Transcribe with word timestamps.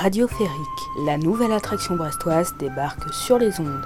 Radioférique, 0.00 0.90
la 1.06 1.18
nouvelle 1.18 1.50
attraction 1.50 1.96
brestoise 1.96 2.54
débarque 2.56 3.12
sur 3.12 3.36
les 3.36 3.58
ondes. 3.58 3.84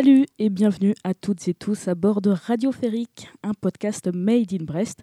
Salut 0.00 0.26
et 0.38 0.48
bienvenue 0.48 0.94
à 1.02 1.12
toutes 1.12 1.48
et 1.48 1.54
tous 1.54 1.88
à 1.88 1.96
bord 1.96 2.20
de 2.22 2.30
Radioférique, 2.30 3.26
un 3.42 3.52
podcast 3.52 4.08
made 4.14 4.52
in 4.52 4.62
Brest. 4.62 5.00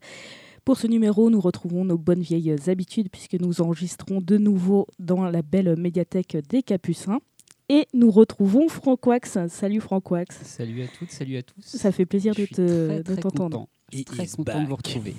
Pour 0.64 0.78
ce 0.78 0.88
numéro, 0.88 1.30
nous 1.30 1.42
retrouvons 1.42 1.84
nos 1.84 1.98
bonnes 1.98 2.22
vieilles 2.22 2.56
habitudes 2.70 3.10
puisque 3.12 3.34
nous 3.34 3.60
enregistrons 3.60 4.22
de 4.22 4.38
nouveau 4.38 4.88
dans 4.98 5.26
la 5.30 5.42
belle 5.42 5.76
médiathèque 5.78 6.38
des 6.48 6.64
Capucins. 6.64 7.20
Et 7.68 7.88
nous 7.94 8.10
retrouvons 8.10 8.70
Franck 8.70 9.06
Wax. 9.06 9.38
Salut 9.50 9.82
Franck 9.82 10.10
Wax. 10.12 10.38
Salut 10.44 10.82
à 10.84 10.88
toutes, 10.88 11.12
salut 11.12 11.36
à 11.36 11.44
tous. 11.44 11.60
Ça 11.62 11.92
fait 11.92 12.06
plaisir 12.06 12.32
Je 12.34 12.44
de 12.44 12.46
suis 12.46 12.56
te- 12.56 13.02
très, 13.02 13.16
t'entendre. 13.18 13.58
content. 13.58 13.70
Je 13.92 13.98
suis 13.98 14.02
It 14.04 14.08
très 14.08 14.24
is 14.24 14.30
content 14.38 14.62
de 14.64 14.68
vous 14.70 14.76
retrouver. 14.78 15.14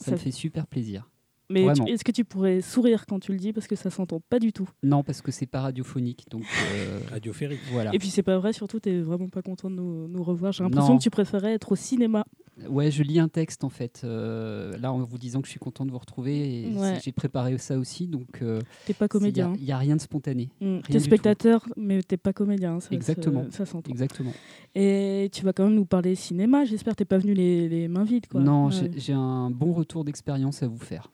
Ça, 0.00 0.06
Ça 0.06 0.10
me 0.10 0.16
fait 0.16 0.32
super 0.32 0.66
plaisir. 0.66 1.08
Mais 1.50 1.72
tu- 1.72 1.82
est-ce 1.88 2.04
que 2.04 2.12
tu 2.12 2.24
pourrais 2.24 2.60
sourire 2.60 3.04
quand 3.06 3.18
tu 3.20 3.32
le 3.32 3.38
dis 3.38 3.52
parce 3.52 3.66
que 3.66 3.76
ça 3.76 3.90
s'entend 3.90 4.20
pas 4.20 4.38
du 4.38 4.52
tout? 4.52 4.68
Non, 4.82 5.02
parce 5.02 5.20
que 5.20 5.30
c'est 5.32 5.46
pas 5.46 5.60
radiophonique, 5.60 6.24
donc 6.30 6.44
euh, 6.72 7.00
Radioférique. 7.10 7.60
voilà. 7.72 7.94
Et 7.94 7.98
puis 7.98 8.08
c'est 8.08 8.22
pas 8.22 8.38
vrai, 8.38 8.52
surtout 8.52 8.80
t'es 8.80 9.00
vraiment 9.00 9.28
pas 9.28 9.42
content 9.42 9.68
de 9.68 9.74
nous, 9.74 10.08
nous 10.08 10.22
revoir. 10.22 10.52
J'ai 10.52 10.62
l'impression 10.62 10.96
que 10.96 11.02
tu 11.02 11.10
préférais 11.10 11.52
être 11.54 11.72
au 11.72 11.76
cinéma. 11.76 12.24
Ouais, 12.68 12.90
je 12.90 13.02
lis 13.02 13.18
un 13.18 13.28
texte 13.28 13.64
en 13.64 13.70
fait. 13.70 14.02
euh, 14.04 14.76
là, 14.78 14.92
en 14.92 14.98
vous 15.02 15.16
disant 15.16 15.40
que 15.40 15.46
je 15.46 15.50
suis 15.50 15.58
content 15.60 15.86
de 15.86 15.90
vous 15.90 15.98
retrouver, 15.98 16.68
Ouais. 16.76 16.98
j'ai 17.02 17.10
préparé 17.10 17.56
ça 17.56 17.78
aussi, 17.78 18.06
donc 18.06 18.42
euh, 18.42 18.60
T'es 18.86 18.92
pas 18.92 19.08
comédien. 19.08 19.54
Il 19.58 19.64
n'y 19.64 19.72
a, 19.72 19.78
rien 19.78 19.96
de 19.96 20.00
spontané. 20.00 20.50
Mm. 20.60 20.76
du 20.76 20.82
T'es 20.82 20.92
tout. 20.98 21.04
spectateur, 21.04 21.66
mais 21.76 22.02
t'es 22.02 22.18
pas 22.18 22.34
comédien. 22.34 22.78
Ça, 22.80 22.88
Exactement. 22.92 23.44
Ça, 23.50 23.58
ça 23.64 23.66
s'entend. 23.66 23.90
Exactement. 23.90 24.32
Et 24.74 25.30
tu 25.32 25.42
vas 25.44 25.52
quand 25.54 25.64
même 25.64 25.74
nous 25.74 25.86
parler 25.86 26.14
cinéma. 26.14 26.64
J'espère 26.66 26.92
que 26.92 26.98
t'es 26.98 27.04
pas 27.06 27.18
venu 27.18 27.32
les, 27.32 27.68
les 27.68 27.88
mains 27.88 28.04
vides. 28.04 28.26
Quoi. 28.28 28.40
non, 28.42 28.66
Ouais. 28.68 28.90
j'ai 28.96 29.14
un 29.14 29.50
bon 29.50 29.72
retour 29.72 30.04
d'expérience 30.04 30.62
à 30.62 30.68
vous 30.68 30.78
faire. 30.78 31.10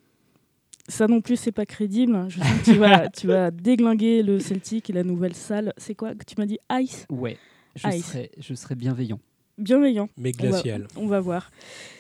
Ça 0.89 1.07
non 1.09 1.21
plus, 1.21 1.37
c'est 1.37 1.53
pas 1.53 1.67
crédible. 1.67 2.27
Je 2.29 2.39
sens 2.39 2.49
que 2.61 2.65
tu 2.65 2.79
vas, 2.79 3.09
tu 3.09 3.27
vas 3.27 3.51
déglinguer 3.51 4.23
le 4.23 4.39
Celtic 4.39 4.89
et 4.91 4.93
la 4.93 5.03
nouvelle 5.03 5.35
salle. 5.35 5.73
C'est 5.77 5.95
quoi 5.95 6.15
que 6.15 6.25
tu 6.25 6.35
m'as 6.39 6.47
dit 6.47 6.59
Ice? 6.81 7.07
Ouais, 7.11 7.37
je, 7.75 7.89
Ice. 7.89 8.07
serai, 8.07 8.31
je 8.39 8.55
serai 8.55 8.75
bienveillant. 8.77 9.19
Bienveillant. 9.59 10.09
Mais 10.19 10.33
On 10.39 10.43
va- 10.43 10.49
glacial. 10.51 10.87
On 10.97 11.07
va 11.07 11.19
voir. 11.21 11.51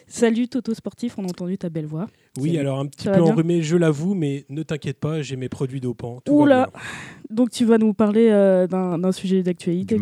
Salut 0.09 0.47
Toto 0.47 0.73
Sportif, 0.75 1.19
on 1.19 1.23
a 1.25 1.29
entendu 1.29 1.59
ta 1.59 1.69
belle 1.69 1.87
voix. 1.87 2.07
Oui, 2.39 2.51
Salut. 2.51 2.61
alors 2.61 2.79
un 2.79 2.87
petit 2.87 3.05
Ça 3.05 3.13
peu 3.13 3.23
enrhumé, 3.23 3.63
je 3.63 3.77
l'avoue, 3.77 4.15
mais 4.15 4.45
ne 4.51 4.63
t'inquiète 4.63 5.01
pas, 5.01 5.21
j'ai 5.23 5.35
mes 5.37 5.49
produits 5.49 5.81
dopants. 5.81 6.21
tout 6.25 6.37
va 6.37 6.43
Oula 6.45 6.67
bien. 6.67 6.81
Donc 7.31 7.51
tu 7.51 7.65
vas 7.65 7.79
nous 7.79 7.93
parler 7.93 8.29
euh, 8.31 8.67
d'un 8.69 9.11
sujet 9.11 9.43
d'actualité. 9.43 9.99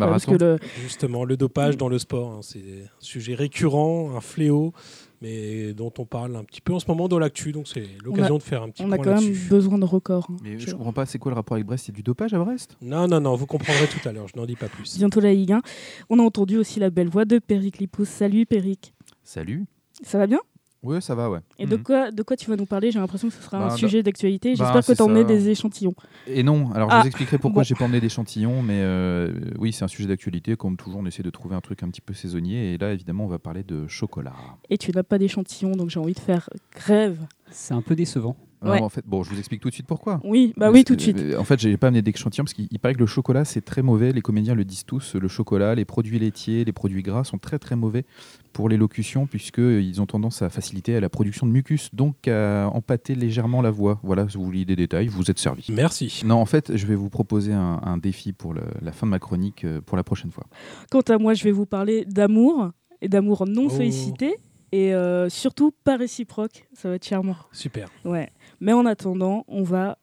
Justement, 0.83 1.23
le 1.25 1.37
dopage 1.37 1.77
dans 1.77 1.89
le 1.89 1.97
sport, 1.97 2.33
hein, 2.33 2.39
c'est 2.43 2.59
un 2.59 2.89
sujet 2.99 3.33
récurrent, 3.33 4.15
un 4.15 4.21
fléau, 4.21 4.73
mais 5.21 5.73
dont 5.73 5.91
on 5.97 6.05
parle 6.05 6.35
un 6.35 6.43
petit 6.43 6.61
peu 6.61 6.73
en 6.73 6.79
ce 6.79 6.85
moment 6.87 7.07
dans 7.07 7.19
l'actu, 7.19 7.51
donc 7.51 7.67
c'est 7.67 7.87
l'occasion 8.03 8.37
de 8.37 8.43
faire 8.43 8.61
un 8.63 8.69
petit 8.69 8.83
on 8.83 8.91
a 8.91 8.95
point 8.97 9.05
quand 9.05 9.21
même 9.21 9.33
besoin 9.49 9.77
de 9.77 9.85
records. 9.85 10.27
hein. 10.31 10.37
Mais 10.43 10.59
Je- 10.59 10.71
comprends 10.75 10.93
pas, 10.93 11.05
c'est 11.05 11.19
quoi 11.19 11.31
le 11.31 11.35
rapport 11.35 11.55
avec 11.55 11.65
Brest? 11.65 11.85
C'est 11.87 11.91
du 11.91 12.03
dopage 12.03 12.33
à 12.33 12.39
Brest? 12.39 12.77
Non, 12.81 13.07
non, 13.07 13.19
non, 13.21 13.35
vous 13.35 13.45
comprendrez 13.45 13.87
tout 13.87 14.07
à 14.07 14.11
l'heure, 14.11 14.27
je 14.27 14.37
n'en 14.39 14.45
dis 14.45 14.55
pas 14.55 14.67
plus. 14.69 14.97
Bientôt 14.97 15.19
la 15.19 15.33
Ligue 15.33 15.53
1. 15.53 15.61
On 16.09 16.19
a 16.19 16.23
entendu 16.23 16.57
aussi 16.57 16.79
la 16.79 16.89
belle 16.89 17.09
voix 17.09 17.25
de 17.25 17.39
Peric 17.39 17.77
Lipous. 17.79 18.05
Salut 18.05 18.45
Peric. 18.45 18.93
Salut 19.23 19.65
Ça 20.03 20.17
va 20.17 20.27
bien? 20.27 20.39
Ouais, 20.85 21.01
ça 21.01 21.15
va, 21.15 21.29
ouais. 21.31 21.39
Et 21.59 21.65
de 21.65 21.75
Mhm. 21.75 21.83
quoi, 21.83 22.11
de 22.11 22.21
quoi 22.23 22.37
tu 22.37 22.47
vas 22.49 22.55
nous 22.55 22.65
parler? 22.67 22.91
J'ai 22.91 22.99
l'impression 22.99 23.27
que 23.27 23.33
ce 23.33 23.41
sera 23.41 23.57
Bah, 23.57 23.65
un 23.65 23.67
bah- 23.69 23.75
sujet 23.75 24.03
d'actualité. 24.03 24.49
bah, 24.51 24.55
J'espère 24.73 24.85
que 24.85 24.93
tu 24.95 25.01
emmené 25.01 25.23
des 25.23 25.49
échantillons. 25.49 25.95
Et 26.27 26.43
non, 26.43 26.71
alors 26.73 26.89
Ah, 26.91 26.97
je 26.97 27.01
vous 27.01 27.07
expliquerai 27.07 27.39
pourquoi 27.39 27.61
bon. 27.61 27.65
j'ai 27.65 27.73
pas 27.75 27.85
emmené 27.85 27.99
d'échantillons, 27.99 28.61
mais 28.61 28.79
euh, 28.81 29.33
oui, 29.57 29.73
c'est 29.73 29.83
un 29.83 29.87
sujet 29.87 30.07
d'actualité. 30.07 30.55
Comme 30.55 30.77
toujours, 30.77 30.99
on 30.99 31.05
essaie 31.07 31.23
de 31.23 31.29
trouver 31.31 31.55
un 31.55 31.61
truc 31.61 31.81
un 31.81 31.89
petit 31.89 32.01
peu 32.01 32.13
saisonnier. 32.13 32.73
Et 32.73 32.77
là, 32.77 32.93
évidemment, 32.93 33.25
on 33.25 33.29
va 33.29 33.39
parler 33.39 33.63
de 33.63 33.87
chocolat. 33.87 34.33
Et 34.69 34.77
tu 34.77 34.91
n'as 34.91 35.03
pas 35.03 35.17
d'échantillons, 35.17 35.71
donc 35.71 35.89
j'ai 35.89 35.99
envie 35.99 36.13
de 36.13 36.19
faire 36.19 36.49
grève. 36.75 37.17
C'est 37.49 37.73
un 37.73 37.81
peu 37.81 37.95
décevant. 37.95 38.37
En 38.61 38.89
fait, 38.89 39.03
bon, 39.05 39.21
je 39.23 39.29
vous 39.29 39.37
explique 39.39 39.61
tout 39.61 39.69
de 39.69 39.73
suite 39.73 39.85
pourquoi. 39.87 40.19
Oui, 40.23 40.53
bah 40.57 40.71
oui, 40.71 40.83
tout 40.83 40.95
de 40.95 41.01
suite. 41.01 41.19
euh, 41.19 41.37
En 41.37 41.43
fait, 41.43 41.59
j'ai 41.59 41.77
pas 41.77 41.87
amené 41.87 42.01
d'échantillons 42.01 42.43
parce 42.45 42.53
qu'il 42.53 42.67
il 42.71 42.79
paraît 42.79 42.93
que 42.95 42.99
le 42.99 43.05
chocolat 43.05 43.45
c'est 43.45 43.61
très 43.61 43.81
mauvais. 43.81 44.11
Les 44.11 44.21
comédiens 44.21 44.55
le 44.55 44.65
disent 44.65 44.85
tous. 44.85 45.15
Le 45.15 45.27
chocolat, 45.27 45.75
les 45.75 45.85
produits 45.85 46.17
laitiers, 46.19 46.65
les 46.65 46.71
produits 46.73 47.03
gras 47.03 47.23
sont 47.23 47.37
très 47.37 47.59
très 47.59 47.75
mauvais 47.75 48.05
pour 48.53 48.69
l'élocution 48.69 49.27
puisque 49.27 49.57
ils 49.59 50.01
ont 50.01 50.05
tendance 50.05 50.41
à 50.41 50.49
faciliter 50.49 50.99
la 50.99 51.09
production 51.09 51.45
de 51.45 51.51
mucus, 51.51 51.89
donc 51.93 52.27
à 52.27 52.69
empâter 52.73 53.13
légèrement 53.15 53.61
la 53.61 53.71
voix. 53.71 53.99
Voilà, 54.03 54.27
si 54.29 54.37
vous 54.37 54.45
voulez 54.45 54.65
des 54.65 54.75
détails, 54.75 55.07
vous 55.07 55.29
êtes 55.29 55.39
servi. 55.39 55.65
Merci. 55.69 56.21
Non, 56.25 56.35
en 56.35 56.45
fait, 56.45 56.75
je 56.75 56.85
vais 56.87 56.95
vous 56.95 57.09
proposer 57.09 57.53
un, 57.53 57.81
un 57.83 57.97
défi 57.97 58.33
pour 58.33 58.53
le- 58.53 58.61
la 58.81 58.91
fin 58.91 59.05
de 59.05 59.11
ma 59.11 59.19
chronique 59.19 59.63
euh, 59.65 59.81
pour 59.81 59.97
la 59.97 60.03
prochaine 60.03 60.31
fois. 60.31 60.45
Quant 60.89 61.01
à 61.01 61.17
moi, 61.17 61.33
je 61.33 61.43
vais 61.43 61.51
vous 61.51 61.65
parler 61.65 62.05
d'amour 62.05 62.71
et 63.01 63.09
d'amour 63.09 63.45
non 63.47 63.63
Oh. 63.65 63.69
sollicité 63.69 64.35
et 64.75 64.93
euh, 64.93 65.29
surtout 65.29 65.71
pas 65.71 65.95
réciproque. 65.95 66.67
Ça 66.73 66.89
va 66.89 66.95
être 66.95 67.05
charmant. 67.05 67.37
Super. 67.53 67.87
Ouais. 68.03 68.29
Mais 68.59 68.73
en 68.73 68.85
attendant, 68.85 69.45
on 69.47 69.63
va 69.63 69.97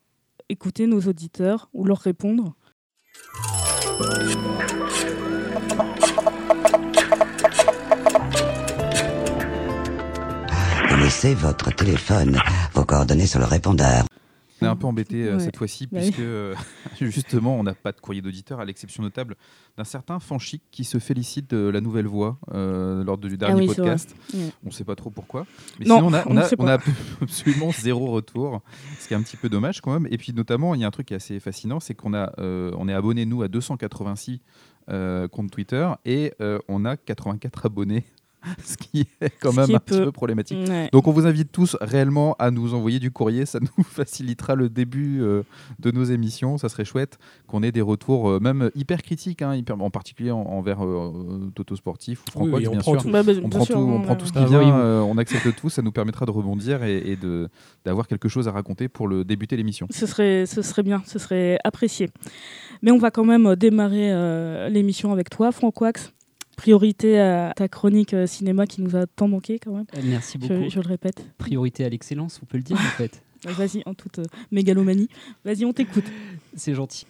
écouter 0.49 0.87
nos 0.87 1.01
auditeurs 1.01 1.69
ou 1.75 1.85
leur 1.85 1.99
répondre. 1.99 2.55
Laissez 11.03 11.35
votre 11.35 11.75
téléphone, 11.75 12.39
vos 12.73 12.85
coordonnées 12.85 13.27
sur 13.27 13.41
le 13.41 13.47
répondeur. 13.47 14.05
On 14.63 14.65
est 14.65 14.69
un 14.69 14.77
peu 14.77 14.87
embêté 14.87 15.25
euh, 15.29 15.35
Ouais. 15.37 15.41
cette 15.45 15.57
fois-ci 15.57 15.87
Bah 15.91 16.01
puisque 16.01 16.19
euh, 16.21 16.55
justement 17.01 17.57
on 17.59 17.63
n'a 17.63 17.75
pas 17.75 17.93
de 17.93 18.01
courrier 18.01 18.23
d'auditeur 18.23 18.61
à 18.61 18.65
l'exception 18.65 19.03
notable 19.03 19.37
d'un 19.77 19.85
certain 19.85 20.19
Fanchic 20.21 20.63
qui 20.71 20.85
se 20.85 20.99
félicite 20.99 21.51
de 21.51 21.69
la 21.69 21.81
nouvelle 21.81 22.07
voix 22.07 22.39
euh, 22.53 23.03
lors 23.05 23.19
du 23.19 23.37
dernier 23.37 23.55
Ah 23.55 23.59
oui, 23.59 23.67
podcast. 23.67 24.15
On 24.35 24.67
ne 24.67 24.71
sait 24.71 24.85
pas 24.85 24.95
trop 24.97 25.11
pourquoi. 25.11 25.47
Mais 25.81 25.87
Non, 25.87 25.97
sinon 25.97 26.09
on 26.09 26.13
a, 26.15 26.23
on 26.27 26.31
on 26.31 26.35
ne 26.35 26.41
a- 26.41 26.45
sait 26.45 26.57
on 26.59 26.65
pas. 26.65 26.75
a 26.75 26.79
absolument 27.23 27.71
zéro 27.73 28.07
retour, 28.11 28.61
ce 28.99 29.09
qui 29.09 29.15
est 29.15 29.17
un 29.17 29.23
petit 29.23 29.37
peu 29.37 29.49
dommage 29.49 29.81
quand 29.81 29.93
même. 29.93 30.07
Et 30.11 30.19
puis 30.19 30.33
notamment 30.33 30.75
il 30.75 30.81
y 30.81 30.85
a 30.85 30.87
un 30.87 30.91
truc 30.91 31.07
qui 31.09 31.15
est 31.15 31.17
assez 31.17 31.41
fascinant, 31.41 31.81
c'est 31.81 31.95
qu'on 31.95 32.15
a, 32.15 32.33
euh, 32.39 32.71
on 32.79 32.89
est 32.89 32.95
abonné 32.95 33.27
nous 33.27 33.43
à 33.43 33.49
286 33.49 34.41
euh, 34.91 35.29
comptes 35.29 35.51
Twitter 35.51 35.89
et 36.05 36.33
on 36.69 36.85
a 36.85 36.97
84 36.97 37.67
abonnés, 37.67 38.05
ce 38.65 38.77
qui 38.77 39.07
est 39.21 39.31
quand 39.41 39.53
même 39.53 39.75
un 39.75 39.79
petit 39.79 39.99
peu. 40.01 40.13
problématique. 40.13 40.59
Ouais. 40.69 40.89
Donc 40.93 41.07
on 41.07 41.13
vous 41.13 41.27
invite 41.27 41.53
tous 41.53 41.77
réellement 41.81 42.35
à 42.39 42.51
nous 42.51 42.75
envoyer 42.75 42.99
du 42.99 43.11
courrier, 43.11 43.47
ça 43.47 43.59
nous 43.61 43.85
facilitera 43.85 44.55
le 44.55 44.69
début 44.69 45.21
euh, 45.23 45.43
de 45.79 45.91
nos 45.91 46.05
émissions, 46.05 46.59
ça 46.59 46.69
serait 46.69 46.85
chouette 46.85 47.19
qu'on 47.47 47.63
ait 47.63 47.73
des 47.73 47.81
retours 47.81 48.29
euh, 48.31 48.41
même 48.41 48.71
hyper 48.75 49.03
critiques, 49.03 49.43
hein, 49.43 49.55
hyper- 49.55 49.81
en 49.81 49.91
particulier 49.91 50.31
en- 50.31 50.41
envers 50.43 50.85
euh, 50.85 51.51
Toto 51.55 51.77
Sportif 51.77 52.23
ou 52.27 52.31
Franck 52.33 52.45
Oui, 52.47 52.51
oui, 52.55 52.67
Wax, 52.67 52.69
on 52.69 52.71
bien 52.73 52.81
prend 52.81 52.93
sûr. 52.95 53.03
tout. 53.03 53.11
Bah, 53.11 53.23
bah, 53.23 53.33
On 53.37 53.49
bien 53.49 53.49
prend, 53.59 53.65
sûr, 53.65 53.75
tout, 53.77 53.81
on 53.81 54.01
prend 54.03 54.13
ouais. 54.13 54.19
tout 54.19 54.27
ce 54.27 54.33
qui 54.33 54.39
Ah, 54.41 54.45
vient, 54.47 54.61
oui, 54.61 54.71
euh, 54.73 55.01
on 55.01 55.17
accepte 55.19 55.55
tout, 55.57 55.71
ça 55.71 55.83
nous 55.83 55.93
permettra 55.93 56.27
de 56.27 56.31
rebondir 56.31 56.83
et, 56.83 57.19
d'avoir 57.85 58.07
quelque 58.09 58.29
chose 58.29 58.49
à 58.49 58.53
raconter 58.53 58.89
pour 58.89 59.07
le 59.09 59.25
débuter 59.25 59.57
l'émission. 59.57 59.87
Ce 59.91 60.07
serait, 60.07 60.47
ce 60.47 60.63
serait 60.63 60.83
bien, 60.83 61.03
ce 61.07 61.19
serait 61.19 61.59
apprécié. 61.65 62.11
Mais 62.83 62.91
on 62.91 62.99
va 62.99 63.11
quand 63.11 63.25
même 63.25 63.55
démarrer 63.57 64.13
euh, 64.13 64.69
l'émission 64.69 65.13
avec 65.13 65.31
toi, 65.31 65.53
Franck 65.53 65.81
Wax. 65.81 66.13
Priorité 66.63 67.19
à 67.19 67.53
ta 67.57 67.67
chronique 67.67 68.15
euh, 68.15 68.29
cinéma 68.29 68.69
qui 68.69 68.83
nous 68.83 68.95
a 68.95 69.09
tant 69.09 69.27
manqué 69.27 69.59
quand 69.59 69.73
même. 69.73 69.87
Euh, 69.97 70.01
Merci 70.05 70.39
beaucoup. 70.39 70.63
Je, 70.63 70.69
je 70.69 70.81
le 70.81 70.87
répète. 70.87 71.27
Priorité 71.37 71.85
à 71.85 71.89
l'excellence, 71.89 72.39
on 72.41 72.47
peut 72.47 72.57
le 72.57 72.63
dire 72.63 72.77
en 72.77 72.97
fait. 72.97 73.21
Vas-y, 73.45 73.83
en 73.85 73.95
toute 73.95 74.21
euh, 74.21 74.25
mégalomanie. 74.53 75.09
Vas-y, 75.45 75.65
on 75.65 75.73
t'écoute. 75.73 76.05
C'est 76.55 76.73
gentil. 76.75 77.05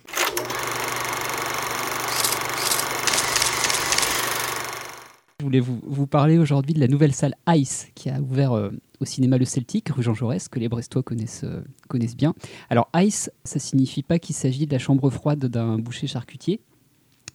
Je 5.39 5.45
voulais 5.45 5.61
vous, 5.61 5.81
vous 5.83 6.07
parler 6.07 6.39
aujourd'hui 6.39 6.73
de 6.73 6.81
la 6.81 6.89
nouvelle 6.89 7.13
salle 7.13 7.35
Ice 7.49 7.89
qui 7.95 8.09
a 8.09 8.21
ouvert 8.23 8.53
euh, 8.53 8.71
au 9.01 9.05
cinéma 9.05 9.37
Le 9.37 9.45
Celtic, 9.45 9.91
rue 9.91 10.03
Jean 10.03 10.15
Jaurès, 10.15 10.49
que 10.49 10.59
les 10.61 10.71
Brestois 10.71 11.03
connaissent, 11.03 11.45
euh, 11.45 11.61
connaissent 11.89 12.17
bien. 12.17 12.33
Alors 12.71 12.89
Ice, 12.97 13.31
ça 13.45 13.59
signifie 13.59 14.03
pas 14.03 14.19
qu'il 14.19 14.35
s'agit 14.35 14.67
de 14.67 14.73
la 14.73 14.79
chambre 14.79 15.11
froide 15.11 15.45
d'un 15.45 15.79
boucher 15.79 16.07
charcutier. 16.07 16.61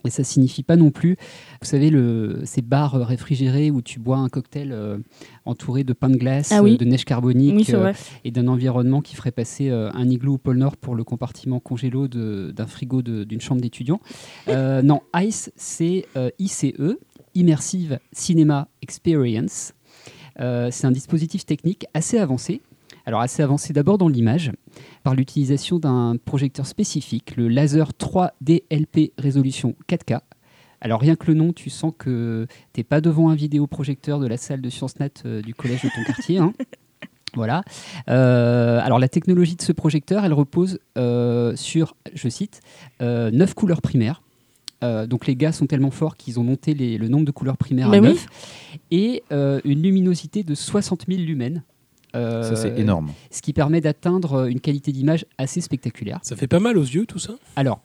Et 0.08 0.10
ça 0.10 0.24
signifie 0.24 0.64
pas 0.64 0.76
non 0.78 0.90
plus, 0.90 1.18
vous 1.62 1.68
savez, 1.68 1.90
le, 1.90 2.42
ces 2.46 2.62
bars 2.62 2.94
réfrigérés 2.94 3.72
où 3.72 3.82
tu 3.82 4.00
bois 4.00 4.18
un 4.18 4.30
cocktail 4.30 4.72
euh, 4.72 4.98
entouré 5.46 5.84
de 5.84 5.94
pain 5.94 6.10
de 6.10 6.16
glace, 6.16 6.52
Ah 6.52 6.64
oui. 6.64 6.74
euh, 6.74 6.78
de 6.78 6.86
neige 6.86 7.06
carbonique, 7.06 7.56
Oui, 7.56 7.76
euh, 7.76 7.94
et 8.24 8.32
d'un 8.32 8.48
environnement 8.48 9.02
qui 9.02 9.16
ferait 9.16 9.32
passer 9.32 9.70
un 9.70 10.10
igloo 10.10 10.36
au 10.36 10.38
pôle 10.38 10.58
Nord 10.58 10.78
pour 10.78 10.96
le 10.96 11.04
compartiment 11.04 11.60
congélo 11.60 12.08
d'un 12.08 12.68
frigo 12.68 13.02
d'une 13.02 13.42
chambre 13.42 13.62
d'étudiant. 13.62 14.00
Non, 14.88 15.02
ICE, 15.16 15.52
c'est 15.56 16.06
ICE, 16.40 16.66
Immersive 17.36 18.00
Cinema 18.14 18.68
Experience. 18.82 19.74
Euh, 20.40 20.70
c'est 20.72 20.86
un 20.86 20.92
dispositif 20.92 21.46
technique 21.46 21.86
assez 21.94 22.18
avancé. 22.18 22.62
Alors 23.08 23.22
assez 23.22 23.42
avancé 23.42 23.72
d'abord 23.72 23.98
dans 23.98 24.10
l'image, 24.10 24.52
par 25.04 25.16
l'utilisation 25.16 25.80
d'un 25.80 26.18
projecteur 26.26 26.66
spécifique, 26.68 27.38
le 27.38 27.48
laser 27.48 27.94
3 27.94 28.34
DLP 28.42 29.14
résolution 29.18 29.76
4K, 29.88 30.20
Alors 30.82 31.00
rien 31.00 31.16
que 31.16 31.28
le 31.28 31.34
nom, 31.34 31.54
tu 31.54 31.70
sens 31.70 31.94
que 31.98 32.48
t'es 32.74 32.84
pas 32.84 33.00
devant 33.00 33.30
un 33.30 33.36
vidéoprojecteur 33.36 34.20
de 34.20 34.28
la 34.28 34.36
salle 34.36 34.60
de 34.62 34.70
Sciences 34.70 35.00
Nat 35.00 35.10
euh, 35.26 35.42
du 35.42 35.56
collège 35.56 35.84
de 35.84 35.88
ton 35.96 36.04
quartier. 36.04 36.38
hein. 36.40 36.54
Voilà. 37.34 37.62
Euh, 38.10 38.80
alors 38.82 39.00
la 39.00 39.08
technologie 39.08 39.56
de 39.56 39.62
ce 39.62 39.72
projecteur, 39.72 40.26
elle 40.26 40.34
repose 40.34 40.80
euh, 40.98 41.56
sur, 41.56 41.96
je 42.14 42.28
cite, 42.30 42.62
euh, 43.02 43.32
neuf 43.32 43.54
couleurs 43.54 43.82
primaires. 43.82 44.22
Donc 44.82 45.26
les 45.28 45.36
gars 45.36 45.52
sont 45.52 45.66
tellement 45.66 45.90
forts 45.92 46.18
qu'ils 46.18 46.40
ont 46.40 46.44
monté 46.44 46.74
les- 46.76 46.98
le 47.00 47.08
nombre 47.08 47.26
de 47.26 47.32
couleurs 47.32 47.58
primaires 47.58 47.90
Mais 47.90 47.98
à 47.98 48.02
oui. 48.02 48.08
9 48.10 48.26
et 48.92 49.24
une 49.32 49.82
luminosité 49.82 50.44
de 50.44 50.54
60 50.56 51.06
000 51.08 51.22
lumens. 51.22 51.62
Euh, 52.18 52.44
Ça, 52.44 52.56
c'est 52.56 52.78
énorme. 52.80 53.12
Ce 53.32 53.42
qui 53.42 53.54
permet 53.54 53.80
d'atteindre 53.82 54.34
euh, 54.34 54.46
une 54.48 54.60
qualité 54.60 54.92
d'image 54.92 55.26
assez 55.38 55.62
spectaculaire. 55.62 56.20
Ça 56.24 56.36
fait 56.36 56.48
pas 56.48 56.60
mal 56.60 56.78
aux 56.78 56.84
yeux 56.84 57.06
tout 57.06 57.20
ça? 57.20 57.34
Alors, 57.56 57.82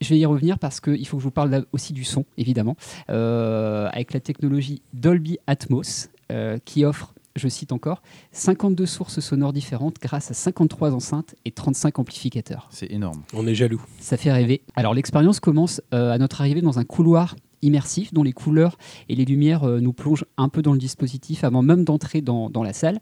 je 0.00 0.08
vais 0.08 0.18
y 0.18 0.26
revenir 0.26 0.58
parce 0.58 0.80
qu'il 0.80 1.06
faut 1.06 1.16
que 1.16 1.22
je 1.22 1.24
vous 1.28 1.30
parle 1.30 1.64
aussi 1.72 1.92
du 1.92 2.04
son, 2.04 2.24
évidemment, 2.36 2.76
euh, 3.10 3.88
avec 3.92 4.12
la 4.12 4.20
technologie 4.20 4.82
Dolby 4.92 5.38
Atmos, 5.46 6.08
euh, 6.30 6.58
qui 6.64 6.84
offre, 6.84 7.14
je 7.36 7.48
cite 7.48 7.72
encore, 7.72 8.02
52 8.32 8.84
sources 8.84 9.20
sonores 9.20 9.52
différentes 9.52 9.96
grâce 10.02 10.30
à 10.30 10.34
53 10.34 10.92
enceintes 10.92 11.34
et 11.44 11.52
35 11.52 11.98
amplificateurs. 11.98 12.68
C'est 12.72 12.90
énorme. 12.90 13.22
On 13.32 13.46
est 13.46 13.54
jaloux. 13.54 13.82
Ça 14.00 14.16
fait 14.16 14.32
rêver. 14.32 14.62
Alors 14.76 14.92
l'expérience 14.92 15.40
commence 15.40 15.80
euh, 15.94 16.10
à 16.12 16.18
notre 16.18 16.40
arrivée 16.40 16.60
dans 16.62 16.78
un 16.78 16.84
couloir 16.84 17.36
immersif 17.62 18.12
dont 18.12 18.22
les 18.22 18.32
couleurs 18.32 18.76
et 19.08 19.14
les 19.14 19.24
lumières 19.24 19.64
euh, 19.64 19.80
nous 19.80 19.92
plongent 19.92 20.26
un 20.36 20.48
peu 20.48 20.62
dans 20.62 20.72
le 20.72 20.78
dispositif 20.78 21.44
avant 21.44 21.62
même 21.62 21.84
d'entrer 21.84 22.20
dans, 22.20 22.50
dans 22.50 22.62
la 22.62 22.72
salle. 22.72 23.00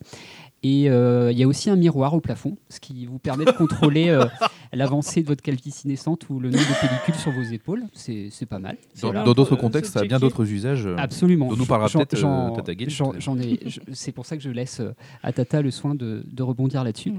Et 0.62 0.90
euh, 0.90 1.32
il 1.32 1.38
y 1.38 1.42
a 1.42 1.48
aussi 1.48 1.70
un 1.70 1.76
miroir 1.76 2.12
au 2.12 2.20
plafond, 2.20 2.56
ce 2.68 2.80
qui 2.80 3.06
vous 3.06 3.18
permet 3.18 3.46
de 3.46 3.50
contrôler 3.50 4.10
euh, 4.10 4.26
l'avancée 4.74 5.22
de 5.22 5.26
votre 5.26 5.40
calvitie 5.42 5.88
naissante 5.88 6.28
ou 6.28 6.38
le 6.38 6.50
nombre 6.50 6.62
de 6.62 6.86
pellicules 6.86 7.14
sur 7.14 7.30
vos 7.32 7.42
épaules. 7.42 7.84
C'est 7.94 8.30
pas 8.46 8.58
mal. 8.58 8.76
Dans 9.00 9.32
d'autres 9.32 9.54
Euh, 9.54 9.56
contextes, 9.56 9.92
ça 9.94 10.00
a 10.00 10.04
bien 10.04 10.18
d'autres 10.18 10.50
usages. 10.52 10.86
Absolument. 10.98 11.48
dont 11.48 11.56
nous 11.56 11.64
parlera 11.66 11.88
peut-être, 11.88 12.16
C'est 13.92 14.12
pour 14.12 14.26
ça 14.26 14.36
que 14.36 14.42
je 14.42 14.50
laisse 14.50 14.82
à 15.22 15.32
Tata 15.32 15.62
le 15.62 15.70
soin 15.70 15.94
de, 15.94 16.24
de 16.30 16.42
rebondir 16.42 16.84
là-dessus. 16.84 17.14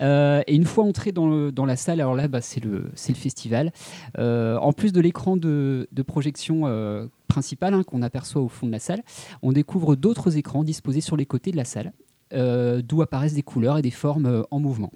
Euh, 0.00 0.42
et 0.46 0.54
une 0.54 0.64
fois 0.64 0.84
entré 0.84 1.12
dans, 1.12 1.28
le- 1.28 1.52
dans 1.52 1.66
la 1.66 1.76
salle, 1.76 2.00
alors 2.00 2.14
là, 2.14 2.28
bah, 2.28 2.40
c'est 2.40 2.62
le, 2.64 2.90
festival. 2.96 3.72
Euh, 4.18 4.56
en 4.58 4.72
plus 4.72 4.92
de 4.92 5.00
l'écran 5.00 5.36
de, 5.36 5.88
de 5.92 6.02
projection 6.02 6.62
euh, 6.66 7.06
principal 7.28 7.74
hein, 7.74 7.82
qu'on 7.84 8.02
aperçoit 8.02 8.42
au 8.42 8.48
fond 8.48 8.66
de 8.66 8.72
la 8.72 8.78
salle, 8.78 9.02
on 9.42 9.52
découvre 9.52 9.94
d'autres 9.96 10.36
écrans 10.36 10.64
disposés 10.64 11.00
sur 11.00 11.16
les 11.16 11.26
côtés 11.26 11.50
de 11.52 11.56
la 11.56 11.64
salle, 11.64 11.92
d'où 12.32 13.02
apparaissent 13.02 13.34
des 13.34 13.42
couleurs 13.42 13.78
et 13.78 13.82
des 13.82 13.90
formes 13.90 14.26
euh, 14.26 14.42
en 14.50 14.60
mouvement. 14.60 14.92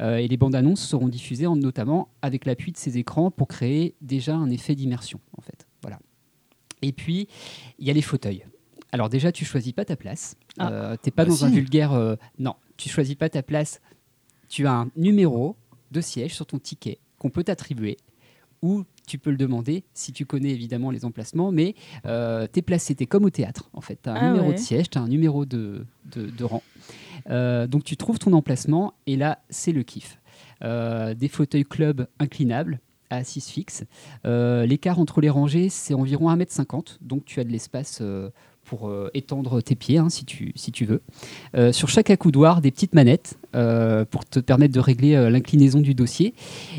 Euh, 0.00 0.16
et 0.18 0.28
les 0.28 0.36
bandes 0.36 0.54
annonces 0.54 0.80
seront 0.86 1.08
diffusées 1.08 1.46
en- 1.46 1.56
notamment 1.56 2.08
avec 2.22 2.44
l'appui 2.46 2.70
de 2.72 2.76
ces 2.76 2.98
écrans 2.98 3.30
pour 3.30 3.48
créer 3.48 3.94
déjà 4.00 4.36
un 4.36 4.48
effet 4.50 4.74
d'immersion, 4.74 5.18
en 5.36 5.40
fait. 5.42 5.66
Voilà. 5.82 5.98
Et 6.82 6.92
puis, 6.92 7.26
il 7.78 7.86
y 7.86 7.90
a 7.90 7.92
les 7.92 8.02
fauteuils. 8.02 8.44
Alors 8.92 9.08
déjà, 9.08 9.32
tu 9.32 9.44
choisis 9.44 9.72
pas 9.72 9.84
ta 9.84 9.96
place. 9.96 10.36
Ah. 10.58 10.70
Euh, 10.72 10.96
T'es 11.02 11.10
pas 11.10 11.24
Bah 11.24 11.30
dans 11.30 11.44
un 11.44 11.50
vulgaire. 11.50 11.92
euh, 11.92 12.14
non, 12.38 12.54
tu 12.76 12.88
choisis 12.88 13.16
pas 13.16 13.28
ta 13.28 13.42
place. 13.42 13.80
Tu 14.48 14.66
as 14.66 14.72
un 14.72 14.90
numéro 14.96 15.56
de 15.90 16.00
siège 16.00 16.34
sur 16.34 16.46
ton 16.46 16.58
ticket 16.58 16.98
qu'on 17.18 17.30
peut 17.30 17.42
t'attribuer 17.44 17.96
ou 18.62 18.84
tu 19.08 19.18
peux 19.18 19.30
le 19.30 19.36
demander 19.36 19.82
si 19.94 20.12
tu 20.12 20.24
connais 20.26 20.50
évidemment 20.50 20.90
les 20.92 21.04
emplacements, 21.04 21.50
mais 21.50 21.74
euh, 22.06 22.46
tu 22.52 22.60
es 22.60 22.62
placé, 22.62 22.94
tu 22.94 23.02
es 23.02 23.06
comme 23.06 23.24
au 23.24 23.30
théâtre 23.30 23.68
en 23.72 23.80
fait. 23.80 23.98
Tu 24.02 24.08
as 24.08 24.12
un 24.12 24.16
Ah 24.16 24.30
numéro 24.30 24.48
ouais. 24.48 24.54
de 24.54 24.58
siège, 24.60 24.90
tu 24.90 24.98
as 24.98 25.00
un 25.00 25.08
numéro 25.08 25.44
de, 25.46 25.84
de- 26.12 26.26
de 26.30 26.44
rang. 26.44 26.62
Euh, 27.30 27.66
donc 27.66 27.82
tu 27.84 27.96
trouves 27.96 28.18
ton 28.18 28.32
emplacement 28.32 28.94
et 29.06 29.16
là 29.16 29.40
c'est 29.50 29.72
le 29.72 29.82
kiff. 29.82 30.18
Euh, 30.62 31.14
des 31.14 31.28
fauteuils 31.28 31.64
club 31.64 32.06
inclinables 32.20 32.80
à 33.10 33.16
assise 33.16 33.46
fixe. 33.48 33.84
Euh, 34.26 34.66
L'écart 34.66 34.98
entre 34.98 35.20
les 35.20 35.30
rangées 35.30 35.68
c'est 35.70 35.94
environ 35.94 36.30
1m50, 36.30 36.98
donc 37.00 37.24
tu 37.24 37.40
as 37.40 37.44
de 37.44 37.50
l'espace 37.50 38.02
pour 38.68 38.88
euh, 38.88 39.10
étendre 39.14 39.62
tes 39.62 39.74
pieds 39.74 39.96
hein, 39.98 40.10
si, 40.10 40.24
tu, 40.24 40.52
si 40.54 40.70
tu 40.72 40.84
veux. 40.84 41.00
Euh, 41.56 41.72
sur 41.72 41.88
chaque 41.88 42.10
accoudoir, 42.10 42.60
des 42.60 42.70
petites 42.70 42.94
manettes 42.94 43.38
euh, 43.54 44.04
pour 44.04 44.26
te 44.26 44.40
permettre 44.40 44.74
de 44.74 44.80
régler 44.80 45.14
euh, 45.14 45.30
l'inclinaison 45.30 45.80
du 45.80 45.94
dossier. 45.94 46.34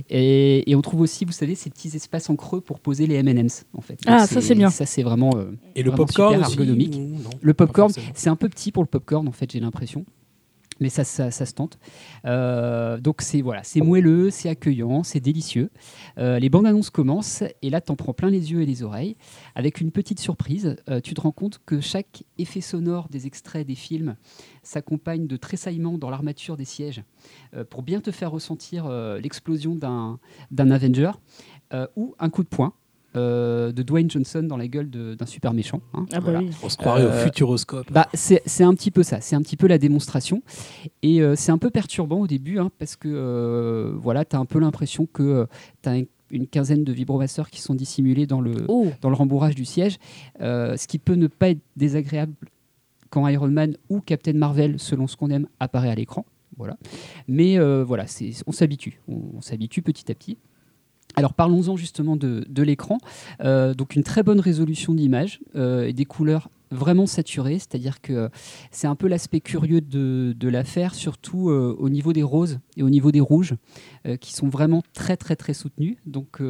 Et, 0.09 0.69
et 0.69 0.75
on 0.75 0.81
trouve 0.81 1.01
aussi, 1.01 1.25
vous 1.25 1.31
savez, 1.31 1.55
ces 1.55 1.69
petits 1.71 1.95
espaces 1.95 2.29
en 2.29 2.35
creux 2.35 2.61
pour 2.61 2.79
poser 2.79 3.07
les 3.07 3.15
M&M's. 3.15 3.65
En 3.73 3.81
fait. 3.81 3.99
Ah, 4.05 4.27
ça, 4.27 4.39
c'est 4.39 4.55
bien. 4.55 4.69
Ça, 4.69 4.85
c'est 4.85 5.01
vraiment, 5.03 5.31
euh, 5.35 5.51
Et 5.75 5.81
le 5.81 5.91
popcorn 5.91 6.35
super 6.35 6.49
ergonomique. 6.49 6.95
non? 6.95 7.29
Le 7.41 7.53
popcorn, 7.55 7.91
c'est 8.13 8.29
un 8.29 8.35
peu 8.35 8.49
petit 8.49 8.71
pour 8.71 8.83
le 8.83 8.87
popcorn, 8.87 9.27
en 9.27 9.31
fait, 9.31 9.51
j'ai 9.51 9.59
l'impression. 9.59 10.05
Mais 10.79 10.89
ça, 10.89 11.03
ça, 11.03 11.31
ça 11.31 11.45
se 11.45 11.53
tente. 11.53 11.79
Euh, 12.25 12.99
donc 12.99 13.21
c'est 13.21 13.41
voilà, 13.41 13.63
c'est 13.63 13.81
moelleux, 13.81 14.29
c'est 14.29 14.49
accueillant, 14.49 15.03
c'est 15.03 15.19
délicieux. 15.19 15.69
Euh, 16.17 16.39
les 16.39 16.49
bandes 16.49 16.65
annonces 16.65 16.89
commencent 16.89 17.43
et 17.61 17.69
là, 17.69 17.81
t'en 17.81 17.95
prends 17.95 18.13
plein 18.13 18.29
les 18.29 18.51
yeux 18.51 18.61
et 18.61 18.65
les 18.65 18.83
oreilles. 18.83 19.15
Avec 19.55 19.81
une 19.81 19.91
petite 19.91 20.19
surprise, 20.19 20.77
euh, 20.89 21.01
tu 21.01 21.13
te 21.13 21.21
rends 21.21 21.31
compte 21.31 21.59
que 21.65 21.81
chaque 21.81 22.23
effet 22.37 22.61
sonore 22.61 23.09
des 23.09 23.27
extraits 23.27 23.65
des 23.65 23.75
films 23.75 24.15
s'accompagne 24.63 25.27
de 25.27 25.37
tressaillements 25.37 25.97
dans 25.97 26.09
l'armature 26.09 26.57
des 26.57 26.65
sièges 26.65 27.03
pour 27.69 27.81
bien 27.81 28.01
te 28.01 28.11
faire 28.11 28.31
ressentir 28.31 28.89
l'explosion 28.89 29.75
d'un 29.75 30.71
Avenger 30.71 31.11
ou 31.95 32.15
un 32.19 32.29
coup 32.29 32.43
de 32.43 32.49
poing 32.49 32.73
euh, 33.15 33.71
de 33.71 33.81
Dwayne 33.83 34.09
Johnson 34.09 34.43
dans 34.43 34.57
la 34.57 34.67
gueule 34.67 34.89
d'un 34.89 35.25
super 35.25 35.53
méchant. 35.53 35.81
hein. 35.93 36.05
Ah 36.11 36.15
bah 36.17 36.21
Voilà. 36.25 36.39
oui. 36.41 36.49
On 36.63 36.69
se 36.69 36.77
croirait 36.77 37.03
Euh, 37.03 37.09
au 37.09 37.25
futuroscope. 37.25 37.91
Bah, 37.91 38.07
c'est 38.13 38.41
c'est 38.45 38.63
un 38.63 38.73
petit 38.73 38.91
peu 38.91 39.03
ça, 39.03 39.19
c'est 39.21 39.35
un 39.35 39.41
petit 39.41 39.57
peu 39.57 39.67
la 39.67 39.77
démonstration. 39.77 40.41
Et 41.01 41.21
euh, 41.21 41.35
c'est 41.35 41.51
un 41.51 41.57
peu 41.57 41.69
perturbant 41.69 42.19
au 42.21 42.27
début, 42.27 42.59
hein, 42.59 42.69
parce 42.77 42.95
que 42.95 43.07
euh, 43.11 43.93
voilà, 43.97 44.25
tu 44.25 44.35
as 44.35 44.39
un 44.39 44.45
peu 44.45 44.59
l'impression 44.59 45.07
que 45.11 45.47
tu 45.81 45.89
as 45.89 45.97
une 46.31 46.45
quinzaine 46.47 46.83
de 46.83 46.93
vibromasseurs 46.93 47.49
qui 47.49 47.59
sont 47.61 47.73
dissimulés 47.73 48.27
dans 48.27 48.41
le, 48.41 48.53
Oh, 48.67 48.87
dans 49.01 49.09
le 49.09 49.15
rembourrage 49.15 49.55
du 49.55 49.65
siège, 49.65 49.97
euh, 50.41 50.77
ce 50.77 50.87
qui 50.87 50.99
peut 50.99 51.15
ne 51.15 51.25
pas 51.25 51.49
être 51.49 51.61
désagréable 51.75 52.33
quand 53.09 53.27
Iron 53.27 53.47
Man 53.47 53.75
ou 53.89 54.01
Captain 54.01 54.33
Marvel, 54.33 54.75
selon 54.79 55.07
ce 55.07 55.15
qu'on 55.17 55.31
aime, 55.31 55.47
apparaît 55.59 55.89
à 55.89 55.95
l'écran. 55.95 56.25
Voilà. 56.57 56.77
Mais 57.27 57.57
euh, 57.57 57.83
voilà, 57.83 58.05
c'est- 58.05 58.43
on 58.45 58.51
s'habitue, 58.51 59.01
on, 59.07 59.21
on 59.37 59.41
s'habitue 59.41 59.81
petit 59.81 60.11
à 60.11 60.13
petit. 60.15 60.37
Alors 61.19 61.33
parlons-en 61.33 61.75
justement 61.75 62.15
de, 62.15 62.45
de 62.47 62.63
l'écran. 62.63 62.97
Euh, 63.41 63.73
donc 63.73 63.95
une 63.97 64.03
très 64.03 64.23
bonne 64.23 64.39
résolution 64.39 64.93
d'image 64.93 65.41
euh, 65.55 65.85
et 65.85 65.91
des 65.91 66.05
couleurs 66.05 66.49
vraiment 66.71 67.07
saturées, 67.07 67.57
c'est-à-dire 67.57 67.99
que 67.99 68.29
c'est 68.71 68.87
un 68.87 68.95
peu 68.95 69.07
l'aspect 69.07 69.41
curieux 69.41 69.81
de, 69.81 70.35
de 70.37 70.47
l'affaire, 70.47 70.93
surtout 70.93 71.49
euh, 71.49 71.75
au 71.79 71.89
niveau 71.89 72.13
des 72.13 72.21
roses 72.23 72.59
et 72.77 72.83
au 72.83 72.91
niveau 72.91 73.11
des 73.11 73.19
rouges, 73.19 73.55
qui 74.21 74.33
sont 74.33 74.47
vraiment 74.47 74.81
très 74.93 75.17
très 75.17 75.35
très 75.35 75.53
soutenus. 75.53 75.97
Donc 76.05 76.41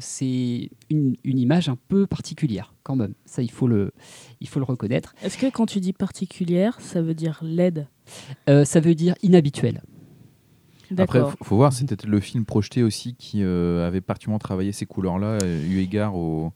c'est 0.00 0.70
une, 0.90 1.16
une 1.24 1.38
image 1.38 1.68
un 1.68 1.76
peu 1.88 2.06
particulière 2.06 2.74
quand 2.82 2.96
même. 2.96 3.14
Ça 3.26 3.42
il 3.42 3.50
faut 3.50 3.68
le, 3.68 3.92
il 4.40 4.48
faut 4.48 4.58
le 4.58 4.64
reconnaître. 4.64 5.14
est-ce 5.22 5.38
que 5.38 5.50
quand 5.50 5.66
tu 5.66 5.78
dis 5.80 5.92
particulière, 5.92 6.78
ça 6.80 7.00
veut 7.00 7.14
dire 7.14 7.42
Euh, 8.48 8.64
ça 8.64 8.80
veut 8.80 8.94
dire 8.94 9.14
inhabituel. 9.22 9.82
Après, 10.98 11.20
faut, 11.20 11.44
faut 11.44 11.56
voir, 11.56 11.72
c'était 11.72 11.96
le 12.06 12.20
film 12.20 12.44
projeté 12.44 12.82
aussi 12.82 13.14
qui 13.14 13.42
euh, 13.42 13.86
avait 13.86 14.00
particulièrement 14.00 14.38
travaillé 14.38 14.72
ces 14.72 14.86
couleurs-là, 14.86 15.38
euh, 15.42 15.66
eu 15.68 15.78
égard 15.78 16.14
au, 16.16 16.52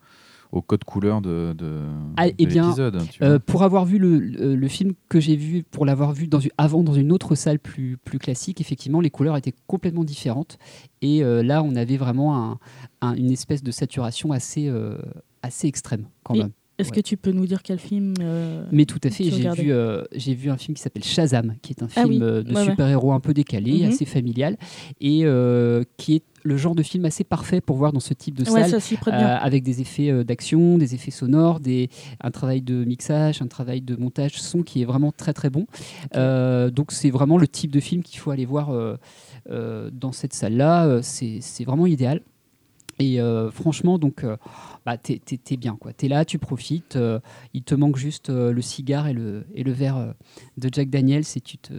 au 0.52 0.62
code 0.62 0.82
couleur 0.84 1.20
de, 1.20 1.52
de, 1.56 1.80
Ah, 2.16 2.28
de 2.28 2.34
eh 2.38 2.46
bien, 2.46 2.64
l'épisode. 2.66 2.98
Euh, 3.22 3.38
pour 3.38 3.62
avoir 3.62 3.84
vu 3.84 3.98
le, 3.98 4.18
le- 4.18 4.54
le 4.56 4.68
film 4.68 4.92
que 5.08 5.20
j'ai 5.20 5.36
vu, 5.36 5.62
pour 5.62 5.86
l'avoir 5.86 6.12
vu 6.12 6.26
dans 6.26 6.40
une- 6.40 6.50
avant 6.58 6.82
dans 6.82 6.94
une 6.94 7.12
autre 7.12 7.34
salle 7.36 7.58
plus, 7.60 7.96
plus 7.98 8.18
classique, 8.18 8.60
effectivement, 8.60 9.00
les 9.00 9.10
couleurs 9.10 9.36
étaient 9.36 9.54
complètement 9.68 10.04
différentes. 10.04 10.58
Et 11.02 11.22
euh, 11.22 11.42
là, 11.42 11.62
on 11.62 11.76
avait 11.76 11.96
vraiment 11.96 12.36
un- 12.52 12.58
un- 13.00 13.14
une 13.14 13.30
espèce 13.30 13.62
de 13.62 13.70
saturation 13.70 14.32
assez, 14.32 14.66
euh, 14.68 14.98
assez 15.42 15.68
extrême, 15.68 16.06
quand 16.24 16.34
même. 16.42 16.50
Est-ce 16.80 16.90
ouais. 16.90 16.96
que 16.96 17.00
tu 17.00 17.16
peux 17.16 17.30
nous 17.32 17.46
dire 17.46 17.62
quel 17.62 17.78
film 17.78 18.14
euh, 18.20 18.64
Mais 18.72 18.84
tout 18.84 18.98
à 19.04 19.10
fait, 19.10 19.24
j'ai 19.24 19.48
vu, 19.50 19.72
euh, 19.72 20.02
j'ai 20.14 20.34
vu 20.34 20.50
un 20.50 20.56
film 20.56 20.74
qui 20.74 20.82
s'appelle 20.82 21.04
Shazam, 21.04 21.54
qui 21.62 21.72
est 21.72 21.82
un 21.82 21.88
Ah 21.96 22.02
film 22.02 22.14
oui, 22.14 22.18
euh, 22.22 22.42
de 22.42 22.52
ouais, 22.52 22.60
ouais. 22.60 22.64
super-héros 22.70 23.12
un 23.12 23.20
peu 23.20 23.34
décalé, 23.34 23.80
Mhm. 23.84 23.88
assez 23.90 24.04
familial, 24.04 24.56
et 25.00 25.20
euh, 25.24 25.84
qui 25.96 26.16
est 26.16 26.22
le 26.42 26.56
genre 26.56 26.74
de 26.74 26.82
film 26.82 27.04
assez 27.04 27.22
parfait 27.22 27.60
pour 27.60 27.76
voir 27.76 27.92
dans 27.92 28.00
ce 28.00 28.14
type 28.14 28.34
de 28.34 28.44
salle. 28.44 28.70
avec 29.42 29.62
des 29.62 29.82
effets 29.82 30.24
d'action, 30.24 30.78
des 30.78 30.94
effets 30.94 31.10
sonores, 31.10 31.60
des, 31.60 31.90
un 32.22 32.30
travail 32.30 32.62
de 32.62 32.82
mixage, 32.84 33.42
un 33.42 33.46
travail 33.46 33.82
de 33.82 33.94
montage 33.96 34.40
son 34.40 34.62
qui 34.62 34.80
est 34.80 34.86
vraiment 34.86 35.12
très 35.12 35.34
très 35.34 35.50
bon. 35.50 35.66
Donc 36.14 36.92
c'est 36.92 37.10
vraiment 37.10 37.36
le 37.36 37.46
type 37.46 37.70
de 37.70 37.80
film 37.80 38.02
qu'il 38.02 38.18
faut 38.20 38.30
aller 38.30 38.46
voir 38.46 38.72
dans 39.50 40.12
cette 40.12 40.32
salle-là. 40.32 41.00
C'est 41.02 41.64
vraiment 41.64 41.86
idéal. 41.86 42.22
Et 43.00 43.18
euh, 43.20 43.50
franchement, 43.50 43.98
donc, 43.98 44.24
euh, 44.24 44.36
bah, 44.84 44.98
t'es 44.98 45.18
t'es- 45.24 45.38
t'es 45.38 45.56
bien, 45.56 45.74
quoi. 45.80 45.92
T'es 45.94 46.06
là, 46.06 46.24
tu 46.26 46.38
profites. 46.38 46.96
euh, 46.96 47.18
il 47.54 47.62
te 47.62 47.74
manque 47.74 47.96
juste 47.96 48.28
euh, 48.28 48.52
le 48.52 48.60
cigare 48.60 49.08
et 49.08 49.14
le, 49.14 49.46
et 49.54 49.64
le 49.64 49.72
verre 49.72 50.14
de 50.58 50.68
Jack 50.70 50.90
Daniels 50.90 51.24
et 51.34 51.40
tu 51.40 51.56
te 51.56 51.72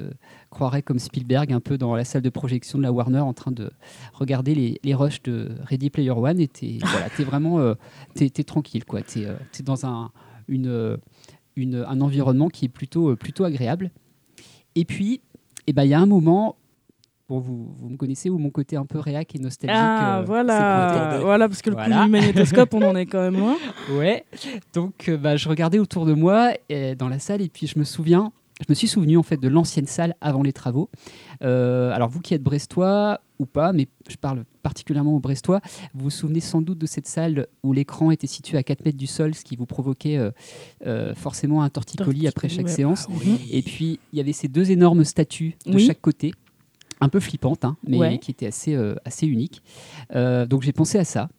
croirais 0.49 0.81
comme 0.81 0.97
Spielberg 0.97 1.53
un 1.53 1.59
peu 1.59 1.77
dans 1.77 1.95
la 1.95 2.05
salle 2.05 2.23
de 2.23 2.29
projection 2.29 2.79
de 2.79 2.83
la 2.83 2.91
Warner 2.91 3.19
en 3.19 3.33
train 3.33 3.51
de 3.51 3.69
regarder 4.13 4.55
les, 4.55 4.79
les 4.83 4.95
rushs 4.95 5.21
de 5.21 5.51
Ready 5.65 5.91
Player 5.91 6.09
One 6.09 6.39
et 6.39 6.47
t'es 6.47 6.79
voilà, 6.81 7.09
t'es 7.15 7.23
vraiment 7.23 7.75
t'es, 8.15 8.29
t'es 8.31 8.43
tranquille, 8.43 8.83
quoi. 8.83 9.03
T'es, 9.03 9.27
t'es 9.51 9.61
dans 9.61 9.85
un, 9.85 10.09
une, 10.47 10.97
une- 11.55 11.85
un 11.87 12.01
environnement 12.01 12.49
qui 12.49 12.65
est 12.65 12.69
plutôt, 12.69 13.15
plutôt 13.15 13.43
agréable. 13.43 13.91
Et 14.73 14.85
puis, 14.85 15.21
eh 15.67 15.73
ben, 15.73 15.83
il 15.83 15.89
y 15.89 15.93
a 15.93 15.99
un 15.99 16.05
moment 16.07 16.55
bon, 17.31 17.39
vous, 17.39 17.73
vous 17.77 17.89
me 17.89 17.95
connaissez, 17.97 18.29
ou 18.29 18.37
mon 18.37 18.49
côté 18.49 18.75
un 18.75 18.85
peu 18.85 18.99
réac 18.99 19.33
et 19.35 19.39
nostalgique. 19.39 19.77
Ah, 19.79 20.19
euh, 20.19 20.23
voilà, 20.23 21.19
voilà, 21.21 21.47
parce 21.47 21.61
que 21.61 21.69
le 21.69 21.75
Voilà. 21.77 21.99
coup 21.99 22.03
du 22.05 22.09
magnétoscope, 22.11 22.73
on 22.73 22.81
en 22.81 22.95
est 22.95 23.05
quand 23.05 23.21
même 23.21 23.37
loin. 23.39 23.55
Ouais. 23.97 24.25
Donc, 24.73 25.07
euh, 25.07 25.17
bah, 25.17 25.37
je 25.37 25.47
regardais 25.47 25.79
autour 25.79 26.05
de 26.05 26.13
moi 26.13 26.51
dans 26.97 27.07
la 27.07 27.19
salle 27.19 27.41
et 27.41 27.47
puis 27.49 27.67
je 27.67 27.79
me 27.79 27.83
souviens, 27.85 28.31
je 28.59 28.65
me 28.69 28.75
suis 28.75 28.87
souvenu 28.89 29.17
en 29.17 29.23
fait 29.23 29.37
de 29.37 29.47
l'ancienne 29.47 29.87
salle 29.87 30.15
avant 30.21 30.43
les 30.43 30.53
travaux. 30.53 30.89
Euh, 31.41 31.91
alors 31.93 32.09
vous 32.09 32.19
qui 32.19 32.33
êtes 32.33 32.43
brestois 32.43 33.21
ou 33.39 33.45
pas, 33.45 33.71
mais 33.73 33.87
je 34.09 34.17
parle 34.17 34.43
particulièrement 34.61 35.15
aux 35.15 35.19
brestois, 35.19 35.61
vous 35.95 36.03
vous 36.05 36.09
souvenez 36.11 36.41
sans 36.41 36.61
doute 36.61 36.77
de 36.77 36.85
cette 36.85 37.07
salle 37.07 37.47
où 37.63 37.73
l'écran 37.73 38.11
était 38.11 38.27
situé 38.27 38.57
à 38.57 38.63
4 38.63 38.85
mètres 38.85 38.97
du 38.97 39.07
sol, 39.07 39.33
ce 39.33 39.43
qui 39.43 39.55
vous 39.55 39.65
provoquait 39.65 40.19
forcément 41.15 41.63
un 41.63 41.69
torticolis 41.69 42.27
après 42.27 42.49
chaque 42.49 42.67
ouais. 42.67 42.71
séance. 42.71 43.07
Ah 43.09 43.13
oui. 43.19 43.39
Et 43.51 43.61
puis 43.63 43.99
il 44.13 44.17
y 44.17 44.21
avait 44.21 44.33
ces 44.33 44.47
deux 44.47 44.69
énormes 44.71 45.03
statues 45.05 45.55
de 45.65 45.75
Oui. 45.75 45.85
chaque 45.87 46.01
côté. 46.01 46.33
Un 47.01 47.09
peu 47.09 47.19
flippantes, 47.19 47.65
hein, 47.65 47.77
mais 47.87 47.97
Ouais. 47.97 48.19
qui 48.19 48.31
étaient 48.31 48.47
assez, 48.47 48.75
euh, 48.75 48.95
assez 49.05 49.27
uniques. 49.27 49.61
Euh, 50.15 50.45
donc 50.45 50.61
j'ai 50.61 50.71
pensé 50.73 50.97
à 50.97 51.03
ça. 51.03 51.29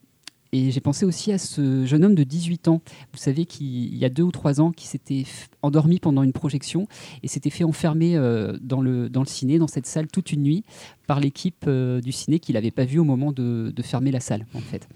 Et 0.54 0.70
j'ai 0.70 0.80
pensé 0.82 1.06
aussi 1.06 1.32
à 1.32 1.38
ce 1.38 1.86
jeune 1.86 2.04
homme 2.04 2.14
de 2.14 2.24
18 2.24 2.68
ans, 2.68 2.82
vous 3.12 3.18
savez, 3.18 3.46
qui, 3.46 3.86
il 3.86 3.96
y 3.96 4.04
a 4.04 4.10
deux 4.10 4.22
ou 4.22 4.30
trois 4.30 4.60
ans, 4.60 4.70
qui 4.70 4.86
s'était 4.86 5.24
endormi 5.62 5.98
pendant 5.98 6.22
une 6.22 6.34
projection 6.34 6.86
et 7.22 7.28
s'était 7.28 7.48
fait 7.48 7.64
enfermer 7.64 8.18
euh, 8.18 8.58
dans, 8.60 8.82
le, 8.82 9.08
dans 9.08 9.20
le 9.22 9.26
ciné, 9.26 9.58
dans 9.58 9.66
cette 9.66 9.86
salle, 9.86 10.08
toute 10.08 10.30
une 10.30 10.42
nuit, 10.42 10.62
par 11.06 11.20
l'équipe 11.20 11.66
du 11.70 12.12
ciné 12.12 12.38
qu'il 12.38 12.54
n'avait 12.56 12.70
pas 12.70 12.84
vu 12.84 12.98
au 12.98 13.04
moment 13.04 13.32
de, 13.32 13.72
de 13.74 13.82
fermer 13.82 14.10
la 14.10 14.20
salle, 14.20 14.44
en 14.54 14.60
fait. 14.60 14.88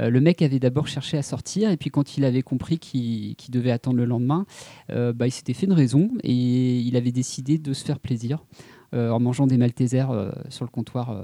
Euh, 0.00 0.08
le 0.10 0.20
mec 0.20 0.40
avait 0.42 0.58
d'abord 0.58 0.88
cherché 0.88 1.18
à 1.18 1.22
sortir, 1.22 1.70
et 1.70 1.76
puis 1.76 1.90
quand 1.90 2.16
il 2.16 2.24
avait 2.24 2.42
compris 2.42 2.78
qu'il 2.78 3.36
devait 3.50 3.70
attendre 3.72 3.96
le 3.98 4.06
lendemain, 4.06 4.46
euh, 4.90 5.12
bah, 5.12 5.26
il 5.26 5.30
s'était 5.32 5.52
fait 5.52 5.66
une 5.66 5.72
raison 5.74 6.10
et 6.22 6.78
il 6.78 6.96
avait 6.96 7.12
décidé 7.12 7.58
de 7.58 7.72
se 7.74 7.84
faire 7.84 8.00
plaisir 8.00 8.42
en 8.94 9.20
mangeant 9.20 9.46
des 9.46 9.56
Maltesers 9.58 10.10
euh, 10.10 10.30
sur 10.48 10.64
le 10.64 10.70
comptoir 10.70 11.10
euh, 11.10 11.22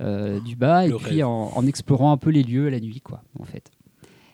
euh, 0.00 0.40
du 0.40 0.56
bas 0.56 0.86
et 0.86 0.92
puis 0.92 1.22
en, 1.22 1.30
en 1.54 1.66
explorant 1.66 2.12
un 2.12 2.16
peu 2.16 2.30
les 2.30 2.42
lieux 2.42 2.68
la 2.68 2.80
nuit, 2.80 3.00
quoi, 3.00 3.22
en 3.38 3.44
fait. 3.44 3.70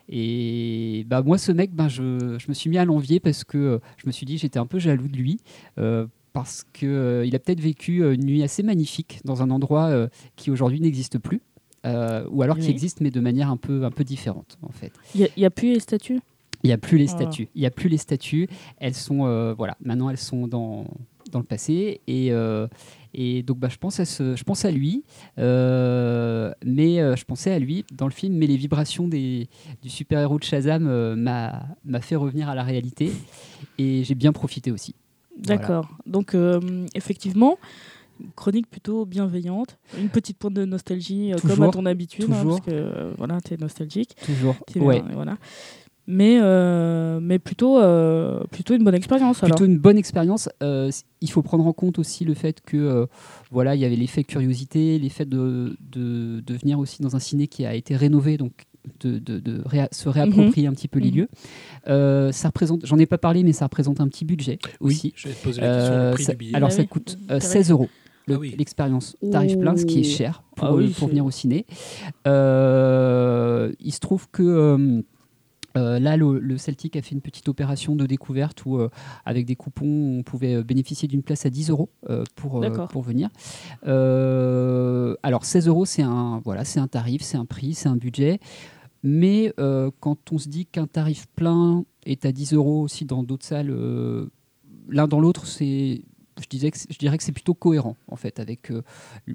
Et 0.09 1.05
bah, 1.09 1.23
moi, 1.23 1.39
ce 1.39 1.53
mec, 1.53 1.73
bah, 1.75 1.89
je, 1.89 2.37
je 2.39 2.47
me 2.49 2.55
suis 2.55 2.69
mis 2.69 2.79
à 2.79 2.85
l'envier 2.85 3.21
parce 3.21 3.45
que 3.45 3.59
euh, 3.59 3.79
je 3.97 4.07
me 4.07 4.12
suis 4.12 4.27
dit 4.27 4.37
j'étais 4.39 4.59
un 4.59 4.67
peu 4.67 4.79
jaloux 4.79 5.09
de 5.09 5.17
lui. 5.17 5.39
euh, 5.79 6.07
parce 6.35 6.65
qu'il 6.73 7.35
a 7.35 7.39
peut-être 7.39 7.61
vécu 7.61 8.03
euh, 8.03 8.15
une 8.15 8.25
nuit 8.25 8.43
assez 8.43 8.62
magnifique 8.62 9.21
dans 9.27 9.43
un 9.43 9.51
endroit 9.51 9.89
euh, 9.89 10.09
qui 10.35 10.51
aujourd'hui 10.51 10.81
n'existe 10.81 11.19
plus, 11.19 11.43
euh, 11.85 12.25
ou 12.31 12.41
alors 12.43 12.57
qui 12.57 12.71
existe 12.71 13.03
mais 13.03 13.11
de 13.11 13.21
manière 13.21 13.51
un 13.51 13.59
peu, 13.59 13.85
un 13.85 13.91
peu 13.91 14.03
différente 14.03 14.57
en 14.62 14.71
fait. 14.73 14.93
Il 15.15 15.29
n'y 15.37 15.45
a, 15.45 15.51
plus 15.51 15.75
les 15.75 15.81
statues? 15.81 16.21
Il 16.65 16.69
n'y 16.69 16.73
a 16.73 16.79
plus 16.79 16.97
les 16.97 17.05
Voilà. 17.05 17.21
statues. 17.27 17.49
Il 17.55 17.61
y 17.61 17.67
a 17.67 17.71
plus 17.71 17.91
les 17.91 17.99
statues. 17.99 18.49
Elles 18.79 18.95
sont, 18.95 19.27
euh, 19.27 19.53
voilà, 19.53 19.77
maintenant 19.85 20.09
elles 20.09 20.17
sont 20.17 20.47
dans, 20.47 20.87
dans 21.33 21.41
le 21.41 21.45
passé. 21.45 22.01
Et, 22.07 22.31
euh, 22.31 22.69
et 23.15 23.43
donc, 23.43 23.59
bah, 23.59 23.69
je, 23.69 23.77
pense 23.79 23.99
à 23.99 24.05
ce, 24.05 24.37
je 24.37 24.45
pense 24.45 24.65
à 24.65 24.71
lui. 24.71 25.03
euh, 25.39 26.53
mais 26.65 27.01
euh, 27.01 27.17
je 27.17 27.25
pensais 27.25 27.51
à 27.51 27.59
lui 27.59 27.85
dans 27.93 28.07
le 28.07 28.12
film. 28.12 28.37
Mais 28.37 28.47
les 28.47 28.57
vibrations 28.57 29.09
des, 29.09 29.49
du 29.83 29.89
super-héros 29.89 30.39
de 30.39 30.45
Shazam 30.45 30.87
euh, 30.87 31.17
m'a 31.17 32.01
fait 32.01 32.17
revenir 32.17 32.49
à 32.49 32.55
la 32.55 32.62
réalité. 32.62 33.11
Et 33.79 34.05
j'ai 34.05 34.15
bien 34.15 34.33
profité 34.33 34.71
aussi. 34.71 34.95
D'accord. 35.37 35.89
Donc, 36.07 36.37
effectivement, 36.95 37.59
chronique 38.37 38.69
plutôt 38.71 39.07
bienveillante, 39.07 39.79
une 39.99 40.11
petite 40.11 40.37
pointe 40.37 40.55
de 40.55 40.65
nostalgie, 40.65 41.33
comme 41.41 41.62
à 41.62 41.69
ton 41.71 41.87
habitude, 41.87 42.27
hein, 42.31 42.37
toujours. 42.37 42.61
parce 42.61 42.67
que 42.67 43.15
voilà, 43.17 43.41
tu 43.41 43.55
es 43.55 43.57
nostalgique. 43.57 44.15
Toujours. 44.25 44.57
Ouais. 44.77 45.03
voilà. 45.12 45.39
Mais, 46.14 46.38
euh, 46.42 47.21
mais 47.23 47.38
plutôt, 47.38 47.78
euh, 47.78 48.45
plutôt 48.50 48.75
une 48.75 48.85
bonne 48.85 48.95
expérience. 48.95 49.42
alors. 49.42 49.57
Plutôt 49.57 49.71
une 49.71 49.78
bonne 49.78 49.97
expérience. 49.97 50.49
Euh, 50.62 50.90
il 51.23 51.31
faut 51.31 51.40
prendre 51.42 51.66
en 51.66 51.73
compte 51.73 51.99
aussi 51.99 52.25
le 52.26 52.35
fait 52.35 52.61
que 52.61 52.76
euh, 52.76 53.07
voilà, 53.50 53.75
il 53.75 53.81
y 53.81 53.85
avait 53.85 53.97
l'effet 53.97 54.23
curiosité, 54.23 54.99
l'effet 54.99 55.25
de, 55.25 55.76
de, 55.90 56.40
de 56.40 56.54
venir 56.54 56.78
aussi 56.78 57.00
dans 57.02 57.16
un 57.16 57.19
ciné 57.19 57.47
qui 57.47 57.64
a 57.64 57.75
été 57.75 57.97
rénové, 57.97 58.37
donc 58.37 58.52
de, 59.00 59.19
de- 59.19 59.38
de 59.38 59.62
réa- 59.62 59.88
se 59.92 60.09
réapproprier 60.09 60.66
un 60.66 60.73
petit 60.73 60.88
peu 60.88 60.99
les 60.99 61.11
Mhm. 61.11 61.16
lieux. 61.16 61.28
Euh, 61.88 62.31
ça 62.33 62.49
représente, 62.49 62.85
j'en 62.85 62.99
ai 62.99 63.07
pas 63.07 63.19
parlé, 63.19 63.42
mais 63.45 63.52
ça 63.52 63.64
représente 63.66 64.00
un 64.00 64.09
petit 64.09 64.25
budget 64.25 64.59
Oui, 64.81 64.92
aussi. 64.95 65.12
je 65.16 65.28
vais 65.28 65.35
te 65.35 65.42
poser 65.45 65.61
la 65.62 65.66
question 65.76 65.92
Euh, 65.95 66.09
le 66.11 66.14
prix 66.14 66.25
ça- 66.25 66.33
du 66.33 66.38
billet. 66.38 66.54
alors 66.57 66.69
Ah 66.69 66.73
ça 66.73 66.83
oui, 66.83 66.88
coûte 66.88 67.16
c'est 67.28 67.33
euh, 67.33 67.38
vrai. 67.38 67.47
16 67.47 67.71
euros 67.71 67.88
le- 68.26 68.35
Ah 68.35 68.38
oui. 68.38 68.54
l'expérience 68.59 69.16
tarif 69.33 69.57
plein, 69.59 69.76
ce 69.76 69.85
qui 69.87 70.00
est 70.00 70.04
cher 70.04 70.42
pour, 70.57 70.66
Ah 70.69 70.75
oui, 70.75 70.85
euh, 70.85 70.88
pour 70.88 71.07
c'est- 71.09 71.11
venir 71.11 71.25
au 71.25 71.31
ciné. 71.31 71.64
Euh, 72.26 73.73
il 73.81 73.92
se 73.92 74.00
trouve 74.00 74.28
que 74.31 74.42
euh, 74.42 75.02
euh, 75.76 75.99
là, 75.99 76.17
le, 76.17 76.38
le 76.38 76.59
Celtic 76.59 76.97
a 76.97 77.02
fait 77.02 77.14
une 77.14 77.21
petite 77.21 77.49
opération 77.49 77.97
de 77.97 78.07
découverte 78.07 78.64
où, 78.67 78.79
euh, 78.79 78.88
avec 79.25 79.47
des 79.47 79.57
coupons, 79.57 80.19
on 80.19 80.23
pouvait 80.23 80.57
euh, 80.57 80.62
bénéficier 80.62 81.09
d'une 81.09 81.23
place 81.23 81.47
à 81.47 81.50
10 81.50 81.71
euros 81.71 81.91
euh, 82.11 82.25
pour, 82.37 82.61
venir. 83.02 83.31
Alors, 85.23 85.45
16 85.45 85.69
euros, 85.69 85.85
c'est 85.85 86.02
un, 86.02 86.41
voilà, 86.45 86.62
un 86.76 86.88
tarif, 86.88 87.23
c'est 87.23 87.37
un 87.37 87.45
prix, 87.45 87.75
c'est 87.75 87.88
un 87.88 87.97
budget. 87.97 88.41
Mais 89.02 89.52
quand 90.00 90.31
on 90.31 90.38
se 90.38 90.49
dit 90.49 90.67
qu'un 90.67 90.87
tarif 90.87 91.26
plein 91.35 91.85
est 92.05 92.25
à 92.25 92.33
10 92.33 92.55
euros 92.55 92.83
aussi 92.83 93.05
dans 93.05 93.25
d'autres 93.25 93.45
salles, 93.45 93.75
l'un 94.88 95.09
dans 95.09 95.19
l'autre, 95.19 95.47
c'est, 95.47 96.02
je, 96.42 96.49
disais 96.49 96.70
que 96.70 96.78
je 96.88 96.99
dirais 96.99 97.16
que 97.16 97.25
c'est 97.25 97.32
plutôt 97.32 97.54
cohérent 97.54 97.96
en 98.08 98.16
fait 98.16 98.40
avec 98.40 98.70
euh, 98.70 98.82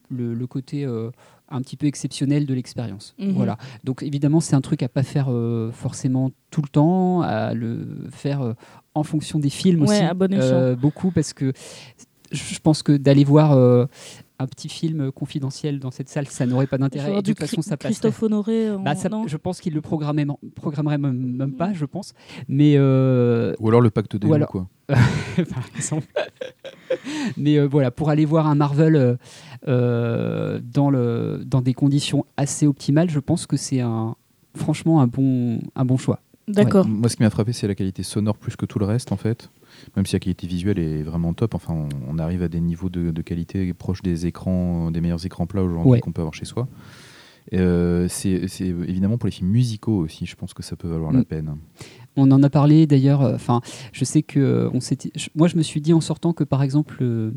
le, 0.10 0.34
le 0.34 0.48
côté 0.48 0.86
euh, 0.86 1.12
un 1.50 1.62
petit 1.62 1.78
peu 1.78 1.88
exceptionnel 1.88 2.46
de 2.46 2.54
l'expérience. 2.54 3.16
Mhm. 3.18 3.32
Voilà. 3.32 3.58
Donc 3.84 4.04
évidemment, 4.04 4.40
c'est 4.40 4.56
un 4.56 4.62
truc 4.62 4.84
à 4.84 4.90
pas 4.90 5.04
faire 5.04 5.28
euh, 5.30 5.72
forcément 5.72 6.32
tout 6.52 6.62
le 6.62 6.70
temps, 6.70 7.22
à 7.22 7.54
le 7.54 8.08
faire 8.12 8.56
en 8.94 9.04
fonction 9.04 9.40
des 9.40 9.50
films 9.50 9.82
Ouais, 9.82 9.90
aussi, 9.90 10.04
à 10.04 10.14
bon 10.14 10.76
beaucoup 10.80 11.12
parce 11.12 11.34
que 11.34 11.54
je 12.32 12.60
pense 12.60 12.84
que 12.84 12.98
d'aller 12.98 13.24
voir 13.24 13.88
un 14.40 14.46
petit 14.48 14.70
film 14.70 15.12
confidentiel 15.12 15.80
dans 15.80 15.90
cette 15.92 16.10
salle, 16.10 16.28
ça 16.28 16.46
n'aurait 16.46 16.68
pas 16.68 16.78
d'intérêt. 16.78 17.08
Genre 17.08 17.18
Et 17.18 17.22
de 17.22 17.26
du 17.26 17.34
toute 17.34 17.48
façon, 17.48 17.62
Chri- 17.62 17.66
ça. 17.70 17.78
Christophe 17.78 18.22
Honoré. 18.22 18.70
en- 18.72 18.80
Bah, 18.80 18.96
ça- 18.96 19.10
non 19.10 19.28
je 19.28 19.36
pense 19.38 19.60
qu'il 19.62 19.74
le 19.74 19.82
programmerait, 19.82 20.28
programmerait 20.56 20.98
même, 21.00 21.18
même 21.18 21.54
pas, 21.54 21.74
je 21.74 21.86
pense. 21.86 22.14
Mais 22.48 22.76
euh, 22.78 23.56
Ou 23.60 23.70
alors 23.70 23.82
le 23.82 23.90
pacte 23.90 24.16
des 24.16 24.32
alors- 24.32 24.48
quoi. 24.50 24.68
par 24.90 25.64
exemple. 25.76 26.08
Mais 27.38 27.58
euh, 27.58 27.68
voilà, 27.68 27.92
pour 27.92 28.10
aller 28.10 28.26
voir 28.26 28.48
un 28.48 28.56
Marvel 28.56 28.96
euh, 28.96 29.16
euh, 29.68 30.60
dans, 30.64 30.90
le, 30.90 31.42
dans 31.46 31.62
des 31.62 31.74
conditions 31.74 32.26
assez 32.38 32.68
optimales, 32.68 33.10
je 33.10 33.20
pense 33.20 33.46
que 33.48 33.58
c'est 33.58 33.82
un, 33.82 34.16
franchement 34.56 35.02
un 35.02 35.08
bon, 35.08 35.60
un 35.76 35.86
bon 35.86 35.98
choix. 35.98 36.22
D'accord. 36.48 36.88
Moi, 36.88 37.10
ce 37.10 37.18
qui 37.18 37.24
m'a 37.24 37.30
frappé, 37.30 37.52
c'est 37.52 37.68
la 37.68 37.76
qualité 37.76 38.04
sonore 38.04 38.38
plus 38.38 38.56
que 38.56 38.66
tout 38.66 38.80
le 38.80 38.86
reste, 38.86 39.12
en 39.12 39.18
fait. 39.18 39.50
Même 39.96 40.06
si 40.06 40.14
la 40.14 40.20
qualité 40.20 40.48
visuelle 40.48 40.80
est 40.80 41.04
vraiment 41.04 41.34
top. 41.34 41.56
Enfin, 41.56 41.74
on, 41.74 41.90
on 42.16 42.20
arrive 42.20 42.44
à 42.44 42.48
des 42.48 42.60
niveaux 42.62 42.90
de, 42.90 43.12
de 43.12 43.22
qualité 43.22 43.74
proches 43.74 44.02
des 44.02 44.26
écrans, 44.26 44.92
des 44.92 45.02
meilleurs 45.02 45.26
écrans 45.26 45.46
plats 45.48 45.64
aujourd'hui 45.64 45.92
Ouais. 45.92 46.00
qu'on 46.00 46.12
peut 46.12 46.22
avoir 46.22 46.34
chez 46.34 46.46
soi. 46.46 46.68
Euh, 47.54 48.08
c'est 48.10 48.48
c'est 48.50 48.68
évidemment 48.68 49.18
pour 49.18 49.28
les 49.28 49.32
films 49.32 49.50
musicaux 49.50 49.98
aussi. 50.00 50.26
Je 50.26 50.36
pense 50.36 50.54
que 50.54 50.62
ça 50.64 50.76
peut 50.76 50.88
valoir 50.90 51.12
la 51.14 51.20
Mm. 51.20 51.26
peine. 51.26 51.56
On 52.18 52.30
en 52.32 52.44
a 52.44 52.50
parlé 52.50 52.88
d'ailleurs. 52.88 53.22
euh, 53.22 53.36
Enfin, 53.36 53.62
je 53.94 54.04
sais 54.04 54.22
que 54.22 54.40
euh, 54.40 54.70
on 54.74 54.82
s'était. 54.82 55.12
je- 55.16 55.30
Moi, 55.36 55.48
je 55.48 55.56
me 55.56 55.62
suis 55.62 55.80
dit 55.80 55.94
en 55.94 56.02
sortant 56.02 56.34
que 56.34 56.44
par 56.44 56.62
exemple 56.62 56.98
le, 57.00 57.34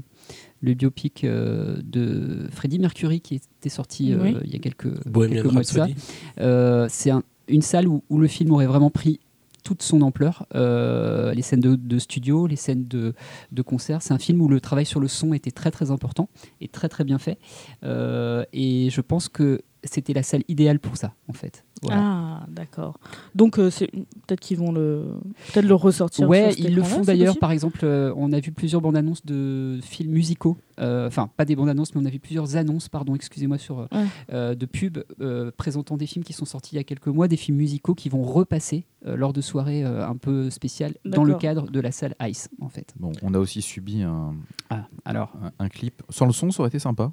le 0.62 0.74
biopic 0.74 1.22
euh, 1.22 1.80
de 1.84 2.48
Freddie 2.50 2.80
Mercury 2.80 3.20
qui 3.20 3.36
était 3.36 3.68
sorti 3.68 4.12
euh, 4.12 4.18
Oui. 4.22 4.36
il 4.44 4.50
y 4.52 4.56
a 4.56 4.58
quelques, 4.58 4.86
mois 5.06 5.28
de 5.28 5.38
ça, 5.62 5.84
Rhapsody. 5.84 5.94
Euh, 6.40 6.86
c'est 6.90 7.10
un- 7.10 7.22
une 7.48 7.62
salle 7.62 7.86
où, 7.86 8.02
où 8.10 8.18
le 8.18 8.26
film 8.26 8.50
aurait 8.52 8.66
vraiment 8.66 8.90
pris 8.90 9.20
toute 9.62 9.82
son 9.82 10.02
ampleur. 10.02 10.46
Euh, 10.54 11.32
les 11.34 11.42
scènes 11.42 11.60
de, 11.60 11.98
studio, 11.98 12.46
les 12.46 12.56
scènes 12.56 12.86
de, 12.86 13.14
de 13.52 13.62
concert. 13.62 14.02
C'est 14.02 14.12
un 14.12 14.18
film 14.18 14.40
où 14.40 14.48
le 14.48 14.60
travail 14.60 14.86
sur 14.86 15.00
le 15.00 15.08
son 15.08 15.32
était 15.32 15.50
très 15.50 15.70
très 15.70 15.90
important 15.90 16.28
et 16.60 16.68
très 16.68 16.88
très 16.88 17.04
bien 17.04 17.18
fait. 17.18 17.38
Euh, 17.84 18.44
et 18.52 18.90
je 18.90 19.00
pense 19.00 19.28
que 19.28 19.62
c'était 19.84 20.12
la 20.12 20.22
salle 20.22 20.42
idéale 20.48 20.78
pour 20.78 20.96
ça, 20.96 21.14
en 21.28 21.32
fait. 21.32 21.64
Voilà. 21.82 22.00
Ah, 22.02 22.46
d'accord. 22.48 22.98
Donc, 23.34 23.58
euh, 23.58 23.70
c'est- 23.70 23.90
peut-être 23.90 24.40
qu'ils 24.40 24.58
vont 24.58 24.70
le, 24.70 25.14
peut-être 25.52 25.64
le 25.66 25.74
ressortir. 25.74 26.28
Ouais, 26.28 26.52
ils 26.58 26.74
le 26.74 26.82
font 26.82 27.00
d'ailleurs. 27.02 27.38
Par 27.38 27.50
exemple, 27.52 27.80
euh, 27.84 28.12
on 28.16 28.32
a 28.32 28.40
vu 28.40 28.52
plusieurs 28.52 28.82
bandes 28.82 28.96
annonces 28.96 29.24
de 29.24 29.78
films 29.82 30.12
musicaux. 30.12 30.58
Euh, 30.78 31.06
Enfin, 31.06 31.28
pas 31.36 31.44
des 31.46 31.56
bandes 31.56 31.68
annonces, 31.70 31.94
mais 31.94 32.00
on 32.02 32.04
a 32.04 32.10
vu 32.10 32.18
plusieurs 32.18 32.56
annonces, 32.56 32.88
pardon, 32.88 33.14
excusez-moi, 33.14 33.56
sur 33.58 33.80
euh, 33.80 33.86
Ouais. 33.92 34.04
euh, 34.32 34.54
de 34.54 34.66
pubs 34.66 35.04
euh, 35.20 35.50
présentant 35.56 35.96
des 35.96 36.06
films 36.06 36.24
qui 36.24 36.32
sont 36.34 36.44
sortis 36.44 36.74
il 36.74 36.76
y 36.76 36.80
a 36.80 36.84
quelques 36.84 37.06
mois, 37.08 37.28
des 37.28 37.36
films 37.36 37.56
musicaux 37.58 37.94
qui 37.94 38.08
vont 38.10 38.22
repasser 38.22 38.84
euh, 39.06 39.16
lors 39.16 39.32
de 39.32 39.40
soirées 39.40 39.84
euh, 39.84 40.06
un 40.06 40.16
peu 40.16 40.50
spéciales 40.50 40.94
dans 41.06 41.24
le 41.24 41.34
cadre 41.34 41.70
de 41.70 41.80
la 41.80 41.92
salle 41.92 42.14
Ice, 42.22 42.50
en 42.60 42.68
fait. 42.68 42.92
Bon, 42.98 43.12
on 43.22 43.32
a 43.34 43.38
aussi 43.38 43.62
subi 43.62 44.02
un, 44.02 44.34
Ah, 44.68 44.86
alors, 45.06 45.32
un, 45.42 45.64
un 45.64 45.68
clip. 45.68 46.02
Sans 46.10 46.26
le 46.26 46.32
son, 46.32 46.50
ça 46.50 46.60
aurait 46.60 46.68
été 46.68 46.78
sympa. 46.78 47.10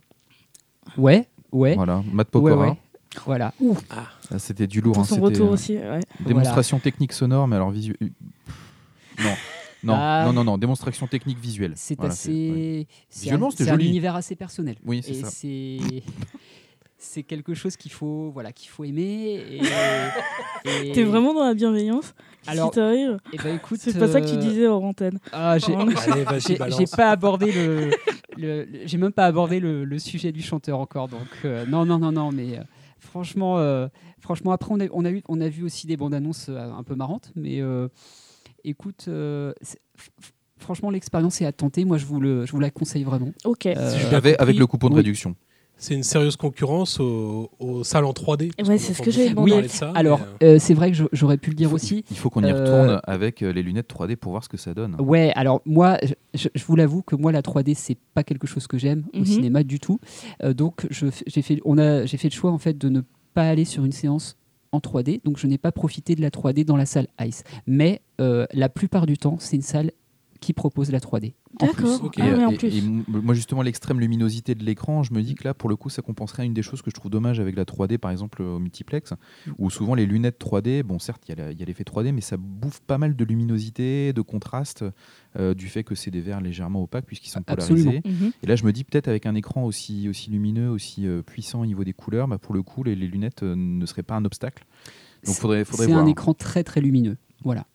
ouais, 0.98 1.28
ouais, 1.52 1.76
Voilà, 1.76 2.04
Matt 2.12 2.28
ouais, 2.28 2.32
Pokora. 2.32 2.70
ouais. 2.70 2.78
Voilà. 3.26 3.54
Là, 4.32 4.40
C'était 4.40 4.68
du 4.68 4.82
lourd. 4.82 4.94
Pour 4.94 5.04
hein, 5.04 5.06
son 5.06 5.22
retour 5.22 5.50
euh, 5.50 5.54
aussi. 5.54 5.76
ouais. 5.78 6.00
Démonstration 6.26 6.80
technique 6.80 7.14
sonore, 7.14 7.48
mais 7.48 7.56
alors 7.56 7.72
visuelle. 7.72 7.98
Non. 9.24 9.34
Non, 9.84 9.94
Ah. 9.96 10.24
non, 10.26 10.34
non, 10.34 10.44
non, 10.44 10.58
démonstration 10.58 11.08
technique 11.08 11.40
visuelle. 11.40 11.74
C'est 11.76 11.96
Voilà, 11.96 12.12
assez. 12.14 12.88
c'est 13.10 13.22
Visuellement, 13.26 13.50
un- 13.60 13.68
un 13.74 13.78
univers 13.80 14.16
assez 14.16 14.36
personnel. 14.36 14.76
Oui, 14.86 15.02
c'est 15.06 15.14
ça. 15.14 15.30
c'est. 15.30 15.78
C'est 17.00 17.22
quelque 17.22 17.54
chose 17.54 17.78
qu'il 17.78 17.92
faut, 17.92 18.32
voilà, 18.34 18.52
qu'il 18.52 18.70
faut 18.70 18.84
aimer. 18.84 19.40
Et, 19.52 19.62
et- 20.90 20.92
T'es 20.94 21.04
vraiment 21.04 21.32
dans 21.32 21.44
la 21.46 21.54
bienveillance 21.54 22.16
Alors, 22.48 22.72
qui 22.72 22.78
t'arrive 22.78 23.20
eh 23.34 23.38
ben, 23.38 23.56
écoute, 23.56 23.78
C'est 23.80 23.98
pas 23.98 24.08
ça 24.08 24.20
que 24.20 24.26
tu 24.28 24.34
euh, 24.34 24.38
disais 24.38 24.66
hors 24.66 24.84
antenne. 24.84 25.20
Ah, 25.32 25.58
j'ai 25.60 25.76
pas 26.98 27.12
abordé 27.12 27.52
le. 27.52 27.92
le- 28.36 28.64
le- 28.66 28.80
j'ai 28.86 28.98
même 28.98 29.12
pas 29.12 29.28
abordé 29.28 29.60
le, 29.60 29.86
le 29.86 30.00
sujet 30.00 30.32
du 30.32 30.42
chanteur 30.42 30.80
encore. 30.80 31.08
Donc, 31.08 31.22
euh, 31.46 31.68
non, 31.68 31.86
non, 31.86 32.00
non, 32.00 32.12
non, 32.12 32.32
mais 32.32 32.58
euh, 32.58 32.64
franchement, 33.00 33.60
euh, 33.60 33.88
franchement, 34.20 34.52
après, 34.52 34.72
on 34.72 34.80
a, 34.80 34.88
on, 34.92 35.06
a 35.06 35.12
eu, 35.12 35.22
on 35.28 35.42
a 35.42 35.50
vu 35.50 35.64
aussi 35.64 35.88
des 35.88 35.98
bandes 35.98 36.14
annonces 36.14 36.48
euh, 36.50 36.72
un 36.72 36.84
peu 36.84 36.96
marrantes. 36.96 37.32
Mais 37.36 37.62
euh, 37.62 37.88
écoute, 38.64 39.06
euh, 39.08 39.54
franchement, 40.58 40.90
l'expérience 40.90 41.42
est 41.42 41.46
à 41.46 41.52
tenter. 41.52 41.86
Moi, 41.86 41.98
je 41.98 42.06
vous, 42.06 42.20
le, 42.20 42.46
je 42.46 42.52
vous 42.52 42.60
la 42.60 42.72
conseille 42.72 43.04
vraiment. 43.04 43.32
Ok. 43.46 43.66
Euh, 43.66 44.36
avec, 44.40 44.58
le 44.58 44.68
coupon 44.68 44.90
de 44.90 44.94
oui. 44.94 45.00
réduction. 45.00 45.36
C'est 45.80 45.94
une 45.94 46.04
sérieuse 46.04 46.36
concurrence 46.38 47.00
aux, 47.00 47.52
aux 47.60 47.84
salles 47.84 48.06
en 48.06 48.12
3D. 48.12 48.52
parce 48.58 48.68
Ouais, 48.68 48.78
c'est 48.80 48.94
ce 48.94 49.02
que 49.02 49.12
j'avais 49.12 49.30
beaucoup 49.30 49.46
demandé. 49.48 49.52
parler 49.52 49.68
de 49.68 49.72
ça, 49.74 49.92
Alors, 49.96 50.20
euh, 50.42 50.56
euh, 50.56 50.60
c'est 50.60 50.74
vrai 50.74 50.92
que 50.92 50.98
j'aurais 51.14 51.38
pu 51.38 51.52
le 51.52 51.56
dire 51.56 51.68
Il 51.68 51.70
faut- 51.70 51.76
aussi. 51.76 52.04
Il 52.10 52.18
faut 52.18 52.30
qu'on 52.32 52.44
y 52.44 52.52
Euh, 52.52 52.60
retourne 52.60 53.02
avec 53.04 53.44
euh, 53.44 53.52
les 53.54 53.62
lunettes 53.62 53.88
3D 53.88 54.16
pour 54.16 54.32
voir 54.32 54.44
ce 54.44 54.50
que 54.50 54.58
ça 54.58 54.74
donne. 54.74 54.96
Ouais, 55.00 55.32
alors 55.36 55.62
moi, 55.66 55.98
je, 56.34 56.48
vous 56.66 56.76
l'avoue 56.76 57.04
que 57.04 57.16
moi, 57.16 57.32
la 57.32 57.42
3D, 57.44 57.76
c'est 57.76 57.98
pas 58.16 58.24
quelque 58.24 58.48
chose 58.48 58.66
que 58.66 58.78
j'aime 58.80 59.04
Mhm. 59.14 59.22
au 59.22 59.26
cinéma 59.26 59.64
du 59.64 59.80
tout. 59.80 60.00
Euh, 60.44 60.54
donc, 60.54 60.88
j'ai 60.90 61.42
fait, 61.44 61.62
on 61.64 61.78
a, 61.78 62.06
j'ai 62.06 62.18
fait 62.18 62.30
le 62.30 62.34
choix 62.34 62.52
en 62.52 62.58
fait 62.58 62.76
de 62.78 62.90
ne 62.90 63.02
pas 63.36 63.48
aller 63.48 63.66
sur 63.66 63.86
une 63.86 63.92
séance 63.92 64.36
en 64.72 64.80
3D. 64.80 65.22
Donc, 65.24 65.38
je 65.38 65.46
n'ai 65.46 65.60
pas 65.60 65.72
profité 65.72 66.16
de 66.16 66.22
la 66.22 66.32
3D 66.32 66.66
dans 66.66 66.76
la 66.76 66.88
salle 66.88 67.08
Ice. 67.22 67.44
Mais 67.68 68.02
euh, 68.20 68.48
la 68.52 68.68
plupart 68.70 69.06
du 69.06 69.18
temps, 69.20 69.38
c'est 69.40 69.56
une 69.56 69.62
salle 69.62 69.92
qui 70.40 70.54
propose 70.54 70.92
la 70.92 71.00
3D. 71.00 71.34
en 71.62 71.68
plus. 71.68 71.84
D'accord. 71.84 72.12
Ah 72.20 72.52
Et, 72.62 72.66
et- 72.68 72.78
et 72.78 72.82
moi 73.08 73.34
justement 73.34 73.62
l'extrême 73.62 74.00
luminosité 74.00 74.56
de 74.56 74.64
l'écran, 74.64 75.04
je 75.04 75.14
me 75.14 75.22
dis 75.22 75.36
que 75.36 75.44
là 75.44 75.54
pour 75.54 75.70
le 75.70 75.76
coup 75.76 75.90
ça 75.90 76.02
compenserait 76.02 76.46
une 76.46 76.54
des 76.54 76.62
choses 76.62 76.82
que 76.82 76.90
je 76.90 76.96
trouve 76.96 77.12
dommage 77.12 77.40
avec 77.40 77.56
la 77.56 77.64
3D 77.66 77.98
par 77.98 78.12
exemple 78.12 78.42
au 78.42 78.60
multiplex, 78.60 79.14
où 79.58 79.70
souvent 79.70 79.96
les 79.96 80.06
lunettes 80.06 80.40
3D, 80.40 80.84
bon 80.84 81.00
certes 81.00 81.24
il 81.28 81.36
y 81.38 81.62
a 81.64 81.66
l'effet 81.66 81.84
3D 81.84 82.12
mais 82.12 82.22
ça 82.22 82.38
bouffe 82.38 82.80
pas 82.82 82.98
mal 82.98 83.16
de 83.16 83.26
luminosité, 83.26 84.14
de 84.14 84.22
contraste 84.22 84.86
euh, 85.40 85.54
du 85.54 85.68
fait 85.68 85.84
que 85.84 85.96
c'est 85.96 86.12
des 86.12 86.22
verres 86.22 86.42
légèrement 86.42 86.82
opaques 86.84 87.06
puisqu'ils 87.06 87.30
sont 87.30 87.42
polarisés. 87.42 88.02
Mhm. 88.06 88.32
Et 88.44 88.48
là 88.48 88.56
je 88.56 88.64
me 88.66 88.72
dis 88.72 88.84
peut-être 88.84 89.08
avec 89.08 89.26
un 89.26 89.36
écran 89.36 89.64
aussi, 89.66 90.08
aussi 90.10 90.30
lumineux, 90.30 90.70
aussi 90.70 91.08
euh, 91.08 91.22
puissant 91.22 91.62
au 91.62 91.66
niveau 91.66 91.84
des 91.84 91.94
couleurs, 91.94 92.28
bah, 92.28 92.38
pour 92.38 92.54
le 92.54 92.62
coup 92.64 92.84
les, 92.84 92.96
les 92.96 93.08
lunettes 93.08 93.44
euh, 93.44 93.56
ne 93.56 93.86
seraient 93.86 94.04
pas 94.04 94.16
un 94.16 94.26
obstacle. 94.26 94.66
Donc 95.26 95.36
C'est- 95.36 95.42
faudrait, 95.42 95.66
faudrait 95.66 95.86
C'est 95.88 95.92
voir. 95.94 96.04
un 96.04 96.08
écran 96.08 96.34
très 96.34 96.64
très 96.64 96.82
lumineux. 96.82 97.18
Voilà. 97.44 97.66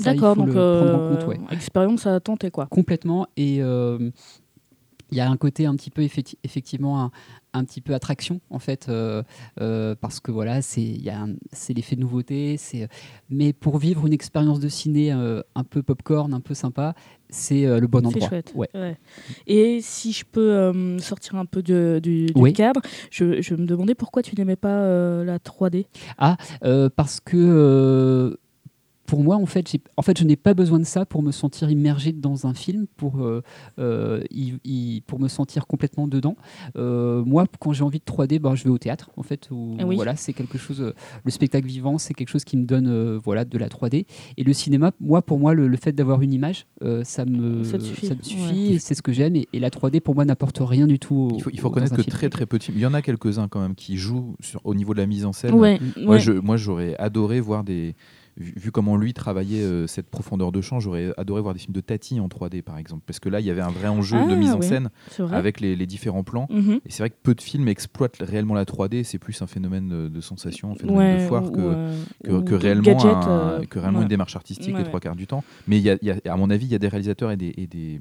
D'accord, 0.00 0.36
donc 0.36 0.50
euh, 0.56 1.16
compte, 1.16 1.26
ouais. 1.26 1.38
expérience 1.50 2.06
à 2.06 2.18
tenter 2.20 2.50
quoi. 2.50 2.66
complètement 2.66 3.26
et 3.36 3.62
euh, 3.62 4.10
il 5.10 5.18
y 5.18 5.20
a 5.20 5.28
un 5.30 5.36
côté 5.36 5.66
un 5.66 5.76
petit 5.76 5.90
peu 5.90 6.00
effecti- 6.00 6.36
effectivement 6.42 7.02
un, 7.02 7.10
un 7.52 7.64
petit 7.64 7.82
peu 7.82 7.92
attraction 7.92 8.40
en 8.48 8.58
fait 8.58 8.86
euh, 8.88 9.22
euh, 9.60 9.94
parce 10.00 10.20
que 10.20 10.30
voilà 10.32 10.62
c'est 10.62 10.96
c'est 11.52 11.74
l'effet 11.74 11.96
de 11.96 12.00
nouveauté 12.00 12.56
c'est 12.56 12.88
mais 13.28 13.52
pour 13.52 13.76
vivre 13.76 14.06
une 14.06 14.14
expérience 14.14 14.58
de 14.60 14.68
ciné 14.70 15.12
euh, 15.12 15.42
un 15.54 15.64
peu 15.64 15.82
popcorn 15.82 16.32
un 16.32 16.40
peu 16.40 16.54
sympa 16.54 16.94
c'est 17.28 17.66
le 17.78 17.86
bon 17.86 18.00
C'est 18.00 18.06
endroit 18.06 18.28
chouette. 18.28 18.52
ouais 18.54 18.68
Ouais. 18.74 18.96
Et 19.46 19.80
si 19.82 20.12
je 20.12 20.24
peux 20.24 20.72
sortir 20.98 21.36
un 21.36 21.44
peu 21.46 21.62
de- 21.62 21.98
du, 22.02 22.26
du 22.26 22.32
Oui. 22.36 22.52
cadre, 22.54 22.80
je, 23.10 23.40
je 23.42 23.54
me 23.54 23.64
demandais 23.66 23.94
pourquoi 23.94 24.22
tu 24.22 24.34
n'aimais 24.36 24.56
pas 24.56 25.24
la 25.24 25.38
3D. 25.38 25.86
Euh, 26.64 26.88
parce 26.94 27.20
que 27.20 28.38
pour 29.12 29.22
moi, 29.22 29.36
en 29.36 29.44
fait, 29.44 29.70
en 29.98 30.00
fait, 30.00 30.18
je 30.18 30.24
n'ai 30.24 30.36
pas 30.36 30.54
besoin 30.54 30.78
de 30.78 30.84
ça 30.86 31.04
pour 31.04 31.22
me 31.22 31.32
sentir 31.32 31.70
immergé 31.70 32.12
dans 32.12 32.46
un 32.46 32.54
film, 32.54 32.86
pour, 32.96 33.20
euh, 33.20 33.42
euh, 33.78 34.22
y- 34.30 34.54
y- 34.64 35.02
pour 35.02 35.20
me 35.20 35.28
sentir 35.28 35.66
complètement 35.66 36.08
dedans. 36.08 36.34
Euh, 36.76 37.22
moi, 37.26 37.44
quand 37.60 37.74
j'ai 37.74 37.84
envie 37.84 37.98
de 37.98 38.04
3D, 38.06 38.38
ben, 38.38 38.54
je 38.54 38.64
vais 38.64 38.70
au 38.70 38.78
théâtre, 38.78 39.10
en 39.18 39.22
fait. 39.22 39.50
Où, 39.50 39.76
Ah 39.78 39.84
oui. 39.86 39.96
Voilà, 39.96 40.16
c'est 40.16 40.32
quelque 40.32 40.56
chose. 40.56 40.94
le 41.24 41.30
spectacle 41.30 41.66
vivant, 41.66 41.98
c'est 41.98 42.14
quelque 42.14 42.30
chose 42.30 42.44
qui 42.44 42.56
me 42.56 42.64
donne, 42.64 42.86
euh, 42.88 43.20
voilà, 43.22 43.44
de 43.44 43.58
la 43.58 43.68
3D. 43.68 44.06
Et 44.38 44.44
le 44.44 44.52
cinéma, 44.54 44.92
moi, 44.98 45.20
pour 45.20 45.38
moi, 45.38 45.52
le, 45.52 45.68
le 45.68 45.76
fait 45.76 45.92
d'avoir 45.92 46.22
une 46.22 46.32
image, 46.32 46.64
euh, 46.82 47.04
ça 47.04 47.26
me, 47.26 47.64
Ça 47.64 47.76
te 47.76 47.82
suffit, 47.84 48.08
me 48.08 48.22
suffit. 48.22 48.42
ouais. 48.70 48.74
et 48.76 48.78
c'est 48.78 48.94
ce 48.94 49.02
que 49.02 49.12
j'aime. 49.12 49.36
Et, 49.36 49.46
et 49.52 49.60
la 49.60 49.68
3D, 49.68 50.00
pour 50.00 50.14
moi, 50.14 50.24
n'apporte 50.24 50.58
rien 50.62 50.86
du 50.86 50.98
tout. 50.98 51.14
au- 51.14 51.36
Il 51.36 51.42
faut, 51.42 51.50
il 51.52 51.60
faut 51.60 51.66
au- 51.66 51.68
reconnaître 51.68 51.94
que 51.96 52.02
film. 52.02 52.12
très 52.16 52.30
très 52.30 52.46
peu 52.46 52.56
de 52.56 52.62
films, 52.62 52.78
il 52.78 52.82
y 52.82 52.86
en 52.86 52.94
a 52.94 53.02
quelques-uns 53.02 53.48
quand 53.48 53.60
même 53.60 53.74
qui 53.74 53.98
jouent 53.98 54.36
sur, 54.40 54.62
au 54.64 54.74
niveau 54.74 54.94
de 54.94 55.00
la 55.00 55.06
mise 55.06 55.26
en 55.26 55.34
scène. 55.34 55.52
Ouais, 55.52 55.78
moi, 56.00 56.56
j'aurais 56.56 56.96
adoré 56.96 57.40
voir 57.40 57.62
des. 57.62 57.94
Vu, 58.38 58.54
vu 58.56 58.70
comment 58.72 58.96
lui 58.96 59.12
travaillait 59.12 59.62
euh, 59.62 59.86
cette 59.86 60.08
profondeur 60.08 60.52
de 60.52 60.60
champ, 60.62 60.80
j'aurais 60.80 61.12
adoré 61.18 61.42
voir 61.42 61.52
des 61.52 61.60
films 61.60 61.74
de 61.74 61.80
Tati 61.82 62.18
en 62.18 62.28
3D 62.28 62.62
par 62.62 62.78
exemple. 62.78 63.02
Parce 63.06 63.20
que 63.20 63.28
là, 63.28 63.40
il 63.40 63.46
y 63.46 63.50
avait 63.50 63.60
un 63.60 63.70
vrai 63.70 63.88
enjeu 63.88 64.16
de 64.16 64.32
Ah, 64.32 64.36
mise 64.36 64.52
en 64.52 64.62
scène 64.62 64.88
avec 65.30 65.60
les, 65.60 65.76
les 65.76 65.86
différents 65.86 66.24
plans. 66.24 66.46
Mhm. 66.50 66.80
Et 66.86 66.90
c'est 66.90 67.02
vrai 67.02 67.10
que 67.10 67.16
peu 67.22 67.34
de 67.34 67.42
films 67.42 67.68
exploitent 67.68 68.16
réellement 68.20 68.54
la 68.54 68.64
3D. 68.64 69.04
C'est 69.04 69.18
plus 69.18 69.40
un 69.42 69.46
phénomène 69.46 69.88
de, 69.88 70.08
de 70.08 70.20
sensation, 70.22 70.72
un 70.72 70.76
phénomène 70.76 71.16
Ouais, 71.16 71.22
de 71.24 71.28
foire 71.28 71.44
ou- 71.44 71.50
que, 71.50 71.60
euh, 71.60 72.40
de 72.40 72.54
réellement, 72.54 72.82
gadget, 72.84 73.04
un- 73.04 73.28
euh, 73.28 73.64
que 73.64 73.78
réellement 73.78 73.98
ouais. 73.98 74.04
une 74.04 74.08
démarche 74.08 74.34
artistique 74.36 74.72
Ouais, 74.74 74.80
les 74.80 74.84
trois 74.88 75.00
quarts 75.00 75.16
du 75.16 75.26
temps. 75.26 75.44
Mais 75.66 75.76
il 75.78 75.82
y 75.82 75.90
a- 75.90 75.98
y 76.00 76.10
a- 76.10 76.32
à 76.32 76.36
mon 76.36 76.48
avis, 76.48 76.64
il 76.66 76.72
y 76.72 76.74
a 76.74 76.78
des 76.78 76.88
réalisateurs 76.88 77.30
et 77.32 77.36
des, 77.36 77.52
et 77.58 77.66
des, 77.66 78.00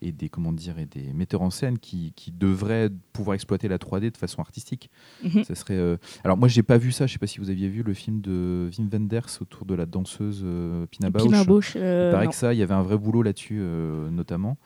et 0.00 0.12
des, 0.12 0.28
comment 0.28 0.52
dire, 0.52 0.78
et 0.78 0.86
des 0.86 1.12
metteurs 1.12 1.42
en 1.42 1.50
scène 1.50 1.78
qui, 1.78 2.12
qui 2.16 2.32
devraient 2.32 2.90
pouvoir 3.12 3.34
exploiter 3.34 3.68
la 3.68 3.78
3D 3.78 4.12
de 4.12 4.16
façon 4.16 4.40
artistique. 4.40 4.90
Mhm. 5.24 5.44
Ça 5.44 5.54
serait, 5.54 5.76
euh, 5.76 5.96
Alors 6.24 6.36
moi, 6.36 6.48
j'ai 6.48 6.62
pas 6.62 6.78
vu 6.78 6.92
ça. 6.92 7.06
Je 7.06 7.12
sais 7.12 7.18
pas 7.18 7.26
si 7.26 7.38
vous 7.38 7.50
aviez 7.50 7.68
vu 7.68 7.82
le 7.82 7.94
film 7.94 8.20
de 8.20 8.70
Wim 8.78 8.88
Wenders 8.92 9.40
autour 9.40 9.66
de 9.66 9.74
la 9.74 9.86
danseuse 9.86 10.42
euh, 10.44 10.86
Pina 10.86 11.10
Bausch. 11.10 11.22
Pina 11.22 11.44
Bausch, 11.44 11.72
euh, 11.76 12.08
Il 12.08 12.12
paraît 12.12 12.24
non. 12.26 12.30
que 12.30 12.36
ça, 12.36 12.52
il 12.52 12.58
y 12.58 12.62
avait 12.62 12.74
un 12.74 12.82
vrai 12.82 12.98
boulot 12.98 13.22
là-dessus, 13.22 13.58
euh, 13.60 14.10
notamment. 14.10 14.58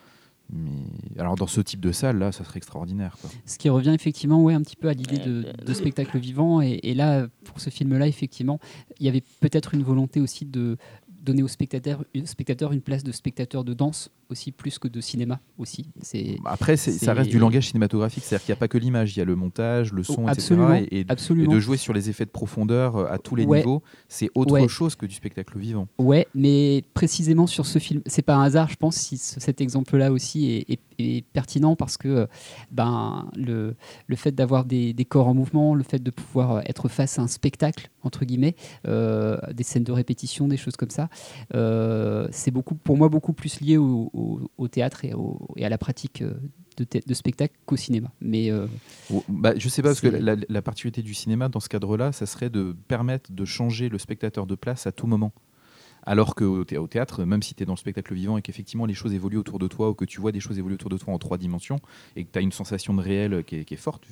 Mais 0.52 1.20
alors 1.20 1.36
dans 1.36 1.46
ce 1.46 1.60
type 1.60 1.78
de 1.80 1.92
salle, 1.92 2.18
là, 2.18 2.32
ça 2.32 2.42
serait 2.42 2.58
extraordinaire. 2.58 3.16
Quoi. 3.20 3.30
Ce 3.46 3.56
qui 3.56 3.68
revient 3.68 3.92
effectivement 3.94 4.42
ouais, 4.42 4.54
un 4.54 4.62
petit 4.62 4.74
peu 4.74 4.88
à 4.88 4.94
l'idée 4.94 5.18
de, 5.18 5.46
de 5.64 5.74
spectacle 5.74 6.18
vivant. 6.18 6.60
Et, 6.60 6.80
et 6.82 6.94
là, 6.94 7.28
pour 7.44 7.60
ce 7.60 7.70
film-là, 7.70 8.08
effectivement, 8.08 8.58
il 8.98 9.06
y 9.06 9.08
avait 9.08 9.22
peut-être 9.40 9.74
une 9.74 9.84
volonté 9.84 10.20
aussi 10.20 10.46
de 10.46 10.76
donner 11.22 11.42
au 11.42 11.48
spectateur, 11.48 12.04
au 12.16 12.26
spectateur 12.26 12.72
une 12.72 12.80
place 12.80 13.04
de 13.04 13.12
spectateur 13.12 13.64
de 13.64 13.74
danse 13.74 14.10
aussi, 14.30 14.52
plus 14.52 14.78
que 14.78 14.88
de 14.88 15.00
cinéma 15.00 15.40
aussi. 15.58 15.86
C'est 16.00 16.36
Après, 16.44 16.76
c'est- 16.76 16.92
ça 16.92 17.12
reste 17.14 17.30
du 17.30 17.38
langage 17.38 17.68
cinématographique, 17.68 18.22
c'est-à-dire 18.24 18.44
qu'il 18.46 18.52
n'y 18.52 18.58
a 18.58 18.60
pas 18.60 18.68
que 18.68 18.78
l'image, 18.78 19.16
il 19.16 19.18
y 19.18 19.22
a 19.22 19.24
le 19.24 19.34
montage, 19.36 19.92
le 19.92 20.02
son, 20.02 20.24
Oh, 20.24 20.28
absolument, 20.28 20.72
etc. 20.72 20.88
Et, 20.90 20.96
et- 20.98 21.00
et 21.00 21.06
absolument. 21.08 21.52
de 21.52 21.58
jouer 21.60 21.76
sur 21.76 21.92
les 21.92 22.08
effets 22.10 22.24
de 22.26 22.30
profondeur 22.30 22.96
euh, 22.96 23.06
à 23.10 23.18
tous 23.18 23.34
les 23.36 23.44
Ouais. 23.44 23.58
niveaux, 23.58 23.82
c'est 24.08 24.30
autre 24.34 24.52
Ouais. 24.54 24.68
chose 24.68 24.94
que 24.94 25.04
du 25.06 25.14
spectacle 25.14 25.58
vivant. 25.58 25.88
Ouais, 25.98 26.26
mais 26.34 26.82
précisément 26.94 27.46
sur 27.46 27.66
ce 27.66 27.78
film, 27.78 28.02
c'est 28.06 28.22
pas 28.22 28.36
un 28.36 28.42
hasard, 28.44 28.68
je 28.68 28.76
pense, 28.76 28.96
si 28.96 29.18
ce- 29.18 29.40
cet 29.40 29.60
exemple-là 29.60 30.12
aussi 30.12 30.50
est, 30.50 30.70
est- 30.72 30.80
est 31.06 31.22
pertinent 31.32 31.76
parce 31.76 31.96
que 31.96 32.08
euh, 32.08 32.26
ben, 32.70 33.28
le, 33.36 33.74
le 34.06 34.16
fait 34.16 34.32
d'avoir 34.32 34.64
des, 34.64 34.92
des 34.92 35.04
corps 35.04 35.28
en 35.28 35.34
mouvement, 35.34 35.74
le 35.74 35.82
fait 35.84 36.02
de 36.02 36.10
pouvoir 36.10 36.56
euh, 36.56 36.60
être 36.66 36.88
face 36.88 37.18
à 37.18 37.22
un 37.22 37.28
spectacle, 37.28 37.90
entre 38.02 38.24
guillemets, 38.24 38.54
euh, 38.86 39.38
des 39.52 39.62
scènes 39.64 39.84
de 39.84 39.92
répétition, 39.92 40.48
des 40.48 40.56
choses 40.56 40.76
comme 40.76 40.90
ça, 40.90 41.08
euh, 41.54 42.28
c'est 42.30 42.50
beaucoup, 42.50 42.74
pour 42.74 42.96
moi 42.96 43.08
beaucoup 43.08 43.32
plus 43.32 43.60
lié 43.60 43.76
au, 43.76 44.10
au- 44.12 44.40
au 44.58 44.68
théâtre 44.68 45.04
et, 45.04 45.14
au- 45.14 45.48
et 45.56 45.64
à 45.64 45.68
la 45.68 45.78
pratique 45.78 46.22
de, 46.76 46.86
de 47.06 47.14
spectacle 47.14 47.54
qu'au 47.66 47.76
cinéma. 47.76 48.10
Mais 48.20 48.50
euh, 48.50 48.66
Bah, 49.28 49.52
je 49.56 49.68
sais 49.68 49.82
pas, 49.82 49.88
parce 49.90 50.00
que 50.00 50.08
la, 50.08 50.36
la 50.48 50.62
particularité 50.62 51.02
du 51.02 51.14
cinéma 51.14 51.48
dans 51.48 51.60
ce 51.60 51.68
cadre-là, 51.68 52.12
ça 52.12 52.26
serait 52.26 52.50
de 52.50 52.74
permettre 52.88 53.32
de 53.32 53.44
changer 53.44 53.88
le 53.88 53.98
spectateur 53.98 54.46
de 54.46 54.54
place 54.54 54.86
à 54.86 54.92
tout 54.92 55.06
moment. 55.06 55.32
Alors 56.04 56.34
qu'au 56.34 56.64
thé- 56.64 56.78
au 56.78 56.86
théâtre, 56.86 57.24
même 57.24 57.42
si 57.42 57.54
tu 57.54 57.62
es 57.62 57.66
dans 57.66 57.74
le 57.74 57.78
spectacle 57.78 58.14
vivant 58.14 58.38
et 58.38 58.42
qu'effectivement 58.42 58.86
les 58.86 58.94
choses 58.94 59.12
évoluent 59.12 59.36
autour 59.38 59.58
de 59.58 59.68
toi 59.68 59.90
ou 59.90 59.94
que 59.94 60.04
tu 60.04 60.20
vois 60.20 60.32
des 60.32 60.40
choses 60.40 60.58
évoluer 60.58 60.74
autour 60.74 60.90
de 60.90 60.96
toi 60.96 61.12
en 61.12 61.18
trois 61.18 61.36
dimensions 61.38 61.78
et 62.16 62.24
que 62.24 62.30
tu 62.32 62.38
as 62.38 62.42
une 62.42 62.52
sensation 62.52 62.94
de 62.94 63.00
réel 63.02 63.44
qui 63.44 63.56
est, 63.56 63.64
qui 63.64 63.74
est 63.74 63.76
forte, 63.76 64.06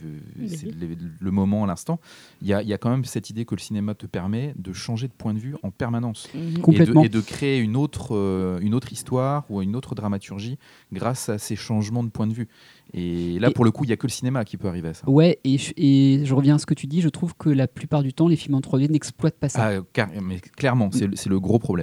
c'est 0.46 0.66
le, 0.66 0.88
le 1.18 1.31
moment, 1.31 1.64
l'instant, 1.66 1.98
il 2.42 2.48
y 2.48 2.53
a, 2.53 2.62
il 2.62 2.68
y 2.68 2.72
a 2.74 2.79
quand 2.79 2.90
même 2.90 3.05
cette 3.05 3.31
idée 3.31 3.44
que 3.44 3.55
le 3.55 3.61
cinéma 3.61 3.94
te 3.94 4.07
permet 4.07 4.55
de 4.59 4.72
changer 4.72 5.09
de 5.09 5.12
point 5.12 5.33
de 5.35 5.38
vue 5.38 5.55
en 5.62 5.70
permanence. 5.70 6.29
Mhm. 6.35 6.40
Et 6.40 6.51
de, 6.53 6.61
complètement. 6.61 7.03
et 7.05 7.09
de 7.09 7.20
créer 7.20 7.59
une 7.59 7.77
autre, 7.77 8.14
euh, 8.14 8.59
une 8.61 8.74
autre 8.74 8.92
histoire 8.92 9.44
ou 9.51 9.62
une 9.62 9.74
autre 9.74 9.94
dramaturgie 9.94 10.59
grâce 10.92 11.29
à 11.29 11.38
ces 11.38 11.57
changements 11.57 12.05
de 12.05 12.11
point 12.11 12.27
de 12.27 12.35
vue. 12.35 12.48
Et 12.94 13.38
là, 13.38 13.48
Et- 13.51 13.53
pour 13.53 13.64
le 13.64 13.70
coup, 13.70 13.85
il 13.85 13.88
n'y 13.88 13.92
a 13.92 13.96
que 13.96 14.07
le 14.07 14.12
cinéma 14.12 14.44
qui 14.44 14.57
peut 14.57 14.68
arriver 14.68 14.88
à 14.88 14.94
ça. 14.94 15.09
Ouais, 15.09 15.38
et 15.44 15.59
je, 15.59 15.72
et 15.77 16.20
je 16.24 16.35
reviens 16.35 16.55
à 16.55 16.59
ce 16.59 16.64
que 16.66 16.72
tu 16.74 16.87
dis, 16.87 17.01
je 17.03 17.09
trouve 17.11 17.35
que 17.37 17.51
la 17.51 17.68
plupart 17.68 18.03
du 18.03 18.14
temps, 18.14 18.29
les 18.29 18.37
films 18.37 18.55
en 18.55 18.61
3D 18.61 18.88
n'exploitent 18.90 19.38
pas 19.38 19.48
ça. 19.51 19.66
Ah, 19.79 19.81
car- 19.92 20.09
mais 20.22 20.40
clairement, 20.40 20.90
c'est 20.90 21.27
le 21.27 21.40
gros 21.40 21.59
problème. 21.59 21.77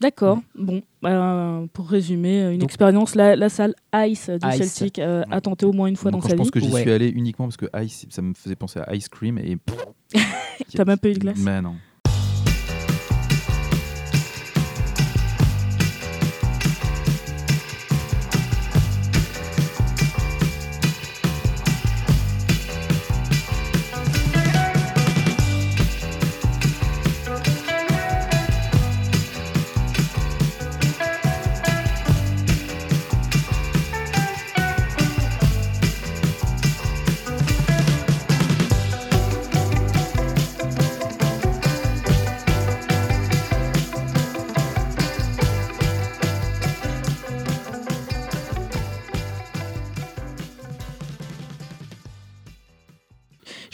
D'accord. 0.00 0.40
Bon, 0.58 0.82
bah, 1.00 1.62
pour 1.72 1.88
résumer, 1.88 2.52
une 2.52 2.58
Donc- 2.58 2.70
expérience, 2.70 3.14
la, 3.14 3.36
la 3.36 3.48
salle 3.48 3.74
Ice 3.94 4.30
du 4.30 4.48
Ice. 4.48 4.56
Celtic 4.72 4.98
euh, 4.98 5.22
à 5.30 5.40
tenter 5.40 5.64
au 5.66 5.72
moins 5.72 5.86
une 5.86 5.94
fois 5.96 6.10
Donc, 6.10 6.22
dans 6.22 6.28
sa 6.28 6.32
je 6.34 6.38
pense 6.38 6.46
vie. 6.46 6.50
que 6.50 6.60
j'y 6.60 6.72
Ouais. 6.72 6.80
suis 6.80 6.90
allé 6.90 7.08
uniquement 7.08 7.46
parce 7.46 7.56
que 7.56 7.66
Ice, 7.84 8.06
ça 8.10 8.20
me 8.22 8.34
faisait 8.34 8.56
penser 8.56 8.80
à 8.80 8.94
Ice 8.96 9.08
Cream 9.08 9.38
et. 9.38 9.56
T'as 10.74 10.84
même 10.84 10.98
pas 10.98 11.08
eu 11.08 11.12
de 11.14 11.18
glace 11.18 11.38
Mais 11.38 11.60
non. 11.62 11.74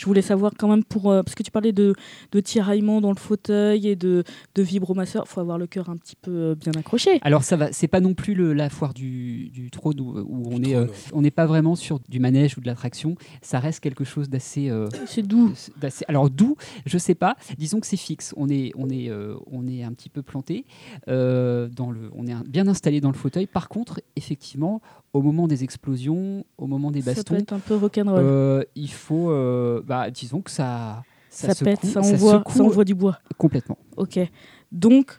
Voulais 0.08 0.22
savoir 0.22 0.52
quand 0.58 0.68
même 0.68 0.82
pour 0.84 1.10
euh, 1.10 1.22
parce 1.22 1.34
que 1.36 1.42
tu 1.44 1.50
parlais 1.50 1.72
de, 1.72 1.94
de 2.32 2.40
tiraillement 2.40 3.00
dans 3.00 3.12
le 3.12 3.16
fauteuil 3.18 3.86
et 3.88 3.94
de, 3.96 4.24
de 4.54 4.62
vibromasseur. 4.62 5.24
Il 5.26 5.28
faut 5.30 5.40
avoir 5.40 5.58
le 5.58 5.66
cœur 5.66 5.88
un 5.90 5.96
petit 5.96 6.16
peu 6.16 6.30
euh, 6.32 6.54
bien 6.56 6.72
accroché. 6.76 7.18
Alors 7.22 7.44
ça 7.44 7.56
va, 7.56 7.72
c'est 7.72 7.86
pas 7.88 8.00
non 8.00 8.14
plus 8.14 8.34
le, 8.34 8.52
la 8.52 8.70
foire 8.70 8.94
du, 8.94 9.50
du 9.50 9.70
trône 9.70 10.00
où, 10.00 10.18
où 10.18 10.48
on 10.52 10.58
Du 10.58 10.70
est, 10.70 10.74
euh, 10.74 10.86
trône, 10.86 10.96
on 11.12 11.22
n'est 11.22 11.30
pas 11.30 11.46
vraiment 11.46 11.76
sur 11.76 12.00
du 12.08 12.18
manège 12.18 12.58
ou 12.58 12.60
de 12.60 12.66
l'attraction. 12.66 13.14
Ça 13.42 13.60
reste 13.60 13.80
quelque 13.80 14.04
chose 14.04 14.28
d'assez, 14.28 14.68
euh, 14.70 14.88
C'est 15.06 15.22
doux. 15.22 15.52
d'assez- 15.80 16.04
alors 16.08 16.30
d'où, 16.30 16.56
je 16.86 16.98
sais 16.98 17.14
pas. 17.14 17.36
Disons 17.58 17.78
que 17.80 17.86
c'est 17.86 17.96
fixe. 17.96 18.34
On 18.36 18.48
est, 18.48 18.72
on 18.76 18.88
est, 18.88 19.10
euh, 19.10 19.34
on 19.50 19.68
est 19.68 19.82
un 19.84 19.92
petit 19.92 20.08
peu 20.08 20.22
planté 20.22 20.64
euh, 21.08 21.68
dans 21.68 21.90
le, 21.90 22.10
on 22.14 22.26
est 22.26 22.32
un- 22.32 22.44
bien 22.48 22.66
installé 22.68 23.00
dans 23.00 23.10
le 23.10 23.16
fauteuil. 23.16 23.46
Par 23.46 23.68
contre, 23.68 24.00
effectivement, 24.16 24.80
au 25.12 25.22
moment 25.22 25.48
des 25.48 25.64
explosions, 25.64 26.44
au 26.58 26.66
moment 26.66 26.90
des 26.90 27.00
Ça 27.02 27.10
peut 27.12 27.16
bastons, 27.16 27.34
être 27.36 27.52
un 27.52 27.58
peu 27.58 27.74
rock'n'roll. 27.76 28.18
euh, 28.22 28.62
il 28.74 28.90
faut, 28.90 29.30
euh, 29.30 29.82
bah, 29.86 30.10
disons 30.10 30.40
que 30.42 30.50
ça, 30.50 31.02
ça, 31.30 31.52
secoue- 31.54 31.64
pète, 31.64 31.84
ça 31.86 32.02
ça 32.02 32.14
envoie, 32.14 32.42
ça 32.48 32.62
envoie 32.62 32.84
du 32.84 32.94
bois. 32.94 33.18
complètement. 33.38 33.78
Ok. 33.96 34.18
Donc, 34.72 35.18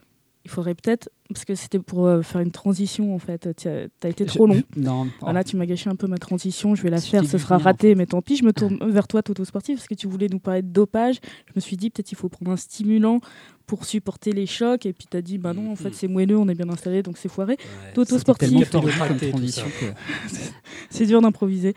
il 0.50 0.52
faudrait 0.52 0.74
peut-être, 0.74 1.10
parce 1.32 1.46
que 1.46 1.54
c'était 1.54 1.78
pour 1.78 2.08
euh, 2.08 2.24
faire 2.24 2.42
une 2.42 2.50
transition 2.50 3.14
en 3.14 3.20
fait. 3.20 3.50
Tu 3.56 3.68
as 3.68 4.10
été 4.10 4.26
trop 4.26 4.48
long. 4.48 4.64
Non, 4.76 5.08
Voilà, 5.22 5.44
tu 5.44 5.56
m'as 5.58 5.68
gâché 5.68 5.92
un 5.92 5.96
peu 5.96 6.08
ma 6.08 6.18
transition. 6.18 6.74
Je 6.74 6.82
vais 6.82 6.90
la 6.90 7.00
faire, 7.00 7.24
ce 7.24 7.38
sera 7.38 7.60
raté, 7.60 7.94
mais 7.94 8.08
tant 8.08 8.24
pis. 8.24 8.36
Je 8.36 8.44
me 8.44 8.52
tourne 8.52 8.80
vers 8.92 9.08
toi, 9.08 9.22
Toto 9.22 9.46
Sportif, 9.46 9.76
parce 9.78 9.88
que 9.88 9.94
tu 9.94 10.08
voulais 10.08 10.28
nous 10.32 10.40
parler 10.40 10.64
de 10.64 10.70
dopage. 10.70 11.20
Je 11.48 11.52
me 11.56 11.62
suis 11.62 11.78
dit, 11.78 11.92
peut-être 11.92 12.12
il 12.12 12.16
faut 12.16 12.30
prendre 12.30 12.52
un 12.52 12.58
stimulant 12.58 13.22
pour 13.68 13.86
supporter 13.86 14.32
les 14.32 14.48
chocs. 14.48 14.88
Et 14.88 14.94
puis 14.94 15.06
tu 15.10 15.16
as 15.16 15.22
dit, 15.22 15.38
bah 15.38 15.54
non, 15.54 15.72
en 15.72 15.76
fait, 15.76 15.90
Mhm. 15.90 15.94
c'est 15.94 16.08
moelleux, 16.08 16.38
on 16.40 16.48
est 16.48 16.56
bien 16.56 16.70
installé, 16.70 17.04
donc 17.04 17.20
c'est 17.20 17.30
foiré. 17.30 17.54
Ouais, 17.54 17.94
Toto 17.94 18.18
sportif. 18.18 18.50
C'est 20.90 21.06
dur 21.06 21.22
d'improviser. 21.22 21.76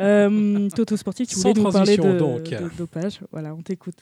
Euh, 0.00 0.68
Toto 0.74 0.96
Sportif, 0.96 1.28
tu 1.28 1.36
Sans 1.36 1.50
voulais 1.50 1.62
nous 1.62 1.70
parler 1.70 1.96
de, 1.96 2.02
transition, 2.02 2.28
donc. 2.28 2.42
de 2.72 2.76
dopage. 2.76 3.20
Voilà, 3.30 3.54
on 3.54 3.62
t'écoute. 3.62 3.94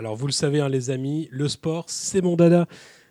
Alors 0.00 0.16
vous 0.16 0.24
le 0.26 0.32
savez, 0.32 0.60
hein, 0.60 0.70
les 0.70 0.88
amis, 0.88 1.28
le 1.30 1.46
sport, 1.46 1.84
c'est 1.88 2.22
mon 2.22 2.34
dada. 2.34 2.66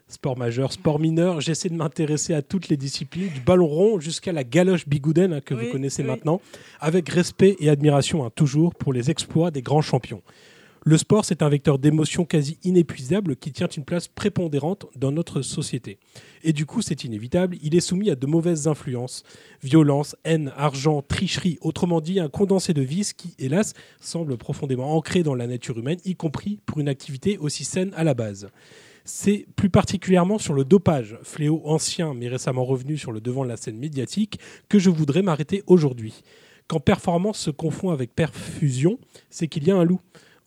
Sport 0.08 0.40
majeur, 0.40 0.74
sport 0.74 0.98
mineur, 0.98 1.40
j'essaie 1.40 1.70
de 1.70 1.76
m'intéresser 1.76 2.34
à 2.34 2.42
toutes 2.42 2.68
les 2.68 2.78
disciplines, 2.78 3.30
du 3.32 3.42
ballon 3.42 3.68
rond 3.68 4.00
jusqu'à 4.00 4.32
la 4.32 4.44
galoche 4.44 4.88
bigouden 4.88 5.34
hein, 5.34 5.40
que 5.40 5.54
Oui, 5.54 5.66
vous 5.66 5.72
connaissez 5.72 6.02
oui. 6.02 6.08
maintenant, 6.08 6.42
avec 6.80 7.08
respect 7.10 7.56
et 7.60 7.70
admiration 7.70 8.26
hein, 8.26 8.32
toujours 8.34 8.74
pour 8.74 8.92
les 8.92 9.12
exploits 9.12 9.52
des 9.52 9.62
grands 9.62 9.84
champions. 9.84 10.24
Le 10.86 10.98
sport, 10.98 11.26
c'est 11.26 11.42
un 11.42 11.50
vecteur 11.50 11.78
d'émotion 11.78 12.24
quasi 12.24 12.58
inépuisable 12.64 13.36
qui 13.36 13.52
tient 13.52 13.68
une 13.68 13.84
place 13.84 14.08
prépondérante 14.08 14.86
dans 14.96 15.12
notre 15.12 15.42
société. 15.42 16.00
Et 16.42 16.54
du 16.54 16.66
coup, 16.66 16.82
c'est 16.82 17.04
inévitable, 17.04 17.58
il 17.62 17.76
est 17.76 17.82
soumis 17.82 18.10
à 18.10 18.16
de 18.16 18.26
mauvaises 18.26 18.68
influences, 18.68 19.24
violence, 19.62 20.16
haine, 20.24 20.54
argent, 20.56 21.02
tricherie, 21.02 21.58
autrement 21.62 22.00
dit 22.00 22.22
un 22.22 22.30
condensé 22.30 22.74
de 22.74 22.82
vices 22.82 23.12
qui, 23.12 23.34
hélas, 23.40 23.74
semble 24.00 24.38
profondément 24.38 24.96
ancré 24.96 25.22
dans 25.22 25.36
la 25.36 25.48
nature 25.48 25.78
humaine, 25.78 26.00
y 26.06 26.16
compris 26.16 26.60
pour 26.66 26.80
une 26.80 26.88
activité 26.88 27.38
aussi 27.38 27.66
saine 27.66 27.92
à 27.98 28.06
la 28.06 28.14
base. 28.14 28.50
C'est 29.04 29.48
plus 29.58 29.70
particulièrement 29.70 30.38
sur 30.38 30.54
le 30.54 30.64
dopage, 30.64 31.18
fléau 31.24 31.62
ancien 31.66 32.14
mais 32.14 32.30
récemment 32.30 32.64
revenu 32.64 32.98
sur 32.98 33.12
le 33.12 33.20
devant 33.20 33.44
de 33.44 33.50
la 33.50 33.58
scène 33.58 33.78
médiatique, 33.78 34.40
que 34.70 34.80
je 34.80 34.90
voudrais 34.90 35.24
m'arrêter 35.24 35.62
aujourd'hui. 35.68 36.24
Quand 36.68 36.80
performance 36.80 37.40
se 37.40 37.50
confond 37.50 37.90
avec 37.90 38.14
perfusion, 38.14 39.00
c'est 39.30 39.48
qu'il 39.48 39.68
y 39.68 39.72
a 39.72 39.76
un 39.76 39.84
loup. 39.84 40.00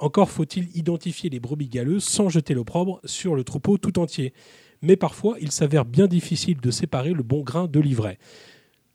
Encore 0.02 0.30
faut-il 0.30 0.76
identifier 0.76 1.30
les 1.30 1.38
brebis 1.38 1.68
galeuses 1.68 2.02
sans 2.02 2.28
jeter 2.28 2.54
l'opprobre 2.54 3.00
sur 3.04 3.36
le 3.36 3.44
troupeau 3.44 3.78
tout 3.78 4.00
entier. 4.00 4.32
Mais 4.82 4.96
parfois, 4.96 5.36
il 5.40 5.52
s'avère 5.52 5.84
bien 5.84 6.08
difficile 6.08 6.60
de 6.60 6.70
séparer 6.72 7.12
le 7.12 7.22
bon 7.22 7.42
grain 7.42 7.68
de 7.68 7.78
l'ivraie. 7.78 8.18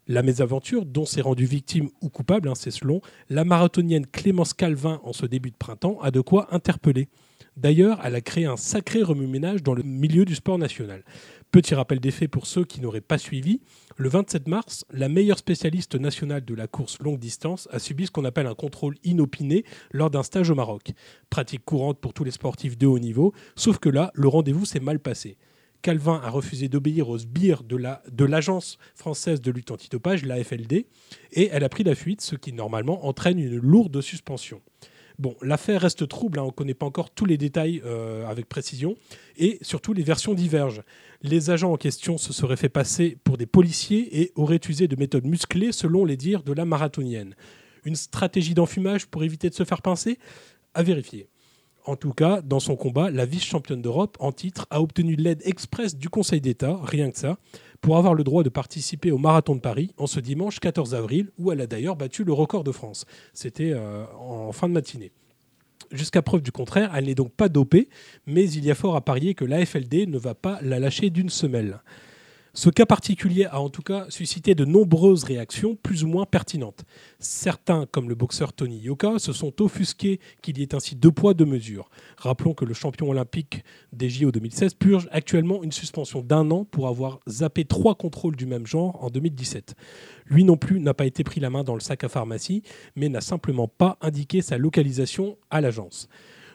La 0.07 0.21
mésaventure 0.21 0.85
dont 0.85 1.05
s'est 1.05 1.21
rendue 1.21 1.45
victime 1.45 1.91
ou 2.01 2.09
coupable, 2.09 2.49
hein, 2.49 2.55
c'est 2.55 2.71
selon, 2.71 2.99
la 3.29 3.45
marathonienne 3.45 4.05
Clémence 4.05 4.53
Calvin 4.53 4.99
en 5.05 5.13
ce 5.13 5.25
début 5.25 5.49
de 5.49 5.55
printemps 5.55 5.97
a 6.01 6.11
de 6.11 6.19
quoi 6.19 6.53
interpeller. 6.53 7.07
D'ailleurs, 7.55 8.01
elle 8.03 8.15
a 8.15 8.21
créé 8.21 8.45
un 8.45 8.57
sacré 8.57 9.01
remue-ménage 9.01 9.63
dans 9.63 9.75
le 9.75 9.83
milieu 9.83 10.25
du 10.25 10.35
sport 10.35 10.57
national. 10.57 11.05
Petit 11.57 11.73
rappel 11.73 11.99
des 11.99 12.11
faits 12.11 12.29
pour 12.29 12.45
ceux 12.45 12.65
qui 12.65 12.81
n'auraient 12.81 13.01
pas 13.01 13.17
suivi, 13.17 13.61
le 13.95 14.09
27 14.09 14.47
mars, 14.47 14.85
la 14.91 15.09
meilleure 15.09 15.39
spécialiste 15.39 15.95
nationale 15.95 16.45
de 16.45 16.53
la 16.53 16.67
course 16.67 16.99
longue 16.99 17.17
distance 17.17 17.67
a 17.71 17.79
subi 17.79 18.05
ce 18.05 18.11
qu'on 18.11 18.25
appelle 18.25 18.45
un 18.45 18.53
contrôle 18.53 18.93
inopiné 19.03 19.65
lors 19.91 20.11
d'un 20.11 20.21
stage 20.21 20.51
au 20.51 20.53
Maroc. 20.53 20.91
Pratique 21.31 21.65
courante 21.65 21.99
pour 21.99 22.13
tous 22.13 22.23
les 22.23 22.29
sportifs 22.29 22.77
de 22.77 22.85
haut 22.85 22.99
niveau, 22.99 23.33
sauf 23.55 23.79
que 23.79 23.89
là, 23.89 24.11
le 24.13 24.27
rendez-vous 24.27 24.65
s'est 24.65 24.79
mal 24.79 24.99
passé. 24.99 25.39
Calvin 25.81 26.21
a 26.23 26.29
refusé 26.29 26.69
d'obéir 26.69 27.09
aux 27.09 27.17
sbires 27.17 27.63
de 27.63 27.75
la- 27.75 28.03
de 28.11 28.25
l'Agence 28.25 28.77
française 28.93 29.41
de 29.41 29.49
lutte 29.49 29.71
antidopage, 29.71 30.25
l'AFLD, 30.25 30.85
et 31.31 31.49
elle 31.51 31.63
a 31.63 31.69
pris 31.69 31.83
la 31.83 31.95
fuite, 31.95 32.21
ce 32.21 32.35
qui 32.35 32.53
normalement 32.53 33.07
entraîne 33.07 33.39
une 33.39 33.57
lourde 33.57 33.99
suspension. 34.01 34.61
Bon, 35.19 35.35
l'affaire 35.41 35.81
reste 35.81 36.07
trouble, 36.07 36.37
hein, 36.37 36.43
on 36.43 36.47
ne 36.47 36.51
connaît 36.51 36.75
pas 36.75 36.85
encore 36.85 37.09
tous 37.09 37.25
les 37.25 37.37
détails 37.37 37.81
euh, 37.85 38.27
avec 38.27 38.47
précision, 38.47 38.95
et 39.35 39.57
surtout 39.63 39.93
les 39.93 40.03
versions 40.03 40.35
divergent. 40.35 40.83
Les 41.23 41.49
agents 41.49 41.73
en 41.73 41.77
question 41.77 42.19
se 42.19 42.33
seraient 42.33 42.55
fait 42.55 42.69
passer 42.69 43.17
pour 43.23 43.37
des 43.37 43.47
policiers 43.47 44.21
et 44.21 44.31
auraient 44.35 44.61
usé 44.69 44.87
de 44.87 44.95
méthodes 44.95 45.25
musclées 45.25 45.71
selon 45.71 46.05
les 46.05 46.17
dires 46.17 46.43
de 46.43 46.53
la 46.53 46.65
marathonienne. 46.65 47.33
Une 47.83 47.95
stratégie 47.95 48.53
d'enfumage 48.53 49.07
pour 49.07 49.23
éviter 49.23 49.49
de 49.49 49.55
se 49.55 49.63
faire 49.63 49.81
pincer? 49.81 50.19
À 50.75 50.83
vérifier. 50.83 51.27
En 51.85 51.95
tout 51.95 52.13
cas, 52.13 52.41
dans 52.41 52.59
son 52.59 52.75
combat, 52.75 53.09
la 53.09 53.25
vice-championne 53.25 53.81
d'Europe 53.81 54.17
en 54.19 54.31
titre 54.31 54.67
a 54.69 54.81
obtenu 54.81 55.15
l'aide 55.15 55.41
express 55.45 55.95
du 55.95 56.09
Conseil 56.09 56.41
d'État, 56.41 56.77
rien 56.83 57.09
que 57.09 57.17
ça, 57.17 57.39
pour 57.81 57.97
avoir 57.97 58.13
le 58.13 58.23
droit 58.23 58.43
de 58.43 58.49
participer 58.49 59.11
au 59.11 59.17
Marathon 59.17 59.55
de 59.55 59.59
Paris 59.59 59.91
en 59.97 60.07
ce 60.07 60.19
dimanche 60.19 60.59
14 60.59 60.95
avril, 60.95 61.31
où 61.37 61.51
elle 61.51 61.61
a 61.61 61.67
d'ailleurs 61.67 61.95
battu 61.95 62.23
le 62.23 62.33
record 62.33 62.63
de 62.63 62.71
France. 62.71 63.05
C'était 63.33 63.71
euh, 63.73 64.05
en 64.19 64.51
fin 64.51 64.67
de 64.67 64.73
matinée. 64.73 65.11
Jusqu'à 65.91 66.21
preuve 66.21 66.41
du 66.41 66.51
contraire, 66.51 66.91
elle 66.95 67.05
n'est 67.05 67.15
donc 67.15 67.31
pas 67.31 67.49
dopée, 67.49 67.87
mais 68.25 68.49
il 68.49 68.65
y 68.65 68.71
a 68.71 68.75
fort 68.75 68.95
à 68.95 69.01
parier 69.01 69.35
que 69.35 69.45
l'AFLD 69.45 70.07
ne 70.07 70.17
va 70.17 70.35
pas 70.35 70.59
la 70.61 70.79
lâcher 70.79 71.09
d'une 71.09 71.29
semelle. 71.29 71.79
Ce 72.57 72.71
cas 72.71 72.87
particulier 72.87 73.45
a 73.45 73.61
en 73.61 73.69
tout 73.69 73.83
cas 73.83 74.07
suscité 74.09 74.55
de 74.55 74.65
nombreuses 74.65 75.23
réactions 75.23 75.75
plus 75.75 76.03
ou 76.03 76.07
moins 76.07 76.25
pertinentes. 76.25 76.85
Certains, 77.19 77.85
comme 77.85 78.09
le 78.09 78.15
boxeur 78.15 78.51
Tony 78.51 78.79
Yoka, 78.79 79.19
se 79.19 79.31
sont 79.31 79.61
offusqués 79.61 80.19
qu'il 80.41 80.57
y 80.57 80.63
ait 80.63 80.73
ainsi 80.73 80.95
deux 80.95 81.11
poids, 81.11 81.35
deux 81.35 81.45
mesures. 81.45 81.87
Rappelons 82.17 82.55
que 82.55 82.65
le 82.65 82.73
champion 82.73 83.11
olympique 83.11 83.63
des 83.93 84.09
JO 84.09 84.31
2016 84.31 84.73
purge 84.73 85.07
actuellement 85.11 85.61
une 85.61 85.71
suspension 85.71 86.23
d'un 86.23 86.49
an 86.49 86.65
pour 86.65 86.87
avoir 86.87 87.19
zappé 87.29 87.63
trois 87.63 87.93
contrôles 87.93 88.35
du 88.35 88.47
même 88.47 88.65
genre 88.65 89.03
en 89.03 89.11
2017. 89.11 89.75
Lui 90.25 90.43
non 90.43 90.57
plus 90.57 90.79
n'a 90.79 90.95
pas 90.95 91.05
été 91.05 91.23
pris 91.23 91.39
la 91.39 91.51
main 91.51 91.63
dans 91.63 91.75
le 91.75 91.79
sac 91.79 92.05
à 92.05 92.09
pharmacie, 92.09 92.63
mais 92.95 93.07
n'a 93.07 93.21
simplement 93.21 93.67
pas 93.67 93.99
indiqué 94.01 94.41
sa 94.41 94.57
localisation 94.57 95.37
à 95.51 95.61
l'agence. 95.61 96.09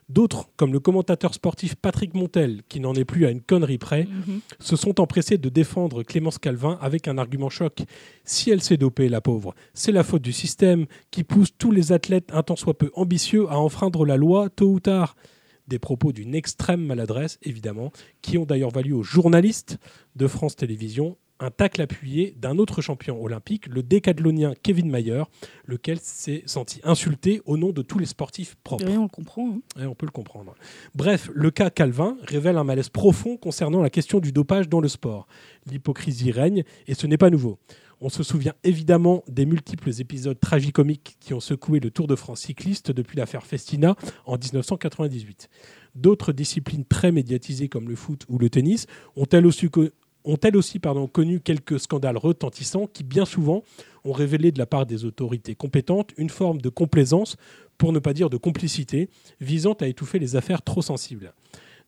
D'autres, 0.09 0.51
comme 0.57 0.73
le 0.73 0.81
commentateur 0.81 1.33
sportif 1.33 1.75
Patrick 1.75 2.15
Montel, 2.15 2.63
qui 2.69 2.81
n'en 2.81 2.95
est 2.95 3.05
plus 3.05 3.25
à 3.25 3.31
une 3.31 3.41
connerie 3.41 3.79
près, 3.79 4.07
se 4.61 4.77
sont 4.77 5.01
empressés 5.01 5.39
de 5.39 5.49
défendre 5.49 6.03
Clémence 6.03 6.39
Calvin 6.39 6.79
avec 6.83 7.09
un 7.09 7.19
argument 7.19 7.49
choc. 7.49 7.83
Si 8.25 8.51
elle 8.51 8.63
s'est 8.63 8.77
dopée, 8.77 9.09
la 9.09 9.21
pauvre, 9.21 9.55
c'est 9.75 9.93
la 9.93 10.03
faute 10.03 10.23
du 10.23 10.33
système 10.33 10.87
qui 11.11 11.25
pousse 11.25 11.57
tous 11.57 11.71
les 11.71 11.93
athlètes 11.93 12.31
un 12.33 12.43
tant 12.43 12.57
soit 12.57 12.77
peu 12.77 12.91
ambitieux 12.95 13.47
à 13.49 13.59
enfreindre 13.59 14.05
la 14.05 14.17
loi 14.17 14.51
tôt 14.51 14.71
ou 14.71 14.81
tard. 14.81 15.17
Des 15.69 15.79
propos 15.79 16.13
d'une 16.13 16.35
extrême 16.35 16.85
maladresse, 16.85 17.39
évidemment, 17.43 17.93
qui 18.21 18.37
ont 18.37 18.45
d'ailleurs 18.45 18.71
valu 18.71 18.93
aux 18.93 19.05
journalistes 19.05 19.79
de 20.17 20.27
France 20.27 20.57
Télévisions 20.57 21.17
un 21.41 21.51
tacle 21.51 21.83
appuyé 21.83 22.37
d'un 22.39 22.59
autre 22.59 22.83
champion 22.83 23.21
olympique, 23.21 23.67
le 23.67 23.83
décathlonien 23.83 24.55
Kevin 24.63 24.89
Mayer, 24.91 25.25
lequel 25.67 25.99
s'est 26.01 26.45
senti 26.47 26.81
insulté 26.85 27.43
au 27.47 27.57
nom 27.57 27.71
de 27.71 27.83
tous 27.83 27.99
les 27.99 28.07
sportifs 28.07 28.55
propres. 28.63 28.85
On 28.97 29.03
le 29.03 29.09
comprend. 29.09 29.49
hein. 29.77 29.83
Et 29.83 29.87
on 29.87 29.95
peut 29.97 30.07
le 30.07 30.13
comprendre. 30.13 30.55
Bref, 30.95 31.31
le 31.35 31.51
cas 31.51 31.71
Calvin 31.71 32.17
révèle 32.23 32.57
un 32.59 32.65
malaise 32.65 32.91
profond 32.91 33.37
concernant 33.37 33.83
la 33.83 33.91
question 33.91 34.21
du 34.21 34.31
dopage 34.31 34.69
dans 34.69 34.81
le 34.81 34.89
sport. 34.89 35.27
L'hypocrisie 35.71 36.31
règne 36.31 36.63
et 36.87 36.95
ce 36.95 37.07
n'est 37.09 37.19
pas 37.19 37.31
nouveau. 37.31 37.59
On 38.05 38.09
se 38.09 38.25
souvient 38.25 38.55
évidemment 38.65 39.23
des 39.29 39.47
multiples 39.47 39.91
épisodes 40.01 40.39
tragicomiques 40.39 41.17
qui 41.21 41.35
ont 41.35 41.41
secoué 41.41 41.79
le 41.79 41.91
Tour 41.93 42.09
de 42.09 42.17
France 42.17 42.41
cycliste 42.41 42.91
depuis 42.91 43.17
l'affaire 43.17 43.47
Festina 43.47 43.95
en 44.27 44.37
1998. 44.37 45.49
D'autres 45.95 46.33
disciplines 46.33 46.85
très 46.85 47.13
médiatisées 47.13 47.69
comme 47.69 47.89
le 47.89 47.95
foot 47.97 48.25
ou 48.29 48.39
le 48.39 48.51
tennis 48.51 48.87
ont 49.15 49.27
elles 49.31 49.47
aussi, 49.47 49.69
co- 49.71 49.89
ont 50.25 50.39
elles 50.43 50.57
aussi 50.57 50.81
connu 51.13 51.41
quelques 51.41 51.81
scandales 51.81 52.17
retentissants 52.17 52.87
qui 52.87 53.05
bien 53.05 53.25
souvent 53.25 53.63
ont 54.05 54.13
révélé 54.13 54.53
de 54.53 54.59
la 54.59 54.67
part 54.67 54.87
des 54.87 55.05
autorités 55.05 55.55
compétentes 55.55 56.11
une 56.17 56.31
forme 56.31 56.61
de 56.61 56.69
complaisance, 56.69 57.37
pour 57.79 57.93
ne 57.93 57.99
pas 57.99 58.13
dire 58.13 58.31
de 58.31 58.37
complicité, 58.37 59.09
visant 59.41 59.73
à 59.75 59.87
étouffer 59.87 60.19
les 60.19 60.37
affaires 60.37 60.63
trop 60.63 60.83
sensibles. 60.83 61.33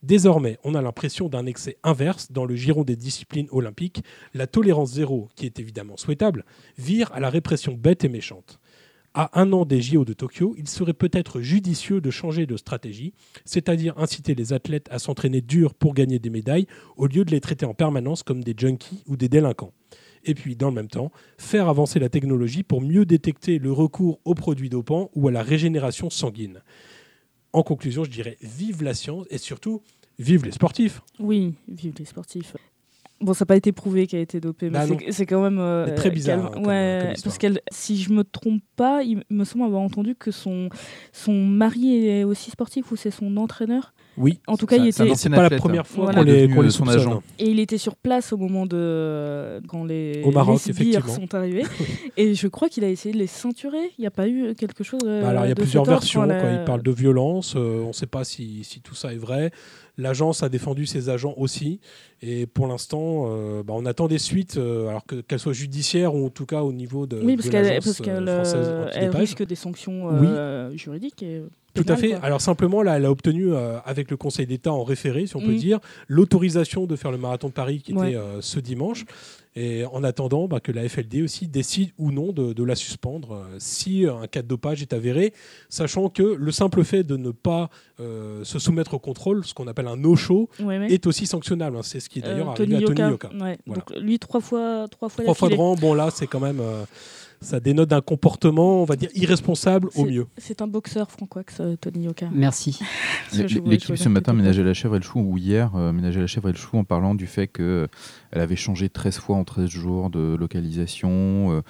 Désormais, 0.02 0.58
on 0.64 0.74
a 0.74 0.82
l'impression 0.82 1.28
d'un 1.28 1.46
excès 1.46 1.78
inverse 1.82 2.30
dans 2.30 2.44
le 2.44 2.54
giron 2.56 2.82
des 2.82 2.96
disciplines 2.96 3.48
olympiques. 3.50 4.02
La 4.34 4.46
tolérance 4.46 4.92
zéro, 4.92 5.28
qui 5.34 5.46
est 5.46 5.58
évidemment 5.58 5.96
souhaitable, 5.96 6.44
vire 6.76 7.10
à 7.12 7.20
la 7.20 7.30
répression 7.30 7.72
bête 7.72 8.04
et 8.04 8.10
méchante. 8.10 8.60
À 9.16 9.40
un 9.40 9.52
an 9.52 9.64
des 9.64 9.80
JO 9.80 10.04
de 10.04 10.12
Tokyo, 10.12 10.56
il 10.58 10.68
serait 10.68 10.92
peut-être 10.92 11.40
judicieux 11.40 12.00
de 12.00 12.10
changer 12.10 12.46
de 12.46 12.56
stratégie, 12.56 13.14
c'est-à-dire 13.44 13.96
inciter 13.96 14.34
les 14.34 14.52
athlètes 14.52 14.88
à 14.90 14.98
s'entraîner 14.98 15.40
dur 15.40 15.72
pour 15.72 15.94
gagner 15.94 16.18
des 16.18 16.30
médailles, 16.30 16.66
au 16.96 17.06
lieu 17.06 17.24
de 17.24 17.30
les 17.30 17.40
traiter 17.40 17.64
en 17.64 17.74
permanence 17.74 18.24
comme 18.24 18.42
des 18.42 18.54
junkies 18.58 19.04
ou 19.06 19.16
des 19.16 19.28
délinquants. 19.28 19.72
Et 20.24 20.34
puis, 20.34 20.56
dans 20.56 20.68
le 20.68 20.74
même 20.74 20.88
temps, 20.88 21.12
faire 21.38 21.68
avancer 21.68 22.00
la 22.00 22.08
technologie 22.08 22.64
pour 22.64 22.80
mieux 22.80 23.04
détecter 23.04 23.60
le 23.60 23.70
recours 23.70 24.18
aux 24.24 24.34
produits 24.34 24.68
dopants 24.68 25.10
ou 25.14 25.28
à 25.28 25.30
la 25.30 25.44
régénération 25.44 26.10
sanguine. 26.10 26.62
En 27.52 27.62
conclusion, 27.62 28.02
je 28.02 28.10
dirais 28.10 28.36
vive 28.42 28.82
la 28.82 28.94
science 28.94 29.26
et 29.30 29.38
surtout 29.38 29.80
vive 30.18 30.44
les 30.44 30.50
sportifs. 30.50 31.02
Oui, 31.20 31.54
vive 31.68 31.94
les 31.98 32.04
sportifs. 32.04 32.56
Bon, 33.20 33.32
ça 33.32 33.44
n'a 33.44 33.46
pas 33.46 33.56
été 33.56 33.72
prouvé 33.72 34.06
qu'elle 34.06 34.20
a 34.20 34.22
été 34.22 34.40
dopée, 34.40 34.66
mais 34.70 34.86
Bah 34.86 34.86
c'est- 35.10 35.24
quand 35.26 35.42
même. 35.42 35.58
euh, 35.58 35.94
très 35.94 36.10
bizarre, 36.10 36.46
hein, 36.46 36.50
comme- 36.52 36.66
ouais, 36.66 36.98
comme 37.02 37.12
histoire. 37.12 37.30
parce 37.30 37.38
qu'elle, 37.38 37.60
si 37.72 37.96
je 37.96 38.12
me 38.12 38.22
trompe 38.24 38.62
pas, 38.76 39.02
il 39.02 39.22
me 39.30 39.44
semble 39.44 39.64
avoir 39.64 39.82
entendu 39.82 40.14
que 40.14 40.30
son, 40.30 40.68
son 41.12 41.32
mari 41.32 42.06
est 42.08 42.24
aussi 42.24 42.50
sportif 42.50 42.90
ou 42.92 42.96
c'est 42.96 43.10
son 43.12 43.36
entraîneur. 43.36 43.94
Oui. 44.16 44.38
En 44.46 44.56
tout 44.56 44.66
cas, 44.66 44.76
il 44.76 44.86
était. 44.86 45.14
C'est 45.14 45.30
pas 45.30 45.48
la 45.48 45.56
première 45.56 45.80
hein. 45.82 45.84
fois 45.84 46.04
Voilà. 46.04 46.20
qu'on 46.20 46.24
les, 46.24 46.48
qu'on 46.48 46.60
les 46.60 46.68
euh, 46.68 46.70
son 46.70 46.86
agent. 46.88 47.22
Et 47.38 47.50
il 47.50 47.58
était 47.58 47.78
sur 47.78 47.96
place 47.96 48.32
au 48.32 48.36
moment 48.36 48.64
de 48.66 49.60
quand 49.68 49.84
les, 49.84 50.22
Au 50.24 50.30
Maroc, 50.30 50.60
les 50.64 50.70
effectivement. 50.70 51.14
sont 51.14 51.34
arrivés. 51.34 51.64
et 52.16 52.34
je 52.34 52.46
crois 52.48 52.68
qu'il 52.68 52.84
a 52.84 52.88
essayé 52.88 53.12
de 53.12 53.18
les 53.18 53.26
ceinturer. 53.26 53.90
Il 53.98 54.02
n'y 54.02 54.06
a 54.06 54.10
pas 54.12 54.28
eu 54.28 54.54
quelque 54.54 54.84
chose. 54.84 55.00
euh, 55.04 55.22
Bah 55.22 55.30
alors 55.30 55.46
il 55.46 55.48
y 55.48 55.52
a 55.52 55.56
plusieurs 55.56 55.84
versions. 55.84 56.24
Quoi. 56.26 56.50
Il 56.52 56.64
parle 56.64 56.82
de 56.82 56.90
violence. 56.92 57.54
euh, 57.56 57.82
on 57.82 57.88
ne 57.88 57.92
sait 57.92 58.06
pas 58.06 58.24
si, 58.24 58.62
si 58.64 58.80
tout 58.80 58.94
ça 58.94 59.12
est 59.12 59.16
vrai. 59.18 59.50
L'agence 59.96 60.42
a 60.42 60.48
défendu 60.48 60.86
ses 60.86 61.08
agents 61.08 61.34
aussi. 61.36 61.78
Et 62.20 62.46
pour 62.46 62.66
l'instant, 62.66 63.26
euh, 63.28 63.62
bah, 63.62 63.74
on 63.76 63.86
attend 63.86 64.08
des 64.08 64.18
suites, 64.18 64.56
euh, 64.56 64.88
alors 64.88 65.06
que- 65.06 65.20
qu'elles 65.20 65.38
soient 65.38 65.52
judiciaires 65.52 66.14
ou 66.16 66.26
en 66.26 66.30
tout 66.30 66.46
cas 66.46 66.62
au 66.62 66.72
niveau 66.72 67.06
de, 67.06 67.20
Oui, 67.22 67.36
parce 67.36 67.48
qu'elle 67.48 67.80
risque 69.16 69.46
des 69.46 69.54
sanctions 69.54 70.08
Oui. 70.20 70.76
juridiques. 70.76 71.22
Et 71.22 71.42
Tout 71.74 71.84
à 71.88 71.96
fait. 71.96 72.10
quoi. 72.10 72.18
Alors 72.22 72.40
simplement, 72.40 72.82
là, 72.82 72.96
elle 72.96 73.04
a 73.04 73.10
obtenu, 73.10 73.52
euh, 73.52 73.78
avec 73.84 74.10
le 74.10 74.16
Conseil 74.16 74.46
d'État 74.46 74.72
en 74.72 74.84
référé, 74.84 75.26
si 75.26 75.36
on 75.36 75.40
peut 75.40 75.48
Mhm. 75.52 75.56
dire, 75.56 75.78
l'autorisation 76.08 76.86
de 76.86 76.96
faire 76.96 77.10
le 77.10 77.18
marathon 77.18 77.48
de 77.48 77.52
Paris 77.52 77.80
qui 77.84 77.92
Ouais. 77.92 78.10
était 78.10 78.16
euh, 78.16 78.40
ce 78.40 78.60
dimanche. 78.60 79.04
Et 79.56 79.84
en 79.84 80.02
attendant 80.02 80.48
bah, 80.48 80.58
que 80.58 80.72
la 80.72 80.82
FLD 80.88 81.22
aussi 81.22 81.46
décide 81.46 81.90
ou 81.96 82.10
non 82.10 82.32
de, 82.32 82.52
de 82.52 82.64
la 82.64 82.74
suspendre 82.74 83.34
euh, 83.34 83.56
si 83.58 84.04
un 84.04 84.26
cas 84.26 84.42
de 84.42 84.48
dopage 84.48 84.82
est 84.82 84.92
avéré, 84.92 85.32
sachant 85.68 86.08
que 86.08 86.22
le 86.24 86.50
simple 86.50 86.82
fait 86.82 87.04
de 87.04 87.16
ne 87.16 87.30
pas 87.30 87.70
euh, 88.00 88.42
se 88.42 88.58
soumettre 88.58 88.94
au 88.94 88.98
contrôle, 88.98 89.44
ce 89.44 89.54
qu'on 89.54 89.68
appelle 89.68 89.86
un 89.86 89.96
no-show, 89.96 90.48
Ouais, 90.58 90.80
ouais. 90.80 90.92
est 90.92 91.06
aussi 91.06 91.26
sanctionnable. 91.26 91.76
hein. 91.76 91.82
C'est 91.84 92.00
ce 92.00 92.08
qui 92.08 92.18
est 92.18 92.22
d'ailleurs 92.22 92.48
Euh, 92.48 92.52
arrivé 92.52 92.76
à 92.76 92.80
Tony 92.80 93.00
Yoka. 93.00 93.30
Voilà. 93.38 93.56
Donc 93.68 93.90
lui 94.00 94.18
trois 94.18 94.40
fois 94.40 94.88
trois 94.90 95.08
fois 95.08 95.22
Trois 95.22 95.34
fois 95.34 95.48
de 95.50 95.54
rang, 95.54 95.76
bon 95.76 95.94
là, 95.94 96.10
c'est 96.12 96.26
quand 96.26 96.40
même... 96.40 96.60
euh, 97.44 97.48
ça 97.48 97.60
dénote 97.60 97.88
d'un 97.88 98.00
comportement, 98.00 98.82
on 98.82 98.84
va 98.84 98.96
dire, 98.96 99.10
irresponsable 99.14 99.88
au 99.94 100.06
mieux. 100.06 100.26
C'est 100.38 100.62
un 100.62 100.66
boxeur 100.66 101.10
francoax 101.10 101.60
euh, 101.60 101.76
Tony 101.76 102.04
Yoka. 102.04 102.28
Merci. 102.32 102.78
L'équipe 103.66 103.96
ce 103.96 104.08
matin 104.08 104.32
ménageait 104.32 104.62
la 104.62 104.74
chèvre 104.74 104.96
et 104.96 104.98
le 104.98 105.04
chou, 105.04 105.20
ou 105.20 105.38
hier 105.38 105.70
euh, 105.74 105.92
ménageait 105.92 106.20
la 106.20 106.26
chèvre 106.26 106.48
et 106.48 106.52
le 106.52 106.58
chou 106.58 106.76
en 106.76 106.84
parlant 106.84 107.14
du 107.14 107.26
fait 107.26 107.48
qu'elle 107.48 107.88
avait 108.32 108.56
changé 108.56 108.88
13 108.88 109.18
fois 109.18 109.36
en 109.36 109.44
13 109.44 109.68
jours 109.68 110.10
de 110.10 110.36
localisation, 110.38 111.52
euh, 111.52 111.62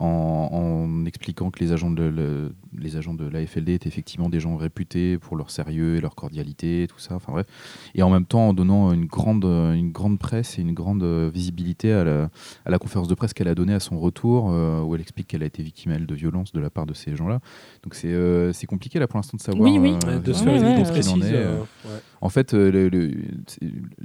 en, 0.00 0.48
en 0.52 1.04
expliquant 1.06 1.50
que 1.50 1.58
les 1.60 1.72
agents, 1.72 1.90
de, 1.90 2.02
le- 2.04 2.52
les 2.78 2.96
agents 2.96 3.14
de 3.14 3.26
la 3.28 3.44
FLD 3.46 3.70
étaient 3.74 3.88
effectivement 3.88 4.28
des 4.28 4.40
gens 4.40 4.56
réputés 4.56 5.18
pour 5.18 5.36
leur 5.36 5.50
sérieux 5.50 5.96
et 5.96 6.00
leur 6.00 6.14
cordialité, 6.14 6.86
tout 6.88 6.98
ça, 6.98 7.14
enfin 7.16 7.32
bref. 7.32 7.46
Et 7.94 8.02
en 8.02 8.10
même 8.10 8.24
temps 8.24 8.48
en 8.48 8.52
donnant 8.52 8.92
une 8.92 9.06
grande, 9.06 9.44
une 9.44 9.90
grande 9.92 10.18
presse 10.18 10.58
et 10.58 10.62
une 10.62 10.72
grande 10.72 11.02
visibilité 11.32 11.92
à 11.92 12.04
la, 12.04 12.30
à 12.64 12.70
la 12.70 12.78
conférence 12.78 13.08
de 13.08 13.14
presse 13.14 13.32
qu'elle 13.34 13.48
a 13.48 13.54
donnée 13.54 13.74
à 13.74 13.80
son 13.80 13.98
retour, 13.98 14.50
euh, 14.50 14.82
où 14.82 14.94
elle 14.94 15.00
explique 15.00 15.26
qu'elle 15.28 15.42
a 15.42 15.46
été 15.46 15.62
victime 15.62 15.92
elle, 15.92 16.06
de 16.06 16.14
violence 16.14 16.52
de 16.52 16.60
la 16.60 16.70
part 16.70 16.86
de 16.86 16.94
ces 16.94 17.16
gens-là. 17.16 17.40
Donc 17.82 17.94
c'est 17.94 18.08
euh, 18.08 18.52
c'est 18.52 18.66
compliqué 18.66 18.98
là 18.98 19.06
pour 19.08 19.18
l'instant 19.18 19.36
de 19.36 19.42
savoir 19.42 19.68
Oui, 19.70 19.78
oui. 19.78 19.94
euh, 20.06 20.18
de 20.20 20.32
se 20.32 20.44
faire 20.44 20.54
une 20.54 20.74
précise. 20.84 21.04
ce 21.04 21.10
qu'il 21.10 21.10
en 21.10 21.20
est, 21.26 21.34
euh, 21.34 21.58
ouais. 21.84 21.90
en 22.20 22.28
fait, 22.28 22.52
le, 22.54 22.88
le- 22.88 23.12
c'est- 23.46 23.60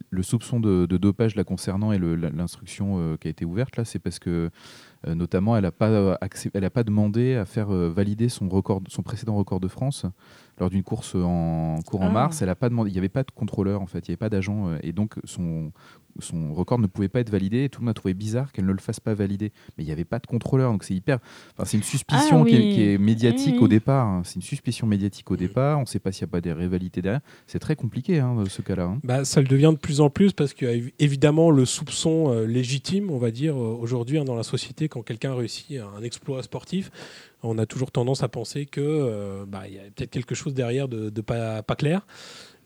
le 0.10 0.24
soupçon 0.24 0.60
de, 0.60 0.86
de 0.86 0.98
dopage 0.98 1.36
la 1.36 1.44
concernant 1.44 1.92
et 1.92 2.00
l'instruction 2.00 2.96
euh, 2.98 3.18
qui 3.18 3.28
a 3.28 3.32
été 3.32 3.46
ouverte 3.46 3.78
là, 3.78 3.86
c'est 3.86 4.00
parce 4.00 4.20
que 4.20 4.30
euh, 4.30 4.50
notamment 5.08 5.56
elle 5.58 5.64
n'a 5.64 5.72
pas, 5.72 5.90
euh, 5.90 6.16
pas 6.74 6.84
demandé 6.84 7.36
à 7.36 7.46
faire 7.46 7.74
euh, 7.74 7.90
valider 7.90 8.30
son, 8.30 8.48
record, 8.50 8.82
son 8.88 9.02
précédent 9.02 9.36
record 9.36 9.60
de 9.60 9.68
France 9.68 10.06
lors 10.60 10.70
d'une 10.70 10.84
course 10.84 11.16
en 11.16 11.78
cours 11.86 12.02
en 12.02 12.08
Ah. 12.08 12.12
mars. 12.12 12.42
Elle 12.42 12.50
a 12.50 12.56
pas 12.56 12.70
demandé, 12.70 12.90
il 12.90 12.94
n'y 12.94 13.00
avait 13.00 13.10
pas 13.10 13.24
de 13.24 13.32
contrôleur 13.32 13.82
en 13.82 13.86
fait, 13.88 14.08
il 14.08 14.12
n'y 14.12 14.14
avait 14.14 14.18
pas 14.18 14.30
d'agent 14.30 14.68
euh, 14.68 14.78
et 14.84 14.94
donc 14.94 15.16
son 15.24 15.72
son 16.20 16.54
record 16.54 16.80
ne 16.80 16.88
pouvait 16.88 17.10
pas 17.10 17.20
être 17.20 17.30
validé 17.30 17.64
et 17.64 17.70
tout 17.70 17.82
le 17.82 17.86
monde 17.86 17.92
a 17.92 17.94
trouvé 17.94 18.14
bizarre 18.14 18.52
qu'elle 18.52 18.66
ne 18.66 18.72
le 18.72 18.80
fasse 18.80 19.00
pas 19.00 19.14
valider. 19.14 19.52
Mais 19.78 19.84
il 19.84 19.88
n'y 19.88 19.92
avait 19.92 20.06
pas 20.06 20.20
de 20.20 20.28
contrôleur, 20.28 20.72
donc 20.72 20.84
c'est 20.84 20.94
hyper. 20.94 21.20
Enfin, 21.54 21.66
c'est 21.66 21.78
une 21.78 21.84
suspicion 21.84 22.44
Ah 22.44 22.48
qui, 22.48 22.56
est, 22.56 22.60
oui. 22.60 22.74
qui 22.74 22.82
est 22.84 22.98
médiatique 22.98 23.56
Oui, 23.58 23.64
au 23.64 23.68
départ. 23.68 24.06
hein. 24.06 24.22
C'est 24.26 24.36
une 24.36 24.42
suspicion 24.42 24.86
médiatique 24.88 25.30
au 25.32 25.38
départ. 25.38 25.78
On 25.78 25.82
ne 25.82 25.86
sait 25.88 26.00
pas 26.00 26.12
s'il 26.12 26.26
n'y 26.26 26.30
a 26.30 26.32
pas 26.32 26.42
des 26.42 26.54
rivalités 26.54 27.02
derrière. 27.02 27.22
C'est 27.48 27.60
très 27.60 27.76
compliqué 27.76 28.20
hein, 28.20 28.44
ce 28.48 28.62
cas-là. 28.62 28.84
hein. 28.84 29.00
Bah, 29.04 29.26
ça 29.26 29.42
le 29.42 29.48
devient 29.48 29.72
de 29.74 29.80
plus 29.80 30.02
en 30.02 30.10
plus 30.10 30.34
parce 30.34 30.54
qu'il 30.54 30.68
y 30.68 30.72
a 30.72 30.76
évi- 30.76 30.94
évidemment 31.00 31.50
le 31.52 31.66
soupçon 31.66 32.32
euh, 32.32 32.46
légitime, 32.46 33.10
on 33.10 33.18
va 33.18 33.32
dire, 33.32 33.56
euh, 33.56 33.78
aujourd'hui 33.80 34.18
hein, 34.20 34.24
dans 34.26 34.36
la 34.36 34.44
société, 34.44 34.88
quand 34.90 35.02
quelqu'un 35.02 35.34
réussit 35.36 35.78
un 35.98 36.04
exploit 36.04 36.44
sportif, 36.44 36.92
on 37.42 37.58
a 37.58 37.66
toujours 37.66 37.92
tendance 37.92 38.24
à 38.24 38.30
penser 38.30 38.66
que 38.66 38.80
euh, 38.82 39.46
bah, 39.48 39.68
y 39.68 39.78
a 39.78 39.82
peut-être 39.96 40.12
quelque 40.12 40.36
chose 40.36 40.54
derrière 40.54 40.88
de, 40.88 41.10
de 41.10 41.22
pas, 41.22 41.62
pas 41.64 41.76
clair. 41.76 42.06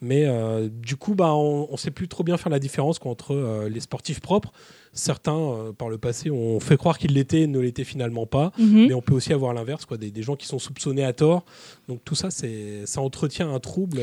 Mais 0.02 0.26
euh, 0.26 0.70
du 0.70 0.96
coup, 0.96 1.16
bah, 1.16 1.34
on 1.34 1.72
ne 1.72 1.78
sait 1.78 1.92
plus 1.92 2.08
trop 2.08 2.24
bien 2.24 2.38
faire 2.38 2.52
la 2.52 2.60
différence 2.60 3.00
entre 3.04 3.34
euh, 3.34 3.70
les 3.70 3.80
sportifs 3.80 4.20
propres. 4.20 4.52
Certains, 4.94 5.38
euh, 5.38 5.74
par 5.74 5.90
le 5.90 5.98
passé, 5.98 6.30
ont 6.30 6.60
fait 6.60 6.78
croire 6.78 6.98
qu'ils 6.98 7.14
l'étaient 7.14 7.42
et 7.42 7.48
ne 7.48 7.60
l'étaient 7.60 7.84
finalement 7.84 8.26
pas. 8.26 8.52
Mhm. 8.58 8.88
Mais 8.88 8.94
on 8.94 9.02
peut 9.02 9.14
aussi 9.14 9.34
avoir 9.34 9.54
l'inverse, 9.54 9.86
quoi, 9.86 9.98
des, 9.98 10.12
des 10.12 10.24
gens 10.24 10.36
qui 10.36 10.48
sont 10.48 10.60
soupçonnés 10.60 11.04
à 11.04 11.14
tort. 11.14 11.46
Donc 11.88 12.04
tout 12.04 12.16
ça, 12.16 12.30
ça 12.32 13.02
entretient 13.02 13.54
un 13.54 13.60
trouble 13.60 14.02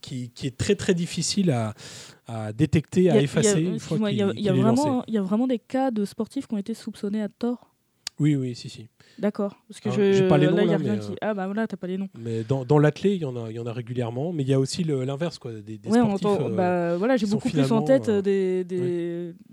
qui, 0.00 0.30
qui 0.34 0.46
est 0.46 0.56
très 0.56 0.74
très 0.74 0.94
difficile 0.94 1.50
à, 1.50 1.74
à 2.26 2.52
détecter, 2.52 3.10
à 3.10 3.20
effacer 3.20 3.62
il 4.10 4.16
y 5.08 5.18
a 5.18 5.22
vraiment 5.22 5.46
des 5.46 5.58
cas 5.58 5.90
de 5.90 6.04
sportifs 6.04 6.46
qui 6.46 6.54
ont 6.54 6.58
été 6.58 6.74
soupçonnés 6.74 7.22
à 7.22 7.28
tort? 7.28 7.73
Oui, 8.20 8.36
oui, 8.36 8.54
si, 8.54 8.68
si. 8.68 8.86
D'accord. 9.18 9.56
Parce 9.68 9.80
que 9.80 9.88
Alors, 9.88 9.98
je 10.00 10.12
j'ai 10.12 10.28
pas 10.28 10.38
les 10.38 10.46
là, 10.46 10.52
noms, 10.52 10.58
il 10.62 10.66
y 10.70 10.74
a 10.74 10.78
là, 10.78 10.84
rien 10.92 10.96
qui- 10.98 11.12
euh, 11.12 11.16
Ah 11.20 11.34
bah 11.34 11.46
voilà, 11.46 11.66
t'as 11.66 11.76
pas 11.76 11.86
les 11.88 11.98
noms. 11.98 12.08
Mais 12.18 12.44
dans, 12.44 12.64
dans 12.64 12.78
l'athlé, 12.78 13.14
il 13.14 13.22
y 13.22 13.24
en 13.24 13.36
a, 13.36 13.50
il 13.50 13.56
y 13.56 13.58
en 13.58 13.66
a 13.66 13.72
régulièrement. 13.72 14.32
Mais 14.32 14.42
il 14.44 14.48
y 14.48 14.54
a 14.54 14.60
aussi 14.60 14.84
l'inverse, 14.84 15.38
quoi, 15.38 15.52
des, 15.52 15.78
des 15.78 15.88
Ouais, 15.88 16.00
on 16.00 16.16
sportifs. 16.16 16.26
entend- 16.40 16.48
euh, 16.52 16.56
bah, 16.56 16.96
voilà, 16.96 17.16
j'ai 17.16 17.26
beaucoup 17.26 17.48
plus 17.50 17.72
en 17.72 17.82
tête 17.82 18.08
euh, 18.08 18.22
des, 18.22 18.64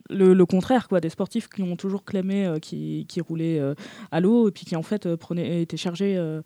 le, 0.10 0.34
le 0.34 0.46
contraire, 0.46 0.88
quoi, 0.88 1.00
des 1.00 1.10
sportifs 1.10 1.48
qui 1.48 1.62
ont 1.64 1.76
toujours 1.76 2.04
clamé 2.04 2.46
euh, 2.46 2.60
qui, 2.60 3.06
qui 3.08 3.22
roulaient 3.22 3.60
à 4.12 4.20
l'eau 4.20 4.50
et 4.50 4.52
puis 4.52 4.66
qui 4.66 4.76
en 4.76 4.84
fait 4.84 5.16
prenaient, 5.16 5.62
étaient 5.62 5.78
chargés 5.78 6.16
euh, 6.18 6.42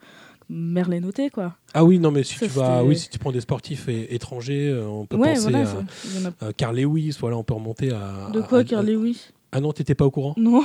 merlet 0.50 1.00
noté, 1.00 1.30
quoi. 1.30 1.56
Ah 1.74 1.84
oui, 1.84 2.00
non, 2.00 2.12
mais 2.12 2.24
si 2.24 2.36
Ça, 2.36 2.46
tu 2.48 2.52
vas, 2.54 2.84
oui, 2.84 2.96
si 2.98 3.10
tu 3.10 3.18
prends 3.20 3.32
des 3.32 3.42
sportifs 3.42 3.88
étrangers, 3.90 4.74
on 4.88 5.06
peut 5.06 5.18
Ouais, 5.18 5.34
penser 5.34 5.52
voilà. 5.52 5.70
à, 5.70 6.46
a- 6.46 6.48
à 6.50 6.54
Carl 6.54 6.76
Lewis. 6.78 7.18
Voilà, 7.20 7.38
on 7.38 7.44
peut 7.44 7.54
remonter 7.56 7.92
à. 7.92 8.30
De 8.32 8.42
quoi, 8.42 8.60
à- 8.60 8.64
Carl 8.64 8.86
Lewis? 8.86 9.32
Ah 9.52 9.60
non, 9.62 9.72
t'étais 9.74 9.96
pas 9.96 10.06
au 10.06 10.12
courant? 10.12 10.34
Non, 10.38 10.64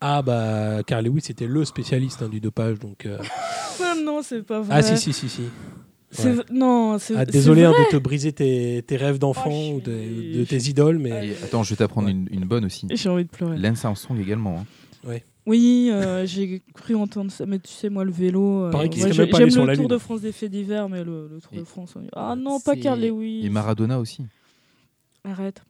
Ah 0.00 0.22
bah, 0.22 0.82
Carl 0.86 1.04
Lewis 1.04 1.22
c'était 1.22 1.46
le 1.46 1.64
spécialiste 1.64 2.22
hein, 2.22 2.28
du 2.28 2.40
dopage, 2.40 2.78
donc. 2.78 3.04
euh, 3.06 3.18
Ah 3.82 3.94
non, 4.02 4.22
c'est 4.22 4.42
pas 4.42 4.60
vrai. 4.60 4.76
Ah 4.78 4.82
si 4.82 4.96
si 4.96 5.12
si 5.12 5.28
si. 5.28 5.42
Ouais. 6.24 6.36
Non, 6.50 6.98
c'est 6.98 7.14
Ah, 7.16 7.24
désolé 7.26 7.64
hein, 7.64 7.70
vrai. 7.72 7.84
de 7.84 7.90
te 7.90 7.96
briser 7.96 8.32
tes, 8.32 8.82
tes 8.86 8.96
rêves 8.96 9.18
d'enfant 9.18 9.50
Oh, 9.52 9.74
ou 9.76 9.80
de, 9.80 10.44
tes 10.44 10.56
idoles, 10.68 10.98
mais 10.98 11.28
Et 11.28 11.44
attends, 11.44 11.62
je 11.62 11.70
vais 11.70 11.76
t'apprendre 11.76 12.06
Ouais. 12.06 12.12
une, 12.12 12.26
une 12.30 12.44
bonne 12.46 12.64
aussi. 12.64 12.86
J'ai 12.90 13.08
envie 13.10 13.24
de 13.24 13.28
pleurer. 13.28 13.58
Lance 13.58 13.84
Armstrong 13.84 14.18
également. 14.20 14.64
hein. 15.06 15.18
Oui, 15.46 15.88
euh, 15.90 16.26
j'ai 16.26 16.60
cru 16.74 16.94
entendre 16.94 17.30
ça, 17.30 17.46
mais 17.46 17.58
tu 17.58 17.72
sais, 17.72 17.88
moi, 17.88 18.04
le 18.04 18.10
vélo. 18.12 18.64
euh, 18.66 18.70
pas 18.70 18.80
allé 18.80 18.90
J'aime 18.92 19.12
sur 19.50 19.62
le 19.62 19.68
la 19.68 19.74
Tour 19.76 19.84
Lune. 19.84 19.88
de 19.88 19.96
France 19.98 20.20
des 20.20 20.32
faits 20.32 20.50
divers, 20.50 20.90
mais 20.90 21.02
le, 21.04 21.26
le 21.32 21.40
Tour 21.40 21.52
Et- 21.54 21.58
de 21.60 21.64
France. 21.64 21.94
on- 21.96 22.02
Ah 22.14 22.34
non, 22.36 22.60
pas 22.60 22.76
Carl 22.76 23.00
Lewis. 23.00 23.46
Et 23.46 23.48
Maradona 23.48 23.98
aussi. 23.98 24.22
Arrête. 25.24 25.62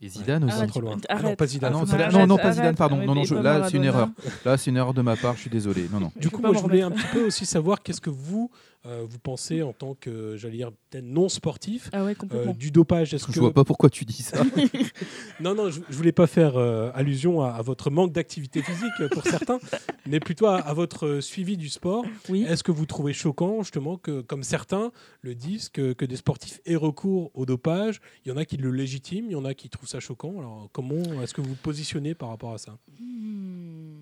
Et 0.00 0.08
Zidane 0.08 0.44
Ouais. 0.44 0.52
aussi. 0.52 0.60
Ah, 0.62 0.66
trop 0.68 0.80
loin. 0.80 0.96
Ah 1.08 1.20
non, 1.22 1.34
pas 1.34 1.46
Zidane. 1.46 1.72
Ah 1.74 1.76
non, 1.78 1.92
Arrête, 1.92 2.12
non, 2.12 2.26
non, 2.26 2.36
pas 2.36 2.52
Zidane, 2.52 2.76
pardon. 2.76 2.96
arrête, 2.96 3.08
Non, 3.08 3.14
non, 3.16 3.24
je- 3.24 3.34
là, 3.34 3.68
c'est 3.68 3.76
une 3.76 3.84
erreur. 3.84 4.08
Là, 4.44 4.56
c'est 4.56 4.70
une 4.70 4.76
erreur 4.76 4.94
de 4.94 5.02
ma 5.02 5.16
part, 5.16 5.34
je 5.34 5.40
suis 5.40 5.50
désolé. 5.50 5.88
Non, 5.92 5.98
non. 5.98 6.12
Du 6.16 6.30
coup, 6.30 6.40
moi, 6.40 6.52
je 6.54 6.60
voulais 6.60 6.82
un 6.82 6.90
petit 6.92 7.06
peu 7.12 7.26
aussi 7.26 7.44
savoir 7.46 7.82
qu'est-ce 7.82 8.00
que 8.00 8.10
vous, 8.10 8.48
euh, 8.88 9.04
vous 9.08 9.18
pensez 9.18 9.62
en 9.62 9.72
tant 9.72 9.94
que, 9.94 10.36
j'allais 10.36 10.56
dire, 10.56 10.70
peut-être 10.90 11.04
non 11.04 11.28
sportif, 11.28 11.90
Ah 11.92 12.04
ouais, 12.04 12.16
euh, 12.32 12.52
du 12.54 12.70
dopage. 12.70 13.12
Est-ce 13.14 13.26
Je 13.28 13.32
que... 13.32 13.40
vois 13.40 13.52
pas 13.52 13.64
pourquoi 13.64 13.90
tu 13.90 14.04
dis 14.04 14.22
ça. 14.22 14.42
Non, 15.40 15.54
non, 15.54 15.70
je, 15.70 15.80
je 15.88 15.96
voulais 15.96 16.12
pas 16.12 16.26
faire 16.26 16.56
euh, 16.56 16.90
allusion 16.94 17.42
à, 17.42 17.50
à 17.50 17.62
votre 17.62 17.90
manque 17.90 18.12
d'activité 18.12 18.62
physique 18.62 19.08
pour 19.12 19.22
certains, 19.26 19.58
mais 20.06 20.18
plutôt 20.20 20.46
à, 20.46 20.56
à 20.56 20.72
votre 20.74 21.20
suivi 21.20 21.56
du 21.56 21.68
sport. 21.68 22.04
oui. 22.28 22.44
Est-ce 22.48 22.64
que 22.64 22.72
vous 22.72 22.86
trouvez 22.86 23.12
choquant, 23.12 23.62
justement, 23.62 23.96
que, 23.98 24.20
comme 24.22 24.42
certains 24.42 24.90
le 25.22 25.34
disent, 25.34 25.68
que, 25.68 25.92
que 25.92 26.04
des 26.04 26.16
sportifs 26.16 26.60
aient 26.66 26.74
recours 26.76 27.30
au 27.34 27.46
dopage? 27.46 28.00
Il 28.24 28.30
y 28.30 28.32
en 28.32 28.36
a 28.36 28.44
qui 28.44 28.56
le 28.56 28.70
légitiment, 28.70 29.28
il 29.28 29.32
y 29.32 29.36
en 29.36 29.44
a 29.44 29.54
qui 29.54 29.68
trouvent 29.68 29.88
ça 29.88 30.00
choquant. 30.00 30.38
Alors, 30.38 30.68
comment 30.72 31.22
est-ce 31.22 31.34
que 31.34 31.40
vous 31.40 31.50
vous 31.50 31.54
positionnez 31.62 32.14
par 32.14 32.30
rapport 32.30 32.52
à 32.54 32.58
ça? 32.58 32.78
Hmm. 33.00 33.98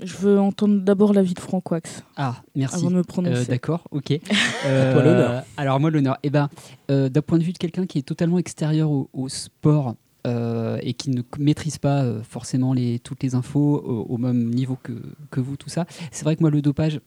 Je 0.00 0.16
veux 0.16 0.38
entendre 0.40 0.80
d'abord 0.80 1.12
l'avis 1.12 1.34
de 1.34 1.40
Franck 1.40 1.70
Wax 1.70 2.02
Ah, 2.16 2.42
merci. 2.56 2.76
avant 2.76 2.90
de 2.90 2.94
me 2.96 3.00
Euh, 3.00 3.04
prononcer. 3.04 3.46
D'accord, 3.46 3.84
ok. 3.90 4.10
À 4.64 4.92
toi 4.92 5.02
l'honneur. 5.04 5.44
Alors 5.56 5.78
moi 5.80 5.90
l'honneur. 5.90 6.18
Eh 6.22 6.30
ben, 6.30 6.48
euh, 6.90 7.08
d'un 7.08 7.22
point 7.22 7.38
de 7.38 7.44
vue 7.44 7.52
de 7.52 7.58
quelqu'un 7.58 7.86
qui 7.86 7.98
est 7.98 8.02
totalement 8.02 8.38
extérieur 8.38 8.90
au, 8.90 9.08
au 9.12 9.28
sport 9.28 9.94
euh, 10.26 10.78
et 10.82 10.94
qui 10.94 11.10
ne 11.10 11.22
maîtrise 11.38 11.78
pas 11.78 12.02
euh, 12.02 12.22
forcément 12.22 12.72
les, 12.72 12.98
toutes 12.98 13.22
les 13.22 13.34
infos 13.34 13.76
au, 13.84 14.06
au 14.14 14.18
même 14.18 14.50
niveau 14.50 14.76
que, 14.82 14.92
que 15.30 15.40
vous, 15.40 15.56
tout 15.56 15.68
ça, 15.68 15.86
c'est 16.10 16.24
vrai 16.24 16.36
que 16.36 16.40
moi 16.40 16.50
le 16.50 16.62
dopage, 16.62 17.00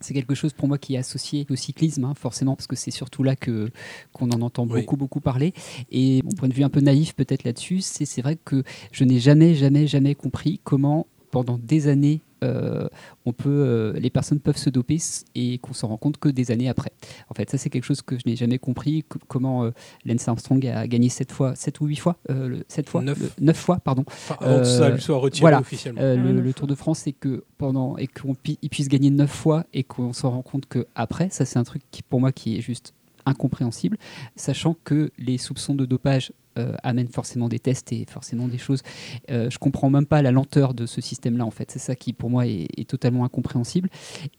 c'est 0.00 0.14
quelque 0.14 0.34
chose 0.34 0.52
pour 0.52 0.66
moi 0.66 0.78
qui 0.78 0.94
est 0.96 0.98
associé 0.98 1.46
au 1.50 1.54
cyclisme, 1.54 2.02
hein, 2.04 2.14
forcément, 2.16 2.56
parce 2.56 2.66
que 2.66 2.74
c'est 2.74 2.90
surtout 2.90 3.22
là 3.22 3.36
que 3.36 3.70
qu'on 4.12 4.30
en 4.32 4.42
entend 4.42 4.66
Oui. 4.66 4.80
beaucoup, 4.80 4.96
beaucoup 4.96 5.20
parler. 5.20 5.54
Et 5.92 6.20
mon 6.24 6.32
point 6.32 6.48
de 6.48 6.54
vue 6.54 6.64
un 6.64 6.68
peu 6.68 6.80
naïf 6.80 7.14
peut-être 7.14 7.44
là-dessus, 7.44 7.80
c'est 7.82 8.04
c'est 8.04 8.22
vrai 8.22 8.36
que 8.44 8.64
je 8.90 9.04
n'ai 9.04 9.20
jamais, 9.20 9.54
jamais, 9.54 9.86
jamais 9.86 10.16
compris 10.16 10.60
comment, 10.64 11.06
pendant 11.32 11.58
des 11.58 11.88
années, 11.88 12.20
euh, 12.44 12.88
on 13.24 13.32
peut, 13.32 13.48
euh, 13.48 13.92
les 13.94 14.10
personnes 14.10 14.38
peuvent 14.40 14.56
se 14.56 14.68
doper 14.68 14.98
et 15.34 15.58
qu'on 15.58 15.72
s'en 15.72 15.88
rend 15.88 15.96
compte 15.96 16.18
que 16.18 16.28
des 16.28 16.50
années 16.50 16.68
après. 16.68 16.92
En 17.30 17.34
fait, 17.34 17.48
ça 17.50 17.56
c'est 17.56 17.70
quelque 17.70 17.84
chose 17.84 18.02
que 18.02 18.16
je 18.16 18.22
n'ai 18.26 18.36
jamais 18.36 18.58
compris. 18.58 19.02
co- 19.08 19.18
comment 19.28 19.64
euh, 19.64 19.70
Lance 20.04 20.28
Armstrong 20.28 20.64
a 20.66 20.86
gagné 20.86 21.08
sept 21.08 21.32
fois, 21.32 21.54
sept 21.56 21.80
ou 21.80 21.86
huit 21.86 21.96
fois, 21.96 22.16
euh, 22.30 22.48
le- 22.48 22.64
sept 22.68 22.88
fois, 22.88 23.00
Neuf. 23.02 23.18
le- 23.18 23.30
neuf 23.44 23.56
fois, 23.56 23.78
pardon. 23.78 24.04
Enfin, 24.06 24.36
avant 24.40 24.58
que 24.58 24.64
ça 24.64 24.90
lui 24.90 25.00
soit 25.00 25.16
retiré 25.18 25.40
voilà. 25.40 25.60
officiellement. 25.60 26.00
Euh, 26.02 26.16
Ah, 26.18 26.22
le, 26.32 26.40
le 26.40 26.52
Tour 26.52 26.66
de 26.66 26.74
France, 26.74 26.98
c'est 27.00 27.12
que 27.12 27.44
pendant 27.58 27.96
et 27.96 28.06
qu'on 28.08 28.34
pi- 28.34 28.58
il 28.60 28.68
puisse 28.68 28.88
gagner 28.88 29.10
neuf 29.10 29.30
fois 29.30 29.64
et 29.72 29.84
qu'on 29.84 30.12
s'en 30.12 30.30
rend 30.30 30.42
compte 30.42 30.66
que 30.66 30.86
après, 30.94 31.28
ça 31.30 31.44
c'est 31.46 31.58
un 31.58 31.64
truc 31.64 31.82
qui 31.90 32.02
pour 32.02 32.20
moi 32.20 32.32
qui 32.32 32.58
est 32.58 32.60
juste 32.60 32.92
incompréhensible, 33.24 33.96
sachant 34.36 34.76
que 34.84 35.10
les 35.16 35.38
soupçons 35.38 35.74
de 35.76 35.86
dopage 35.86 36.32
euh, 36.58 36.74
amènent 36.82 37.08
forcément 37.08 37.48
des 37.48 37.58
tests 37.58 37.92
et 37.92 38.04
forcément 38.08 38.48
des 38.48 38.58
choses. 38.58 38.82
Euh, 39.30 39.48
je 39.50 39.58
comprends 39.58 39.90
même 39.90 40.06
pas 40.06 40.20
la 40.22 40.32
lenteur 40.32 40.74
de 40.74 40.86
ce 40.86 41.00
système-là 41.00 41.46
en 41.46 41.50
fait. 41.50 41.70
C'est 41.70 41.78
ça 41.78 41.94
qui 41.94 42.12
pour 42.12 42.30
moi 42.30 42.46
est, 42.46 42.88
totalement 42.88 43.24
incompréhensible. 43.24 43.88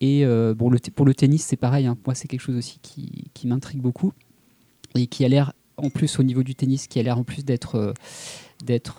Et 0.02 0.26
euh, 0.26 0.54
bon, 0.54 0.72
pour 0.96 1.06
le 1.06 1.16
tennis, 1.16 1.44
c'est 1.44 1.56
pareil. 1.56 1.88
hein. 1.88 1.98
Moi, 2.06 2.14
c'est 2.14 2.28
quelque 2.28 2.42
chose 2.42 2.58
aussi 2.58 2.80
qui, 2.82 3.48
m'intrigue 3.48 3.82
beaucoup 3.82 4.14
et 4.96 5.08
qui 5.08 5.26
a 5.26 5.28
l'air 5.28 5.54
en 5.78 5.90
plus 5.90 6.20
au 6.20 6.24
niveau 6.24 6.44
du 6.44 6.56
tennis, 6.56 6.88
qui 6.88 7.00
a 7.00 7.04
l'air 7.04 7.18
en 7.18 7.24
plus 7.24 7.44
d'être 7.44 7.94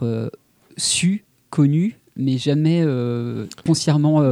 euh, 0.03 0.31
su, 0.77 1.25
connu, 1.51 2.01
mais 2.17 2.37
jamais 2.37 2.85
foncièrement 3.65 4.23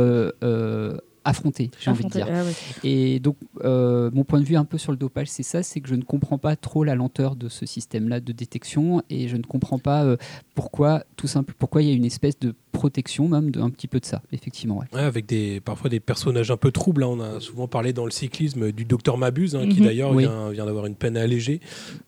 affronté, 1.24 1.70
j'ai 1.80 1.90
envie 1.90 2.02
de 2.04 2.08
Affronter- 2.08 2.24
dire. 2.24 2.34
ah 2.34 2.44
ouais. 2.44 2.88
Et 2.88 3.20
donc, 3.20 3.36
euh, 3.64 4.10
mon 4.12 4.24
point 4.24 4.40
de 4.40 4.44
vue 4.44 4.56
un 4.56 4.64
peu 4.64 4.78
sur 4.78 4.92
le 4.92 4.98
dopage, 4.98 5.28
c'est 5.28 5.42
ça, 5.42 5.62
c'est 5.62 5.80
que 5.80 5.88
je 5.88 5.94
ne 5.94 6.02
comprends 6.02 6.38
pas 6.38 6.56
trop 6.56 6.84
la 6.84 6.94
lenteur 6.94 7.36
de 7.36 7.48
ce 7.48 7.66
système-là 7.66 8.20
de 8.20 8.32
détection 8.32 9.02
et 9.10 9.28
je 9.28 9.36
ne 9.36 9.42
comprends 9.42 9.78
pas 9.78 10.04
euh, 10.04 10.16
pourquoi, 10.54 11.04
tout 11.16 11.26
simple, 11.26 11.54
pourquoi 11.58 11.82
il 11.82 11.88
y 11.88 11.92
a 11.92 11.94
une 11.94 12.04
espèce 12.04 12.38
de 12.38 12.54
protection 12.72 13.28
même 13.28 13.50
de 13.50 13.60
un 13.60 13.68
petit 13.70 13.86
peu 13.86 14.00
de 14.00 14.04
ça, 14.06 14.22
effectivement. 14.32 14.78
ouais. 14.78 14.86
Ouais, 14.94 15.00
avec 15.02 15.26
des, 15.26 15.60
parfois 15.60 15.90
des 15.90 16.00
personnages 16.00 16.50
un 16.50 16.56
peu 16.56 16.72
troubles. 16.72 17.04
hein. 17.04 17.08
On 17.10 17.20
a 17.20 17.38
souvent 17.40 17.68
parlé 17.68 17.92
dans 17.92 18.04
le 18.06 18.10
cyclisme 18.10 18.72
du 18.72 18.84
docteur 18.84 19.18
Mabuse, 19.18 19.54
hein, 19.54 19.68
qui 19.68 19.80
Mhm. 19.80 19.86
d'ailleurs 19.86 20.10
Oui. 20.12 20.24
vient, 20.24 20.50
vient 20.50 20.66
d'avoir 20.66 20.86
une 20.86 20.94
peine 20.96 21.16
allégée 21.16 21.60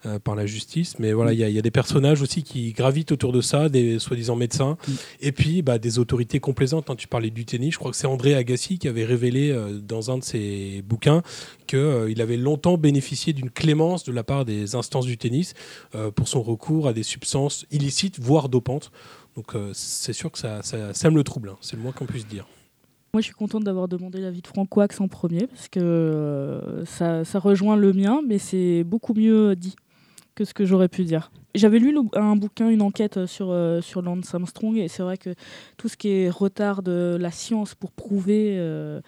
euh, 0.07 0.19
par 0.19 0.35
la 0.35 0.47
justice. 0.47 0.99
Mais 0.99 1.13
voilà, 1.13 1.33
il 1.33 1.39
y, 1.39 1.45
a- 1.45 1.49
il 1.49 1.55
y 1.55 1.59
a 1.59 1.63
des 1.63 1.71
personnages 1.71 2.23
aussi 2.23 2.43
qui 2.43 2.73
gravitent 2.73 3.13
autour 3.13 3.33
de 3.33 3.41
ça, 3.43 3.69
des 3.69 3.99
soi-disant 3.99 4.37
médecins, 4.37 4.77
Mhm. 4.89 4.95
et 5.21 5.33
puis 5.33 5.63
bah, 5.63 5.79
des 5.79 5.99
autorités 5.99 6.41
complaisantes. 6.41 6.89
hein. 6.91 6.97
Tu 6.97 7.09
parlais 7.09 7.31
du 7.31 7.45
tennis, 7.45 7.75
je 7.75 7.79
crois 7.79 7.91
que 7.91 7.97
c'est 7.97 8.07
André 8.07 8.35
Agassi 8.35 8.79
qui 8.79 8.89
avait 8.89 9.04
révélé 9.05 9.51
euh, 9.51 9.79
dans 9.79 10.11
un 10.11 10.19
de 10.19 10.25
ses 10.25 10.83
bouquins 10.83 11.23
qu'il 11.67 12.21
avait 12.21 12.37
longtemps 12.37 12.77
bénéficié 12.77 13.33
d'une 13.33 13.51
clémence 13.51 14.05
de 14.05 14.13
la 14.13 14.25
part 14.25 14.45
des 14.45 14.75
instances 14.75 15.07
du 15.07 15.19
tennis 15.19 15.55
euh, 15.95 16.11
pour 16.11 16.29
son 16.29 16.43
recours 16.43 16.89
à 16.89 16.93
des 16.93 17.03
substances 17.03 17.67
illicites, 17.71 18.21
voire 18.21 18.49
dopantes. 18.49 18.91
Donc 19.37 19.55
euh, 19.55 19.71
c'est 19.75 20.13
sûr 20.13 20.31
que 20.31 20.39
ça, 20.39 20.63
ça 20.63 20.95
sème 20.95 21.17
le 21.17 21.25
trouble, 21.25 21.49
hein. 21.51 21.57
c'est 21.61 21.77
le 21.77 21.83
moins 21.83 21.93
qu'on 21.93 22.07
puisse 22.07 22.27
dire. 22.27 22.47
Moi, 23.13 23.21
je 23.21 23.27
suis 23.27 23.35
contente 23.35 23.63
d'avoir 23.63 23.87
demandé 23.87 24.21
l'avis 24.21 24.43
de 24.43 24.47
Franck 24.49 24.77
Wax 24.77 25.01
en 25.01 25.07
premier 25.07 25.47
parce 25.47 25.69
que 25.69 25.79
euh, 25.79 26.85
ça, 26.85 27.25
ça 27.25 27.39
rejoint 27.39 27.77
le 27.77 27.93
mien, 27.93 28.21
mais 28.27 28.39
c'est 28.39 28.83
beaucoup 28.83 29.15
mieux 29.15 29.55
dit 29.55 29.77
que 30.35 30.45
ce 30.45 30.55
que 30.55 30.65
j'aurais 30.65 30.89
pu 30.89 31.05
dire. 31.05 31.31
J'avais 31.55 31.79
lu 31.79 31.97
un 32.15 32.37
bouquin, 32.37 32.69
une 32.69 32.83
enquête 32.83 33.27
sur, 33.27 33.51
euh, 33.51 33.81
sur 33.81 34.03
Lance 34.03 34.35
Armstrong, 34.35 34.77
et 34.77 34.89
c'est 34.89 35.03
vrai 35.03 35.17
que 35.17 35.35
tout 35.77 35.89
ce 35.89 35.97
qui 35.97 36.09
est 36.09 36.31
retard 36.31 36.83
de 36.83 37.17
la 37.21 37.31
science 37.31 37.75
pour 37.75 37.93
prouver, 37.93 38.57
euh, 38.59 39.01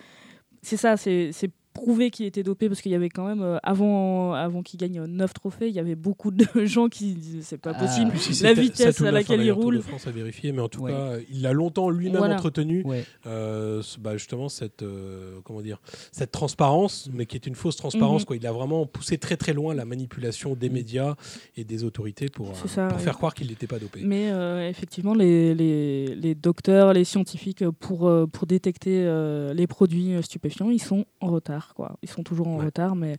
c'est 0.62 0.76
ça, 0.76 0.96
c'est 0.96 1.32
prouver 1.76 2.10
qu'il 2.10 2.26
était 2.26 2.42
dopé 2.42 2.68
parce 2.68 2.80
qu'il 2.80 2.90
y 2.92 2.94
avait 2.94 3.08
quand 3.10 3.26
même, 3.26 3.42
euh, 3.42 3.58
avant, 3.62 4.32
avant 4.32 4.62
qu'il 4.62 4.80
gagne 4.80 5.04
9 5.04 5.32
trophées, 5.34 5.68
il 5.68 5.74
y 5.74 5.78
avait 5.78 5.94
beaucoup 5.94 6.30
de 6.30 6.44
gens 6.66 6.88
qui 6.88 7.14
disaient 7.14 7.42
c'est 7.42 7.58
pas 7.58 7.72
Ah. 7.74 7.80
possible. 7.84 8.12
Si 8.18 8.42
La 8.42 8.54
vitesse 8.54 8.96
7 8.96 9.00
ou 9.00 9.02
à 9.04 9.06
9, 9.06 9.14
laquelle 9.14 9.40
il 9.42 9.48
Tour 9.48 9.56
de 9.58 9.62
roule. 9.62 9.82
France 9.82 10.06
à 10.06 10.10
vérifier, 10.10 10.52
mais 10.52 10.62
en 10.62 10.68
tout 10.68 10.82
Ouais. 10.82 10.92
cas, 10.92 11.12
il 11.30 11.42
l'a 11.42 11.52
longtemps 11.52 11.90
lui-même 11.90 12.18
Voilà. 12.18 12.34
entretenu. 12.34 12.82
Ouais. 12.84 13.04
euh, 13.26 13.82
bah, 14.00 14.16
justement 14.16 14.48
cette 14.48 14.82
euh, 14.82 15.38
comment 15.44 15.60
dire 15.60 15.80
cette 16.12 16.32
transparence, 16.32 17.08
mais 17.12 17.26
qui 17.26 17.36
est 17.36 17.46
une 17.46 17.54
fausse 17.54 17.76
transparence. 17.76 18.22
Mhm. 18.22 18.26
Quoi. 18.26 18.36
Il 18.36 18.46
a 18.46 18.52
vraiment 18.52 18.86
poussé 18.86 19.18
très 19.18 19.36
très 19.36 19.52
loin 19.52 19.74
la 19.74 19.84
manipulation 19.84 20.54
des 20.54 20.68
Mhm. 20.68 20.74
médias 20.74 21.14
et 21.56 21.64
des 21.64 21.84
autorités 21.84 22.28
pour, 22.28 22.56
C'est 22.56 22.64
euh, 22.64 22.68
ça, 22.68 22.88
pour 22.88 22.98
ouais. 22.98 23.02
faire 23.04 23.16
croire 23.16 23.34
qu'il 23.34 23.48
n'était 23.48 23.66
pas 23.66 23.78
dopé. 23.78 24.00
Mais 24.04 24.30
euh, 24.30 24.68
effectivement, 24.68 25.14
les, 25.14 25.54
les, 25.54 26.14
les 26.14 26.34
docteurs, 26.34 26.92
les 26.92 27.04
scientifiques, 27.04 27.64
pour, 27.80 28.10
pour 28.32 28.46
détecter 28.46 29.02
euh, 29.04 29.52
les 29.54 29.66
produits 29.66 30.12
stupéfiants, 30.22 30.70
ils 30.70 30.82
sont 30.82 31.04
en 31.20 31.28
retard. 31.28 31.65
Quoi. 31.74 31.96
Ils 32.02 32.08
sont 32.08 32.22
toujours 32.22 32.48
en 32.48 32.58
Ouais. 32.58 32.66
retard. 32.66 32.96
Mais... 32.96 33.16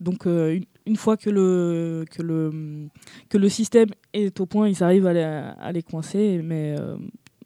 Donc, 0.00 0.26
euh, 0.26 0.54
une, 0.56 0.64
une 0.86 0.96
fois 0.96 1.16
que 1.16 1.30
le, 1.30 2.04
que, 2.10 2.22
le, 2.22 2.88
que 3.28 3.38
le 3.38 3.48
système 3.48 3.88
est 4.12 4.40
au 4.40 4.46
point, 4.46 4.68
ils 4.68 4.82
arrivent 4.82 5.06
à 5.06 5.12
les, 5.12 5.20
à 5.22 5.72
les 5.72 5.82
coincer. 5.82 6.40
Mais 6.42 6.74
euh, 6.78 6.96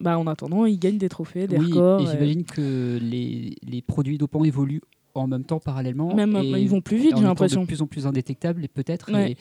bah, 0.01 0.19
en 0.19 0.27
attendant, 0.27 0.65
ils 0.67 0.79
gagnent 0.79 0.99
des 0.99 1.09
trophées, 1.09 1.47
des 1.47 1.57
Oui, 1.59 1.67
records. 1.67 2.01
et 2.01 2.05
et 2.05 2.07
j'imagine 2.07 2.45
que 2.45 2.99
les, 3.01 3.57
les 3.63 3.83
produits 3.83 4.19
dopants 4.19 4.45
évoluent 4.45 4.83
en 5.15 5.27
même 5.27 5.45
temps 5.45 5.61
parallèlement. 5.61 6.15
Même, 6.15 6.37
et 6.37 6.61
ils 6.61 6.69
vont 6.69 6.81
plus 6.83 6.99
vite, 6.99 7.17
j'ai 7.17 7.23
l'impression. 7.25 7.63
De 7.63 7.67
plus 7.67 7.81
en 7.83 7.87
plus 7.87 8.07
indétectables, 8.07 8.65
et 8.65 8.69
peut-être, 8.69 9.11
Ouais. 9.13 9.37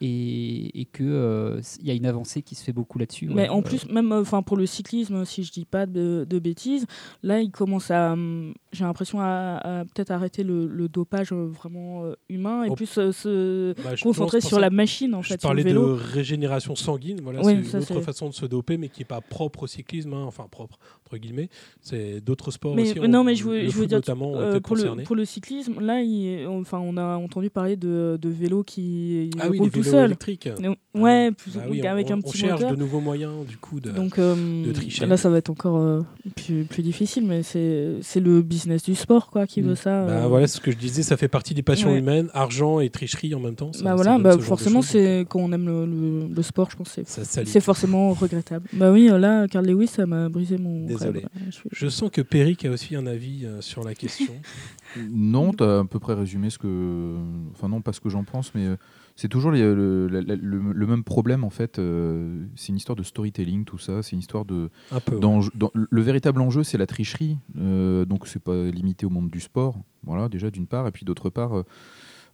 Et, 0.00 0.80
et, 0.80 0.88
euh, 1.00 1.60
y 1.82 1.90
a 1.90 1.94
une 1.94 2.06
avancée 2.06 2.42
qui 2.42 2.54
se 2.54 2.64
fait 2.64 2.72
beaucoup 2.72 2.98
là-dessus. 2.98 3.26
Mais 3.28 3.34
ouais. 3.42 3.48
en 3.48 3.58
Euh, 3.58 3.62
plus, 3.62 3.86
même 3.88 4.12
enfin 4.12 4.42
pour 4.42 4.56
le 4.56 4.66
cyclisme, 4.66 5.24
si 5.24 5.44
je 5.44 5.52
dis 5.52 5.64
pas 5.64 5.86
de, 5.86 6.26
de 6.28 6.38
bêtises, 6.38 6.86
là, 7.22 7.40
il 7.40 7.50
commence 7.50 7.90
à, 7.90 8.12
hum, 8.12 8.54
j'ai 8.72 8.84
l'impression 8.84 9.20
à, 9.20 9.60
à 9.62 9.84
peut-être 9.84 10.10
arrêter 10.10 10.42
le, 10.42 10.66
le 10.66 10.88
dopage 10.88 11.32
euh, 11.32 11.46
vraiment 11.46 12.04
euh, 12.04 12.14
humain 12.28 12.64
et 12.64 12.70
Oh. 12.70 12.74
plus 12.74 12.98
euh, 12.98 13.12
se 13.12 13.74
Bah, 13.82 13.94
je 13.94 14.02
concentrer 14.02 14.40
sur 14.40 14.58
la 14.60 14.70
machine 14.70 15.14
en 15.14 15.22
Je 15.22 15.28
fait, 15.28 15.34
le 15.34 15.38
parlais 15.40 15.64
de 15.64 15.76
régénération 15.76 16.74
sanguine, 16.76 17.20
voilà, 17.22 17.40
Oui, 17.42 17.56
c'est 17.64 17.76
une 17.76 17.82
autre 17.82 18.00
façon 18.00 18.28
de 18.28 18.34
se 18.34 18.46
doper, 18.46 18.76
mais 18.78 18.88
qui 18.88 19.00
n'est 19.00 19.04
pas 19.06 19.20
propre 19.20 19.64
au 19.64 19.66
cyclisme, 19.66 20.12
hein, 20.14 20.24
enfin 20.24 20.46
propre 20.50 20.78
entre 21.04 21.16
guillemets. 21.18 21.48
C'est 21.80 22.20
d'autres 22.20 22.50
sports 22.50 22.74
Mais 22.74 22.90
aussi. 22.90 22.98
euh, 23.00 23.06
non, 23.08 23.24
mais 23.24 23.34
je 23.34 23.44
veux, 23.44 23.56
le 23.56 23.60
je 23.62 23.66
veux 23.66 23.72
foot 23.82 23.88
dire, 23.88 24.00
euh, 24.08 24.60
pour, 24.60 24.76
le, 24.76 24.82
concernés. 24.82 25.02
pour 25.02 25.16
le 25.16 25.24
cyclisme, 25.24 25.80
là, 25.80 26.00
il- 26.02 26.46
enfin, 26.46 26.78
on 26.78 26.96
a 26.96 27.16
entendu 27.16 27.50
parler 27.50 27.76
de, 27.76 28.18
de 28.20 28.28
vélos 28.28 28.62
qui 28.62 29.30
Ah 29.38 29.48
oui, 29.50 29.58
roulent 29.58 29.70
tout 29.70 29.80
électriques. 29.98 30.48
Donc, 30.60 30.76
Ouais, 30.92 31.30
plus 31.30 31.54
Bah 31.54 31.62
oui, 31.70 31.86
avec 31.86 32.08
on, 32.10 32.14
un 32.14 32.16
on 32.18 32.22
petit 32.22 32.38
cherche 32.38 32.52
moteur. 32.60 32.72
de 32.72 32.76
nouveaux 32.76 32.98
moyens 33.00 33.46
du 33.46 33.56
coup 33.56 33.78
de. 33.78 33.90
Donc 33.92 34.18
euh, 34.18 34.64
de 34.66 34.72
tricher. 34.72 35.06
là, 35.06 35.16
ça 35.16 35.30
va 35.30 35.38
être 35.38 35.48
encore 35.50 35.76
euh, 35.76 36.00
plus, 36.34 36.64
plus 36.64 36.82
difficile, 36.82 37.24
mais 37.26 37.44
c'est 37.44 37.94
c'est 38.02 38.18
le 38.18 38.42
business 38.42 38.82
du 38.82 38.96
sport 38.96 39.30
quoi 39.30 39.46
qui 39.46 39.62
Mm. 39.62 39.66
veut 39.68 39.74
ça. 39.76 40.04
Bah 40.04 40.12
euh. 40.24 40.26
voilà 40.26 40.48
ce 40.48 40.60
que 40.60 40.72
je 40.72 40.76
disais, 40.76 41.04
ça 41.04 41.16
fait 41.16 41.28
partie 41.28 41.54
des 41.54 41.62
passions 41.62 41.92
Ouais. 41.92 41.98
humaines, 42.00 42.28
argent 42.34 42.80
et 42.80 42.90
tricherie 42.90 43.32
en 43.36 43.40
même 43.40 43.54
temps. 43.54 43.72
ça- 43.72 43.84
Bah 43.84 43.94
voilà, 43.94 44.18
bah 44.18 44.36
forcément, 44.38 44.82
choses, 44.82 44.90
c'est 44.90 45.26
quand 45.28 45.38
on 45.38 45.52
aime 45.52 45.66
le, 45.66 45.86
le- 45.86 46.26
le 46.34 46.42
sport, 46.42 46.70
je 46.72 46.76
pense 46.76 46.98
c'est 47.06 47.60
forcément 47.60 48.12
regrettable. 48.12 48.68
Bah 48.72 48.90
oui, 48.90 49.08
là, 49.12 49.46
Carl 49.46 49.64
Lewis, 49.66 49.86
ça 49.86 50.06
m'a 50.06 50.28
brisé 50.28 50.58
mon. 50.58 50.86
Désolé. 50.86 51.20
rêve. 51.20 51.28
Je 51.46 51.50
suis- 51.52 51.68
Je 51.72 51.88
sens 51.88 52.10
que 52.12 52.20
Peric 52.20 52.64
a 52.64 52.70
aussi 52.70 52.96
un 52.96 53.06
avis 53.06 53.44
euh, 53.44 53.60
sur 53.60 53.84
la 53.84 53.94
question. 53.94 54.34
Non, 55.08 55.52
tu 55.52 55.62
as 55.62 55.78
à 55.78 55.84
peu 55.84 56.00
près 56.00 56.14
résumé 56.14 56.50
ce 56.50 56.58
que. 56.58 57.14
Enfin, 57.52 57.68
non, 57.68 57.80
pas 57.80 57.92
ce 57.92 58.00
que 58.00 58.08
j'en 58.08 58.24
pense, 58.24 58.52
mais 58.56 58.66
euh, 58.66 58.76
c'est 59.20 59.28
toujours 59.28 59.50
les- 59.50 59.60
le, 59.60 60.86
même 60.86 61.04
problème 61.04 61.44
en 61.44 61.50
fait. 61.50 61.78
euh, 61.78 62.46
c'est 62.56 62.68
une 62.68 62.76
histoire 62.76 62.96
de 62.96 63.02
storytelling, 63.02 63.66
tout 63.66 63.76
ça. 63.76 64.02
C'est 64.02 64.12
une 64.12 64.20
histoire 64.20 64.46
de. 64.46 64.70
un 64.90 65.00
peu. 65.00 65.16
ouais. 65.16 65.20
d'enjeu- 65.20 65.52
dans- 65.54 65.70
le 65.74 66.00
véritable 66.00 66.40
enjeu, 66.40 66.62
c'est 66.62 66.78
la 66.78 66.86
tricherie. 66.86 67.36
euh, 67.58 68.06
donc, 68.06 68.26
c'est 68.26 68.42
pas 68.42 68.64
limité 68.70 69.04
au 69.04 69.10
monde 69.10 69.28
du 69.30 69.40
sport. 69.40 69.76
Voilà, 70.04 70.30
déjà 70.30 70.50
d'une 70.50 70.66
part. 70.66 70.86
Et 70.86 70.90
puis 70.90 71.04
d'autre 71.04 71.28
part. 71.28 71.52
euh, 71.58 71.64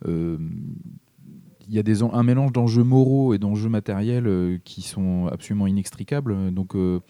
euh, 0.07 0.38
il 1.68 1.75
y 1.75 1.81
a 1.81 1.83
des 1.83 2.05
un 2.05 2.22
mélange 2.22 2.53
d'enjeux 2.53 2.85
moraux 2.85 3.35
et 3.35 3.38
d'enjeux 3.38 3.68
matériels 3.68 4.29
euh, 4.29 4.59
qui 4.64 4.83
sont 4.83 5.27
absolument 5.27 5.66
inextricables. 5.66 6.53
Donc, 6.55 6.77
euh, 6.77 7.01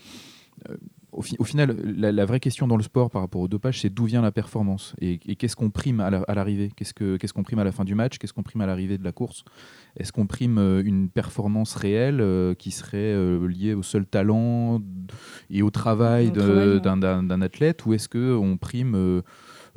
euh, 0.70 0.76
au, 1.16 1.22
fi- 1.22 1.36
au 1.38 1.44
final, 1.44 1.76
la, 1.96 2.12
la 2.12 2.24
vraie 2.26 2.40
question 2.40 2.68
dans 2.68 2.76
le 2.76 2.82
sport 2.82 3.10
par 3.10 3.22
rapport 3.22 3.40
au 3.40 3.48
dopage, 3.48 3.80
c'est 3.80 3.90
d'où 3.92 4.04
vient 4.04 4.22
la 4.22 4.32
performance 4.32 4.94
et, 5.00 5.18
et 5.26 5.36
qu'est-ce 5.36 5.56
qu'on 5.56 5.70
prime 5.70 6.00
à 6.00 6.10
la- 6.10 6.22
à 6.28 6.34
l'arrivée? 6.34 6.70
Qu'est-ce 6.76 6.94
que- 6.94 7.16
qu'est-ce 7.16 7.32
qu'on 7.32 7.42
prime 7.42 7.58
à 7.58 7.64
la 7.64 7.72
fin 7.72 7.84
du 7.84 7.94
match? 7.94 8.18
Qu'est-ce 8.18 8.32
qu'on 8.32 8.42
prime 8.42 8.60
à 8.60 8.66
l'arrivée 8.66 8.98
de 8.98 9.04
la 9.04 9.12
course? 9.12 9.44
Est-ce 9.98 10.12
qu'on 10.12 10.26
prime 10.26 10.58
euh, 10.58 10.82
une 10.84 11.08
performance 11.08 11.74
réelle 11.74 12.20
euh, 12.20 12.54
qui 12.54 12.70
serait 12.70 12.96
euh, 12.98 13.46
liée 13.48 13.74
au 13.74 13.82
seul 13.82 14.04
talent 14.06 14.82
et 15.50 15.62
au 15.62 15.70
travail 15.70 16.30
d'un 16.30 17.40
athlète? 17.40 17.86
Ou 17.86 17.94
est-ce 17.94 18.08
qu'on 18.08 18.56
prime 18.58 18.94
euh, 18.94 19.22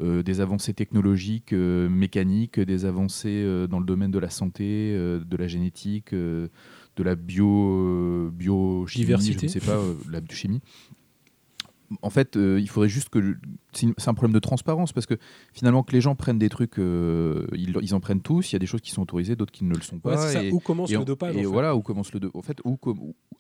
euh, 0.02 0.24
des 0.24 0.42
avancées 0.42 0.74
technologiques, 0.74 1.54
euh, 1.54 1.90
mécaniques, 1.90 2.60
des 2.60 2.86
avancées 2.86 3.44
euh, 3.46 3.68
dans 3.68 3.80
le 3.80 3.86
domaine 3.86 4.12
de 4.12 4.20
la 4.20 4.30
santé, 4.30 4.94
euh, 4.96 5.20
de 5.24 5.38
la 5.38 5.48
génétique, 5.48 6.14
euh, 6.14 6.48
de 6.96 7.04
la 7.04 7.16
bio, 7.16 7.48
euh, 7.48 8.30
biochimie, 8.34 9.06
Diversité. 9.06 9.40
je 9.40 9.46
ne 9.46 9.60
sais 9.60 9.66
pas, 9.66 9.78
euh, 9.78 9.94
la 10.12 10.20
chimie. 10.30 10.60
En 12.02 12.10
fait, 12.10 12.38
euh, 12.38 12.60
il 12.60 12.70
faudrait 12.70 12.90
juste 12.90 13.10
que. 13.10 13.36
C'est 13.74 14.08
un 14.08 14.14
problème 14.16 14.34
de 14.34 14.40
transparence 14.40 14.94
parce 14.94 15.06
que 15.06 15.16
finalement, 15.54 15.84
que 15.84 15.92
les 15.92 16.02
gens 16.02 16.16
prennent 16.16 16.40
des 16.40 16.50
trucs, 16.50 16.80
euh, 16.80 17.46
ils, 17.54 17.76
ils 17.82 17.94
en 17.96 18.00
prennent 18.00 18.22
tous. 18.22 18.52
Il 18.52 18.54
y 18.54 18.56
a 18.56 18.60
des 18.60 18.66
choses 18.66 18.82
qui 18.82 18.92
sont 18.92 19.02
autorisées, 19.04 19.36
d'autres 19.36 19.52
qui 19.52 19.64
ne 19.64 19.74
le 19.76 19.82
sont 19.82 19.96
Ouais, 20.04 20.16
pas. 20.16 20.18
ça. 20.18 20.42
Où 20.52 20.60
commence 20.60 20.92
et 20.92 20.98
le 20.98 21.06
dopage 21.06 21.36
et 21.36 21.40
en 21.40 21.42
fait 21.42 21.46
voilà, 21.48 21.76
où 21.76 21.82
commence 21.82 22.12
le. 22.14 22.20
do- 22.20 22.32
En 22.34 22.42
fait, 22.42 22.58
où, 22.66 22.78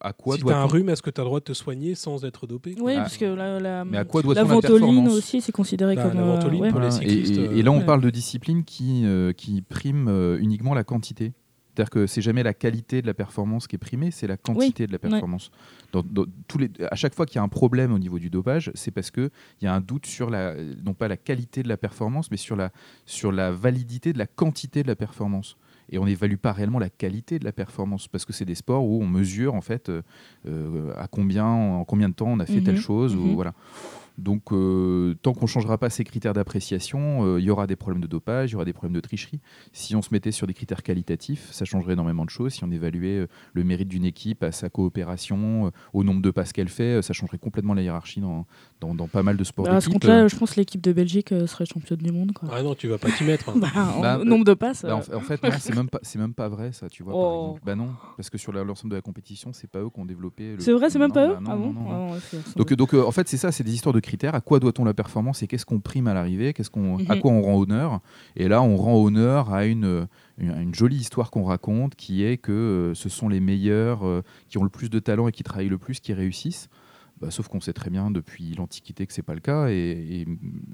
à 0.01 0.13
quoi 0.13 0.35
Si 0.37 0.43
t'as 0.43 0.49
un 0.55 0.61
doit-on. 0.61 0.67
rhume, 0.67 0.89
est-ce 0.89 1.01
que 1.01 1.09
tu 1.09 1.19
as 1.19 1.23
le 1.23 1.27
droit 1.29 1.39
de 1.39 1.45
te 1.45 1.53
soigner 1.53 1.95
sans 1.95 2.25
être 2.25 2.45
dopé? 2.47 2.75
Oui, 2.79 2.93
Ah. 2.95 3.01
parce 3.01 3.17
que 3.17 3.25
la, 3.25 3.59
la, 3.59 3.85
Mais 3.85 3.97
à 3.97 4.05
quoi 4.05 4.21
la 4.21 4.25
doit-on 4.25 4.35
la 4.35 4.43
ventoline 4.43 4.79
performance 4.79 5.13
aussi, 5.13 5.41
c'est 5.41 5.51
considéré 5.51 5.95
Bah, 5.95 6.03
comme. 6.03 6.13
la 6.15 6.21
euh, 6.21 6.33
ventoline, 6.35 6.61
ouais. 6.61 6.69
pour 6.71 6.79
les. 6.79 6.87
Et, 6.87 6.91
cyclistes, 6.91 7.37
et- 7.37 7.59
et 7.59 7.63
là, 7.63 7.71
on 7.71 7.79
ouais. 7.79 7.85
parle 7.85 8.01
de 8.01 8.09
discipline 8.09 8.63
qui, 8.63 9.03
euh, 9.05 9.31
qui 9.33 9.61
prime 9.61 10.07
euh, 10.07 10.37
uniquement 10.39 10.73
la 10.73 10.83
quantité. 10.83 11.33
C'est-à-dire 11.75 11.91
que 11.91 12.07
c'est 12.07 12.21
jamais 12.21 12.43
la 12.43 12.53
qualité 12.53 13.01
de 13.01 13.07
la 13.07 13.13
performance 13.13 13.65
qui 13.67 13.77
est 13.77 13.79
primée, 13.79 14.11
c'est 14.11 14.27
la 14.27 14.35
quantité 14.37 14.85
de 14.85 14.91
la 14.91 14.99
performance. 14.99 15.49
Dans- 15.91 16.03
dans 16.03 16.25
tous 16.47 16.57
les, 16.59 16.69
à 16.91 16.95
chaque 16.95 17.15
fois 17.15 17.25
qu'il 17.25 17.37
y 17.37 17.39
a 17.39 17.43
un 17.43 17.47
problème 17.47 17.91
au 17.93 17.99
niveau 17.99 18.19
du 18.19 18.29
dopage, 18.29 18.71
c'est 18.75 18.91
parce 18.91 19.09
qu'il 19.11 19.29
y 19.61 19.67
a 19.67 19.73
un 19.73 19.81
doute 19.81 20.05
sur 20.05 20.29
la, 20.29 20.53
non 20.85 20.93
pas 20.93 21.07
la 21.07 21.17
qualité 21.17 21.63
de 21.63 21.67
la 21.67 21.77
performance, 21.77 22.29
mais 22.31 22.37
sur 22.37 22.55
la, 22.55 22.71
sur 23.05 23.31
la 23.31 23.51
validité 23.51 24.13
de 24.13 24.17
la 24.19 24.27
quantité 24.27 24.83
de 24.83 24.87
la 24.87 24.95
performance. 24.95 25.57
Et 25.91 25.97
on 25.97 26.05
n'évalue 26.05 26.35
pas 26.35 26.51
réellement 26.51 26.77
la 26.77 26.91
qualité 26.91 27.39
de 27.39 27.45
la 27.45 27.51
performance, 27.51 28.07
parce 28.07 28.23
que 28.23 28.31
c'est 28.33 28.45
des 28.45 28.53
sports 28.53 28.85
où 28.85 29.01
on 29.01 29.07
mesure 29.07 29.55
en 29.55 29.61
fait 29.61 29.89
euh, 29.89 30.03
euh, 30.47 30.93
à 30.95 31.07
combien, 31.07 31.45
en 31.47 31.83
combien 31.85 32.09
de 32.09 32.13
temps 32.13 32.27
on 32.27 32.39
a 32.39 32.45
fait 32.45 32.57
Mhm. 32.57 32.63
telle 32.63 32.77
chose. 32.77 33.15
ou 33.15 33.21
Mhm. 33.21 33.33
voilà. 33.35 33.53
Donc, 34.19 34.51
euh, 34.51 35.15
tant 35.21 35.33
qu'on 35.33 35.45
ne 35.45 35.49
changera 35.49 35.77
pas 35.77 35.89
ces 35.89 36.03
critères 36.03 36.33
d'appréciation, 36.33 37.25
euh, 37.25 37.39
il 37.39 37.45
y 37.45 37.49
aura 37.49 37.67
des 37.67 37.75
problèmes 37.75 38.01
de 38.01 38.07
dopage, 38.07 38.49
il 38.51 38.53
y 38.53 38.55
aura 38.55 38.65
des 38.65 38.73
problèmes 38.73 38.93
de 38.93 38.99
tricherie. 38.99 39.39
Si 39.73 39.95
on 39.95 40.01
se 40.01 40.09
mettait 40.11 40.31
sur 40.31 40.45
des 40.45 40.53
critères 40.53 40.83
qualitatifs, 40.83 41.49
ça 41.51 41.65
changerait 41.65 41.93
énormément 41.93 42.25
de 42.25 42.29
choses. 42.29 42.53
Si 42.53 42.63
on 42.63 42.71
évaluait 42.71 43.19
euh, 43.19 43.27
le 43.53 43.63
mérite 43.63 43.87
d'une 43.87 44.05
équipe 44.05 44.43
à 44.43 44.51
sa 44.51 44.69
coopération, 44.69 45.71
au 45.93 46.03
nombre 46.03 46.21
de 46.21 46.31
passes 46.31 46.53
qu'elle 46.53 46.69
fait, 46.69 47.01
ça 47.01 47.13
changerait 47.13 47.37
complètement 47.37 47.73
la 47.73 47.81
hiérarchie 47.81 48.19
dans, 48.21 48.45
dans, 48.81 48.93
dans 48.93 49.07
pas 49.07 49.23
mal 49.23 49.37
de 49.37 49.43
sports 49.43 49.65
Bah, 49.65 49.75
à 49.75 49.81
ce 49.81 49.89
compte-là, 49.89 50.27
je 50.27 50.35
pense 50.35 50.51
que 50.51 50.59
l'équipe 50.59 50.81
de 50.81 50.91
Belgique 50.93 51.29
serait 51.47 51.65
championne 51.65 51.99
du 51.99 52.11
monde. 52.11 52.31
Quoi. 52.33 52.49
Ah 52.51 52.61
non, 52.63 52.75
tu 52.75 52.87
vas 52.87 52.97
pas 52.97 53.09
t'y 53.11 53.23
mettre. 53.23 53.49
hein. 53.49 53.53
Bah, 53.59 53.93
en 53.95 54.01
Bah, 54.01 54.17
nombre 54.25 54.45
de 54.45 54.53
passes. 54.53 54.83
Bah, 54.83 54.95
en, 54.95 54.99
euh, 54.99 55.01
fa- 55.01 55.17
en 55.17 55.21
fait, 55.21 55.41
non, 55.43 55.49
c'est 55.59 55.75
même 55.75 55.89
pas, 55.89 55.99
c'est 56.01 56.19
même 56.19 56.33
pas 56.33 56.49
vrai, 56.49 56.71
ça, 56.71 56.89
tu 56.89 57.03
vois. 57.03 57.13
par 57.13 57.21
Oh. 57.21 57.41
exemple. 57.49 57.61
Bah 57.65 57.75
non, 57.75 57.89
parce 58.17 58.29
que 58.29 58.37
sur 58.37 58.51
la- 58.53 58.63
l'ensemble 58.63 58.91
de 58.91 58.95
la 58.95 59.01
compétition, 59.01 59.53
c'est 59.53 59.69
pas 59.69 59.79
eux 59.79 59.89
qui 59.89 59.99
ont 59.99 60.05
développé. 60.05 60.55
le- 60.55 60.59
C'est 60.59 60.71
vrai, 60.73 60.89
c'est 60.89 60.99
même 60.99 61.09
Non, 61.09 61.13
pas 61.13 61.25
eux 61.27 61.33
bah 61.35 61.39
non, 61.41 61.51
Ah 61.51 61.55
non, 61.55 61.61
bon 61.67 61.73
non, 61.73 61.81
non. 61.81 62.07
Ah, 62.09 62.13
ouais, 62.13 62.19
c'est- 62.29 62.57
Donc, 62.57 62.73
donc 62.73 62.93
euh, 62.93 63.03
en 63.05 63.11
fait, 63.11 63.27
c'est 63.27 63.37
ça, 63.37 63.51
c'est 63.51 63.63
des 63.63 63.73
histoires 63.73 63.93
de 63.93 63.99
critères. 64.09 64.35
À 64.35 64.41
quoi 64.41 64.59
doit-on 64.59 64.83
la 64.83 64.93
performance 64.93 65.41
et 65.43 65.47
qu'est-ce 65.47 65.65
qu'on 65.65 65.79
prime 65.79 66.07
à 66.07 66.13
l'arrivée? 66.13 66.53
Qu'est-ce 66.53 66.69
qu'on, 66.69 66.97
à 67.07 67.15
Mhm. 67.15 67.21
quoi 67.21 67.31
on 67.31 67.41
rend 67.41 67.57
honneur? 67.59 67.99
Et 68.35 68.47
là, 68.47 68.61
on 68.61 68.75
rend 68.75 68.95
honneur 69.03 69.53
à 69.53 69.65
une, 69.65 70.07
une, 70.37 70.51
une 70.61 70.75
jolie 70.75 70.97
histoire 70.97 71.31
qu'on 71.31 71.43
raconte, 71.43 71.95
qui 71.95 72.23
est 72.23 72.37
que 72.37 72.51
euh, 72.51 72.93
ce 72.95 73.07
sont 73.09 73.29
les 73.29 73.39
meilleurs 73.39 74.05
euh, 74.05 74.21
qui 74.49 74.57
ont 74.57 74.63
le 74.63 74.69
plus 74.69 74.89
de 74.89 74.99
talent 74.99 75.27
et 75.27 75.31
qui 75.31 75.43
travaillent 75.43 75.69
le 75.69 75.77
plus 75.77 75.99
qui 75.99 76.13
réussissent. 76.13 76.67
Bah, 77.21 77.31
sauf 77.31 77.49
qu'on 77.49 77.59
sait 77.59 77.73
très 77.73 77.89
bien 77.89 78.11
depuis 78.11 78.53
l'Antiquité 78.57 79.05
que 79.05 79.11
c'est 79.11 79.21
pas 79.23 79.33
le 79.33 79.41
cas, 79.41 79.67
et, 79.67 79.73
et- 80.21 80.27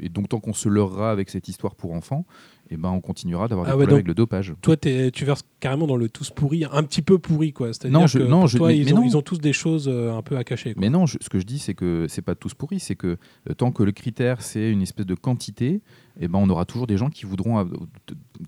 et 0.06 0.10
donc 0.10 0.30
tant 0.30 0.40
qu'on 0.40 0.54
se 0.54 0.70
leurrera 0.70 1.10
avec 1.12 1.32
cette 1.32 1.48
histoire 1.48 1.74
pour 1.74 1.92
enfants, 1.94 2.24
et 2.70 2.78
ben 2.78 2.90
on 2.90 3.00
continuera 3.02 3.48
d'avoir 3.48 3.68
Ah 3.68 3.72
des 3.72 3.78
ouais, 3.78 3.84
problèmes 3.84 3.96
avec 3.98 4.08
le 4.08 4.14
dopage. 4.16 4.54
Toi, 4.62 4.76
t'es- 4.76 5.12
tu 5.12 5.24
verses 5.26 5.44
carrément 5.60 5.86
dans 5.88 5.98
le 5.98 6.10
tous 6.10 6.32
pourri, 6.32 6.66
un 6.72 6.84
petit 6.84 7.02
peu 7.04 7.18
pourri, 7.20 7.54
quoi. 7.54 7.68
C'est-à-dire 7.74 8.00
Non, 8.00 8.08
je- 8.08 8.18
que 8.20 8.24
non, 8.24 8.40
pour 8.40 8.48
je- 8.48 8.58
toi, 8.58 8.68
mais- 8.70 8.78
ils, 8.80 8.86
mais 8.86 8.94
ont, 8.94 8.98
non. 8.98 9.04
ils 9.06 9.18
ont 9.18 9.22
tous 9.22 9.40
des 9.40 9.54
choses 9.54 9.88
euh, 9.88 10.14
un 10.16 10.22
peu 10.22 10.36
à 10.38 10.44
cacher. 10.44 10.74
quoi. 10.74 10.82
Mais 10.82 10.90
non, 10.90 11.06
je- 11.06 11.18
ce 11.22 11.30
que 11.30 11.40
je 11.40 11.46
dis, 11.46 11.60
c'est 11.60 11.74
que 11.76 12.08
c'est 12.10 12.22
pas 12.24 12.34
tous 12.36 12.54
pourris, 12.54 12.80
c'est 12.80 12.96
que 12.96 13.18
euh, 13.50 13.54
tant 13.56 13.72
que 13.72 13.84
le 13.84 13.92
critère 13.92 14.42
c'est 14.42 14.72
une 14.72 14.82
espèce 14.82 15.06
de 15.06 15.16
quantité, 15.16 15.82
eh 16.20 16.28
ben 16.28 16.40
on 16.40 16.50
aura 16.50 16.66
toujours 16.66 16.88
des 16.88 16.98
gens 16.98 17.10
qui 17.10 17.26
voudront, 17.26 17.68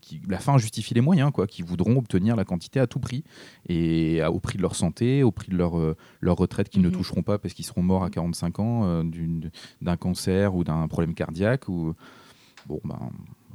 qui, 0.01 0.22
la 0.28 0.39
fin 0.39 0.57
justifie 0.57 0.93
les 0.93 1.01
moyens, 1.01 1.32
quoi, 1.32 1.45
qui 1.47 1.61
voudront 1.61 1.97
obtenir 1.97 2.36
la 2.36 2.43
quantité 2.45 2.80
à 2.80 2.88
tout 2.88 2.99
prix 2.99 3.24
et 3.70 4.22
à- 4.22 4.32
au 4.32 4.39
prix 4.39 4.57
de 4.57 4.61
leur 4.61 4.76
santé, 4.76 5.24
au 5.24 5.32
prix 5.32 5.51
de 5.51 5.57
leur, 5.57 5.78
euh, 5.78 5.95
leur 6.22 6.38
retraite 6.38 6.70
qu'ils 6.70 6.82
ne 6.82 6.88
Mhm. 6.89 6.93
toucheront 6.95 7.22
pas 7.24 7.38
parce 7.38 7.53
qu'ils 7.53 7.65
seront 7.65 7.84
morts 7.84 8.03
à 8.03 8.09
45 8.09 8.59
ans 8.59 8.86
euh, 8.86 9.03
d'une- 9.03 9.51
d'un 9.82 9.97
cancer 9.97 10.55
ou 10.55 10.63
d'un 10.63 10.88
problème 10.88 11.13
cardiaque 11.13 11.68
ou 11.70 11.93
bon 12.68 12.80
ben 12.84 12.97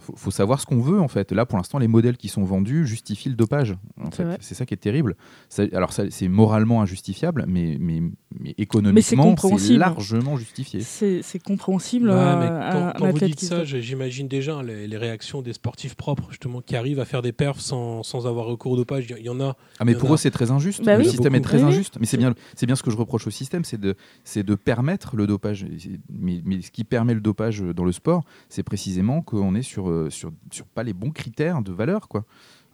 faut, 0.03 0.15
faut 0.17 0.31
savoir 0.31 0.61
ce 0.61 0.67
qu'on 0.67 0.81
veut 0.81 1.01
en 1.01 1.09
fait. 1.09 1.33
Là 1.33 1.47
pour 1.47 1.57
l'instant 1.59 1.79
les 1.79 1.89
modèles 1.89 2.17
qui 2.17 2.29
sont 2.29 2.45
vendus 2.45 2.87
justifient 2.87 3.29
le 3.31 3.35
dopage. 3.37 3.75
En 4.01 4.07
C'est 4.11 4.17
fait. 4.17 4.25
vrai. 4.25 4.39
C'est 4.41 4.55
ça 4.55 4.67
qui 4.67 4.75
est 4.75 4.77
terrible. 4.79 5.17
Ça- 5.49 5.65
alors 5.73 5.93
ça, 5.93 6.05
c'est 6.11 6.29
moralement 6.29 6.83
injustifiable, 6.83 7.45
mais, 7.49 7.77
mais, 7.81 8.03
mais 8.39 8.55
économiquement 8.59 9.35
c'est 9.59 9.77
largement 9.77 10.37
justifié. 10.37 10.81
C'est 10.81 11.23
compréhensible. 11.45 12.09
Ouais, 12.11 12.15
mais 12.37 12.47
quand, 12.49 12.87
un 12.89 12.93
quand 12.93 13.11
vous 13.11 13.19
dites 13.19 13.41
ça, 13.41 13.65
j'imagine 13.65 14.29
déjà 14.29 14.63
les, 14.63 14.87
les 14.89 14.97
réactions 14.97 15.43
des 15.43 15.53
sportifs 15.53 15.95
propres, 15.95 16.27
justement, 16.31 16.61
qui 16.61 16.77
arrivent 16.77 17.01
à 17.01 17.05
faire 17.05 17.23
des 17.23 17.33
perfs 17.33 17.61
sans, 17.61 18.03
sans 18.03 18.27
avoir 18.27 18.47
recours 18.47 18.73
au 18.73 18.77
dopage. 18.77 19.07
Il 19.19 19.25
y 19.25 19.29
en 19.29 19.41
a. 19.41 19.57
Ah 19.79 19.85
mais 19.85 19.95
pour 19.95 20.11
a- 20.11 20.15
eux 20.15 20.17
c'est 20.17 20.31
très 20.31 20.51
injuste. 20.51 20.85
Bah 20.85 20.97
le 20.97 21.05
oui. 21.05 21.11
système 21.11 21.35
est 21.35 21.41
très 21.41 21.59
Oui, 21.59 21.65
oui. 21.65 21.69
injuste. 21.71 21.97
Mais 22.01 22.07
c'est 22.07 22.17
bien, 22.17 22.35
c'est 22.57 22.67
bien 22.67 22.77
ce 22.77 22.83
que 22.83 22.91
je 22.91 22.97
reproche 22.97 23.27
au 23.27 23.31
système, 23.31 23.65
c'est 23.65 23.81
de, 23.81 23.95
c'est 24.25 24.43
de 24.43 24.55
permettre 24.55 25.17
le 25.17 25.27
dopage. 25.27 25.67
Mais, 26.11 26.41
mais 26.45 26.61
ce 26.63 26.71
qui 26.71 26.85
permet 26.85 27.15
le 27.15 27.21
dopage 27.21 27.61
dans 27.61 27.85
le 27.85 27.93
sport, 27.93 28.25
c'est 28.49 28.63
précisément 28.63 29.23
qu'on 29.23 29.55
est 29.55 29.63
sur, 29.63 29.89
euh, 29.93 30.11
sur, 30.11 30.33
sur 30.51 30.67
pas 30.67 30.83
les 30.83 30.93
bons 30.93 31.11
critères 31.11 31.63
de 31.63 31.73
valeur 31.73 32.09
quoi. 32.09 32.25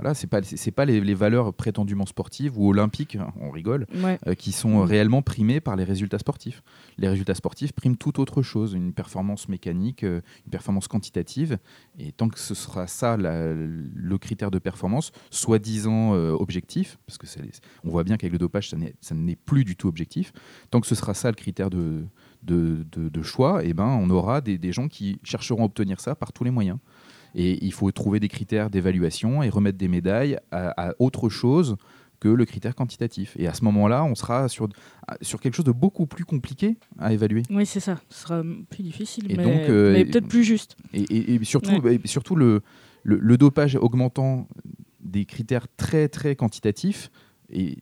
Voilà, 0.01 0.15
c'est 0.15 0.29
pas, 0.29 0.41
c'est 0.45 0.71
pas 0.71 0.85
les, 0.85 1.01
les 1.01 1.15
valeurs 1.15 1.53
prétendument 1.53 2.07
sportives 2.07 2.57
ou 2.57 2.69
olympiques, 2.71 3.19
on 3.41 3.51
rigole, 3.51 3.85
Ouais. 3.97 4.17
euh, 4.29 4.35
qui 4.35 4.53
sont 4.53 4.79
Mm. 4.79 4.83
réellement 4.83 5.23
primées 5.23 5.59
par 5.61 5.75
les 5.75 5.83
résultats 5.83 6.21
sportifs. 6.21 6.63
Les 6.99 7.09
résultats 7.09 7.35
sportifs 7.35 7.73
priment 7.73 7.97
toute 7.97 8.21
autre 8.21 8.41
chose, 8.43 8.75
une 8.75 8.93
performance 8.93 9.49
mécanique, 9.49 10.05
euh, 10.05 10.21
une 10.47 10.53
performance 10.53 10.87
quantitative. 10.87 11.59
Et 11.99 12.13
tant 12.13 12.29
que 12.29 12.39
ce 12.39 12.55
sera 12.55 12.87
ça 12.87 13.17
la- 13.17 13.53
le 13.53 14.19
critère 14.19 14.53
de 14.53 14.61
performance, 14.61 15.11
soi-disant 15.33 16.15
euh, 16.15 16.31
objectif, 16.31 16.97
parce 17.07 17.19
que 17.19 17.27
ça 17.27 17.41
on 17.83 17.91
voit 17.91 18.05
bien 18.05 18.17
qu'avec 18.19 18.33
le 18.35 18.39
dopage, 18.39 18.71
ça 18.71 18.77
n'est- 19.17 19.37
plus 19.37 19.65
du 19.65 19.75
tout 19.75 19.89
objectif, 19.89 20.33
tant 20.71 20.81
que 20.81 20.87
ce 20.87 20.95
sera 20.95 21.13
ça 21.13 21.29
le 21.31 21.35
critère 21.35 21.71
de, 21.71 22.05
de, 22.45 22.87
de- 22.93 23.09
de 23.09 23.23
choix, 23.23 23.65
et 23.65 23.73
ben, 23.75 23.87
on 24.01 24.11
aura 24.11 24.41
des, 24.43 24.59
des 24.59 24.71
gens 24.73 24.87
qui 24.87 25.19
chercheront 25.25 25.63
à 25.63 25.65
obtenir 25.65 25.99
ça 25.99 26.15
par 26.15 26.33
tous 26.33 26.45
les 26.45 26.53
moyens. 26.53 26.79
Et 27.35 27.65
il 27.65 27.73
faut 27.73 27.91
trouver 27.93 28.21
des 28.21 28.29
critères 28.29 28.71
d'évaluation 28.71 29.43
et 29.43 29.49
remettre 29.49 29.79
des 29.79 29.89
médailles 29.89 30.39
à, 30.51 30.89
à 30.91 30.95
autre 30.99 31.29
chose 31.29 31.77
que 32.21 32.29
le 32.29 32.45
critère 32.45 32.75
quantitatif. 32.75 33.37
Et 33.39 33.47
à 33.47 33.55
ce 33.55 33.63
moment-là, 33.65 34.03
on 34.03 34.15
sera 34.17 34.49
sur, 34.49 34.69
sur 35.23 35.41
quelque 35.41 35.55
chose 35.55 35.65
de 35.65 35.71
beaucoup 35.73 36.07
plus 36.07 36.25
compliqué 36.25 36.77
à 36.99 37.13
évaluer. 37.13 37.43
Oui, 37.51 37.65
c'est 37.65 37.79
ça. 37.81 38.01
Ce 38.09 38.23
sera 38.23 38.43
plus 38.71 38.83
difficile, 38.83 39.31
Et 39.31 39.37
mais, 39.37 39.67
euh, 39.71 39.93
mais 39.93 40.05
peut-être 40.05 40.27
plus 40.27 40.43
juste. 40.43 40.77
Et, 40.93 41.03
et- 41.03 41.35
et 41.35 41.45
surtout, 41.45 41.77
Ouais. 41.81 42.01
surtout 42.07 42.35
le, 42.35 42.63
le, 43.05 43.19
le 43.19 43.37
dopage 43.37 43.77
augmentant 43.77 44.49
des 45.01 45.27
critères 45.27 45.67
très 45.77 46.09
très 46.09 46.35
quantitatifs, 46.35 47.11
et 47.51 47.79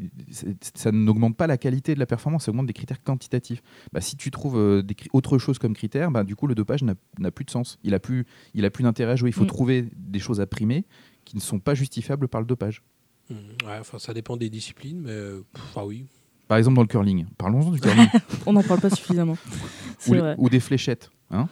ça 0.75 0.93
n'augmente 0.93 1.37
pas 1.37 1.47
la 1.47 1.57
qualité 1.59 1.95
de 1.95 1.99
la 1.99 2.07
performance, 2.07 2.45
ça 2.45 2.51
augmente 2.51 2.67
des 2.67 2.73
critères 2.73 3.03
quantitatifs. 3.03 3.63
Bah, 3.93 4.01
si 4.01 4.17
tu 4.17 4.31
trouves 4.31 4.59
euh, 4.59 4.83
des 4.83 4.95
autre 5.13 5.39
chose 5.39 5.59
comme 5.59 5.75
critère, 5.75 6.11
bah, 6.11 6.25
du 6.25 6.37
coup 6.37 6.47
le 6.47 6.55
dopage 6.55 6.83
n'a 6.83 7.31
plus 7.31 7.45
de 7.45 7.51
sens. 7.51 7.79
Il 7.83 7.95
a 7.95 7.99
plus, 7.99 8.27
il 8.55 8.65
a 8.65 8.71
plus 8.71 8.85
d'intérêt 8.85 9.13
à 9.13 9.17
jouer. 9.17 9.31
Il 9.31 9.33
faut 9.33 9.45
Mm. 9.45 9.49
trouver 9.49 9.89
des 9.97 10.19
choses 10.19 10.41
à 10.41 10.47
primer 10.47 10.85
qui 11.25 11.37
ne 11.37 11.41
sont 11.41 11.59
pas 11.59 11.75
justifiables 11.75 12.29
par 12.29 12.41
le 12.41 12.47
dopage. 12.47 12.83
Ouais, 13.31 13.37
enfin, 13.81 13.99
ça 13.99 14.15
dépend 14.15 14.37
des 14.37 14.49
disciplines, 14.51 15.01
mais 15.01 15.11
euh, 15.11 15.45
pff, 15.53 15.65
ah 15.77 15.85
oui. 15.85 16.07
Par 16.47 16.59
exemple 16.59 16.77
dans 16.77 16.83
le 16.83 16.87
curling. 16.89 17.27
Parlons-en 17.39 17.73
du 17.73 17.81
curling. 17.81 18.07
On 18.47 18.53
n'en 18.53 18.63
parle 18.63 18.81
pas 18.81 18.91
suffisamment. 18.91 19.37
ou, 20.07 20.15
vrai. 20.15 20.37
ou 20.39 20.49
des 20.49 20.61
fléchettes. 20.61 21.11
Hein 21.31 21.49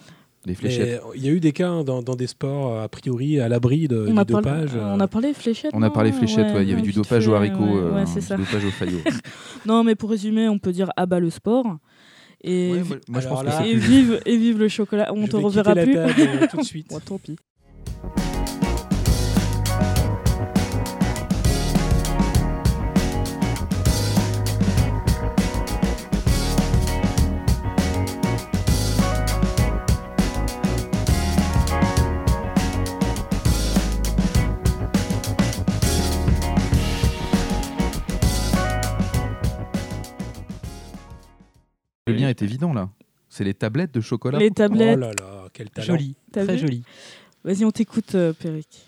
fléchettes. 0.53 1.01
Il 1.15 1.25
y 1.25 1.29
a 1.29 1.31
eu 1.33 1.41
des 1.41 1.53
cas 1.53 1.71
hein, 1.71 1.85
dans, 1.85 2.03
dans 2.03 2.17
des 2.17 2.27
sports, 2.27 2.71
euh, 2.75 2.85
a 2.85 2.89
priori, 2.89 3.41
à 3.41 3.49
l'abri 3.49 3.89
de, 3.89 3.97
On 4.07 4.09
du 4.11 4.15
parlé, 4.15 4.27
dopage. 4.27 4.71
euh. 4.75 4.95
on 4.95 5.01
a 5.01 5.09
parlé 5.09 5.33
fléchettes. 5.33 5.71
On 5.73 5.81
a 5.81 5.89
parlé 5.89 6.13
fléchettes, 6.13 6.55
ouais, 6.55 6.65
il 6.65 6.69
y 6.69 6.73
avait 6.75 6.83
du 6.83 6.93
dopage 6.93 7.27
au 7.27 7.35
haricot, 7.35 7.65
ouais, 7.65 8.05
euh, 8.05 8.37
dopage 8.37 8.65
au 8.67 8.71
faillot. 8.71 8.99
Non, 9.67 9.83
mais 9.83 9.95
pour 9.95 10.11
résumer, 10.11 10.47
on 10.51 10.59
peut 10.59 10.73
dire 10.73 10.91
à 10.97 11.07
bas 11.07 11.21
le 11.21 11.31
sport. 11.31 11.79
Et, 12.43 12.73
Ouais, 12.73 12.81
vi- 12.83 12.89
moi, 12.91 12.99
moi, 13.09 13.21
je 13.23 13.27
Alors 13.29 13.39
pense 13.43 13.47
là- 13.47 13.59
que 13.59 13.65
c'est 13.65 13.71
et 13.71 13.77
plus- 13.77 13.81
vive, 13.89 14.21
et 14.27 14.37
vive 14.37 14.59
le 14.59 14.69
chocolat. 14.69 15.11
On 15.15 15.25
Je 15.25 15.31
te 15.31 15.37
vais 15.39 15.43
reverra 15.45 15.73
plus. 15.75 15.95
la 15.95 16.09
table, 16.13 16.21
euh, 16.43 16.47
tout 16.51 16.57
de 16.59 16.63
suite. 16.75 16.89
Bon, 16.91 17.01
tant 17.01 17.17
pis. 17.17 17.37
Le 42.15 42.21
lien 42.21 42.29
est 42.29 42.43
évident 42.43 42.73
là. 42.73 42.89
C'est 43.29 43.45
les 43.45 43.55
tablettes 43.55 43.93
de 43.93 44.01
chocolat. 44.01 44.39
Les 44.39 44.49
Oh 44.51 44.55
tablettes. 44.55 44.99
là 44.99 45.11
là, 45.19 45.49
quel 45.53 45.71
talent. 45.71 45.87
Joli, 45.87 46.17
T'as 46.33 46.45
très 46.45 46.57
joli. 46.59 46.83
Vas-y, 47.45 47.65
on 47.65 47.71
t'écoute, 47.71 48.15
euh, 48.15 48.33
Péric. 48.33 48.87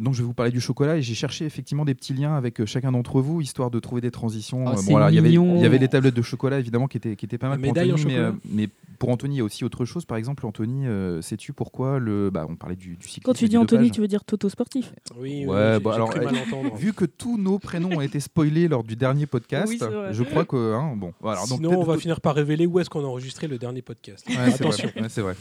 Donc 0.00 0.14
je 0.14 0.18
vais 0.20 0.24
vous 0.26 0.34
parler 0.34 0.52
du 0.52 0.60
chocolat 0.60 0.96
et 0.96 1.02
j'ai 1.02 1.14
cherché 1.14 1.44
effectivement 1.44 1.84
des 1.84 1.94
petits 1.94 2.14
liens 2.14 2.34
avec 2.36 2.60
euh, 2.60 2.66
chacun 2.66 2.92
d'entre 2.92 3.20
vous 3.20 3.40
histoire 3.40 3.70
de 3.70 3.78
trouver 3.80 4.00
des 4.00 4.10
transitions. 4.10 4.64
Ah, 4.66 4.72
Euh, 4.76 4.80
voilà, 4.84 5.10
il 5.10 5.14
y 5.14 5.18
avait 5.18 5.28
mignon. 5.28 5.56
il 5.56 5.62
y 5.62 5.66
avait 5.66 5.78
les 5.78 5.88
tablettes 5.88 6.14
de 6.14 6.22
chocolat 6.22 6.58
évidemment 6.58 6.86
qui 6.86 6.96
étaient 6.96 7.16
qui 7.16 7.24
étaient 7.26 7.38
pas 7.38 7.48
mal. 7.48 7.60
Pour 7.60 7.70
Anthony, 7.70 8.04
mais, 8.06 8.16
euh, 8.16 8.32
mais 8.50 8.68
pour 8.98 9.08
Anthony, 9.08 9.34
il 9.34 9.38
y 9.38 9.40
a 9.40 9.44
aussi 9.44 9.64
autre 9.64 9.84
chose. 9.84 10.04
Par 10.04 10.16
exemple, 10.16 10.46
Anthony, 10.46 10.86
euh, 10.86 11.20
sais-tu 11.20 11.52
pourquoi 11.52 11.98
le. 11.98 12.30
Bah, 12.30 12.46
on 12.48 12.54
parlait 12.56 12.76
du, 12.76 12.96
du 12.96 13.08
cyclisme. 13.08 13.22
Quand 13.24 13.32
tu 13.34 13.48
dis 13.48 13.56
Anthony, 13.56 13.90
tu 13.90 14.00
veux 14.00 14.06
dire 14.08 14.24
Toto 14.24 14.48
Sportif 14.48 14.92
Oui, 15.18 15.40
oui, 15.40 15.46
Ouais, 15.46 15.74
j'ai- 15.74 15.80
bah 15.80 15.94
alors, 15.94 16.10
cru 16.10 16.20
euh, 16.20 16.24
mal 16.24 16.36
entendre. 16.36 16.74
Vu 16.76 16.92
que 16.92 17.04
tous 17.04 17.36
nos 17.36 17.58
prénoms 17.58 17.96
ont 17.96 18.00
été 18.00 18.20
spoilés 18.20 18.68
lors 18.68 18.84
du 18.84 18.94
dernier 18.96 19.26
podcast, 19.26 19.68
Oui, 19.68 19.78
je 20.12 20.22
crois 20.22 20.44
que. 20.44 20.74
hein, 20.74 20.94
bon, 20.96 21.12
donc 21.22 21.36
Sinon, 21.46 21.80
on 21.80 21.84
va 21.84 21.98
finir 21.98 22.20
par 22.20 22.34
révéler 22.36 22.66
où 22.66 22.78
est-ce 22.78 22.88
qu'on 22.88 23.00
a 23.04 23.06
enregistré 23.08 23.48
le 23.48 23.58
dernier 23.58 23.82
podcast. 23.82 24.26
Ouais, 24.28 24.34
c'est 24.52 24.62
Attention. 24.64 24.88
vrai. 24.94 25.02
Ouais, 25.02 25.08
c'est 25.08 25.20
vrai. 25.22 25.34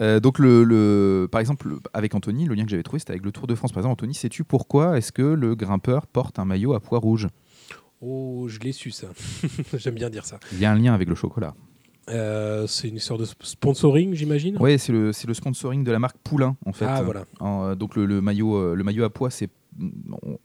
Euh, 0.00 0.20
donc, 0.20 0.38
le, 0.38 0.64
le- 0.64 1.28
par 1.30 1.40
exemple, 1.40 1.68
le- 1.68 1.80
avec 1.92 2.14
Anthony, 2.14 2.46
le 2.46 2.54
lien 2.54 2.64
que 2.64 2.70
j'avais 2.70 2.82
trouvé, 2.82 3.00
c'était 3.00 3.12
avec 3.12 3.24
le 3.24 3.32
Tour 3.32 3.46
de 3.48 3.54
France. 3.54 3.72
Par 3.72 3.80
exemple, 3.80 3.92
Anthony, 4.00 4.14
sais-tu 4.14 4.44
pourquoi 4.44 4.96
est-ce 4.96 5.12
que 5.12 5.20
le 5.20 5.54
grimpeur 5.54 6.06
porte 6.06 6.38
un 6.38 6.46
maillot 6.46 6.72
à 6.72 6.80
pois 6.80 6.98
rouge 6.98 7.28
Oh, 8.00 8.46
je 8.48 8.58
l'ai 8.60 8.72
su 8.72 8.90
ça. 8.90 9.08
J'aime 9.76 9.92
bien 9.96 10.08
dire 10.08 10.24
ça. 10.24 10.40
Il 10.52 10.58
y 10.58 10.64
a 10.64 10.72
un 10.72 10.74
lien 10.74 10.94
avec 10.94 11.06
le 11.06 11.14
chocolat. 11.14 11.54
Euh, 12.08 12.66
c'est 12.66 12.88
une 12.88 12.98
sorte 12.98 13.20
de 13.20 13.26
sp- 13.26 13.34
sponsoring, 13.42 14.14
j'imagine? 14.14 14.56
Ouais, 14.56 14.78
c'est 14.78 14.92
le, 14.92 15.10
le 15.26 15.34
sponsoring 15.34 15.84
de 15.84 15.92
la 15.92 15.98
marque 15.98 16.16
Poulain, 16.24 16.56
en 16.64 16.72
fait. 16.72 16.86
Ah 16.88 17.02
voilà. 17.02 17.26
En, 17.40 17.64
euh, 17.66 17.74
donc, 17.74 17.94
le, 17.94 18.06
le 18.06 18.22
maillot, 18.22 18.56
euh, 18.56 18.74
le 18.74 18.82
maillot 18.84 19.04
à 19.04 19.10
pois, 19.10 19.28
c'est. 19.28 19.50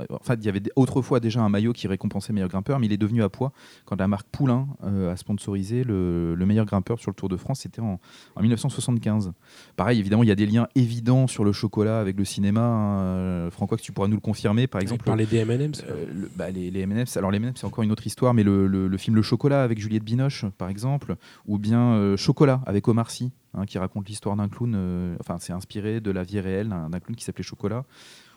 En 0.10 0.20
fait, 0.24 0.36
il 0.36 0.46
y 0.46 0.50
avait 0.50 0.62
autrefois 0.76 1.20
déjà 1.20 1.42
un 1.42 1.50
maillot 1.50 1.74
qui 1.74 1.88
récompensait 1.88 2.32
meilleur 2.34 2.50
grimpeur, 2.50 2.80
mais 2.80 2.86
il 2.86 2.94
est 2.94 2.98
devenu 2.98 3.24
à 3.24 3.30
pois 3.30 3.52
quand 3.86 4.00
la 4.00 4.08
marque 4.08 4.28
Poulain 4.32 4.68
euh, 4.84 5.12
a 5.12 5.16
sponsorisé 5.18 5.84
le, 5.84 6.36
le 6.36 6.46
meilleur 6.46 6.66
grimpeur 6.66 7.00
sur 7.00 7.12
le 7.12 7.16
Tour 7.16 7.30
de 7.30 7.38
France. 7.38 7.62
C'était 7.62 7.82
en, 7.82 8.00
en 8.36 8.42
1975. 8.42 9.32
Pareil, 9.76 10.00
évidemment, 10.00 10.24
il 10.24 10.28
y 10.30 10.32
a 10.32 10.36
des 10.36 10.46
liens 10.46 10.68
évidents 10.76 11.28
sur 11.28 11.44
le 11.44 11.52
chocolat 11.52 12.00
avec 12.00 12.18
le 12.18 12.26
cinéma. 12.26 12.62
hein. 12.62 13.50
Francois, 13.52 13.78
tu 13.78 13.92
pourras 13.92 14.08
nous 14.08 14.16
le 14.16 14.22
confirmer. 14.22 14.68
Par 14.68 14.82
exemple, 14.82 15.04
parler 15.04 15.26
des 15.26 15.38
M&M's. 15.38 15.84
euh, 15.90 16.06
le- 16.14 16.30
bah, 16.36 16.52
les, 16.52 16.72
les 16.72 16.82
M&M's. 16.82 17.18
Alors 17.18 17.32
les 17.32 17.38
M&M's, 17.38 17.60
c'est 17.60 17.66
encore 17.68 17.84
une 17.84 17.92
autre 17.92 18.06
histoire, 18.08 18.34
mais 18.34 18.44
le, 18.44 18.98
film 18.98 19.16
Le 19.16 19.22
Chocolat 19.22 19.64
avec 19.64 19.80
Juliette 19.80 20.04
Binoche, 20.04 20.46
par 20.58 20.70
exemple, 20.70 21.16
ou 21.48 21.58
bien 21.58 21.94
euh, 21.94 22.18
Chocolat 22.18 22.62
avec 22.66 22.88
Omar 22.88 23.10
Sy, 23.12 23.32
hein, 23.54 23.66
qui 23.66 23.78
raconte 23.78 24.08
l'histoire 24.08 24.36
d'un 24.36 24.48
clown. 24.50 24.74
euh, 24.76 25.16
enfin, 25.20 25.38
c'est 25.40 25.54
inspiré 25.54 26.00
de 26.00 26.12
la 26.12 26.24
vie 26.24 26.40
réelle 26.40 26.70
d'un 26.70 27.00
clown 27.00 27.16
qui 27.16 27.24
s'appelait 27.24 27.44
Chocolat. 27.44 27.84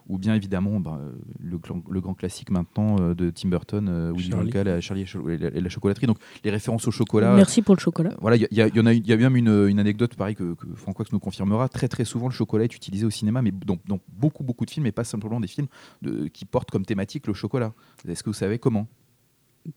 Ou 0.08 0.16
bien 0.16 0.34
évidemment 0.34 0.80
bah, 0.80 0.98
le, 1.38 1.58
grand 2.00 2.14
classique 2.14 2.50
maintenant 2.50 2.96
euh, 2.98 3.14
de 3.14 3.28
Tim 3.28 3.50
Burton, 3.50 3.86
euh, 3.90 4.12
Willy. 4.16 4.32
Wonka, 4.32 4.64
la, 4.64 4.80
Charlie 4.80 5.02
et 5.02 5.36
la, 5.36 5.48
et 5.48 5.60
la 5.60 5.68
chocolaterie. 5.68 6.06
Donc 6.06 6.16
les 6.44 6.50
références 6.50 6.88
au 6.88 6.90
chocolat. 6.90 7.34
Merci 7.34 7.60
pour 7.60 7.74
le 7.74 7.80
chocolat. 7.80 8.10
Voilà, 8.20 8.36
il 8.36 8.40
y, 8.40 8.44
a- 8.46 8.48
y 8.50 8.60
a- 8.62 8.74
y 8.74 8.80
en 8.80 8.86
a, 8.86 8.92
il 8.94 9.06
y 9.06 9.12
a 9.12 9.16
même 9.18 9.36
une, 9.36 9.66
une 9.68 9.78
anecdote 9.78 10.14
pareil 10.14 10.34
que, 10.34 10.54
que 10.54 10.66
Francois 10.76 11.04
nous 11.12 11.18
confirmera. 11.20 11.68
Très 11.68 11.88
très 11.88 12.06
souvent, 12.06 12.26
le 12.28 12.32
chocolat 12.32 12.64
est 12.64 12.74
utilisé 12.74 13.04
au 13.04 13.10
cinéma, 13.10 13.42
mais 13.42 13.50
dans, 13.52 13.76
dans 13.86 14.00
beaucoup 14.16 14.44
beaucoup 14.44 14.64
de 14.64 14.70
films, 14.70 14.86
et 14.86 14.92
pas 14.92 15.04
simplement 15.04 15.40
des 15.40 15.46
films 15.48 15.68
de- 16.00 16.28
qui 16.28 16.46
portent 16.46 16.70
comme 16.70 16.86
thématique 16.86 17.26
le 17.26 17.34
chocolat. 17.34 17.74
Est-ce 18.08 18.22
que 18.22 18.30
vous 18.30 18.34
savez 18.34 18.58
comment? 18.58 18.86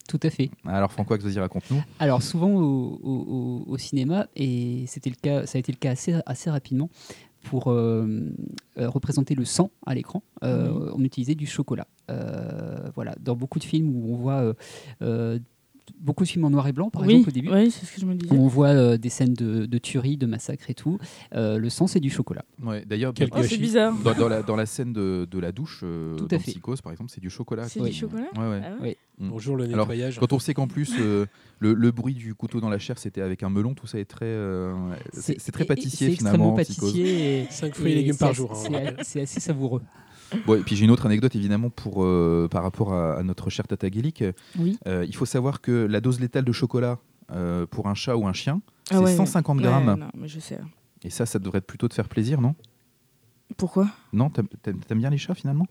Tout 0.08 0.20
à 0.24 0.30
fait. 0.30 0.50
Alors 0.66 0.94
Francois, 0.94 1.18
vas-y 1.18 1.40
raconte-nous. 1.40 1.84
Alors 2.00 2.24
souvent 2.24 2.50
au, 2.52 3.00
au- 3.04 3.10
au- 3.12 3.64
au 3.68 3.78
cinéma, 3.78 4.28
et 4.38 4.86
c'était 4.88 5.10
le 5.10 5.18
cas, 5.22 5.46
ça 5.46 5.58
a 5.58 5.60
été 5.60 5.74
le 5.74 5.78
cas 5.78 5.92
assez, 5.92 6.16
assez 6.26 6.50
rapidement, 6.50 6.90
pour 7.42 7.72
euh, 7.72 8.06
euh, 8.78 8.90
représenter 8.90 9.36
le 9.36 9.46
sang 9.46 9.72
à 9.86 9.96
l'écran, 9.96 10.24
euh, 10.44 10.92
on 10.94 11.04
utilisait 11.04 11.36
du 11.36 11.46
chocolat. 11.46 11.88
Voilà, 12.94 13.16
dans 13.22 13.38
beaucoup 13.38 13.58
de 13.58 13.64
films 13.64 13.96
où 13.96 14.14
on 14.14 14.18
voit 14.18 14.54
beaucoup 16.00 16.24
de 16.24 16.30
films 16.30 16.46
en 16.46 16.50
noir 16.50 16.68
et 16.68 16.72
blanc, 16.72 16.90
par 16.90 17.02
oui, 17.04 17.14
exemple 17.14 17.30
au 17.30 17.32
début, 17.32 17.50
oui, 17.52 17.72
c'est 17.72 17.86
ce 17.86 17.94
que 17.94 18.02
je 18.02 18.06
me 18.06 18.16
disais. 18.16 18.34
où 18.34 18.42
on 18.42 18.48
voit 18.48 18.68
euh, 18.70 18.98
des 18.98 19.10
scènes 19.10 19.34
de, 19.34 19.66
de 19.66 19.78
tuerie, 19.78 20.18
de 20.18 20.26
massacre 20.26 20.70
et 20.70 20.74
tout, 20.74 20.98
euh, 21.36 21.58
le 21.58 21.70
sang 21.70 21.88
c'est 21.88 22.00
du 22.00 22.10
chocolat. 22.10 22.44
Ouais, 22.64 22.84
D'ailleurs, 22.86 23.14
Oh, 23.34 23.44
c'est 23.44 23.58
bizarre. 23.58 23.94
dans, 24.04 24.14
dans 24.14 24.28
la, 24.30 24.42
dans 24.44 24.56
la 24.56 24.66
scène 24.66 24.94
de, 24.94 25.28
de 25.30 25.40
la 25.40 25.52
douche, 25.52 25.82
euh, 25.84 26.16
Tout 26.18 26.26
à 26.26 26.28
dans 26.36 26.40
fait. 26.40 26.52
Psychose 26.52 26.82
par 26.82 26.92
exemple, 26.92 27.12
c'est 27.14 27.22
du 27.22 27.30
chocolat. 27.30 27.68
C'est 27.68 27.82
du 27.82 27.92
chocolat 27.94 28.28
Ouais, 28.38 28.48
ouais. 28.50 28.62
Ah 28.64 28.82
ouais 28.82 28.98
Mm. 29.20 29.30
Bonjour 29.30 29.56
le 29.56 29.66
Alors, 29.66 29.86
nettoyage. 29.86 30.18
Quand 30.20 30.34
on 30.34 30.40
sait 30.40 30.56
qu'en 30.56 30.68
plus 30.68 30.96
euh, 30.98 31.28
le, 31.60 31.74
le 31.76 31.92
bruit 31.92 32.16
du 32.16 32.34
couteau 32.34 32.60
dans 32.60 32.70
la 32.70 32.80
chair 32.80 32.98
c'était 32.98 33.22
avec 33.22 33.44
un 33.44 33.52
melon, 33.52 33.76
tout 33.76 33.86
ça 33.86 34.00
est 34.00 34.06
très, 34.06 34.26
euh, 34.26 34.74
c'est 35.14 35.40
c'est 35.40 35.52
très 35.52 35.66
pâtissier 35.66 36.10
c'est 36.10 36.16
finalement. 36.16 36.56
extrêmement 36.56 36.64
Psychose. 36.64 36.92
pâtissier. 36.94 37.42
et- 37.44 37.48
5 37.52 37.76
fruits 37.76 37.90
et 37.90 37.92
et 37.92 37.96
légumes 37.98 38.14
c'est 38.14 38.20
par 38.20 38.34
jour. 38.34 38.52
hein, 38.52 38.56
c'est 38.64 39.04
C'est 39.04 39.22
assez 39.22 39.40
savoureux. 39.40 39.82
Bon, 40.46 40.56
et 40.56 40.64
puis 40.64 40.76
j'ai 40.76 40.86
une 40.86 40.92
autre 40.92 41.06
anecdote 41.06 41.36
évidemment 41.36 41.70
pour, 41.70 42.04
euh, 42.04 42.48
par 42.50 42.64
rapport 42.64 42.94
à, 42.94 43.16
à 43.16 43.24
notre 43.24 43.50
cher 43.50 43.68
Tata 43.68 43.90
Guélic. 43.90 44.24
Oui. 44.58 44.78
Euh, 44.88 45.06
il 45.08 45.16
faut 45.16 45.26
savoir 45.26 45.62
que 45.62 45.72
la 45.72 46.02
dose 46.02 46.20
létale 46.20 46.46
de 46.46 46.52
chocolat 46.52 47.00
euh, 47.32 47.66
pour 47.66 47.88
un 47.88 47.94
chat 47.96 48.16
ou 48.16 48.28
un 48.28 48.34
chien, 48.34 48.62
c'est 48.90 48.96
Ah 48.96 49.02
ouais, 49.02 49.16
150 49.16 49.58
ouais. 49.58 49.64
grammes. 49.64 49.88
Ouais, 49.90 49.96
non, 49.96 50.10
mais 50.18 50.28
je 50.28 50.40
sais. 50.40 50.60
Et 51.04 51.10
ça, 51.10 51.26
ça 51.26 51.40
devrait 51.40 51.62
plutôt 51.62 51.88
te 51.88 51.94
faire 51.94 52.08
plaisir, 52.08 52.42
non? 52.42 52.56
Pourquoi? 53.58 53.88
Non 54.14 54.30
T'aimes 54.30 55.00
bien 55.00 55.10
les 55.10 55.18
chats 55.18 55.36
finalement? 55.36 55.68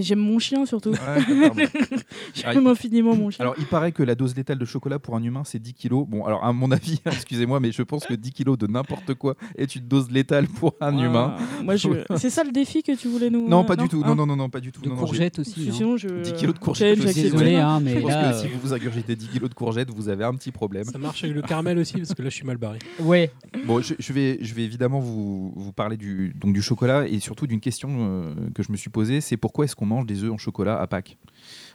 J'aime 0.00 0.18
mon 0.20 0.38
chien 0.38 0.64
surtout. 0.66 0.90
Ouais. 0.90 1.68
J'aime 2.34 2.66
infiniment 2.66 3.14
mon 3.14 3.30
chien. 3.30 3.42
Alors, 3.42 3.54
il 3.58 3.66
paraît 3.66 3.92
que 3.92 4.02
la 4.02 4.14
dose 4.14 4.34
létale 4.36 4.58
de 4.58 4.64
chocolat 4.64 4.98
pour 4.98 5.16
un 5.16 5.22
humain, 5.22 5.42
c'est 5.44 5.58
10 5.60 5.74
kilos. 5.74 6.06
Bon, 6.08 6.24
alors, 6.24 6.44
à 6.44 6.52
mon 6.52 6.70
avis, 6.70 7.00
excusez-moi, 7.06 7.60
mais 7.60 7.72
je 7.72 7.82
pense 7.82 8.06
que 8.06 8.14
10 8.14 8.32
kilos 8.32 8.58
de 8.58 8.66
n'importe 8.66 9.14
quoi 9.14 9.34
est 9.56 9.74
une 9.76 9.86
dose 9.86 10.10
létale 10.10 10.46
pour 10.46 10.74
un 10.80 10.96
Ah, 10.98 11.04
humain. 11.04 11.36
Moi, 11.62 11.76
je... 11.76 11.88
c'est 12.16 12.30
ça 12.30 12.44
le 12.44 12.52
défi 12.52 12.82
que 12.82 12.92
tu 12.96 13.08
voulais 13.08 13.30
nous. 13.30 13.48
Non, 13.48 13.60
euh, 13.62 13.64
pas 13.64 13.76
du 13.76 13.88
tout. 13.88 14.02
hein 14.04 14.08
Non, 14.08 14.14
non, 14.16 14.26
non, 14.26 14.36
non, 14.36 14.50
pas 14.50 14.60
du 14.60 14.72
tout. 14.72 14.82
De 14.82 14.88
Non, 14.88 14.96
courgettes 14.96 15.38
aussi. 15.38 15.68
hein. 15.68 15.72
Sinon, 15.72 15.96
je. 15.96 16.08
10 16.08 16.32
kilos 16.34 16.54
de 16.54 16.58
courgettes, 16.60 17.00
je 17.00 17.08
suis. 17.08 17.22
Désolé, 17.22 17.56
hein, 17.56 17.78
Je 17.80 17.84
mais 17.84 18.00
pense 18.00 18.10
là, 18.10 18.32
que 18.32 18.38
si 18.38 18.46
euh, 18.46 18.48
vous 18.54 18.60
vous 18.68 18.72
ingurgitez 18.74 19.16
10 19.16 19.28
kilos 19.28 19.48
de 19.50 19.54
courgettes, 19.54 19.90
vous 19.90 20.08
avez 20.08 20.24
un 20.24 20.34
petit 20.34 20.52
problème. 20.52 20.84
Ça 20.84 20.98
marche 20.98 21.22
avec 21.24 21.36
le 21.36 21.42
caramel 21.42 21.78
aussi 21.78 21.94
parce 21.94 22.14
que 22.14 22.22
là 22.22 22.28
je 22.30 22.34
suis 22.34 22.46
mal 22.46 22.56
barré. 22.56 22.78
ouais. 23.00 23.30
Bon, 23.66 23.80
je, 23.80 23.94
je 23.98 24.12
vais, 24.12 24.38
je 24.40 24.54
vais 24.54 24.62
évidemment 24.64 24.98
vous, 25.00 25.52
vous 25.54 25.72
parler 25.72 25.96
du, 25.96 26.34
donc 26.40 26.52
du 26.52 26.62
chocolat 26.62 27.06
et 27.06 27.20
surtout 27.20 27.46
d'une 27.46 27.60
question 27.60 27.88
euh, 28.00 28.34
que 28.54 28.62
je 28.62 28.72
me 28.72 28.76
suis 28.76 28.90
posée, 28.90 29.20
c'est 29.20 29.36
pourquoi 29.36 29.64
est-ce 29.66 29.76
qu'on 29.82 29.86
mange 29.86 30.06
des 30.06 30.22
œufs 30.22 30.30
en 30.32 30.38
chocolat 30.38 30.80
à 30.80 30.86
Pâques 30.86 31.18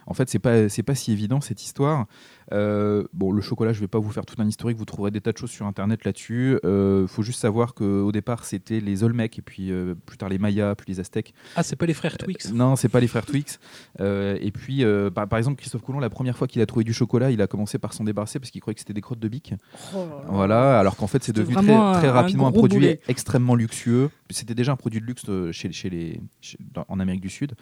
En 0.06 0.14
fait, 0.14 0.30
c'est 0.30 0.38
pas, 0.38 0.70
c'est 0.70 0.82
pas 0.82 0.94
si 0.94 1.12
évident 1.12 1.42
cette 1.42 1.62
histoire. 1.62 2.06
Euh, 2.52 3.04
bon, 3.12 3.32
le 3.32 3.40
chocolat, 3.42 3.72
je 3.72 3.80
vais 3.80 3.88
pas 3.88 3.98
vous 3.98 4.10
faire 4.10 4.24
tout 4.26 4.34
un 4.38 4.46
historique, 4.46 4.76
vous 4.78 4.84
trouverez 4.84 5.10
des 5.10 5.20
tas 5.20 5.32
de 5.32 5.38
choses 5.38 5.50
sur 5.50 5.66
Internet 5.66 6.04
là-dessus. 6.04 6.58
Il 6.64 7.06
faut 7.08 7.22
juste 7.22 7.40
savoir 7.40 7.74
qu'au 7.74 8.12
départ, 8.12 8.44
c'était 8.44 8.80
les 8.80 9.02
Olmecs 9.04 9.38
et 9.38 9.42
puis 9.42 9.70
euh, 9.70 9.94
plus 10.06 10.16
tard 10.18 10.28
les 10.28 10.38
Mayas, 10.38 10.74
puis 10.76 10.86
les 10.88 11.00
Aztèques. 11.00 11.34
Ah, 11.56 11.62
c'est 11.62 11.76
pas 11.76 11.86
les 11.86 11.94
frères 11.94 12.16
Twix 12.18 12.52
Non, 12.52 12.76
c'est 12.76 12.88
pas 12.88 13.00
les 13.00 13.06
frères 13.08 13.26
Twix. 13.26 13.58
Euh, 14.00 14.36
et 14.40 14.50
puis, 14.50 14.84
euh, 14.84 15.10
par, 15.10 15.28
par 15.28 15.38
exemple, 15.38 15.58
Christophe 15.60 15.82
Colomb, 15.82 16.00
la 16.00 16.10
première 16.10 16.36
fois 16.36 16.46
qu'il 16.46 16.62
a 16.62 16.66
trouvé 16.66 16.84
du 16.84 16.92
chocolat, 16.92 17.30
il 17.30 17.42
a 17.42 17.46
commencé 17.46 17.78
par 17.78 17.92
s'en 17.92 18.04
débarrasser 18.04 18.38
parce 18.38 18.50
qu'il 18.50 18.60
croyait 18.60 18.74
que 18.74 18.80
c'était 18.80 18.94
des 18.94 19.00
crottes 19.00 19.18
de 19.20 19.28
bique. 19.28 19.54
Oh 19.94 19.98
là 19.98 20.04
là. 20.04 20.22
Voilà, 20.28 20.80
alors 20.80 20.96
qu'en 20.96 21.06
fait, 21.06 21.22
c'est 21.22 21.32
devenu 21.34 21.54
très, 21.54 21.64
très 22.00 22.10
rapidement 22.10 22.46
un 22.48 22.52
produit 22.52 22.78
boulet. 22.78 23.00
extrêmement 23.08 23.54
luxueux. 23.54 24.10
C'était 24.30 24.54
déjà 24.54 24.72
un 24.72 24.76
produit 24.76 25.00
de 25.00 25.06
luxe 25.06 25.22
euh, 25.28 25.52
chez, 25.52 25.72
chez 25.72 25.90
les, 25.90 26.20
chez- 26.40 26.58
dans- 26.74 26.84
en 26.88 27.00
Amérique 27.00 27.22
du 27.22 27.30
Sud. 27.30 27.54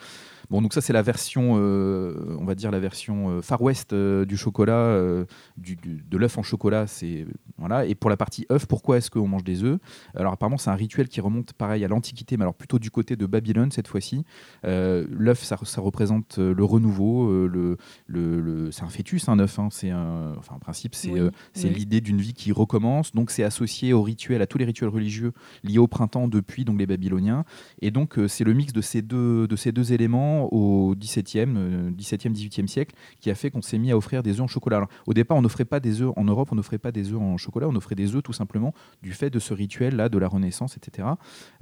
Bon, 0.51 0.62
donc 0.62 0.74
ça, 0.74 0.80
c'est 0.80 0.93
la 0.93 1.03
version, 1.03 1.57
euh, 1.59 2.37
on 2.39 2.45
va 2.45 2.55
dire 2.55 2.70
la 2.70 2.78
version 2.80 3.30
euh, 3.30 3.43
Far 3.43 3.61
West 3.62 3.93
euh, 3.93 4.24
du 4.24 4.37
chocolat, 4.37 4.76
euh, 4.77 5.24
du, 5.57 5.77
du- 5.77 6.05
de 6.09 6.16
l'œuf 6.18 6.39
en 6.39 6.43
chocolat. 6.43 6.87
C'est 6.87 7.27
voilà. 7.59 7.87
Et 7.87 7.95
pour 7.95 8.11
la 8.11 8.16
partie 8.16 8.47
œuf, 8.51 8.66
pourquoi 8.66 8.99
est-ce 8.99 9.11
qu'on 9.11 9.27
mange 9.29 9.45
des 9.45 9.64
œufs? 9.64 9.79
Alors 10.14 10.33
apparemment, 10.33 10.59
c'est 10.59 10.70
un 10.70 10.74
rituel 10.74 11.09
qui 11.09 11.20
remonte 11.20 11.53
pareil 11.53 11.85
à 11.85 11.89
l'Antiquité, 11.89 12.37
mais 12.37 12.43
alors 12.43 12.55
plutôt 12.55 12.79
du 12.79 12.91
côté 12.91 13.16
de 13.16 13.27
Babylone 13.27 13.70
cette 13.70 13.89
fois-ci. 13.89 14.24
Euh, 14.64 15.07
l'œuf, 15.11 15.43
ça, 15.43 15.57
ça 15.64 15.81
représente 15.81 16.39
euh, 16.39 16.55
le 16.55 16.64
renouveau. 16.64 17.47
le, 17.47 17.77
le, 18.07 18.41
le- 18.41 18.70
c'est 18.70 18.83
un 18.83 18.89
fœtus, 18.89 19.29
un 19.29 19.39
œuf. 19.39 19.59
hein, 19.59 19.68
c'est 19.70 19.93
enfin, 19.93 20.55
en 20.57 20.59
principe, 20.59 20.95
c'est 20.95 21.11
Oui, 21.12 21.31
c'est 21.53 21.68
oui. 21.68 21.74
l'idée 21.74 22.01
d'une 22.01 22.20
vie 22.20 22.35
qui 22.35 22.53
recommence. 22.53 23.12
Donc, 23.12 23.31
c'est 23.31 23.45
associé 23.45 23.93
aux 23.93 24.03
rituels, 24.03 24.43
à 24.43 24.47
tous 24.47 24.59
les 24.59 24.64
rituels 24.64 24.91
religieux 24.91 25.33
liés 25.64 25.79
au 25.79 25.87
printemps 25.87 26.29
depuis 26.29 26.64
donc 26.64 26.79
les 26.79 26.87
Babyloniens. 26.87 27.45
Et 27.81 27.91
donc, 27.91 28.18
c'est 28.29 28.45
le 28.45 28.53
mix 28.53 28.72
de 28.72 28.81
ces 28.81 29.03
deux, 29.03 29.47
de 29.47 29.57
ces 29.57 29.72
deux 29.72 29.93
éléments 29.93 30.53
au 30.53 30.95
XVIIe, 30.97 31.55
euh, 31.57 31.91
17e, 31.91 32.33
18e 32.33 32.66
siècle 32.66 32.95
qui 33.20 33.31
a 33.31 33.35
fait 33.35 33.51
qu'on 33.51 33.62
s'est 33.62 33.79
mis 33.79 33.91
à 33.93 33.97
offrir 33.97 34.22
des 34.22 34.33
œufs 34.33 34.41
en 34.41 34.47
chocolat. 34.47 34.66
Au 35.07 35.14
départ, 35.14 35.37
on 35.37 35.43
n'offrait 35.43 35.64
pas 35.64 35.81
des 35.81 36.03
œufs 36.03 36.12
en 36.17 36.25
Europe, 36.25 36.49
on 36.53 36.57
n'offrait 36.57 36.79
pas 36.79 36.93
des 36.93 37.12
œufs 37.12 37.21
en 37.21 37.37
chocolat, 37.37 37.69
on 37.69 37.77
offrait 37.77 37.95
des 37.95 38.14
œufs 38.14 38.23
tout 38.23 38.33
simplement 38.33 38.73
du 39.03 39.12
fait 39.12 39.31
de 39.31 39.39
ce 39.39 39.55
rituel-là, 39.55 40.09
de 40.09 40.19
la 40.19 40.29
Renaissance, 40.29 40.77
etc. 40.77 41.09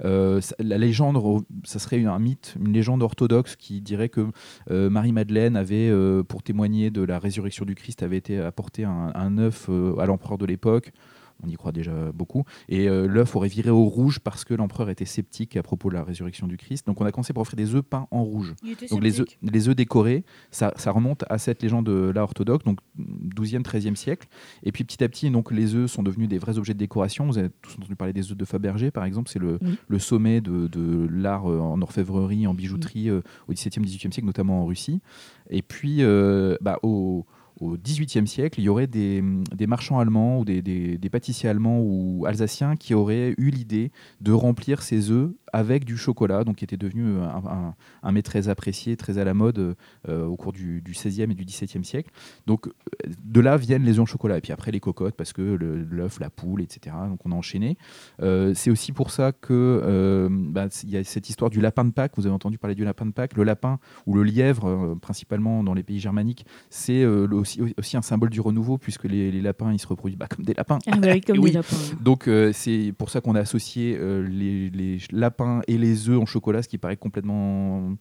Euh, 0.03 0.41
la 0.59 0.77
légende, 0.77 1.43
ça 1.63 1.79
serait 1.79 2.03
un 2.05 2.19
mythe, 2.19 2.55
une 2.59 2.73
légende 2.73 3.03
orthodoxe 3.03 3.55
qui 3.55 3.81
dirait 3.81 4.09
que 4.09 4.27
euh, 4.71 4.89
Marie-Madeleine 4.89 5.55
avait, 5.55 5.89
euh, 5.89 6.23
pour 6.23 6.43
témoigner 6.43 6.91
de 6.91 7.01
la 7.01 7.19
résurrection 7.19 7.65
du 7.65 7.75
Christ, 7.75 8.03
avait 8.03 8.17
été 8.17 8.39
apporté 8.39 8.83
un, 8.83 9.37
œuf 9.37 9.69
à 9.99 10.05
l'empereur 10.05 10.37
de 10.37 10.45
l'époque. 10.45 10.91
On 11.43 11.49
y 11.49 11.55
croit 11.55 11.71
déjà 11.71 12.11
beaucoup. 12.13 12.43
Et 12.69 12.87
euh, 12.87 13.07
l'œuf 13.07 13.35
aurait 13.35 13.49
viré 13.49 13.69
au 13.69 13.85
rouge 13.85 14.19
parce 14.19 14.45
que 14.45 14.53
l'empereur 14.53 14.89
était 14.89 15.05
sceptique 15.05 15.57
à 15.57 15.63
propos 15.63 15.89
de 15.89 15.95
la 15.95 16.03
résurrection 16.03 16.47
du 16.47 16.57
Christ. 16.57 16.87
Donc 16.87 17.01
on 17.01 17.05
a 17.05 17.11
commencé 17.11 17.33
par 17.33 17.41
offrir 17.41 17.57
des 17.57 17.75
œufs 17.75 17.83
peints 17.83 18.07
en 18.11 18.23
rouge. 18.23 18.55
Donc 18.89 19.03
les 19.03 19.19
œufs, 19.19 19.27
les 19.41 19.67
œufs 19.69 19.75
décorés, 19.75 20.23
ça, 20.51 20.73
ça 20.77 20.91
remonte 20.91 21.25
à 21.29 21.37
cette 21.37 21.61
légende-là 21.61 22.23
orthodoxe, 22.23 22.63
donc 22.63 22.79
12e, 22.99 23.63
13e 23.63 23.95
siècle. 23.95 24.27
Et 24.63 24.71
puis 24.71 24.83
petit 24.83 25.03
à 25.03 25.09
petit, 25.09 25.29
donc, 25.29 25.51
les 25.51 25.75
œufs 25.75 25.89
sont 25.89 26.03
devenus 26.03 26.29
des 26.29 26.37
vrais 26.37 26.57
objets 26.57 26.73
de 26.73 26.79
décoration. 26.79 27.25
Vous 27.25 27.37
avez 27.37 27.49
tous 27.61 27.73
entendu 27.77 27.95
parler 27.95 28.13
des 28.13 28.31
œufs 28.31 28.37
de 28.37 28.45
Fabergé, 28.45 28.91
par 28.91 29.03
exemple. 29.05 29.29
C'est 29.29 29.39
le, 29.39 29.59
Oui. 29.61 29.77
le 29.87 29.99
sommet 29.99 30.41
de, 30.41 30.67
de 30.67 31.07
l'art 31.11 31.49
euh, 31.49 31.59
en 31.59 31.81
orfèvrerie, 31.81 32.47
en 32.47 32.53
bijouterie 32.53 33.09
euh, 33.09 33.21
au 33.47 33.53
XVIIe, 33.53 33.83
XVIIIe 33.83 34.13
siècle, 34.13 34.25
notamment 34.25 34.61
en 34.61 34.65
Russie. 34.65 35.01
Et 35.49 35.61
puis, 35.61 35.97
euh, 36.03 36.57
bah, 36.61 36.79
au, 36.83 37.25
au 37.59 37.77
XVIIIe 37.77 38.27
siècle, 38.27 38.59
il 38.59 38.63
y 38.63 38.69
aurait 38.69 38.87
des, 38.87 39.21
marchands 39.67 39.99
allemands 39.99 40.39
ou 40.39 40.45
des, 40.45 41.09
pâtissiers 41.11 41.49
allemands 41.49 41.79
ou 41.79 42.25
alsaciens 42.25 42.75
qui 42.75 42.93
auraient 42.93 43.33
eu 43.37 43.49
l'idée 43.49 43.91
de 44.21 44.31
remplir 44.31 44.81
ces 44.81 45.11
œufs 45.11 45.31
avec 45.53 45.85
du 45.85 45.95
chocolat, 45.95 46.43
donc 46.43 46.57
qui 46.57 46.65
était 46.65 46.75
devenu 46.75 47.17
un, 47.21 47.73
un, 48.03 48.11
mets 48.11 48.23
très 48.23 48.49
apprécié, 48.49 48.97
très 48.97 49.19
à 49.19 49.23
la 49.23 49.33
mode 49.33 49.77
euh, 50.09 50.25
au 50.25 50.35
cours 50.35 50.51
du, 50.51 50.83
XVIe 50.85 51.21
et 51.23 51.27
du 51.27 51.45
XVIIe 51.45 51.85
siècle. 51.85 52.11
Donc 52.45 52.67
de 53.23 53.39
là 53.39 53.55
viennent 53.55 53.83
les 53.83 53.93
œufs 53.93 54.01
en 54.01 54.05
chocolat. 54.05 54.37
Et 54.37 54.41
puis 54.41 54.51
après 54.51 54.71
les 54.71 54.81
cocottes, 54.81 55.15
parce 55.15 55.31
que 55.31 55.41
l'œuf, 55.41 56.19
la 56.19 56.29
poule, 56.29 56.61
etc. 56.61 56.93
Donc 57.07 57.19
on 57.25 57.31
a 57.31 57.35
enchaîné. 57.35 57.77
Euh, 58.21 58.53
c'est 58.53 58.69
aussi 58.69 58.91
pour 58.91 59.11
ça 59.11 59.31
que 59.31 59.53
euh, 59.53 60.27
bah, 60.29 60.67
il 60.83 60.89
y 60.89 60.97
a 60.97 61.03
cette 61.05 61.29
histoire 61.29 61.49
du 61.49 61.61
lapin 61.61 61.85
de 61.85 61.91
Pâques. 61.91 62.13
Vous 62.17 62.25
avez 62.25 62.35
entendu 62.35 62.57
parler 62.57 62.75
du 62.75 62.83
lapin 62.83 63.05
de 63.05 63.11
Pâques. 63.11 63.37
Le 63.37 63.43
lapin 63.43 63.79
ou 64.05 64.13
le 64.13 64.23
lièvre, 64.23 64.97
principalement 65.01 65.63
dans 65.63 65.73
les 65.73 65.83
pays 65.83 65.99
germaniques, 65.99 66.45
c'est 66.69 67.03
le- 67.03 67.44
aussi, 67.45 67.61
aussi 67.77 67.95
un 67.97 68.01
symbole 68.01 68.29
du 68.29 68.41
renouveau, 68.41 68.77
puisque 68.77 69.05
les, 69.05 69.31
les 69.31 69.41
lapins, 69.41 69.71
ils 69.71 69.79
se 69.79 69.87
reproduisent 69.87 70.17
bah, 70.17 70.27
comme 70.27 70.43
des 70.43 70.53
lapins. 70.53 70.79
Ah 70.91 70.97
oui, 71.01 71.21
comme 71.21 71.39
Oui. 71.43 71.51
des 71.51 71.57
lapins. 71.57 71.75
Donc 72.01 72.27
euh, 72.27 72.51
c'est 72.53 72.93
pour 72.97 73.09
ça 73.09 73.21
qu'on 73.21 73.35
a 73.35 73.39
associé 73.39 73.95
euh, 73.99 74.27
les, 74.27 74.69
les 74.69 74.97
lapins 75.11 75.61
et 75.67 75.77
les 75.77 76.09
œufs 76.09 76.19
en 76.19 76.25
chocolat, 76.25 76.61
ce 76.63 76.67
qui 76.67 76.77
paraît 76.77 76.97
complètement... 76.97 77.93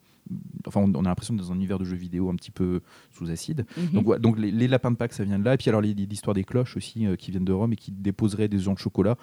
Enfin, 0.66 0.80
on, 0.80 0.90
on 0.94 1.04
a 1.04 1.08
l'impression 1.08 1.34
d'être 1.34 1.44
dans 1.46 1.52
un 1.52 1.56
univers 1.56 1.78
de 1.78 1.84
jeux 1.84 1.96
vidéo 1.96 2.30
un 2.30 2.34
petit 2.36 2.50
peu 2.50 2.80
sous 3.10 3.30
acide. 3.30 3.66
Mhm. 3.76 4.02
Donc, 4.02 4.18
donc 4.20 4.38
les, 4.38 4.50
les 4.50 4.68
lapins 4.68 4.90
de 4.90 4.96
Pâques, 4.96 5.12
ça 5.12 5.24
vient 5.24 5.38
de 5.38 5.44
là. 5.44 5.54
Et 5.54 5.56
puis 5.58 5.68
alors 5.68 5.82
l'histoire 5.82 6.32
des 6.34 6.44
cloches 6.44 6.76
aussi, 6.76 7.06
euh, 7.06 7.16
qui 7.16 7.30
viennent 7.30 7.44
de 7.44 7.52
Rome 7.52 7.74
et 7.74 7.76
qui 7.76 7.92
déposeraient 7.92 8.48
des 8.48 8.62
œufs 8.62 8.68
en 8.68 8.76
chocolat. 8.76 9.16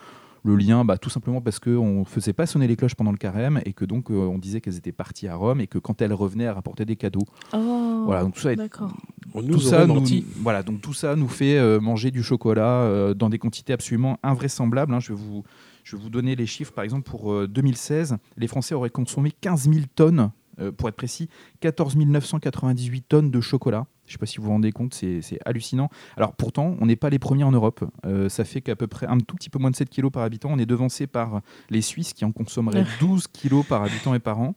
Le 0.44 0.56
lien, 0.56 0.84
bah, 0.84 0.98
tout 0.98 1.10
simplement 1.12 1.39
parce 1.39 1.60
qu'on 1.60 2.00
ne 2.00 2.04
faisait 2.06 2.34
pas 2.34 2.48
sonner 2.48 2.68
les 2.68 2.76
cloches 2.76 2.96
pendant 2.96 3.12
le 3.12 3.18
carême 3.18 3.62
et 3.66 3.74
que 3.74 3.86
donc 3.86 4.10
euh, 4.10 4.16
on 4.16 4.39
disait 4.39 4.60
qu'elles 4.60 4.78
étaient 4.78 4.92
parties 4.92 5.28
à 5.28 5.36
Rome 5.36 5.62
et 5.62 5.68
que 5.68 5.78
quand 5.78 6.02
elles 6.02 6.14
revenaient, 6.14 6.46
elles 6.46 6.52
rapportaient 6.52 6.86
des 6.86 6.96
cadeaux. 6.96 7.26
Oh, 7.54 8.04
Voilà, 8.06 8.24
donc 8.24 8.34
tout 8.34 8.42
ça 8.42 8.56
tout 8.56 9.42
nous 9.44 9.60
ça, 9.60 9.78
aurait 9.78 9.88
nous, 9.88 9.94
menti. 9.96 10.26
voilà, 10.38 10.64
donc 10.64 10.82
tout 10.82 10.94
ça 10.94 11.16
nous 11.16 11.28
fait 11.28 11.58
euh, 11.58 11.80
manger 11.80 12.10
du 12.12 12.24
chocolat 12.24 12.82
euh, 12.82 13.14
dans 13.14 13.30
des 13.30 13.38
quantités 13.38 13.72
absolument 13.72 14.18
invraisemblables. 14.24 14.94
hein. 14.94 15.00
Je, 15.00 15.14
vais 15.14 15.20
vous, 15.20 15.44
je 15.84 15.96
vais 15.96 16.02
vous 16.02 16.10
donner 16.10 16.36
les 16.36 16.48
chiffres. 16.48 16.74
Par 16.74 16.84
exemple, 16.84 17.04
pour 17.10 17.32
euh, 17.32 17.48
2016, 17.48 18.18
les 18.38 18.48
Français 18.48 18.74
auraient 18.74 18.89
consommé 18.89 19.32
15 19.32 19.70
000 19.72 19.86
tonnes, 19.96 20.32
euh, 20.60 20.72
pour 20.72 20.89
être 20.89 20.96
précis, 20.96 21.30
14 21.62 21.96
998 21.98 23.02
tonnes 23.08 23.32
de 23.32 23.42
chocolat. 23.42 23.86
Je 24.12 24.16
ne 24.16 24.18
sais 24.18 24.20
pas 24.20 24.26
si 24.26 24.39
vous 24.39 24.43
vous 24.43 24.49
rendez 24.51 24.74
compte, 24.74 24.93
c'est 24.93 25.22
hallucinant. 25.45 25.89
Alors 26.18 26.34
pourtant, 26.34 26.76
on 26.82 26.86
n'est 26.86 26.97
pas 26.97 27.09
les 27.09 27.18
premiers 27.18 27.45
en 27.45 27.51
Europe. 27.53 27.86
Euh, 28.05 28.28
ça 28.28 28.43
fait 28.43 28.59
qu'à 28.59 28.76
peu 28.76 28.88
près 28.88 29.07
un 29.07 29.18
tout 29.20 29.36
petit 29.38 29.49
peu 29.49 29.57
moins 29.57 29.72
de 29.72 29.76
7 29.78 29.89
kilos 29.89 30.12
par 30.12 30.24
habitant. 30.24 30.49
On 30.51 30.57
est 30.59 30.66
devancé 30.66 31.07
par 31.07 31.39
les 31.70 31.82
Suisses 31.82 32.12
qui 32.12 32.26
en 32.26 32.34
consommeraient 32.34 32.86
12 32.99 33.28
kilos 33.28 33.66
par 33.66 33.84
habitant 33.84 34.14
et 34.14 34.20
par 34.20 34.41
an. 34.41 34.55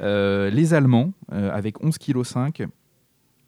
Euh, 0.00 0.48
les 0.50 0.74
Allemands, 0.74 1.12
euh, 1.32 1.50
avec 1.52 1.80
11,5 1.82 2.52
kg, 2.52 2.68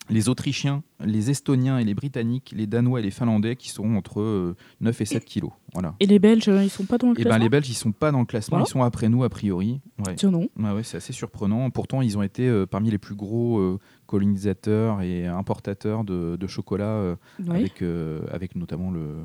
les 0.09 0.28
Autrichiens, 0.28 0.84
les 1.05 1.30
Estoniens 1.30 1.78
et 1.78 1.84
les 1.84 1.94
Britanniques, 1.94 2.55
les 2.57 2.68
Danois 2.68 3.01
et 3.01 3.03
les 3.03 3.11
Finlandais 3.11 3.57
qui 3.57 3.70
sont 3.70 3.97
entre 3.97 4.20
euh, 4.20 4.55
9 4.80 5.01
et 5.01 5.05
7 5.05 5.24
kilos. 5.24 5.51
Voilà. 5.72 5.97
Et 5.99 6.07
les 6.07 6.20
Belges, 6.20 6.49
euh, 6.49 6.62
ils 6.62 6.70
sont 6.70 6.84
pas 6.84 6.97
dans 6.97 7.09
le 7.09 7.14
Et 7.14 7.24
ben 7.24 7.30
classement? 7.30 7.42
Les 7.44 7.49
Belges, 7.49 7.68
ils 7.68 7.74
sont 7.74 7.90
pas 7.90 8.12
dans 8.12 8.20
le 8.20 8.24
classement, 8.24 8.59
Voilà. 8.59 8.68
ils 8.68 8.70
sont 8.70 8.82
après 8.84 9.09
nous 9.09 9.24
a 9.24 9.28
priori. 9.28 9.80
Ouais. 10.07 10.14
Tiens, 10.14 10.30
non. 10.30 10.49
Ouais, 10.57 10.70
ouais, 10.70 10.84
c'est 10.84 10.99
assez 10.99 11.12
surprenant. 11.12 11.68
Pourtant, 11.70 12.03
ils 12.03 12.16
ont 12.16 12.22
été 12.22 12.47
euh, 12.47 12.66
parmi 12.66 12.90
les 12.92 12.99
plus 12.99 13.16
gros 13.16 13.80
colonisateurs 14.07 15.02
et 15.02 15.26
importateurs 15.26 16.04
de, 16.04 16.36
de 16.36 16.46
chocolat, 16.46 16.90
euh, 16.90 17.16
Oui. 17.40 17.57
avec, 17.57 17.82
euh, 17.82 18.20
avec 18.30 18.54
notamment 18.57 18.90
le, 18.90 19.16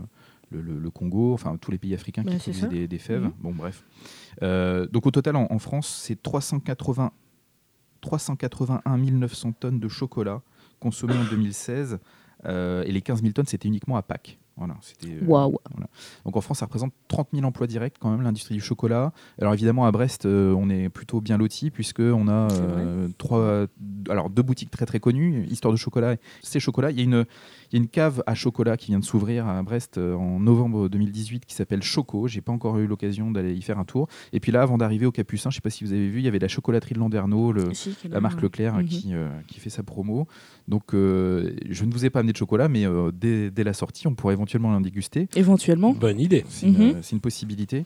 le, 0.49 0.61
le- 0.61 0.79
le 0.79 0.89
Congo, 0.89 1.33
enfin 1.33 1.55
tous 1.57 1.71
les 1.71 1.77
pays 1.77 1.93
africains 1.93 2.23
Bah, 2.23 2.31
qui 2.31 2.37
c'est 2.39 2.51
produisaient 2.51 2.61
ça. 2.67 2.67
des, 2.71 2.87
des 2.87 2.97
fèves. 2.97 3.23
Mhm. 3.23 3.33
Bon, 3.39 3.51
bref. 3.53 3.83
Euh, 4.43 4.87
donc 4.87 5.05
au 5.05 5.11
total, 5.11 5.35
en, 5.35 5.47
en 5.49 5.59
France, 5.59 5.87
c'est 6.05 6.21
380, 6.21 7.11
381 8.01 8.97
900 8.97 9.53
tonnes 9.53 9.79
de 9.79 9.87
chocolat 9.87 10.41
consommées 10.79 11.15
en 11.17 11.23
2016. 11.29 11.99
euh, 12.45 12.83
et 12.83 12.91
les 12.91 13.01
15 13.01 13.21
000 13.21 13.33
tonnes, 13.33 13.45
c'était 13.45 13.67
uniquement 13.67 13.97
à 13.97 14.01
Pâques. 14.01 14.39
Voilà, 14.57 14.75
c'était, 14.81 15.07
euh, 15.07 15.25
Waouh. 15.25 15.57
donc 16.25 16.35
en 16.35 16.41
France, 16.41 16.59
ça 16.59 16.65
représente 16.65 16.93
30 17.07 17.29
000 17.33 17.45
emplois 17.45 17.67
directs 17.67 17.95
quand 17.99 18.11
même, 18.11 18.21
l'industrie 18.21 18.55
du 18.55 18.61
chocolat. 18.61 19.13
Alors 19.39 19.53
évidemment, 19.53 19.85
à 19.85 19.91
Brest, 19.91 20.25
euh, 20.25 20.53
on 20.53 20.69
est 20.69 20.89
plutôt 20.89 21.21
bien 21.21 21.37
loti 21.37 21.71
puisqu'on 21.71 22.27
a 22.27 22.47
C'est 22.49 22.61
euh, 22.61 23.07
trois, 23.17 23.65
alors 24.09 24.29
deux 24.29 24.43
boutiques 24.43 24.69
très 24.69 24.85
très 24.85 24.99
connues, 24.99 25.45
Histoire 25.49 25.71
de 25.71 25.77
chocolat, 25.77 26.13
et 26.13 26.19
c'est 26.41 26.59
chocolat. 26.59 26.91
Il 26.91 26.97
y 26.97 27.01
a 27.01 27.03
une, 27.03 27.25
il 27.71 27.77
y 27.77 27.79
a 27.79 27.81
une 27.83 27.87
cave 27.89 28.21
à 28.27 28.35
chocolat 28.35 28.75
qui 28.77 28.87
vient 28.87 28.99
de 28.99 29.05
s'ouvrir 29.05 29.47
à 29.47 29.61
Brest 29.63 29.97
euh, 29.97 30.13
en 30.15 30.39
novembre 30.39 30.89
2018 30.89 31.45
qui 31.45 31.55
s'appelle 31.55 31.81
Choco. 31.83 32.27
J'ai 32.27 32.41
pas 32.41 32.51
encore 32.51 32.77
eu 32.79 32.87
l'occasion 32.87 33.31
d'aller 33.31 33.53
y 33.53 33.61
faire 33.61 33.79
un 33.79 33.85
tour. 33.85 34.07
Et 34.33 34.39
puis 34.39 34.51
là, 34.51 34.61
avant 34.61 34.77
d'arriver 34.77 35.05
au 35.05 35.11
Capucin, 35.11 35.49
je 35.49 35.55
sais 35.55 35.61
pas 35.61 35.69
si 35.69 35.83
vous 35.83 35.93
avez 35.93 36.09
vu, 36.09 36.19
il 36.19 36.25
y 36.25 36.27
avait 36.27 36.39
la 36.39 36.47
chocolaterie 36.49 36.93
de 36.95 36.99
Landerneau, 36.99 37.51
le, 37.53 37.73
Si, 37.73 37.95
la 38.09 38.19
marque 38.19 38.37
ouais. 38.37 38.43
Leclerc 38.43 38.75
Mhm. 38.77 38.85
qui, 38.85 39.13
euh, 39.13 39.29
qui 39.47 39.59
fait 39.59 39.69
sa 39.69 39.83
promo. 39.83 40.27
Donc 40.67 40.93
euh, 40.93 41.53
je 41.69 41.85
ne 41.85 41.91
vous 41.93 42.05
ai 42.05 42.09
pas 42.09 42.19
amené 42.19 42.33
de 42.33 42.37
chocolat, 42.37 42.67
mais 42.67 42.85
euh, 42.85 43.11
dès, 43.13 43.51
dès 43.51 43.63
la 43.63 43.73
sortie, 43.73 44.07
on 44.07 44.15
pourrait 44.15 44.33
éventuellement 44.33 44.71
l'en 44.71 44.81
déguster. 44.81 45.27
Éventuellement. 45.35 45.93
Bonne 45.93 46.19
idée. 46.19 46.43
C'est 46.49 46.67
une, 46.67 46.73
Mhm. 46.77 46.95
c'est 47.01 47.11
une 47.15 47.21
possibilité. 47.21 47.85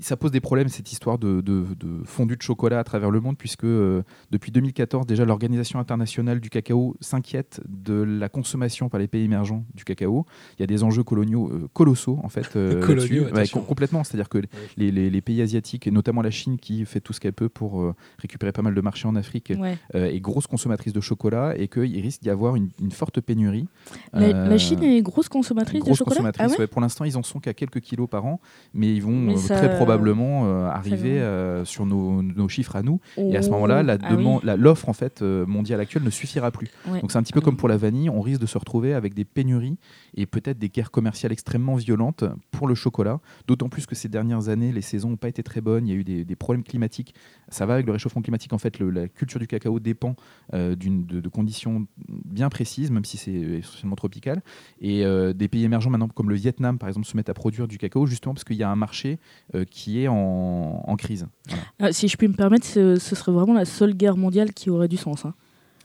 Ça 0.00 0.16
pose 0.16 0.30
des 0.30 0.40
problèmes, 0.40 0.68
cette 0.68 0.90
histoire 0.92 1.18
de, 1.18 1.42
de- 1.42 1.66
de 1.78 2.02
fondu 2.06 2.36
de 2.36 2.42
chocolat 2.42 2.78
à 2.78 2.84
travers 2.84 3.10
le 3.10 3.20
monde, 3.20 3.36
puisque 3.36 3.64
euh, 3.64 4.02
depuis 4.30 4.50
2014, 4.50 5.04
déjà, 5.06 5.26
l'Organisation 5.26 5.78
internationale 5.78 6.40
du 6.40 6.48
cacao 6.48 6.96
s'inquiète 7.00 7.60
de 7.68 7.92
la 8.02 8.30
consommation 8.30 8.88
par 8.88 8.98
les 8.98 9.08
pays 9.08 9.24
émergents 9.24 9.62
du 9.74 9.84
cacao. 9.84 10.24
Il 10.58 10.60
y 10.60 10.64
a 10.64 10.66
des 10.66 10.84
enjeux 10.84 11.02
coloniaux 11.02 11.50
euh, 11.52 11.68
colossaux, 11.74 12.18
en 12.22 12.30
fait. 12.30 12.46
euh, 12.56 12.80
Coloniaux. 12.80 13.24
Ouais, 13.34 13.46
complètement. 13.46 14.04
C'est-à-dire 14.04 14.30
que 14.30 14.38
les, 14.78 14.90
les- 14.90 15.10
les 15.10 15.20
pays 15.20 15.42
asiatiques, 15.42 15.86
et 15.86 15.90
notamment 15.90 16.22
la 16.22 16.30
Chine, 16.30 16.56
qui 16.58 16.86
fait 16.86 17.00
tout 17.00 17.12
ce 17.12 17.20
qu'elle 17.20 17.34
peut 17.34 17.50
pour 17.50 17.82
euh, 17.82 17.94
récupérer 18.18 18.52
pas 18.52 18.62
mal 18.62 18.74
de 18.74 18.80
marchés 18.80 19.06
en 19.06 19.16
Afrique, 19.16 19.52
Ouais. 19.58 19.76
euh, 19.94 20.06
est 20.10 20.20
grosse 20.20 20.46
consommatrice 20.46 20.94
de 20.94 21.00
chocolat 21.02 21.54
et 21.58 21.68
qu'il 21.68 22.00
risque 22.00 22.22
d'y 22.22 22.30
avoir 22.30 22.56
une, 22.56 22.70
une 22.80 22.90
forte 22.90 23.20
pénurie. 23.20 23.68
La, 24.14 24.22
Euh, 24.28 24.48
la 24.48 24.56
Chine 24.56 24.82
est 24.82 25.02
grosse 25.02 25.28
consommatrice 25.28 25.80
grosse 25.80 25.92
de 25.92 25.98
chocolat? 25.98 26.14
consommatrice. 26.16 26.46
Ah 26.48 26.50
ouais? 26.52 26.58
ouais. 26.60 26.66
Pour 26.68 26.80
l'instant, 26.80 27.04
ils 27.04 27.18
en 27.18 27.22
sont 27.22 27.38
qu'à 27.38 27.52
quelques 27.52 27.80
kilos 27.80 28.08
par 28.08 28.24
an, 28.24 28.40
mais 28.72 28.90
ils 28.94 29.02
vont 29.02 29.12
Mais 29.20 29.34
euh, 29.34 29.36
ça- 29.36 29.56
très 29.56 29.73
probablement 29.74 30.46
euh, 30.46 30.66
arriver 30.68 31.20
euh, 31.20 31.64
sur 31.64 31.86
nos, 31.86 32.22
nos 32.22 32.48
chiffres 32.48 32.76
à 32.76 32.82
nous. 32.82 33.00
Et 33.16 33.36
à 33.36 33.42
ce 33.42 33.48
Oh, 33.48 33.52
moment-là, 33.52 33.82
la 33.82 33.98
ah 34.02 34.10
demande, 34.16 34.42
la- 34.44 34.56
l'offre 34.56 34.88
en 34.88 34.92
fait 34.92 35.22
euh, 35.22 35.46
mondiale 35.46 35.80
actuelle 35.80 36.02
ne 36.02 36.10
suffira 36.10 36.50
plus. 36.50 36.68
Ouais. 36.88 37.00
Donc 37.00 37.12
c'est 37.12 37.18
un 37.18 37.22
petit 37.22 37.32
peu 37.32 37.40
Ah 37.42 37.44
comme 37.44 37.56
pour 37.56 37.68
la 37.68 37.76
vanille, 37.76 38.10
on 38.10 38.20
risque 38.20 38.40
de 38.40 38.46
se 38.46 38.58
retrouver 38.58 38.94
avec 38.94 39.14
des 39.14 39.24
pénuries 39.24 39.76
et 40.16 40.26
peut-être 40.26 40.58
des 40.58 40.68
guerres 40.68 40.90
commerciales 40.90 41.32
extrêmement 41.32 41.74
violentes 41.76 42.24
pour 42.50 42.66
le 42.68 42.74
chocolat. 42.74 43.20
D'autant 43.46 43.68
plus 43.68 43.86
que 43.86 43.94
ces 43.94 44.08
dernières 44.08 44.48
années, 44.48 44.72
les 44.72 44.80
saisons 44.82 45.10
n'ont 45.10 45.16
pas 45.16 45.28
été 45.28 45.42
très 45.42 45.60
bonnes. 45.60 45.86
Il 45.86 45.90
y 45.92 45.96
a 45.96 45.98
eu 45.98 46.04
des, 46.04 46.24
des 46.24 46.36
problèmes 46.36 46.64
climatiques. 46.64 47.14
Ça 47.48 47.66
va 47.66 47.74
avec 47.74 47.86
le 47.86 47.92
réchauffement 47.92 48.22
climatique. 48.22 48.52
En 48.52 48.58
fait, 48.58 48.78
le- 48.78 48.90
la 48.90 49.08
culture 49.08 49.38
du 49.40 49.46
cacao 49.46 49.80
dépend 49.80 50.16
euh, 50.54 50.74
d'une- 50.76 51.04
de, 51.06 51.20
de 51.20 51.28
conditions 51.28 51.86
bien 52.08 52.48
précises, 52.48 52.90
même 52.90 53.04
si 53.04 53.16
c'est 53.16 53.32
essentiellement 53.32 53.96
tropical. 53.96 54.42
Et 54.80 55.04
euh, 55.04 55.32
des 55.32 55.48
pays 55.48 55.64
émergents 55.64 55.90
maintenant, 55.90 56.08
comme 56.08 56.30
le 56.30 56.36
Vietnam, 56.36 56.78
par 56.78 56.88
exemple, 56.88 57.06
se 57.06 57.16
mettent 57.16 57.28
à 57.28 57.34
produire 57.34 57.68
du 57.68 57.78
cacao 57.78 58.06
justement 58.06 58.34
parce 58.34 58.44
qu'il 58.44 58.56
y 58.56 58.62
a 58.62 58.70
un 58.70 58.76
marché 58.76 59.18
euh, 59.54 59.63
qui 59.64 60.02
est 60.02 60.08
en, 60.08 60.82
en 60.86 60.96
crise. 60.96 61.26
Voilà. 61.48 61.62
Ah, 61.80 61.92
si 61.92 62.08
je 62.08 62.16
puis 62.16 62.28
me 62.28 62.34
permettre, 62.34 62.66
ce, 62.66 62.96
ce 62.98 63.14
serait 63.14 63.32
vraiment 63.32 63.54
la 63.54 63.64
seule 63.64 63.94
guerre 63.94 64.16
mondiale 64.16 64.52
qui 64.52 64.70
aurait 64.70 64.88
du 64.88 64.96
sens. 64.96 65.24
hein. 65.24 65.34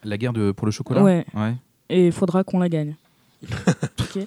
La 0.03 0.17
guerre 0.17 0.33
de, 0.33 0.51
pour 0.51 0.65
le 0.65 0.71
chocolat. 0.71 1.03
Ouais. 1.03 1.25
Ouais. 1.35 1.55
Et 1.89 2.07
il 2.07 2.11
faudra 2.11 2.43
qu'on 2.43 2.59
la 2.59 2.69
gagne. 2.69 2.95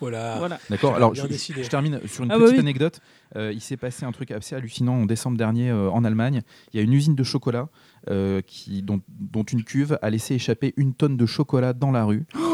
Voilà. 0.01 0.37
Voilà. 0.39 0.59
D'accord. 0.71 0.95
Alors, 0.95 1.15
je, 1.15 1.23
termine 1.69 2.01
sur 2.07 2.25
une 2.25 2.31
Ah 2.31 2.39
bah 2.39 2.45
petite 2.45 2.57
oui. 2.57 2.61
anecdote. 2.61 3.01
Euh, 3.37 3.53
il 3.53 3.61
s'est 3.61 3.77
passé 3.77 4.05
un 4.05 4.13
truc 4.13 4.31
assez 4.31 4.55
hallucinant 4.55 4.95
en 4.95 5.07
décembre 5.07 5.37
dernier 5.37 5.71
euh, 5.71 5.91
en 5.91 6.05
Allemagne. 6.05 6.43
Il 6.73 6.77
y 6.77 6.81
a 6.81 6.83
une 6.85 6.93
usine 6.93 7.15
de 7.17 7.23
chocolat 7.25 7.69
euh, 8.09 8.41
qui, 8.47 8.83
dont, 8.83 9.01
dont 9.09 9.43
une 9.43 9.65
cuve 9.65 9.99
a 10.03 10.09
laissé 10.11 10.35
échapper 10.35 10.73
une 10.77 10.95
tonne 10.95 11.17
de 11.17 11.27
chocolat 11.27 11.73
dans 11.73 11.91
la 11.91 12.05
rue. 12.05 12.25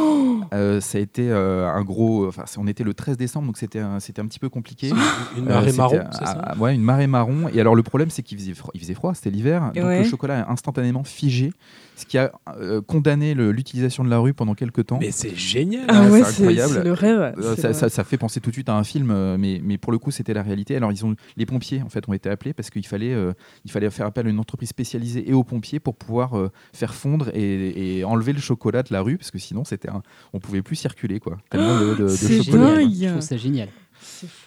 Euh, 0.53 0.81
ça 0.81 0.99
a 0.99 1.01
été 1.01 1.31
euh, 1.31 1.67
un 1.69 1.83
gros. 1.83 2.27
Enfin, 2.29 2.45
on 2.59 2.67
était 2.67 2.85
le 2.85 2.95
13 2.95 3.17
décembre, 3.17 3.47
donc 3.47 3.59
c'était 3.59 3.79
un, 3.81 4.01
c'était 4.01 4.21
un 4.23 4.27
petit 4.27 4.39
peu 4.39 4.49
compliqué. 4.49 4.89
Une 5.37 5.45
Euh, 5.45 5.49
marée 5.55 5.73
marron, 5.73 6.01
c'est 6.13 6.25
ça 6.25 6.55
Ouais, 6.59 6.75
une 6.75 6.83
marée 6.83 7.07
marron. 7.07 7.49
Et 7.53 7.61
alors 7.61 7.75
le 7.75 7.83
problème, 7.83 8.11
c'est 8.11 8.23
qu'il 8.23 8.39
faisait 8.39 8.55
froid, 8.55 8.71
il 8.75 8.81
faisait 8.81 8.95
froid 8.95 9.15
c'était 9.15 9.31
l'hiver. 9.31 9.73
Donc 9.75 9.85
Ouais. 9.85 9.99
le 9.99 10.05
chocolat 10.05 10.43
a 10.47 10.53
instantanément 10.53 11.05
figé, 11.05 11.53
ce 11.97 12.07
qui 12.07 12.19
a 12.19 12.33
euh, 12.61 12.81
condamné 12.81 13.35
le- 13.35 13.53
l'utilisation 13.53 14.05
de 14.05 14.11
la 14.11 14.19
rue 14.19 14.35
pendant 14.35 14.55
quelques 14.55 14.87
temps. 14.87 14.99
Mais 15.01 15.11
c'est 15.11 15.35
génial. 15.37 15.85
Ah 15.89 16.03
Ouais, 16.03 16.11
ouais, 16.11 16.19
c'est 16.25 16.33
c'est 16.33 16.43
incroyable. 16.43 16.73
c'est 16.75 16.85
le 16.85 16.93
rêve. 16.93 17.21
Euh, 17.39 17.55
c'est 17.55 17.61
ça, 17.63 17.69
le- 17.69 17.75
ça- 17.75 17.89
ça 17.89 18.05
fait 18.05 18.19
penser 18.19 18.41
tout 18.41 18.51
de 18.51 18.55
suite 18.55 18.69
à 18.69 18.77
un 18.77 18.85
film, 18.85 19.37
mais, 19.39 19.61
mais 19.63 19.79
pour 19.79 19.93
le 19.93 19.99
coup, 19.99 20.11
c'était 20.11 20.35
la 20.35 20.43
réalité. 20.43 20.77
Alors, 20.77 20.93
ils 20.93 21.05
ont, 21.05 21.15
les 21.37 21.47
pompiers, 21.47 21.83
en 21.83 21.89
fait, 21.89 22.09
ont 22.09 22.13
été 22.13 22.29
appelés 22.31 22.53
parce 22.53 22.71
qu'il 22.71 22.87
fallait, 22.87 23.13
euh, 23.15 23.33
il 23.65 23.71
fallait 23.71 23.91
faire 23.91 24.07
appel 24.07 24.27
à 24.27 24.31
une 24.31 24.39
entreprise 24.39 24.69
spécialisée 24.71 25.29
et 25.29 25.33
aux 25.33 25.45
pompiers 25.45 25.81
pour 25.81 25.95
pouvoir 25.97 26.39
euh, 26.39 26.51
faire 26.73 26.95
fondre 26.95 27.29
et, 27.35 27.99
et 27.99 28.05
enlever 28.05 28.33
le 28.33 28.41
chocolat 28.41 28.83
de 28.83 28.93
la 28.93 29.01
rue, 29.03 29.17
parce 29.19 29.31
que 29.31 29.39
sinon, 29.39 29.65
c'était 29.65 29.89
un, 29.91 30.03
on 30.33 30.38
pouvait 30.41 30.62
plus 30.62 30.76
circuler, 30.76 31.20
quoi. 31.20 31.39
Tellement 31.51 31.80
de, 31.80 31.95
de- 31.95 32.03
de 32.05 32.09
C'est 32.09 32.43
chocolat. 32.43 32.76
dingue. 32.76 32.93
Je 32.95 33.09
trouve 33.09 33.20
ça 33.20 33.36
génial. 33.36 33.68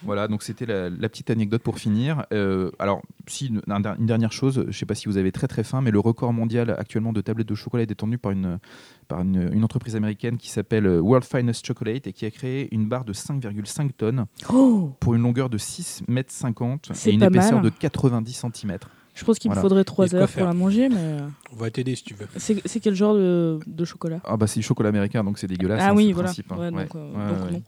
Voilà, 0.02 0.28
donc 0.28 0.42
c'était 0.42 0.66
la, 0.66 0.90
la 0.90 1.08
petite 1.08 1.30
anecdote 1.30 1.62
pour 1.62 1.78
finir. 1.78 2.24
Euh, 2.32 2.70
alors, 2.78 3.02
si 3.26 3.46
une, 3.46 3.60
un 3.68 3.80
der- 3.80 3.96
une 3.98 4.06
dernière 4.06 4.32
chose, 4.32 4.62
je 4.62 4.66
ne 4.66 4.72
sais 4.72 4.86
pas 4.86 4.94
si 4.94 5.06
vous 5.08 5.16
avez 5.18 5.30
très 5.32 5.46
très 5.46 5.62
faim, 5.64 5.80
mais 5.82 5.90
le 5.90 5.98
record 6.00 6.32
mondial 6.32 6.74
actuellement 6.78 7.12
de 7.12 7.20
tablettes 7.20 7.48
de 7.48 7.54
chocolat 7.54 7.82
est 7.82 7.86
détenu 7.86 8.18
par 8.18 8.32
une, 8.32 8.58
par 9.08 9.20
une, 9.20 9.50
une 9.52 9.64
entreprise 9.64 9.94
américaine 9.96 10.36
qui 10.38 10.50
s'appelle 10.50 10.86
euh, 10.86 11.00
World 11.00 11.24
Finest 11.26 11.66
Chocolate 11.66 12.06
et 12.06 12.12
qui 12.12 12.24
a 12.26 12.30
créé 12.30 12.68
une 12.74 12.86
barre 12.88 13.04
de 13.04 13.12
5,5 13.12 13.92
tonnes 13.92 14.26
Oh 14.52 14.92
pour 15.00 15.14
une 15.14 15.22
longueur 15.22 15.48
de 15.48 15.58
6 15.58 16.04
mètres 16.08 16.32
50 16.32 16.90
C'est 16.92 17.10
et 17.10 17.14
une 17.14 17.22
épaisseur 17.22 17.54
mal. 17.62 17.64
de 17.64 17.68
90 17.70 18.32
cm. 18.54 18.78
Je 19.14 19.24
pense 19.24 19.38
qu'il 19.38 19.50
Voilà. 19.50 19.60
me 19.60 19.62
faudrait 19.62 19.80
Il 19.80 19.80
y 19.80 19.82
a 19.82 19.84
3 19.84 20.06
de 20.06 20.10
quoi 20.10 20.20
heures 20.20 20.28
pour 20.30 20.44
la 20.46 20.54
manger, 20.54 20.88
mais 20.88 20.96
euh, 20.98 21.20
On 21.52 21.56
va 21.56 21.70
t'aider 21.70 21.94
si 21.94 22.02
tu 22.04 22.14
veux. 22.14 22.26
c'est 22.36 22.80
quel 22.80 22.94
genre 22.94 23.14
de, 23.14 23.58
de 23.66 23.84
chocolat? 23.84 24.20
Ah 24.24 24.36
bah 24.38 24.46
c'est 24.46 24.60
du 24.60 24.64
chocolat 24.64 24.88
américain, 24.88 25.22
donc 25.22 25.38
c'est 25.38 25.46
dégueulasse. 25.46 25.80
Ah 25.82 25.90
hein, 25.90 25.94
oui, 25.94 26.12
voilà. 26.12 26.28
principe, 26.28 26.50
hein. 26.52 26.56
Ouais, 26.58 26.70
Ouais. 26.70 26.82
donc, 26.84 26.94
euh, 26.96 27.12
Ouais, 27.12 27.28
donc 27.36 27.44
ouais. 27.46 27.52
non. 27.52 27.62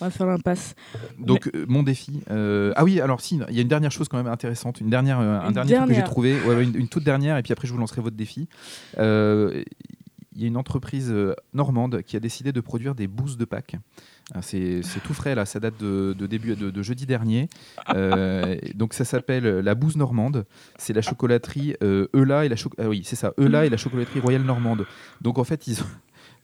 On 0.00 0.04
va 0.04 0.10
faire 0.10 0.26
l'impasse. 0.26 0.74
Donc 1.18 1.48
euh, 1.54 1.64
mon 1.68 1.82
défi. 1.84 2.20
euh, 2.30 2.72
Ah 2.76 2.84
oui, 2.84 3.00
alors 3.00 3.20
si, 3.20 3.40
il 3.48 3.54
y 3.54 3.58
a 3.58 3.62
une 3.62 3.68
dernière 3.68 3.92
chose 3.92 4.08
quand 4.08 4.16
même 4.16 4.26
intéressante, 4.32 4.80
une 4.80 4.90
dernière, 4.90 5.20
euh, 5.20 5.40
un 5.40 5.48
Une 5.48 5.52
dernier 5.54 5.74
truc 5.76 5.88
que 5.88 5.94
j'ai 5.94 6.04
trouvé, 6.04 6.36
une, 6.62 6.74
une 6.76 6.88
toute 6.88 7.04
dernière, 7.04 7.36
et 7.36 7.42
puis 7.42 7.52
après 7.52 7.66
je 7.68 7.72
vous 7.72 7.78
lancerai 7.78 8.00
votre 8.00 8.16
défi. 8.16 8.48
Euh, 8.98 9.62
Il 10.34 10.42
y 10.42 10.44
a 10.44 10.46
une 10.48 10.56
entreprise 10.56 11.12
normande 11.52 12.02
qui 12.02 12.16
a 12.16 12.20
décidé 12.20 12.52
de 12.52 12.60
produire 12.60 12.94
des 12.94 13.08
bouses 13.08 13.36
de 13.36 13.44
Pâques. 13.44 13.74
Ah, 14.34 14.42
C'est 14.42 14.82
tout 15.04 15.14
frais 15.14 15.34
là, 15.34 15.46
ça 15.46 15.58
date 15.58 15.78
de, 15.80 16.14
début 16.26 16.54
de, 16.54 16.82
jeudi 16.82 17.06
dernier. 17.06 17.48
Euh, 17.94 18.56
donc 18.74 18.92
ça 18.92 19.04
s'appelle 19.04 19.44
la 19.44 19.74
bouse 19.74 19.96
normande. 19.96 20.44
C'est 20.76 20.92
la 20.92 21.00
chocolaterie 21.00 21.76
euh, 21.82 22.08
Eula 22.14 22.44
et 22.44 22.48
la 22.48 22.56
ah 22.78 22.88
oui 22.88 23.02
c'est 23.04 23.16
ça 23.16 23.32
Eula 23.38 23.64
et 23.64 23.70
la 23.70 23.78
chocolaterie 23.78 24.20
royale 24.20 24.42
normande. 24.42 24.86
Donc 25.22 25.38
en 25.38 25.44
fait 25.44 25.66
ils 25.66 25.80
ont 25.80 25.86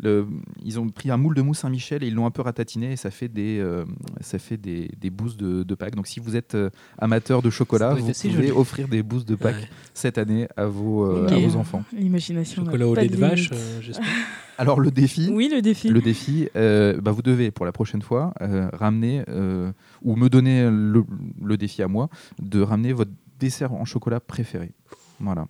le- 0.03 0.27
ils 0.65 0.79
ont 0.81 0.89
pris 0.89 1.11
un 1.11 1.17
moule 1.17 1.35
de 1.35 1.43
mousse 1.43 1.59
Saint-Michel 1.61 2.03
et 2.03 2.09
ils 2.09 2.15
l'ont 2.15 2.27
un 2.27 2.31
peu 2.31 2.43
ratatiné 2.43 2.93
et 2.93 2.97
ça 2.97 3.11
fait 3.11 3.29
des, 3.29 3.59
euh, 3.59 3.85
ça 4.21 4.39
fait 4.39 4.57
des, 4.57 4.91
des 5.01 5.11
bouses 5.11 5.37
de, 5.37 5.63
de 5.63 5.75
Pâques. 5.75 5.95
Donc 5.95 6.07
si 6.07 6.21
vous 6.21 6.37
êtes 6.37 6.55
euh, 6.55 6.71
amateur 6.99 7.43
de 7.43 7.51
chocolat, 7.51 7.95
vous 7.95 8.11
pouvez 8.13 8.31
joli. 8.31 8.51
offrir 8.51 8.89
des 8.89 9.03
bouses 9.03 9.25
de 9.25 9.35
Pâques 9.37 9.55
Ouais. 9.57 9.69
cette 9.95 10.19
année 10.19 10.49
à 10.57 10.67
vos, 10.67 11.05
euh, 11.07 11.29
à 11.29 11.39
vos 11.39 11.57
enfants. 11.57 11.85
L'imagination. 11.93 12.63
n'a 12.63 12.71
Chocolat 12.71 12.89
au 12.89 12.95
lait 12.95 13.09
de 13.09 13.17
vache, 13.17 13.51
euh, 13.53 13.81
j'espère. 13.81 14.07
Alors 14.59 14.79
le 14.81 14.91
défi, 14.93 15.31
Oui, 15.33 15.49
le 15.53 15.63
défi. 15.63 15.89
le 15.89 16.01
défi, 16.01 16.49
euh, 16.57 17.01
bah, 17.01 17.11
vous 17.11 17.23
devez 17.23 17.51
pour 17.51 17.67
la 17.67 17.73
prochaine 17.73 18.03
fois 18.03 18.33
euh, 18.41 18.69
ramener 18.73 19.25
euh, 19.29 19.73
ou 20.03 20.15
me 20.17 20.29
donner 20.29 20.69
le, 20.71 21.05
le 21.43 21.57
défi 21.57 21.83
à 21.83 21.89
moi 21.89 22.09
de 22.41 22.61
ramener 22.61 22.93
votre 22.93 23.11
dessert 23.41 23.73
en 23.73 23.85
chocolat 23.85 24.21
préféré. 24.21 24.71
Voilà. 25.19 25.47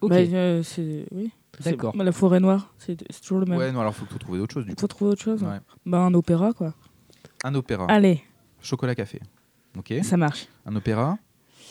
Ok, 0.00 0.10
Bah, 0.10 0.16
euh, 0.18 0.62
c'est 0.64 1.06
oui. 1.12 1.30
D'accord. 1.64 1.94
bah, 1.96 2.04
la 2.04 2.12
forêt 2.12 2.40
noire, 2.40 2.72
c'est 2.78 2.96
toujours 3.20 3.38
le 3.40 3.46
même. 3.46 3.58
Ouais, 3.58 3.72
non, 3.72 3.80
alors 3.80 3.94
faut 3.94 4.06
faut 4.06 4.18
trouver 4.18 4.40
autre 4.40 4.54
chose 4.54 4.64
du 4.64 4.70
Il 4.72 4.74
coup. 4.74 4.80
faut 4.82 4.86
trouver 4.86 5.12
autre 5.12 5.22
chose. 5.22 5.42
Ouais. 5.42 5.58
Bah, 5.86 5.98
un 5.98 6.14
opéra, 6.14 6.52
quoi. 6.52 6.74
Un 7.44 7.54
opéra, 7.54 7.86
Allez, 7.88 8.22
chocolat 8.60 8.94
café. 8.94 9.20
Ok. 9.76 9.94
ça 10.02 10.16
marche. 10.16 10.48
Un 10.66 10.74
opéra. 10.76 11.18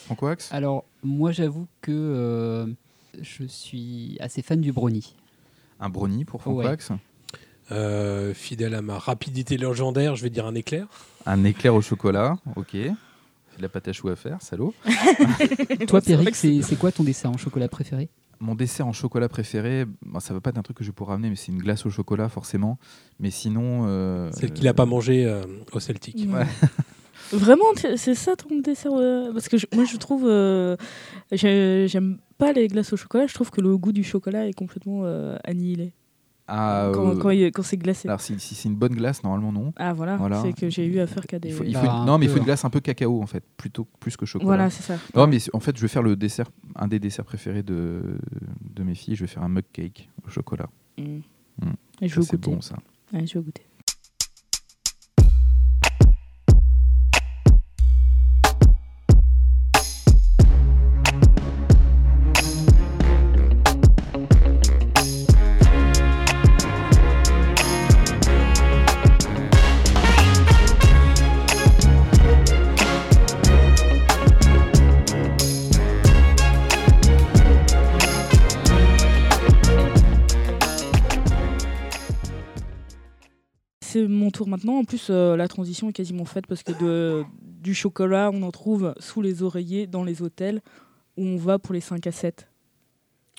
Franco 0.06 0.28
Axe 0.28 0.54
Alors, 0.54 0.86
moi, 1.04 1.32
j'avoue 1.32 1.68
que 1.82 1.92
euh, 1.92 2.68
je 3.22 3.44
suis 3.46 4.16
assez 4.22 4.42
fan 4.42 4.62
du 4.62 4.72
brownie. 4.72 5.16
Un 5.80 5.90
brownie 5.90 6.24
pour 6.24 6.42
Franco 6.42 6.60
Ouais. 6.60 6.68
Axe. 6.68 6.92
Euh, 7.72 8.34
fidèle 8.34 8.74
à 8.76 8.82
ma 8.82 8.98
rapidité 8.98 9.58
légendaire, 9.58 10.16
je 10.16 10.24
vais 10.24 10.30
dire 10.30 10.46
un 10.46 10.56
éclair. 10.56 10.88
Un 11.26 11.44
éclair 11.44 11.76
au 11.76 11.82
chocolat. 11.82 12.38
Ok. 12.56 12.74
De 12.76 13.62
la 13.62 13.68
pâte 13.68 13.90
à 13.90 13.94
choux 13.94 14.08
à 14.08 14.16
faire, 14.16 14.42
salaud. 14.42 14.74
Toi, 15.88 16.00
que 16.00 16.32
c'est 16.34 16.62
c'est 16.62 16.76
quoi 16.78 16.92
ton 16.92 17.04
dessert 17.04 17.32
en 17.32 17.38
chocolat 17.38 17.68
préféré? 17.68 18.08
Mon 18.40 18.54
dessert 18.56 18.86
en 18.88 18.94
chocolat 18.94 19.30
préféré, 19.30 19.86
bon, 20.06 20.20
ça 20.20 20.34
va 20.34 20.42
pas 20.42 20.52
être 20.52 20.58
un 20.58 20.62
truc 20.62 20.78
que 20.78 20.84
je 20.84 20.92
pourrais 20.92 21.14
ramener, 21.14 21.30
mais 21.30 21.36
c'est 21.36 21.52
une 21.52 21.58
glace 21.58 21.86
au 21.86 21.90
chocolat 21.90 22.30
forcément. 22.30 22.78
Mais 23.20 23.32
sinon, 23.32 23.86
euh, 23.88 24.30
Celle 24.32 24.54
qu'il 24.54 24.66
n'a 24.66 24.74
pas 24.74 24.86
mangé 24.86 25.26
euh, 25.26 25.42
au 25.74 25.80
Celtic. 25.80 26.16
Ouais. 26.32 26.46
Vraiment, 27.34 27.66
c'est 27.96 28.16
ça 28.16 28.36
ton 28.38 28.60
dessert 28.60 28.94
euh, 28.94 29.34
Parce 29.34 29.50
que 29.50 29.58
je- 29.58 29.66
moi, 29.76 29.84
je 29.84 29.98
trouve. 29.98 30.26
euh, 30.28 30.78
j'ai- 31.32 31.88
J'aime 31.90 32.20
pas 32.38 32.54
les 32.54 32.68
glaces 32.68 32.94
au 32.94 32.98
chocolat. 32.98 33.28
Je 33.28 33.34
trouve 33.34 33.50
que 33.52 33.60
le 33.60 33.78
goût 33.78 33.92
du 33.92 34.04
chocolat 34.04 34.48
est 34.48 34.54
complètement 34.54 35.02
euh, 35.04 35.36
annihilé. 35.44 35.92
Ah, 36.48 36.92
quand 36.94 37.30
euh, 37.30 37.50
quand 37.52 37.64
c'est 37.64 37.78
glacé. 37.78 38.08
alors 38.08 38.22
si, 38.22 38.40
si 38.40 38.56
c'est 38.56 38.70
une 38.70 38.76
bonne 38.76 38.96
glace, 38.96 39.24
normalement 39.24 39.52
non. 39.52 39.74
Ah, 39.76 39.94
voilà. 39.94 40.16
voilà. 40.16 40.42
C'est 40.42 40.54
que 40.54 40.70
j'ai 40.70 40.86
eu 40.86 41.00
affaire 41.00 41.26
qu'à 41.28 41.40
des. 41.40 41.50
Il 41.50 41.54
faut, 41.54 41.64
il 41.66 41.76
faut 41.76 41.84
une- 41.84 41.90
un 41.90 42.06
non, 42.06 42.18
mais 42.18 42.26
il 42.26 42.30
faut 42.30 42.38
une 42.38 42.44
hein. 42.44 42.46
glace 42.46 42.64
un 42.64 42.70
peu 42.70 42.80
cacao 42.80 43.22
en 43.22 43.26
fait, 43.28 43.44
plutôt 43.58 43.86
plus 44.00 44.16
que 44.16 44.26
chocolat. 44.26 44.46
Voilà, 44.48 44.70
c'est 44.70 44.84
ça. 44.84 44.98
Non, 45.14 45.28
mais 45.28 45.38
en 45.54 45.60
fait, 45.60 45.76
je 45.76 45.82
vais 45.82 45.88
faire 45.90 46.04
le 46.04 46.16
dessert, 46.16 46.48
un 46.76 46.88
des 46.88 47.00
desserts 47.00 47.26
préférés 47.26 47.64
de, 47.64 48.18
de 48.74 48.84
mes 48.84 48.96
filles. 48.96 49.16
Je 49.16 49.24
vais 49.26 49.28
faire 49.28 49.44
un 49.44 49.50
mug 49.50 49.66
cake 49.74 50.10
au 50.26 50.30
chocolat. 50.30 50.70
Mm. 50.98 51.04
Mm. 51.04 51.74
Et 52.02 52.08
je 52.08 52.14
Ça, 52.14 52.20
veux 52.22 52.26
c'est 52.26 52.38
bon 52.40 52.62
ça. 52.62 52.78
Ouais, 53.14 53.26
je 53.28 53.38
veux 53.38 53.44
goûter. 53.44 53.64
Tour 84.38 84.48
maintenant. 84.48 84.78
En 84.78 84.84
plus, 84.84 85.08
euh, 85.10 85.36
la 85.36 85.48
transition 85.48 85.90
est 85.90 85.94
quasiment 85.94 86.26
faite 86.26 86.48
parce 86.48 86.64
que 86.64 86.72
de, 86.84 87.24
du 87.62 87.74
chocolat, 87.74 88.30
on 88.34 88.42
en 88.44 88.52
trouve 88.52 88.94
sous 89.00 89.22
les 89.22 89.44
oreillers 89.44 89.88
dans 89.88 90.04
les 90.04 90.22
hôtels 90.22 90.62
où 91.18 91.24
on 91.26 91.38
va 91.38 91.60
pour 91.60 91.74
les 91.74 91.82
5 91.82 92.06
à 92.08 92.12
7. 92.12 92.48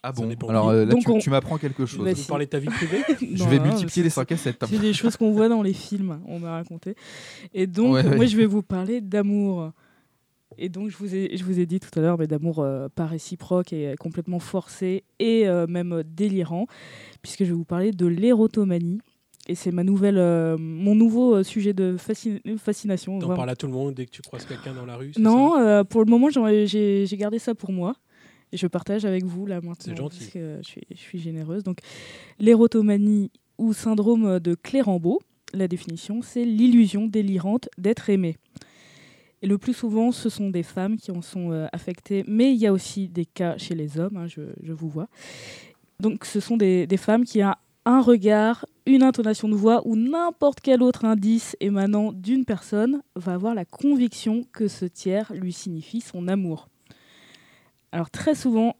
Ah 0.02 0.12
bon 0.12 0.28
Alors 0.48 0.68
euh, 0.68 0.84
là, 0.84 0.92
Donc 0.92 1.02
tu, 1.04 1.10
on- 1.10 1.18
tu 1.18 1.28
m'apprends 1.30 1.58
quelque 1.58 1.84
chose. 1.86 2.04
Bah, 2.04 2.12
Vous 2.12 2.20
si. 2.22 2.28
parlez 2.28 2.46
de 2.46 2.50
ta 2.50 2.58
vie 2.60 2.68
privée 2.68 3.02
je 3.34 3.44
vais 3.48 3.58
non, 3.58 3.64
multiplier 3.64 4.04
les 4.04 4.10
c'est- 4.10 4.14
5 4.14 4.32
à 4.32 4.36
7. 4.36 4.64
C'est 4.68 4.78
des 4.78 4.92
choses 4.92 5.16
qu'on 5.16 5.32
voit 5.32 5.48
dans 5.48 5.62
les 5.62 5.72
films, 5.72 6.20
on 6.26 6.38
m'a 6.38 6.52
raconté. 6.52 6.94
Et 7.54 7.66
donc, 7.66 7.94
Ouais, 7.94 8.04
ouais. 8.06 8.16
moi, 8.16 8.26
je 8.26 8.36
vais 8.36 8.46
vous 8.46 8.62
parler 8.62 9.00
d'amour. 9.00 9.72
Et 10.56 10.68
donc, 10.68 10.88
je 10.90 10.96
vous 10.96 11.14
ai, 11.14 11.36
je 11.36 11.44
vous 11.44 11.58
ai 11.60 11.66
dit 11.66 11.78
tout 11.80 11.90
à 11.98 12.02
l'heure, 12.02 12.16
mais 12.18 12.26
d'amour 12.26 12.60
euh, 12.60 12.88
pas 12.94 13.06
réciproque 13.06 13.72
et 13.72 13.88
euh, 13.88 13.94
complètement 13.96 14.38
forcé 14.40 15.04
et 15.18 15.46
euh, 15.48 15.66
même 15.68 16.02
délirant, 16.06 16.66
puisque 17.22 17.40
je 17.40 17.50
vais 17.50 17.52
vous 17.56 17.64
parler 17.64 17.90
de 17.92 18.06
l'érotomanie. 18.06 19.00
Et 19.50 19.54
c'est 19.54 19.72
ma 19.72 19.82
nouvelle, 19.82 20.18
euh, 20.18 20.58
mon 20.58 20.94
nouveau 20.94 21.36
euh, 21.36 21.42
sujet 21.42 21.72
de 21.72 21.96
fascin- 21.96 22.38
fascination. 22.58 23.18
T'en 23.18 23.34
parles 23.34 23.48
à 23.48 23.56
tout 23.56 23.66
le 23.66 23.72
monde 23.72 23.94
dès 23.94 24.04
que 24.04 24.10
tu 24.10 24.20
croises 24.20 24.44
quelqu'un 24.44 24.74
dans 24.74 24.84
la 24.84 24.96
rue 24.96 25.12
Non, 25.18 25.56
euh, 25.58 25.84
pour 25.84 26.04
le 26.04 26.10
moment, 26.10 26.28
j'ai 26.30 27.06
gardé 27.12 27.38
ça 27.38 27.54
pour 27.54 27.72
moi. 27.72 27.94
Et 28.52 28.56
je 28.56 28.66
partage 28.66 29.04
avec 29.04 29.24
vous 29.24 29.46
là 29.46 29.56
maintenant. 29.56 29.74
C'est 29.78 29.96
gentil. 29.96 30.18
Parce 30.18 30.30
que 30.30 30.58
je 30.62 30.68
suis, 30.68 30.82
je 30.90 30.96
suis 30.96 31.18
généreuse. 31.18 31.62
Donc, 31.64 31.78
l'érotomanie 32.38 33.30
ou 33.58 33.72
syndrome 33.72 34.38
de 34.38 34.54
Clérambault, 34.54 35.20
la 35.54 35.68
définition, 35.68 36.20
c'est 36.22 36.44
l'illusion 36.44 37.06
délirante 37.06 37.68
d'être 37.78 38.08
aimé. 38.10 38.36
Et 39.42 39.46
le 39.46 39.56
plus 39.58 39.74
souvent, 39.74 40.12
ce 40.12 40.28
sont 40.28 40.50
des 40.50 40.62
femmes 40.62 40.96
qui 40.96 41.10
en 41.10 41.22
sont 41.22 41.52
euh, 41.52 41.66
affectées, 41.72 42.24
mais 42.26 42.52
il 42.52 42.58
y 42.58 42.66
a 42.66 42.72
aussi 42.72 43.08
des 43.08 43.24
cas 43.24 43.56
chez 43.56 43.74
les 43.74 43.98
hommes, 43.98 44.16
hein, 44.16 44.26
je, 44.26 44.40
je 44.62 44.72
vous 44.72 44.88
vois. 44.88 45.08
Donc, 46.00 46.24
ce 46.24 46.40
sont 46.40 46.56
des, 46.56 46.86
des 46.86 46.96
femmes 46.96 47.24
qui 47.24 47.42
ont 47.42 47.54
un 47.88 48.02
regard, 48.02 48.66
une 48.84 49.02
intonation 49.02 49.48
de 49.48 49.54
voix 49.54 49.80
ou 49.86 49.96
n'importe 49.96 50.60
quel 50.60 50.82
autre 50.82 51.06
indice 51.06 51.56
émanant 51.58 52.12
d'une 52.12 52.44
personne 52.44 53.00
va 53.16 53.32
avoir 53.32 53.54
la 53.54 53.64
conviction 53.64 54.44
que 54.52 54.68
ce 54.68 54.84
tiers 54.84 55.32
lui 55.32 55.54
signifie 55.54 56.02
son 56.02 56.28
amour. 56.28 56.68
Alors 57.90 58.10
très 58.10 58.34
souvent, 58.34 58.76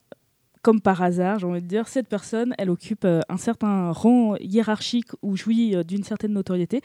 comme 0.61 0.83
par 0.83 1.01
hasard, 1.03 1.39
j'ai 1.39 1.47
envie 1.47 1.63
de 1.63 1.67
dire, 1.67 1.89
cette 1.89 2.07
personne, 2.07 2.55
elle 2.59 2.69
occupe 2.69 3.07
euh, 3.07 3.21
un 3.31 3.39
certain 3.39 3.93
rang 3.93 4.37
hiérarchique 4.41 5.09
ou 5.23 5.37
jouit 5.37 5.75
euh, 5.75 5.85
d'une 5.85 6.03
certaine 6.03 6.35
notoriété. 6.35 6.83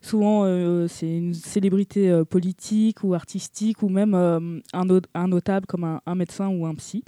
Souvent, 0.00 0.44
euh, 0.46 0.88
c'est 0.88 1.18
une 1.18 1.34
célébrité 1.34 2.22
politique 2.30 3.04
ou 3.04 3.12
artistique 3.12 3.82
ou 3.82 3.90
même 3.90 4.14
un, 4.14 4.84
no- 4.86 5.00
un 5.12 5.28
notable 5.28 5.66
comme 5.66 5.84
un, 5.84 6.14
médecin 6.14 6.48
ou 6.48 6.64
un 6.64 6.74
psy. 6.76 7.04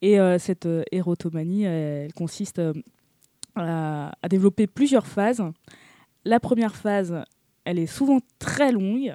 Et 0.00 0.18
cette 0.38 0.68
érotomanie, 0.92 1.64
elle, 1.64 2.12
consiste 2.12 2.60
euh, 3.58 4.08
à, 4.08 4.12
à 4.22 4.28
développer 4.28 4.66
plusieurs 4.66 5.06
phases. 5.06 5.42
La 6.24 6.40
première 6.40 6.74
phase, 6.74 7.22
elle 7.64 7.78
est 7.78 7.86
souvent 7.86 8.20
très 8.38 8.72
longue. 8.72 9.14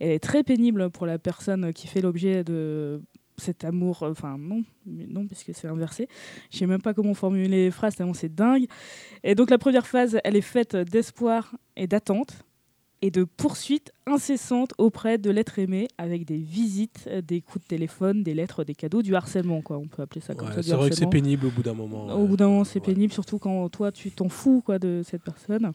Elle 0.00 0.10
est 0.12 0.18
très 0.20 0.42
pénible 0.44 0.90
pour 0.90 1.06
la 1.06 1.18
personne 1.18 1.72
qui 1.72 1.86
fait 1.88 2.00
l'objet 2.00 2.44
de 2.44 3.02
cet 3.36 3.64
amour. 3.64 4.02
euh, 4.02 4.10
Enfin, 4.10 4.36
non, 4.38 4.62
non, 4.86 5.26
puisque 5.26 5.54
c'est 5.54 5.68
inversé. 5.68 6.08
Je 6.50 6.58
sais 6.58 6.66
même 6.66 6.82
pas 6.82 6.94
comment 6.94 7.14
formuler 7.14 7.48
les 7.48 7.70
phrases, 7.70 7.94
c'est 8.14 8.34
dingue. 8.34 8.66
Et 9.24 9.34
donc, 9.34 9.50
la 9.50 9.58
première 9.58 9.86
phase, 9.86 10.18
elle 10.24 10.36
est 10.36 10.40
faite 10.40 10.76
d'espoir 10.76 11.54
et 11.76 11.86
d'attente 11.86 12.44
et 13.00 13.10
de 13.12 13.22
poursuite 13.24 13.92
incessante 14.06 14.72
auprès 14.78 15.18
de 15.18 15.30
l'être 15.30 15.58
aimé 15.58 15.86
avec 15.98 16.24
des 16.24 16.36
visites, 16.36 17.08
des 17.26 17.40
coups 17.40 17.64
de 17.64 17.68
téléphone, 17.68 18.22
des 18.24 18.34
lettres, 18.34 18.64
des 18.64 18.74
cadeaux, 18.74 19.02
du 19.02 19.14
harcèlement, 19.14 19.62
quoi. 19.62 19.78
On 19.78 19.86
peut 19.86 20.02
appeler 20.02 20.20
ça 20.20 20.34
comme 20.34 20.48
Ouais, 20.48 20.54
ça. 20.54 20.62
C'est 20.62 20.74
vrai 20.74 20.90
que 20.90 20.96
c'est 20.96 21.06
pénible 21.08 21.46
au 21.46 21.50
bout 21.50 21.62
d'un 21.62 21.74
moment. 21.74 22.06
Au 22.14 22.26
bout 22.26 22.36
d'un 22.36 22.48
moment, 22.48 22.64
c'est 22.64 22.80
Ouais. 22.80 22.92
pénible, 22.94 23.12
surtout 23.12 23.38
quand 23.38 23.68
toi, 23.68 23.92
tu 23.92 24.10
t'en 24.10 24.28
fous 24.28 24.62
quoi, 24.64 24.78
de 24.80 25.02
cette 25.04 25.22
personne. 25.22 25.70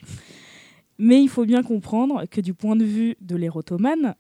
Mais 0.97 1.21
il 1.21 1.30
faut 1.30 1.45
bien 1.45 1.63
comprendre 1.63 2.26
que 2.30 2.41
du 2.41 2.53
point 2.53 2.76
de 2.76 2.84
vue 2.86 3.15
de 3.21 3.36
l'érotomane, 3.36 4.15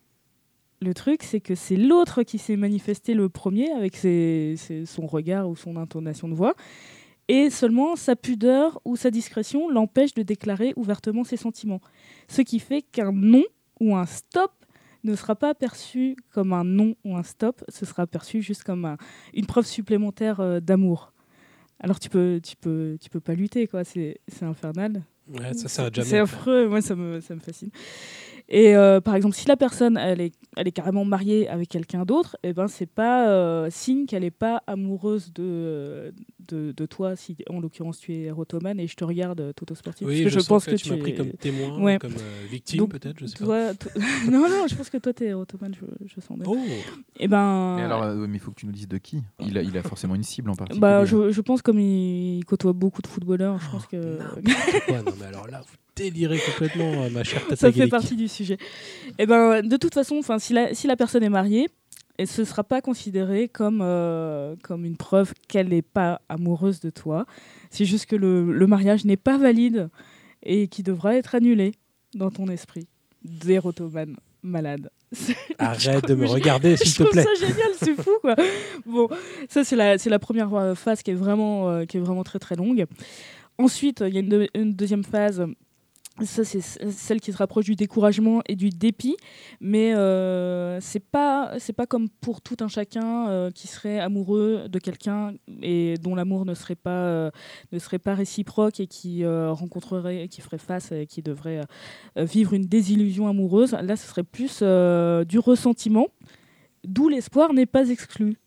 le 0.81 0.93
truc, 0.93 1.23
c'est 1.23 1.39
que 1.39 1.55
c'est 1.55 1.75
l'autre 1.77 2.23
qui 2.23 2.37
s'est 2.37 2.55
manifesté 2.57 3.13
le 3.13 3.29
premier 3.29 3.69
avec 3.71 3.95
ses- 3.95 4.55
ses- 4.57 4.85
son 4.85 5.07
regard 5.07 5.47
ou 5.49 5.55
son 5.55 5.77
intonation 5.77 6.27
de 6.27 6.33
voix. 6.33 6.55
Et 7.29 7.49
seulement 7.49 7.95
sa 7.95 8.15
pudeur 8.15 8.81
ou 8.85 8.95
sa 8.95 9.09
discrétion 9.11 9.69
l'empêche 9.69 10.13
de 10.13 10.23
déclarer 10.23 10.73
ouvertement 10.75 11.23
ses 11.23 11.37
sentiments. 11.37 11.79
Ce 12.27 12.41
qui 12.41 12.59
fait 12.59 12.81
qu'un 12.81 13.11
non 13.13 13.43
ou 13.79 13.95
un 13.95 14.05
stop 14.05 14.51
ne 15.05 15.15
sera 15.15 15.35
pas 15.35 15.53
perçu 15.53 16.15
comme 16.31 16.53
un 16.53 16.63
non 16.63 16.95
ou 17.03 17.15
un 17.15 17.23
stop, 17.23 17.63
ce 17.69 17.85
sera 17.85 18.07
perçu 18.07 18.41
juste 18.41 18.63
comme 18.63 18.85
un- 18.85 18.97
une 19.33 19.45
preuve 19.45 19.65
supplémentaire 19.65 20.39
euh, 20.39 20.59
d'amour. 20.59 21.13
Alors 21.79 21.99
tu 21.99 22.09
peux, 22.09 22.39
tu 22.41 22.55
peux, 22.55 22.97
tu 23.01 23.09
peux 23.09 23.19
pas 23.19 23.33
lutter, 23.35 23.67
quoi. 23.67 23.83
C'est 23.83 24.17
infernal. 24.41 25.03
Ouais, 25.29 25.53
ça. 25.53 25.67
C'est 26.03 26.19
affreux, 26.19 26.67
moi 26.67 26.81
ça 26.81 26.95
me, 26.95 27.19
ça 27.21 27.35
me 27.35 27.39
fascine. 27.39 27.69
Et 28.49 28.75
euh, 28.75 28.99
par 29.01 29.15
exemple, 29.15 29.35
si 29.35 29.47
la 29.47 29.55
personne 29.57 29.97
elle 29.97 30.19
est, 30.21 30.33
elle 30.57 30.67
est 30.67 30.71
carrément 30.73 31.05
mariée 31.05 31.47
avec 31.47 31.69
quelqu'un 31.69 32.03
d'autre, 32.05 32.35
et 32.43 32.53
ben 32.53 32.67
c'est 32.67 32.85
pas 32.85 33.29
euh, 33.29 33.67
signe 33.71 34.05
qu'elle 34.05 34.23
est 34.25 34.31
pas 34.31 34.61
amoureuse 34.67 35.31
de, 35.33 36.13
de, 36.49 36.71
de 36.73 36.85
toi, 36.85 37.15
si 37.15 37.37
en 37.49 37.59
l'occurrence 37.61 37.99
tu 37.99 38.13
es 38.13 38.21
érotomane 38.23 38.79
et 38.79 38.87
je 38.87 38.95
te 38.95 39.03
regarde 39.05 39.39
euh, 39.41 39.53
toto 39.53 39.73
sportif. 39.75 40.05
Oui, 40.07 40.23
parce 40.23 40.35
que 40.35 40.41
je, 40.41 40.47
pense 40.47 40.65
que, 40.65 40.71
que, 40.71 40.75
tu 40.75 40.89
m'as 40.89 40.95
es- 40.95 40.99
pris 40.99 41.15
comme 41.15 41.31
témoin, 41.31 41.79
Ouais. 41.81 41.97
comme 41.99 42.11
euh, 42.13 42.45
victime 42.49 42.87
peut-être, 42.87 43.17
je 43.19 43.25
sais 43.27 43.37
pas. 43.39 43.73
Toi, 43.73 43.91
non, 44.29 44.41
non, 44.49 44.67
je 44.69 44.75
pense 44.75 44.89
que 44.89 44.97
toi 44.97 45.13
t'es 45.13 45.27
érotomane, 45.27 45.73
je, 45.73 45.85
je 46.05 46.19
sens 46.21 46.37
bien. 46.37 46.45
Oh, 46.47 46.57
Et 47.19 47.27
ben, 47.29 47.75
Mais 47.77 47.83
alors, 47.83 48.03
euh, 48.03 48.27
mais 48.27 48.37
il 48.37 48.39
faut 48.39 48.51
que 48.51 48.59
tu 48.59 48.65
nous 48.65 48.71
dises 48.73 48.89
de 48.89 48.97
qui. 48.97 49.23
Il 49.39 49.57
a, 49.57 49.61
il 49.63 49.75
a 49.77 49.81
forcément 49.83 50.15
une 50.15 50.23
cible 50.23 50.49
en 50.51 50.55
particulier. 50.55 50.81
bah, 50.81 51.05
je, 51.05 51.31
je 51.31 51.41
pense 51.41 51.61
comme 51.61 51.79
il 51.79 52.43
côtoie 52.45 52.73
beaucoup 52.73 53.01
de 53.01 53.07
footballeurs, 53.07 53.57
je 53.59 53.69
pense 53.71 53.87
que 53.87 54.17
quoi. 54.87 55.01
Non, 55.01 55.11
mais 55.19 55.25
alors 55.27 55.47
là, 55.47 55.61
vous 55.65 55.75
délirez 55.95 56.39
complètement, 56.39 57.03
euh, 57.03 57.09
ma 57.09 57.23
chère 57.23 57.41
Tata 57.43 57.55
ça 57.55 57.71
fait 57.71 57.87
partie 57.87 58.15
du 58.15 58.27
sujet. 58.27 58.57
Et 59.19 59.25
ben, 59.25 59.61
de 59.61 59.77
toute 59.77 59.93
façon, 59.93 60.21
si 60.39 60.53
la, 60.53 60.73
si 60.73 60.87
la 60.87 60.95
personne 60.95 61.23
est 61.23 61.29
mariée, 61.29 61.67
et 62.19 62.25
ce 62.25 62.41
ne 62.41 62.45
sera 62.45 62.63
pas 62.63 62.81
considéré 62.81 63.47
comme, 63.47 63.81
euh, 63.81 64.55
comme 64.61 64.85
une 64.85 64.97
preuve 64.97 65.33
qu'elle 65.47 65.69
n'est 65.69 65.81
pas 65.81 66.21
amoureuse 66.29 66.79
de 66.79 66.91
toi. 66.91 67.25
C'est 67.71 67.85
juste 67.85 68.05
que 68.05 68.15
le, 68.15 68.53
le 68.53 68.67
mariage 68.67 69.03
n'est 69.03 69.17
pas 69.17 69.37
valide 69.37 69.89
et 70.43 70.67
qui 70.67 70.83
devra 70.83 71.15
être 71.15 71.33
annulé 71.33 71.71
dans 72.13 72.29
ton 72.29 72.47
esprit 72.49 72.87
d'érotomane 73.23 74.15
malade. 74.43 74.91
Arrête 75.57 76.07
de 76.07 76.15
me 76.15 76.27
regarder, 76.27 76.77
s'il 76.77 76.87
Je 76.87 76.97
te 76.97 77.03
trouve 77.03 77.11
plaît. 77.13 77.23
ça 77.23 77.47
génial, 77.47 77.71
c'est 77.77 77.95
fou 77.95 78.11
quoi. 78.21 78.35
Bon, 78.85 79.09
ça 79.49 79.63
c'est 79.63 79.75
la, 79.75 79.95
la 79.95 80.19
première 80.19 80.53
euh, 80.53 80.75
phase 80.75 81.01
qui 81.01 81.11
est 81.11 81.15
vraiment, 81.15 81.69
euh, 81.69 81.85
qui 81.85 81.97
est 81.97 81.99
vraiment 81.99 82.23
très 82.23 82.39
très 82.39 82.55
longue. 82.55 82.85
Ensuite, 83.57 84.03
il 84.05 84.13
y 84.13 84.17
a 84.17 84.47
une 84.55 84.73
deuxième 84.73 85.03
phase. 85.03 85.45
Ça, 86.21 86.43
c'est 86.43 86.61
celle 86.61 87.19
qui 87.19 87.31
se 87.31 87.37
rapproche 87.37 87.65
du 87.65 87.75
découragement 87.75 88.43
et 88.47 88.55
du 88.55 88.69
dépit, 88.69 89.17
mais 89.59 89.95
euh, 89.95 90.79
c'est 90.79 90.99
pas 90.99 91.57
comme 91.89 92.07
pour 92.07 92.39
tout 92.39 92.57
un 92.59 92.67
chacun 92.67 93.27
euh, 93.29 93.49
qui 93.49 93.67
serait 93.67 93.99
amoureux 93.99 94.67
de 94.69 94.77
quelqu'un 94.77 95.33
et 95.63 95.95
dont 95.99 96.13
l'amour 96.13 96.45
ne 96.45 96.53
serait 96.53 96.75
pas 96.75 96.91
euh, 96.91 97.31
ne 97.71 97.79
serait 97.79 97.97
pas 97.97 98.13
réciproque 98.13 98.79
et 98.79 98.85
qui 98.85 99.25
rencontrerait 99.25 100.27
qui 100.27 100.41
ferait 100.41 100.59
face 100.59 100.91
et 100.91 101.07
qui 101.07 101.23
devrait 101.23 101.61
vivre 102.15 102.53
une 102.53 102.65
désillusion 102.67 103.27
amoureuse. 103.27 103.71
Là, 103.71 103.95
ce 103.95 104.07
serait 104.07 104.23
plus 104.23 104.61
du 104.61 105.39
ressentiment, 105.39 106.09
d'où 106.83 107.09
l'espoir 107.09 107.53
n'est 107.53 107.65
pas 107.65 107.89
exclu. 107.89 108.37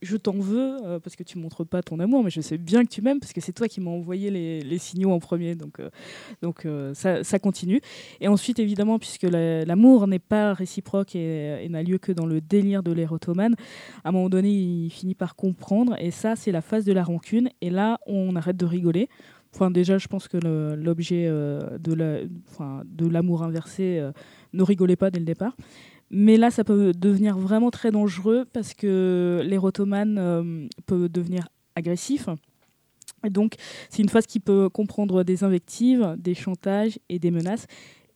Je 0.00 0.16
t'en 0.16 0.32
veux, 0.32 0.76
euh, 0.84 1.00
parce 1.00 1.16
que 1.16 1.22
tu 1.22 1.38
montres 1.38 1.66
pas 1.66 1.82
ton 1.82 1.98
amour, 2.00 2.24
mais 2.24 2.30
je 2.30 2.40
sais 2.40 2.58
bien 2.58 2.84
que 2.84 2.90
tu 2.90 3.02
m'aimes, 3.02 3.20
parce 3.20 3.32
que 3.32 3.40
c'est 3.40 3.52
toi 3.52 3.68
qui 3.68 3.80
m'as 3.80 3.90
envoyé 3.90 4.30
les, 4.30 4.78
signaux 4.78 5.12
en 5.12 5.18
premier. 5.18 5.54
Donc, 5.54 5.80
euh, 5.80 5.90
euh, 6.64 6.94
ça, 6.94 7.38
continue. 7.38 7.80
Et 8.20 8.28
ensuite, 8.28 8.58
évidemment, 8.58 8.98
puisque 8.98 9.24
la- 9.24 9.64
l'amour 9.64 10.06
n'est 10.06 10.18
pas 10.18 10.54
réciproque 10.54 11.14
et, 11.16 11.68
n'a 11.68 11.82
lieu 11.82 11.98
que 11.98 12.12
dans 12.12 12.26
le 12.26 12.40
délire 12.40 12.82
de 12.82 12.92
l'érotomane, 12.92 13.54
à 14.04 14.08
un 14.08 14.12
moment 14.12 14.28
donné, 14.28 14.50
il 14.50 14.90
finit 14.90 15.14
par 15.14 15.36
comprendre. 15.36 15.94
Et 15.98 16.10
ça, 16.10 16.36
c'est 16.36 16.52
la 16.52 16.60
phase 16.60 16.84
de 16.84 16.92
la 16.92 17.04
rancune. 17.04 17.48
Et 17.60 17.70
là, 17.70 17.98
on 18.06 18.36
arrête 18.36 18.56
de 18.56 18.66
rigoler. 18.66 19.08
Enfin, 19.54 19.70
déjà, 19.70 19.98
je 19.98 20.08
pense 20.08 20.28
que 20.28 20.38
l'objet 20.74 21.26
de 21.28 23.08
l'amour 23.08 23.42
inversé 23.42 24.10
ne 24.52 24.62
rigolait 24.62 24.96
pas 24.96 25.10
dès 25.10 25.18
le 25.18 25.26
départ. 25.26 25.54
Mais 26.12 26.36
là, 26.36 26.50
ça 26.50 26.62
peut 26.62 26.92
devenir 26.92 27.38
vraiment 27.38 27.70
très 27.70 27.90
dangereux 27.90 28.44
parce 28.52 28.74
que 28.74 29.40
l'érotomane 29.44 30.18
euh, 30.18 30.68
peut 30.86 31.08
devenir 31.08 31.48
agressif. 31.74 32.28
Et 33.24 33.30
donc, 33.30 33.54
c'est 33.88 34.02
une 34.02 34.10
phase 34.10 34.26
qui 34.26 34.38
peut 34.38 34.68
comprendre 34.68 35.22
des 35.22 35.42
invectives, 35.42 36.14
des 36.18 36.34
chantages 36.34 36.98
et 37.08 37.18
des 37.18 37.30
menaces. 37.30 37.66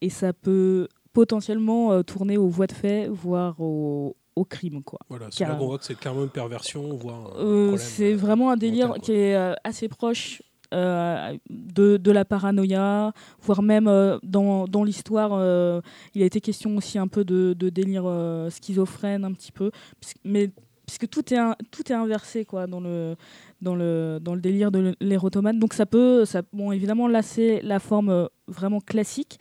Et 0.03 0.11
ça 0.11 0.35
peut 0.35 0.89
potentiellement 1.15 1.93
euh, 1.93 2.03
tourner 2.03 2.37
aux 2.37 2.49
voies 2.49 2.67
de 2.67 2.73
fait, 2.73 3.09
voire 3.09 3.59
au, 3.61 4.15
au 4.35 4.45
crime. 4.45 4.83
Quoi. 4.83 4.99
Voilà, 5.09 5.29
c'est 5.31 5.47
là 5.47 5.55
qu'on 5.55 5.67
voit 5.67 5.79
que 5.79 5.85
c'est 5.87 5.95
clairement 5.99 6.25
une 6.25 6.29
perversion, 6.29 6.95
voire 6.95 7.33
Euh, 7.39 7.79
c'est 7.79 8.13
vraiment 8.13 8.51
un 8.51 8.59
délire 8.59 8.95
qui 9.01 9.13
est 9.13 9.35
assez 9.65 9.89
proche 9.89 10.43
euh, 10.73 11.37
de, 11.51 11.97
de 11.97 12.11
la 12.11 12.25
paranoïa, 12.25 13.13
voire 13.41 13.63
même 13.63 13.89
euh, 13.89 14.19
dans, 14.23 14.67
dans 14.67 14.85
l'histoire, 14.85 15.31
euh, 15.33 15.81
il 16.15 16.23
a 16.23 16.27
été 16.27 16.41
question 16.41 16.77
aussi 16.77 16.99
un 16.99 17.09
peu 17.09 17.25
de, 17.25 17.55
délire 17.71 18.05
schizophrène, 18.51 19.25
un 19.25 19.33
petit 19.33 19.53
peu, 19.53 19.71
puisque- 20.01 20.19
mais 20.25 20.51
puisque 20.87 21.09
tout 21.09 21.35
est, 21.35 21.39
tout 21.71 21.91
est 21.91 21.95
inversé 21.95 22.45
quoi, 22.45 22.67
dans, 22.67 22.81
le, 22.81 23.17
dans, 23.61 23.75
le, 23.75 24.19
dans 24.21 24.35
le 24.35 24.41
délire 24.41 24.71
de 24.71 24.95
l'érotomane. 25.01 25.59
Donc 25.59 25.75
ça 25.75 25.87
peut, 25.87 26.25
ça, 26.25 26.43
bon, 26.53 26.71
évidemment, 26.73 27.09
là 27.09 27.23
c'est 27.23 27.61
la 27.63 27.81
forme 27.81 28.29
vraiment 28.47 28.81
classique. 28.81 29.39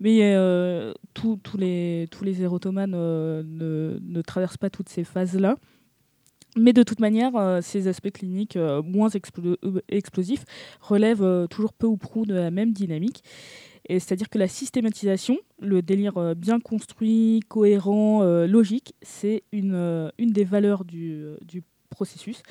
Mais 0.00 0.36
tous 1.14 1.38
les, 1.56 2.08
tous 2.10 2.24
les 2.24 2.42
érotomanes 2.42 2.90
ne, 2.90 3.98
ne 4.02 4.22
traversent 4.22 4.58
pas 4.58 4.68
toutes 4.68 4.88
ces 4.88 5.04
phases-là. 5.04 5.56
Mais 6.56 6.72
de 6.72 6.82
toute 6.82 7.00
manière, 7.00 7.34
euh, 7.36 7.60
ces 7.60 7.88
aspects 7.88 8.12
cliniques 8.12 8.56
euh, 8.56 8.82
moins 8.82 9.08
euh, 9.14 9.80
explosifs 9.88 10.44
relèvent 10.80 11.48
toujours 11.50 11.72
peu 11.72 11.86
ou 11.86 11.96
prou 11.96 12.26
de 12.26 12.34
la 12.34 12.50
même 12.50 12.72
dynamique. 12.72 13.22
C'est-à-dire 13.90 14.30
que 14.30 14.38
la 14.38 14.48
systématisation, 14.48 15.36
le 15.60 15.82
délire 15.82 16.34
bien 16.34 16.58
construit, 16.58 17.40
cohérent, 17.48 18.22
logique, 18.46 18.94
c'est 19.02 19.42
une, 19.52 20.10
des 20.18 20.44
valeurs 20.44 20.86
du, 20.86 21.36
processus. 21.90 22.42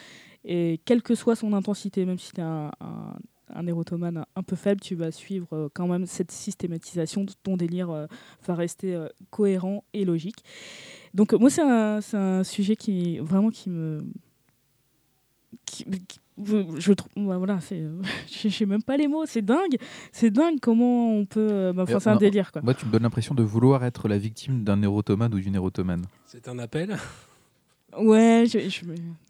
Et 0.46 0.80
quelle 0.86 1.02
que 1.02 1.16
soit 1.16 1.36
son 1.36 1.54
intensité, 1.54 2.06
même 2.06 2.20
si 2.20 2.34
tu 2.34 2.40
es 2.40 2.44
un, 2.44 2.72
un, 2.80 3.16
un 3.50 3.66
érotomane 3.66 4.26
un, 4.36 4.44
peu 4.44 4.56
faible, 4.56 4.80
tu 4.80 4.94
vas 4.94 5.10
suivre 5.12 5.72
quand 5.74 5.88
même 5.88 6.06
cette 6.06 6.30
systématisation. 6.30 7.26
Ton 7.42 7.58
délire 7.58 8.08
va 8.46 8.54
rester 8.54 8.96
cohérent 9.32 9.84
et 9.94 10.06
logique. 10.06 10.44
Donc 11.14 11.34
moi, 11.34 11.50
c'est 11.50 11.62
un, 11.62 12.02
c'est 12.02 12.18
un 12.18 12.44
sujet 12.44 12.76
qui 12.76 13.20
vraiment 13.20 13.50
qui 13.50 13.70
me... 13.70 14.04
qui- 15.66 15.86
qui- 15.86 16.20
je, 16.80 16.94
trouve 16.94 17.12
voilà 17.16 17.60
c'est 17.62 17.84
je 18.28 18.50
sais 18.50 18.66
même 18.66 18.82
pas 18.82 18.98
les 18.98 19.08
mots 19.08 19.24
c'est 19.28 19.44
dingue 19.44 19.78
c'est 20.12 20.32
dingue 20.32 20.58
comment 20.60 21.16
on 21.16 21.26
peut 21.28 21.48
euh, 21.52 21.74
bah, 21.74 21.84
enfin, 21.84 22.00
c'est 22.00 22.10
un 22.10 22.16
délire 22.16 22.52
quoi 22.52 22.64
Moi, 22.64 22.74
tu 22.74 22.88
me 22.88 22.92
donnes 22.92 23.04
l'impression 23.04 23.36
de 23.36 23.44
vouloir 23.44 23.86
être 23.86 24.08
la 24.08 24.18
victime 24.18 24.64
d'un 24.64 24.82
érotomane 24.82 25.32
ou 25.36 25.40
d'une 25.40 25.54
érotomane. 25.54 26.04
C'est 26.26 26.48
un 26.48 26.58
appel, 26.58 26.98
ouais 28.00 28.46
je, 28.48 28.68
je, 28.68 28.82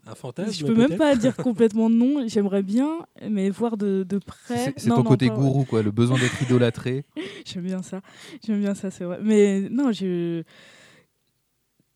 un 0.06 0.14
fantasme. 0.14 0.50
je 0.52 0.64
peux 0.64 0.74
même 0.74 0.96
pas 0.96 1.14
dire 1.14 1.36
complètement 1.36 1.90
non 1.90 2.26
j'aimerais 2.26 2.62
bien 2.62 3.00
mais 3.28 3.50
voir 3.50 3.76
de, 3.76 4.02
de 4.08 4.16
près 4.16 4.56
C'est 4.56 4.74
c'est 4.78 4.88
Non, 4.88 4.96
ton 4.96 5.02
non, 5.02 5.10
côté 5.10 5.28
pas- 5.28 5.34
gourou, 5.34 5.64
quoi, 5.66 5.82
le 5.82 5.90
besoin 5.90 6.18
d'être 6.18 6.40
idolâtré. 6.48 7.04
J'aime 7.44 7.64
bien 7.64 7.82
ça. 7.82 8.00
J'aime 8.46 8.60
bien 8.60 8.74
ça, 8.74 8.90
c'est 8.90 9.04
vrai. 9.04 9.18
Mais 9.22 9.68
non, 9.70 9.92
je. 9.92 10.42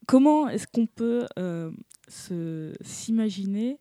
Comment 0.09 0.49
est-ce 0.49 0.67
qu'on 0.67 0.87
peut 0.87 1.27
euh, 1.39 1.71
s'imaginer 2.81 3.79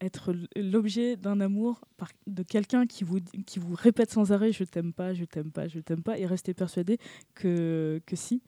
être 0.00 0.32
l'objet 0.56 1.16
d'un 1.16 1.40
amour 1.40 1.82
par- 1.98 2.08
de 2.26 2.42
quelqu'un 2.42 2.86
qui 2.86 3.04
vous, 3.04 3.18
qui 3.44 3.58
vous 3.58 3.74
répète 3.74 4.10
sans 4.10 4.32
arrêt 4.32 4.52
je 4.52 4.64
t'aime 4.64 4.94
pas, 4.94 5.12
je 5.12 5.24
t'aime 5.26 5.50
pas, 5.52 5.68
je 5.68 5.78
t'aime 5.80 6.02
pas, 6.02 6.18
et 6.18 6.24
rester 6.24 6.54
persuadé 6.54 6.96
que, 7.34 8.00
que 8.06 8.16
si? 8.16 8.40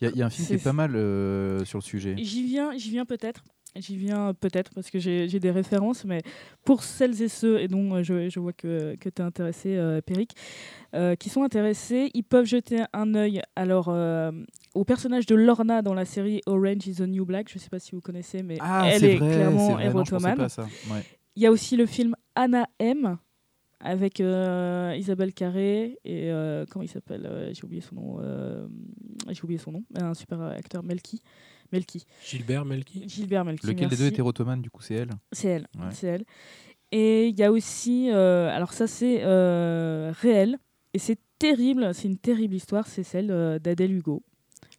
Il 0.00 0.04
y, 0.04 0.06
a- 0.08 0.10
il 0.12 0.16
y 0.16 0.22
a 0.22 0.26
un 0.26 0.30
film 0.30 0.46
qui 0.46 0.54
est 0.54 0.64
pas 0.64 0.72
mal 0.72 0.96
euh, 0.96 1.62
sur 1.66 1.78
le 1.78 1.82
sujet. 1.84 2.14
J'y 2.16 2.44
viens, 2.44 2.74
j'y 2.78 2.90
viens 2.90 3.04
peut-être. 3.04 3.44
J'y 3.76 3.96
viens 3.98 4.32
peut-être 4.32 4.72
parce 4.74 4.90
que 4.90 4.98
j'ai 4.98 5.28
des 5.28 5.50
références, 5.50 6.06
mais 6.06 6.22
pour 6.64 6.82
celles 6.82 7.20
et 7.20 7.28
ceux, 7.28 7.60
et 7.60 7.68
dont 7.68 8.02
je, 8.02 8.30
je 8.30 8.40
vois 8.40 8.54
que, 8.54 8.96
que 8.96 9.10
tu 9.10 9.20
es 9.20 9.24
intéressé, 9.24 9.76
euh, 9.76 10.00
Péric, 10.00 10.32
euh, 10.94 11.14
qui 11.16 11.28
sont 11.28 11.42
intéressés, 11.42 12.10
ils 12.14 12.24
peuvent 12.24 12.46
jeter 12.46 12.84
un 12.94 13.14
œil 13.14 13.42
alors, 13.56 13.88
euh, 13.90 14.32
au 14.78 14.84
personnage 14.84 15.26
de 15.26 15.34
Lorna 15.34 15.82
dans 15.82 15.94
la 15.94 16.04
série 16.04 16.40
Orange 16.46 16.86
is 16.86 16.94
the 16.96 17.00
New 17.08 17.24
Black. 17.24 17.48
Je 17.50 17.56
ne 17.56 17.60
sais 17.60 17.68
pas 17.68 17.78
si 17.78 17.92
vous 17.92 18.00
connaissez, 18.00 18.42
mais 18.42 18.56
Ah, 18.60 18.88
elle 18.90 19.04
est 19.04 19.16
vrai, 19.16 19.34
clairement 19.34 19.78
érotomane. 19.80 20.40
Ouais. 20.40 21.02
Il 21.36 21.42
y 21.42 21.46
a 21.46 21.50
aussi 21.50 21.76
le 21.76 21.86
film 21.86 22.14
Anna 22.34 22.66
M 22.78 23.18
avec 23.80 24.20
euh, 24.20 24.94
Isabelle 24.98 25.32
Carré 25.32 25.98
et 26.04 26.30
euh, 26.32 26.64
comment 26.70 26.82
il 26.82 26.88
s'appelle 26.88 27.26
euh, 27.26 27.52
J'ai 27.54 27.64
oublié 27.64 27.80
son 27.80 27.94
nom. 27.94 28.18
euh, 28.20 28.66
J'ai 29.30 29.42
oublié 29.44 29.58
son 29.58 29.70
nom. 29.72 29.84
Un 29.96 30.14
super 30.14 30.40
acteur 30.42 30.82
Melki. 30.82 31.22
Melki. 31.72 32.04
Gilbert 32.24 32.64
Melki. 32.64 33.04
Gilbert 33.08 33.44
Melki. 33.44 33.66
Lequel 33.66 33.88
des 33.88 33.96
deux 33.96 34.06
est 34.06 34.18
érotomane, 34.18 34.62
du 34.62 34.70
coup, 34.70 34.82
c'est 34.82 34.94
elle 34.94 35.10
C'est 35.32 35.48
elle. 35.48 35.66
Ouais. 35.76 35.90
C'est 35.92 36.06
elle. 36.08 36.24
Et 36.90 37.28
il 37.28 37.38
y 37.38 37.44
a 37.44 37.52
aussi, 37.52 38.10
euh, 38.10 38.48
alors 38.48 38.72
ça 38.72 38.86
c'est 38.86 39.20
euh, 39.22 40.10
réel 40.22 40.58
et 40.94 40.98
c'est 40.98 41.18
terrible. 41.38 41.92
C'est 41.94 42.08
une 42.08 42.16
terrible 42.18 42.54
histoire. 42.54 42.86
C'est 42.86 43.02
celle 43.02 43.30
euh, 43.30 43.58
d'Adèle 43.58 43.92
Hugo, 43.92 44.22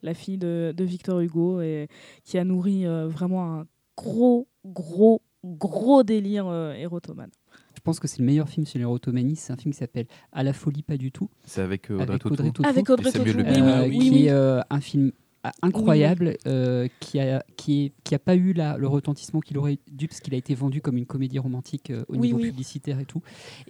la 0.02 0.14
fille 0.14 0.38
de, 0.38 0.74
de 0.76 0.84
Victor 0.84 1.20
Hugo, 1.20 1.62
et 1.62 1.88
qui 2.24 2.38
a 2.38 2.44
nourri 2.44 2.86
euh, 2.86 3.08
vraiment 3.08 3.60
un 3.60 3.66
gros, 3.98 4.48
gros, 4.66 5.22
gros 5.44 6.04
délire 6.04 6.48
euh, 6.48 6.74
érotomane. 6.74 7.32
Je 7.76 7.82
pense 7.82 8.00
que 8.00 8.08
c'est 8.08 8.20
le 8.20 8.26
meilleur 8.26 8.50
film 8.50 8.66
sur 8.66 8.78
l'érotomanie. 8.78 9.36
C'est 9.38 9.54
un 9.54 9.58
film 9.58 9.74
qui 9.74 9.80
s'appelle 9.80 10.08
À 10.34 10.44
la 10.44 10.52
folie, 10.54 10.84
pas 10.84 10.98
du 10.98 11.12
tout. 11.12 11.30
C'est 11.46 11.62
avec 11.62 11.90
euh, 11.90 11.96
Audrey 11.96 12.10
avec 12.10 12.22
Tautou. 12.24 12.34
Audrey 12.34 12.52
Tautou. 12.52 12.70
Avec 12.70 12.90
Audrey 12.90 13.12
Tautou. 13.12 13.26
Le 13.26 13.44
Oui, 13.44 13.44
Maire. 13.44 13.54
oui, 13.54 13.70
euh, 13.72 13.88
oui, 13.88 14.10
qui 14.10 14.26
est 14.26 14.32
euh, 14.32 14.62
un 14.70 14.82
film 14.82 15.12
ah, 15.44 15.52
incroyable 15.62 16.36
euh, 16.48 16.88
qui 17.00 17.20
a 17.20 17.44
qui 17.56 17.86
est, 17.86 17.92
qui 18.04 18.14
a 18.16 18.20
pas 18.20 18.36
eu 18.36 18.52
la, 18.54 18.78
le 18.78 18.88
retentissement 18.88 19.40
qu'il 19.40 19.58
aurait 19.58 19.78
dû 19.92 20.08
parce 20.08 20.20
qu'il 20.20 20.34
a 20.34 20.38
été 20.38 20.54
vendu 20.56 20.82
comme 20.82 20.98
une 20.98 21.06
comédie 21.06 21.40
romantique 21.40 21.92
euh, 21.92 22.04
au 22.10 22.14
Oui, 22.16 22.28
niveau 22.28 22.38
oui. 22.40 22.50
publicitaire 22.50 23.00
et 23.00 23.06
tout 23.06 23.22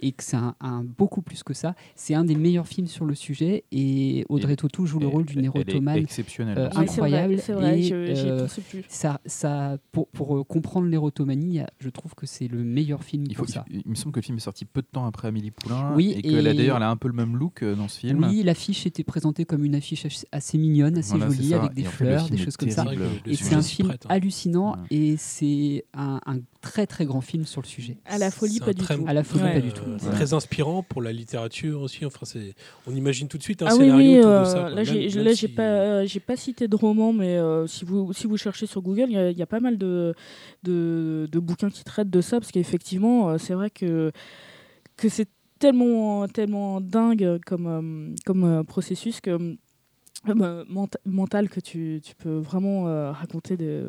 et 0.02 0.12
que 0.12 0.24
c'est 0.24 0.36
un, 0.36 0.54
un- 0.60 0.82
beaucoup 0.84 1.22
plus 1.22 1.42
que 1.42 1.54
ça 1.54 1.74
c'est 1.94 2.14
un 2.14 2.24
des 2.24 2.34
meilleurs 2.34 2.66
films 2.66 2.86
sur 2.88 3.04
le 3.04 3.14
sujet 3.14 3.64
et 3.70 4.24
Audrey 4.28 4.54
Et- 4.54 4.56
Tautou 4.56 4.86
joue 4.86 4.98
le 4.98 5.06
rôle 5.06 5.24
d'une 5.26 5.44
érotomane 5.44 5.98
exceptionnelle. 5.98 6.58
euh, 6.58 6.68
vrai, 6.68 6.82
incroyable 6.82 7.38
C'est 7.38 7.52
vrai, 7.52 7.78
et, 7.80 7.82
je- 7.84 7.94
euh, 7.94 8.46
plus. 8.68 8.84
ça, 8.88 9.20
ça, 9.26 9.78
pour, 9.92 10.08
pour 10.08 10.36
euh, 10.38 10.44
comprendre 10.44 10.86
l'érotomanie, 10.88 11.60
je 11.78 11.88
trouve 11.88 12.14
que 12.14 12.26
c'est 12.26 12.48
le 12.48 12.64
meilleur 12.64 13.04
film 13.04 13.24
Il, 13.28 13.36
faut, 13.36 13.44
pour 13.44 13.52
ça. 13.54 13.64
il, 13.70 13.82
il 13.84 13.90
me 13.90 13.94
semble 13.94 14.12
que 14.12 14.20
le 14.20 14.24
film 14.24 14.36
est 14.38 14.40
sorti 14.40 14.64
peu 14.64 14.82
de 14.82 14.86
temps 14.90 15.06
après 15.06 15.28
Amélie 15.28 15.50
Poulain 15.52 15.94
Oui, 15.94 16.14
et 16.16 16.22
qu'elle 16.22 16.46
a 16.46 16.50
et- 16.50 16.54
d'ailleurs 16.54 16.76
elle 16.78 16.82
a 16.82 16.90
un 16.90 16.96
peu 16.96 17.08
le 17.08 17.14
même 17.14 17.36
look 17.36 17.62
euh, 17.62 17.74
dans 17.76 17.88
ce 17.88 18.00
film. 18.00 18.24
Oui, 18.24 18.42
l'affiche 18.42 18.86
était 18.86 19.04
présentée 19.04 19.44
comme 19.44 19.64
une 19.64 19.74
affiche 19.76 20.06
assez- 20.32 20.58
mignonne, 20.58 20.98
assez 20.98 21.10
Voilà, 21.16 21.26
jolie. 21.32 21.54
Avec 21.64 21.74
des 21.74 21.84
fleurs, 21.84 22.28
des 22.28 22.38
choses 22.38 22.56
comme 22.56 22.70
ça. 22.70 22.84
Le 22.84 23.06
Et 23.26 23.36
c'est 23.36 23.54
un 23.54 23.62
film 23.62 23.88
prête, 23.88 24.04
hein. 24.06 24.08
hallucinant 24.10 24.72
Ouais. 24.72 24.78
et 24.90 25.16
c'est 25.16 25.84
un, 25.94 26.20
un 26.26 26.38
très 26.60 26.86
très 26.86 27.06
grand 27.06 27.20
film 27.20 27.44
sur 27.46 27.62
le 27.62 27.66
sujet. 27.66 27.96
À 28.06 28.18
la 28.18 28.30
folie, 28.30 28.60
pas 28.60 28.72
du 28.72 28.82
très- 28.82 28.96
tout. 28.96 29.04
À 29.06 29.14
la 29.14 29.24
folie, 29.24 29.44
Ouais. 29.44 29.54
pas 29.54 29.60
du 29.60 29.72
tout. 29.72 29.82
Très 30.12 30.34
inspirant 30.34 30.82
pour 30.82 31.00
la 31.02 31.12
littérature 31.12 31.80
aussi. 31.82 32.04
Enfin, 32.04 32.20
c'est, 32.24 32.54
on 32.86 32.94
imagine 32.94 33.28
tout 33.28 33.38
de 33.38 33.42
suite 33.42 33.62
un 33.62 33.66
Ah 33.68 33.74
oui, 33.74 33.80
scénario 33.84 34.12
oui, 34.12 34.18
autour 34.18 34.30
euh, 34.30 34.40
de 34.40 34.44
ça. 34.46 34.68
là 34.68 34.74
Même- 34.76 34.84
j'ai 34.84 35.34
si- 35.34 35.48
pas 35.48 35.62
euh, 35.62 36.06
j'ai 36.06 36.20
pas 36.20 36.36
cité 36.36 36.68
de 36.68 36.76
roman, 36.76 37.12
mais 37.12 37.36
euh, 37.38 37.66
si 37.66 37.84
vous 37.84 38.12
si 38.12 38.26
vous 38.26 38.36
cherchez 38.36 38.66
sur 38.66 38.82
Google, 38.82 39.06
il 39.08 39.12
y, 39.12 39.18
a- 39.18 39.30
il 39.30 39.38
y 39.38 39.42
a 39.42 39.46
pas 39.46 39.60
mal 39.60 39.78
de, 39.78 40.14
de 40.62 41.28
de 41.30 41.38
bouquins 41.38 41.70
qui 41.70 41.84
traitent 41.84 42.10
de 42.10 42.20
ça 42.20 42.40
parce 42.40 42.52
qu'effectivement 42.52 43.30
euh, 43.30 43.38
c'est 43.38 43.54
vrai 43.54 43.70
que 43.70 44.12
que 44.96 45.08
c'est 45.08 45.28
tellement 45.58 46.26
tellement 46.28 46.80
dingue 46.80 47.38
comme 47.46 47.66
euh, 47.66 48.14
comme 48.26 48.44
euh, 48.44 48.62
processus 48.64 49.20
que 49.20 49.56
euh, 50.28 50.34
bah, 50.34 50.64
ment- 50.68 50.88
mental 51.06 51.48
que 51.48 51.60
tu, 51.60 52.00
tu 52.02 52.14
peux 52.14 52.38
vraiment 52.38 52.88
euh, 52.88 53.12
raconter 53.12 53.56
des 53.56 53.84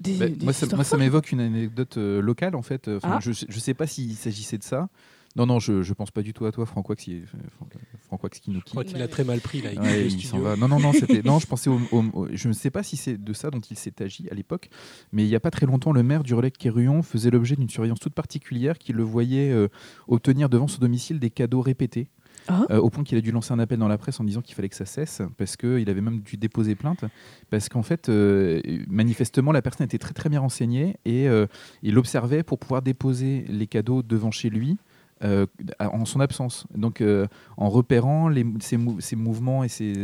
des, 0.00 0.16
Bah, 0.16 0.28
des 0.28 0.44
moi, 0.44 0.52
ça, 0.52 0.66
moi, 0.74 0.84
ça 0.84 0.96
m'évoque 0.96 1.30
une 1.32 1.40
anecdote 1.40 1.96
euh, 1.98 2.20
locale 2.20 2.56
en 2.56 2.62
fait. 2.62 2.88
Enfin, 2.88 3.18
Ah. 3.18 3.20
Je 3.20 3.30
ne 3.30 3.60
sais 3.60 3.74
pas 3.74 3.86
s'il 3.86 4.14
s'agissait 4.16 4.58
de 4.58 4.64
ça. 4.64 4.88
Non, 5.36 5.46
non, 5.46 5.58
je, 5.58 5.82
je 5.82 5.92
pense 5.94 6.12
pas 6.12 6.22
du 6.22 6.32
tout 6.32 6.46
à 6.46 6.52
toi, 6.52 6.64
Franck 6.64 6.88
Wax, 6.88 7.02
qui, 7.02 7.22
Franck, 7.56 7.72
Franck 8.06 8.22
Wax 8.22 8.38
qui 8.38 8.50
nous 8.52 8.60
Je 8.60 8.64
crois 8.66 8.84
quitte. 8.84 8.92
qu'il 8.94 9.02
a 9.02 9.08
très 9.08 9.24
mal 9.24 9.40
pris 9.40 9.62
là. 9.62 9.70
il 9.72 9.80
Ouais, 9.80 10.06
quitte 10.06 10.22
il 10.22 10.26
s'en 10.28 10.38
va. 10.38 10.54
Non, 10.54 10.68
non, 10.68 10.78
non. 10.78 10.92
Non, 11.24 11.38
je 11.40 11.46
pensais 11.48 11.68
au, 11.70 11.80
au- 11.90 12.04
au- 12.12 12.28
Je 12.32 12.46
ne 12.46 12.52
sais 12.52 12.70
pas 12.70 12.84
si 12.84 12.96
c'est 12.96 13.18
de 13.22 13.32
ça 13.32 13.50
dont 13.50 13.58
il 13.58 13.76
s'est 13.76 14.00
agi 14.00 14.28
à 14.30 14.34
l'époque, 14.34 14.68
mais 15.12 15.24
il 15.24 15.28
n'y 15.28 15.34
a 15.34 15.40
pas 15.40 15.50
très 15.50 15.66
longtemps, 15.66 15.90
le 15.90 16.04
maire 16.04 16.22
du 16.22 16.34
relais 16.34 16.52
Quéruon 16.52 17.02
faisait 17.02 17.30
l'objet 17.30 17.56
d'une 17.56 17.68
surveillance 17.68 17.98
toute 17.98 18.14
particulière 18.14 18.78
qui 18.78 18.92
le 18.92 19.02
voyait 19.02 19.50
euh, 19.50 19.66
obtenir 20.06 20.48
devant 20.48 20.68
son 20.68 20.78
domicile 20.80 21.18
des 21.18 21.30
cadeaux 21.30 21.62
répétés. 21.62 22.06
Ah. 22.48 22.66
Euh, 22.70 22.78
au 22.78 22.90
point 22.90 23.04
qu'il 23.04 23.16
a 23.16 23.20
dû 23.20 23.32
lancer 23.32 23.52
un 23.52 23.58
appel 23.58 23.78
dans 23.78 23.88
la 23.88 23.98
presse 23.98 24.20
en 24.20 24.24
disant 24.24 24.42
qu'il 24.42 24.54
fallait 24.54 24.68
que 24.68 24.76
ça 24.76 24.84
cesse, 24.84 25.22
parce 25.36 25.56
qu'il 25.56 25.88
avait 25.88 26.00
même 26.00 26.20
dû 26.20 26.36
déposer 26.36 26.74
plainte, 26.74 27.04
parce 27.50 27.68
qu'en 27.68 27.82
fait, 27.82 28.08
euh, 28.08 28.60
manifestement, 28.88 29.52
la 29.52 29.62
personne 29.62 29.84
était 29.84 29.98
très 29.98 30.12
très 30.12 30.28
bien 30.28 30.40
renseignée 30.40 30.96
et 31.04 31.28
euh, 31.28 31.46
il 31.82 31.98
observait 31.98 32.42
pour 32.42 32.58
pouvoir 32.58 32.82
déposer 32.82 33.44
les 33.48 33.66
cadeaux 33.66 34.02
devant 34.02 34.30
chez 34.30 34.50
lui. 34.50 34.76
Euh, 35.22 35.46
en 35.80 36.04
son 36.04 36.20
absence, 36.20 36.66
donc 36.76 37.00
euh, 37.00 37.26
en 37.56 37.68
repérant 37.70 38.28
les, 38.28 38.44
ses, 38.60 38.76
mou- 38.76 39.00
ses 39.00 39.16
mouvements 39.16 39.62
et 39.64 39.68
ses 39.68 39.94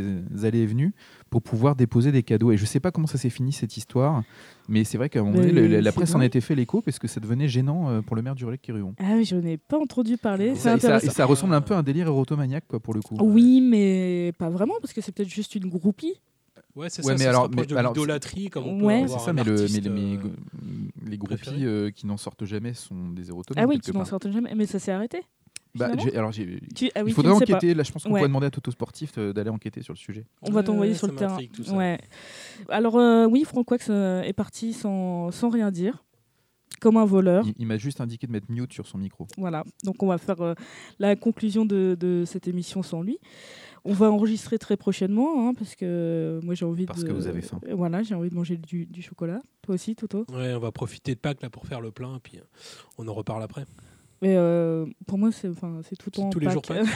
allées 0.45 0.61
et 0.61 0.67
venues 0.67 0.93
pour 1.31 1.43
pouvoir 1.43 1.75
déposer 1.77 2.13
des 2.13 2.23
cadeaux. 2.23 2.53
Et 2.53 2.57
je 2.57 2.63
ne 2.63 2.67
sais 2.67 2.81
pas 2.81 2.91
comment 2.91 3.07
ça 3.07 3.19
s'est 3.19 3.29
fini 3.31 3.53
cette 3.53 3.77
histoire, 3.77 4.23
mais 4.69 4.85
c'est 4.85 4.99
vrai 4.99 5.09
qu'à 5.09 5.21
un 5.21 5.25
moment 5.25 5.39
donné, 5.39 5.81
la, 5.81 5.93
presse 5.93 6.15
en 6.15 6.21
été 6.21 6.41
fait 6.41 6.55
l'écho 6.55 6.81
parce 6.81 6.99
que 6.99 7.09
ça 7.09 7.21
devenait 7.21 7.49
gênant 7.49 7.89
euh, 7.91 8.01
pour 8.03 8.15
le 8.17 8.23
maire 8.23 8.35
du 8.35 8.45
relais 8.45 8.59
Quéruon. 8.59 8.95
Ah 8.99 9.15
oui, 9.17 9.25
je 9.25 9.37
n'ai 9.37 9.57
pas 9.57 9.79
entendu 9.79 10.17
parler. 10.17 10.49
Et 10.51 10.55
C'est 10.55 10.61
ça, 10.63 10.77
et 10.77 10.81
ça- 10.81 10.89
et 10.89 10.93
intéressant. 10.95 11.13
ça 11.17 11.25
ressemble 11.27 11.55
un 11.55 11.61
peu 11.61 11.75
à 11.75 11.79
un 11.79 11.83
délire 11.83 12.07
érotomaniaque 12.07 12.65
quoi, 12.69 12.79
pour 12.81 12.95
le 12.95 13.01
coup. 13.01 13.17
Oui, 13.21 13.61
mais 13.61 14.33
pas 14.39 14.49
vraiment 14.49 14.75
parce 14.81 14.93
que 14.93 15.01
c'est 15.01 15.13
peut-être 15.13 15.29
juste 15.29 15.55
une 15.55 15.69
groupie. 15.69 16.15
Ouais, 16.77 16.89
c'est 16.89 17.05
Ouais, 17.05 17.12
ça. 17.12 17.18
mais 17.18 17.25
ça 17.25 17.29
alors- 17.31 17.51
mais- 17.55 17.66
de 17.66 17.77
alors, 17.77 17.93
l'idolâtrie, 17.93 18.49
comme 18.49 18.66
on 18.66 18.79
peut 18.79 18.85
Ouais. 18.87 18.99
C'est 18.99 19.05
avoir 19.05 19.21
ça, 19.25 19.33
mais, 19.33 19.43
le- 19.45 19.55
mais, 19.55 19.81
les- 19.81 19.89
mais 19.91 20.16
euh, 20.16 20.29
les 21.07 21.18
groupies 21.18 21.66
euh, 21.66 21.91
qui 21.91 22.07
n'en 22.07 22.16
sortent 22.16 22.45
jamais 22.45 22.75
sont 22.75 23.11
des 23.11 23.29
érotomanes. 23.29 23.64
Ah 23.64 23.68
oui, 23.68 23.81
qui 23.81 23.93
n'en 23.93 24.05
sortent 24.05 24.31
jamais. 24.31 24.55
Mais 24.55 24.66
ça 24.66 24.79
s'est 24.79 24.93
arrêté. 24.93 25.23
Bah, 25.75 25.89
alors, 26.16 26.33
j'ai- 26.33 26.61
Tu- 26.75 26.91
ah 26.97 27.03
oui, 27.05 27.11
il 27.11 27.14
faudrait 27.14 27.33
enquêter. 27.33 27.75
Là, 27.75 27.83
je 27.85 27.93
pense 27.93 28.03
qu'on 28.03 28.11
Ouais. 28.11 28.21
pourrait 28.21 28.29
demander 28.29 28.47
à 28.47 28.51
Toto 28.51 28.71
Sportif 28.73 29.12
euh, 29.18 29.33
d'aller 29.33 29.51
enquêter 29.51 29.83
sur 29.83 29.93
le 29.93 29.99
sujet. 29.99 30.27
On 30.43 30.51
va 30.51 30.62
t'envoyer 30.64 30.95
sur 30.95 31.07
ça 31.07 31.12
le 31.12 31.18
terrain. 31.18 31.31
m'intrigue, 31.33 31.53
tout 31.53 31.62
ça. 31.64 31.77
Ouais. 31.77 31.99
Alors 32.68 32.97
euh, 32.97 33.27
oui, 33.27 33.45
Franck 33.45 33.71
Wax 33.71 33.89
est 33.91 34.33
parti 34.33 34.73
sans, 34.73 35.31
sans 35.31 35.49
rien 35.49 35.71
dire, 35.71 36.05
comme 36.81 36.97
un 36.97 37.05
voleur. 37.05 37.45
Il, 37.47 37.55
il 37.57 37.66
m'a 37.66 37.77
juste 37.79 38.01
indiqué 38.01 38.27
de 38.27 38.33
mettre 38.33 38.51
mute 38.51 38.73
sur 38.73 38.87
son 38.89 38.99
micro. 38.99 39.29
Voilà. 39.39 39.62
Donc 39.85 40.03
on 40.03 40.09
va 40.09 40.18
faire 40.18 40.41
euh, 40.41 40.55
la 40.99 41.14
conclusion 41.14 41.64
de, 41.64 41.97
de 41.99 42.25
cette 42.27 42.49
émission 42.49 42.83
sans 42.83 43.03
lui. 43.03 43.18
On 43.85 43.93
va 43.93 44.11
enregistrer 44.11 44.59
très 44.59 44.76
prochainement, 44.76 45.49
hein, 45.49 45.55
parce 45.55 45.74
que 45.74 45.85
euh, 45.87 46.41
moi 46.43 46.55
j'ai 46.55 46.64
envie 46.64 46.87
Parce 46.87 47.03
de. 47.03 47.09
que 47.09 47.12
vous 47.12 47.26
avez 47.26 47.41
faim. 47.41 47.61
Voilà, 47.72 48.03
j'ai 48.03 48.14
envie 48.14 48.31
de 48.31 48.35
manger 48.35 48.57
du, 48.57 48.87
du 48.87 49.03
chocolat. 49.03 49.41
Toi 49.62 49.74
aussi, 49.76 49.95
Toto? 49.97 50.26
Ouais, 50.33 50.55
on 50.55 50.59
va 50.61 50.72
profiter 50.72 51.14
de 51.14 51.20
Pâques 51.20 51.43
là 51.43 51.51
pour 51.51 51.66
faire 51.66 51.81
le 51.81 51.91
plein, 51.91 52.18
puis 52.22 52.39
euh, 52.39 52.43
on 52.99 53.09
en 53.09 53.14
reparle 53.14 53.43
après. 53.43 53.64
Mais 54.22 54.35
euh, 54.37 54.87
pour 55.07 55.16
moi, 55.18 55.33
c'est 55.33 55.49
enfin, 55.49 55.81
c'est 55.89 55.97
tout 55.97 56.11
temps 56.11 56.28
tous 56.31 56.41
les 56.41 56.51
jours 56.51 56.62
Pâques. 56.62 56.87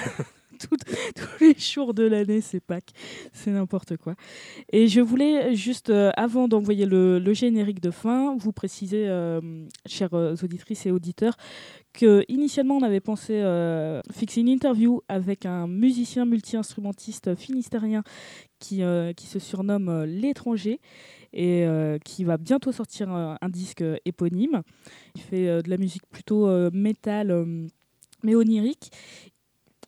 Tout- 0.57 0.77
tous 1.17 1.45
les 1.45 1.59
jours 1.59 1.95
de 1.95 2.05
l'année, 2.05 2.41
c'est 2.41 2.61
Pâques. 2.61 2.93
C'est 3.33 3.51
n'importe 3.51 3.97
quoi. 3.97 4.15
Et 4.73 4.87
je 4.87 5.01
voulais 5.01 5.57
juste, 5.57 5.91
euh, 5.91 6.13
avant 6.17 6.47
d'envoyer 6.47 6.87
le, 6.87 7.19
le 7.19 7.35
générique 7.35 7.81
de 7.81 7.91
fin, 7.91 8.37
vous 8.37 8.53
préciser, 8.53 9.09
euh, 9.09 9.41
chères 9.87 10.13
auditrices 10.13 10.87
et 10.87 10.93
auditeurs, 10.93 11.35
que 11.95 12.25
initialement 12.29 12.77
on 12.77 12.83
avait 12.83 13.01
pensé 13.01 13.35
euh, 13.35 14.01
fixer 14.13 14.41
une 14.41 14.49
interview 14.49 15.01
avec 15.09 15.47
un 15.47 15.67
musicien 15.69 16.27
multi-instrumentiste 16.27 17.37
finistérien 17.37 18.03
qui, 18.59 18.83
euh, 18.83 19.13
qui 19.13 19.27
se 19.27 19.39
surnomme 19.39 19.89
euh, 19.89 20.05
l'étranger 20.05 20.81
et 21.33 21.67
qui 22.05 22.23
va 22.23 22.37
bientôt 22.37 22.71
sortir 22.71 23.11
un, 23.11 23.49
disque 23.49 23.83
éponyme. 24.05 24.63
Il 25.17 25.21
fait 25.21 25.63
de 25.65 25.69
la 25.69 25.79
musique 25.79 26.07
plutôt 26.09 26.47
métal, 26.71 27.45
mais 28.23 28.37
onirique. 28.37 28.93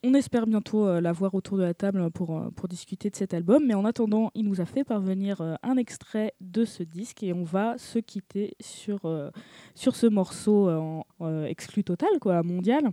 On 0.03 0.15
espère 0.15 0.47
bientôt 0.47 0.87
euh, 0.87 1.01
la 1.01 1.13
voir 1.13 1.35
autour 1.35 1.57
de 1.59 1.63
la 1.63 1.75
table 1.75 2.11
pour, 2.11 2.37
euh, 2.39 2.51
pour 2.51 2.69
discuter 2.69 3.11
de 3.11 3.17
cet 3.17 3.35
album. 3.35 3.65
Mais 3.67 3.75
en 3.75 3.85
attendant, 3.85 4.31
il 4.35 4.45
nous 4.45 4.61
a 4.61 4.65
fait 4.67 4.85
parvenir 4.85 5.41
euh, 5.41 5.55
un 5.63 5.77
extrait 5.77 6.35
de 6.41 6.65
ce 6.65 6.83
disque 6.83 7.23
et 7.23 7.33
on 7.33 7.45
va 7.45 7.77
se 7.79 7.99
quitter 7.99 8.55
sur, 8.61 9.05
euh, 9.05 9.31
sur 9.75 9.97
ce 9.97 10.07
morceau 10.07 10.69
euh, 10.69 10.77
en 10.79 11.05
euh, 11.23 11.45
exclu 11.47 11.83
total, 11.83 12.11
quoi, 12.21 12.43
mondial. 12.43 12.91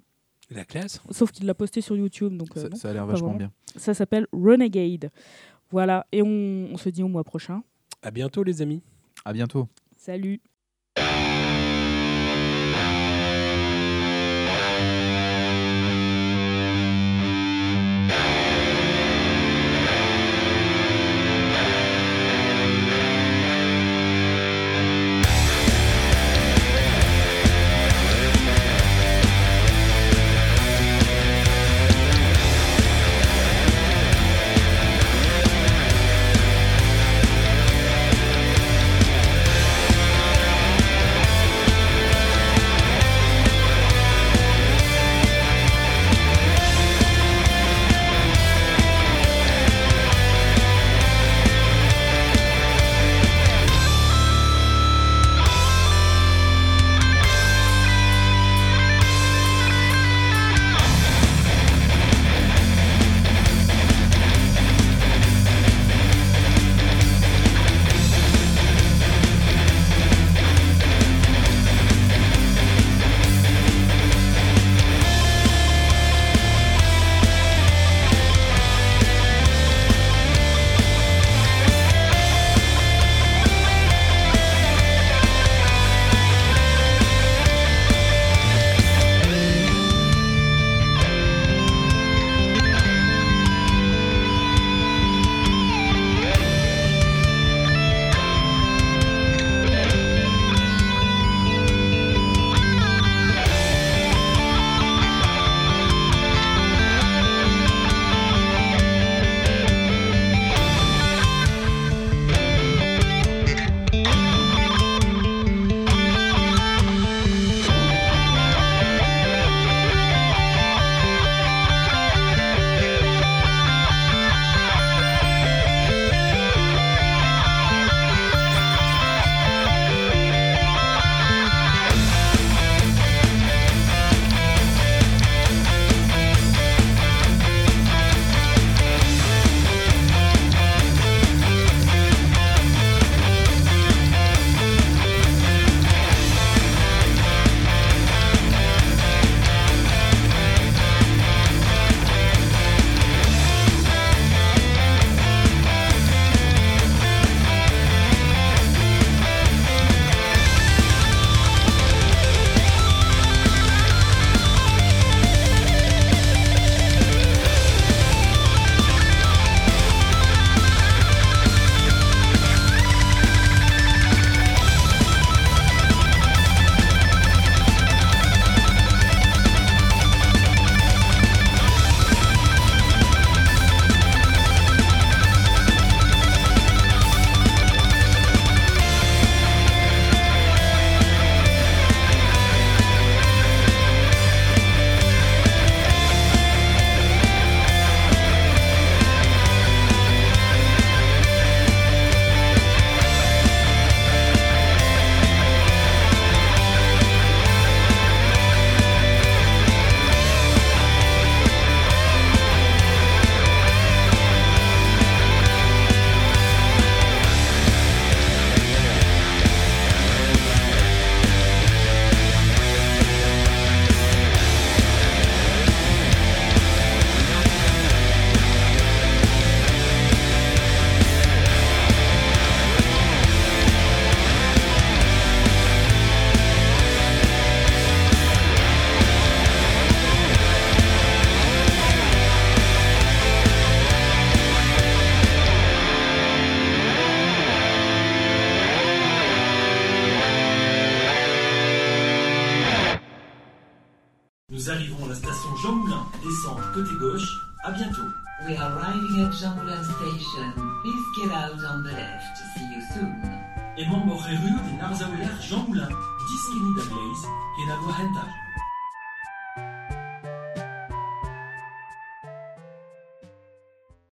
La 0.49 0.66
classe. 0.66 1.01
Sauf 1.12 1.32
qu'il 1.32 1.45
l'a 1.45 1.54
posté 1.54 1.82
sur 1.82 1.95
YouTube. 1.95 2.36
Donc, 2.38 2.56
euh, 2.58 2.62
Ça, 2.62 2.70
non. 2.70 2.76
ça 2.76 2.89
a 2.89 2.93
l'air 2.93 3.06
vachement 3.06 3.28
vraiment. 3.34 3.38
bien. 3.38 3.51
Ça 3.76 3.93
s'appelle 3.93 4.28
Renegade. 4.32 5.12
Voilà, 5.72 6.06
et 6.12 6.22
on, 6.22 6.70
on 6.72 6.78
se 6.78 6.89
dit 6.89 7.01
au 7.04 7.08
mois 7.08 7.24
prochain. 7.24 7.64
À 8.01 8.12
bientôt, 8.12 8.43
les 8.43 8.62
amis. 8.62 8.82
À 9.26 9.34
bientôt. 9.34 9.68
Salut 9.97 10.41